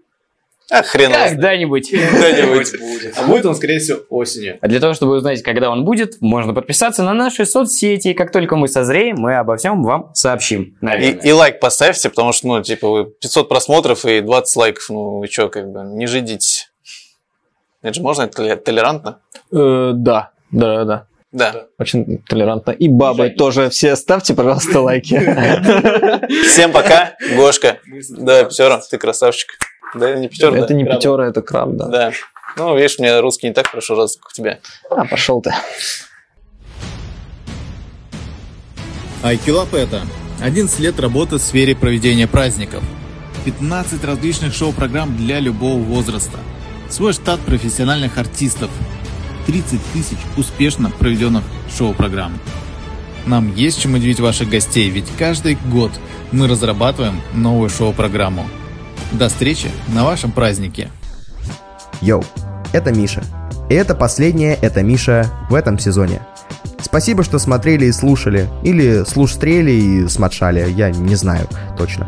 А 0.69 0.83
хрен. 0.83 1.11
Когда-нибудь. 1.13 1.89
Когда-нибудь. 1.91 2.73
А 3.15 3.25
будет 3.25 3.45
он, 3.45 3.55
скорее 3.55 3.79
всего, 3.79 3.99
осенью. 4.09 4.57
А 4.61 4.67
для 4.67 4.79
того, 4.81 4.93
чтобы 4.93 5.15
узнать, 5.15 5.41
когда 5.41 5.69
он 5.69 5.85
будет, 5.85 6.19
можно 6.21 6.53
подписаться 6.53 7.03
на 7.03 7.13
наши 7.13 7.45
соцсети. 7.45 8.09
И 8.09 8.13
как 8.13 8.31
только 8.33 8.57
мы 8.57 8.67
созреем, 8.67 9.15
мы 9.17 9.37
обо 9.37 9.55
всем 9.55 9.81
вам 9.83 10.11
сообщим. 10.13 10.63
И, 10.63 10.75
Наверное. 10.81 11.21
и 11.23 11.31
лайк 11.31 11.59
поставьте, 11.61 12.09
потому 12.09 12.33
что, 12.33 12.47
ну, 12.47 12.61
типа, 12.61 12.89
вы 12.89 13.05
500 13.05 13.47
просмотров 13.47 14.03
и 14.05 14.19
20 14.19 14.55
лайков, 14.57 14.89
ну, 14.89 15.19
вы 15.19 15.27
что, 15.27 15.47
как 15.47 15.71
бы, 15.71 15.83
не 15.85 16.05
жидите. 16.05 16.65
Это 17.81 17.93
же 17.93 18.01
можно, 18.01 18.23
это 18.23 18.41
толе- 18.41 18.55
толерантно? 18.57 19.19
Э, 19.53 19.91
да, 19.93 20.31
да, 20.51 20.83
да. 20.83 21.07
Да. 21.31 21.65
Очень 21.77 22.23
толерантно. 22.27 22.71
И 22.71 22.87
бабы 22.89 23.29
тоже 23.29 23.69
все 23.69 23.95
ставьте, 23.95 24.33
пожалуйста, 24.33 24.81
лайки. 24.81 25.17
Всем 26.49 26.71
пока, 26.71 27.15
Гошка. 27.35 27.79
Да, 28.09 28.45
пятера, 28.45 28.81
ты 28.89 28.97
красавчик. 28.97 29.49
Да, 29.93 30.15
не 30.15 30.27
пятера, 30.27 30.55
Это 30.55 30.67
да? 30.67 30.73
не 30.73 30.85
пятера, 30.85 31.23
это 31.23 31.41
краб, 31.41 31.71
да. 31.71 31.87
Да. 31.87 32.11
Ну, 32.57 32.75
видишь, 32.75 32.97
мне 32.99 33.19
русский 33.19 33.47
не 33.47 33.53
так 33.53 33.67
хорошо 33.67 33.95
раз, 33.95 34.17
как 34.17 34.31
у 34.31 34.33
тебя. 34.33 34.59
А, 34.89 35.05
пошел 35.05 35.41
ты. 35.41 35.53
Айкилап 39.23 39.73
это 39.73 40.01
11 40.41 40.79
лет 40.79 40.99
работы 40.99 41.37
в 41.37 41.41
сфере 41.41 41.75
проведения 41.75 42.27
праздников. 42.27 42.83
15 43.45 44.03
различных 44.03 44.53
шоу-программ 44.53 45.15
для 45.17 45.39
любого 45.39 45.79
возраста. 45.79 46.37
Свой 46.89 47.13
штат 47.13 47.39
профессиональных 47.41 48.17
артистов. 48.17 48.69
30 49.47 49.79
тысяч 49.93 50.17
успешно 50.35 50.91
проведенных 50.91 51.43
шоу-программ. 51.77 52.37
Нам 53.25 53.53
есть 53.55 53.81
чем 53.81 53.93
удивить 53.95 54.19
ваших 54.19 54.49
гостей, 54.49 54.89
ведь 54.89 55.07
каждый 55.17 55.57
год 55.71 55.91
мы 56.31 56.47
разрабатываем 56.47 57.21
новую 57.33 57.69
шоу-программу. 57.69 58.47
До 59.11 59.29
встречи 59.29 59.71
на 59.87 60.03
вашем 60.03 60.31
празднике. 60.31 60.89
Йоу, 62.01 62.23
это 62.73 62.93
Миша. 62.93 63.23
И 63.69 63.73
это 63.73 63.95
последнее 63.95 64.55
«Это 64.55 64.81
Миша» 64.81 65.29
в 65.49 65.55
этом 65.55 65.79
сезоне. 65.79 66.21
Спасибо, 66.79 67.23
что 67.23 67.39
смотрели 67.39 67.85
и 67.85 67.91
слушали. 67.91 68.47
Или 68.63 69.03
слушстрели 69.03 69.71
и 69.71 70.07
сматшали, 70.07 70.69
я 70.71 70.89
не 70.91 71.15
знаю 71.15 71.47
точно. 71.77 72.07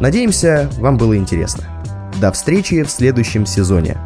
Надеемся, 0.00 0.70
вам 0.78 0.96
было 0.96 1.16
интересно. 1.16 1.64
До 2.20 2.32
встречи 2.32 2.82
в 2.82 2.90
следующем 2.90 3.46
сезоне. 3.46 3.96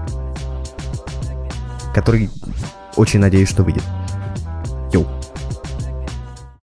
Который 1.94 2.30
очень 2.96 3.20
надеюсь, 3.20 3.48
что 3.48 3.62
выйдет. 3.62 3.82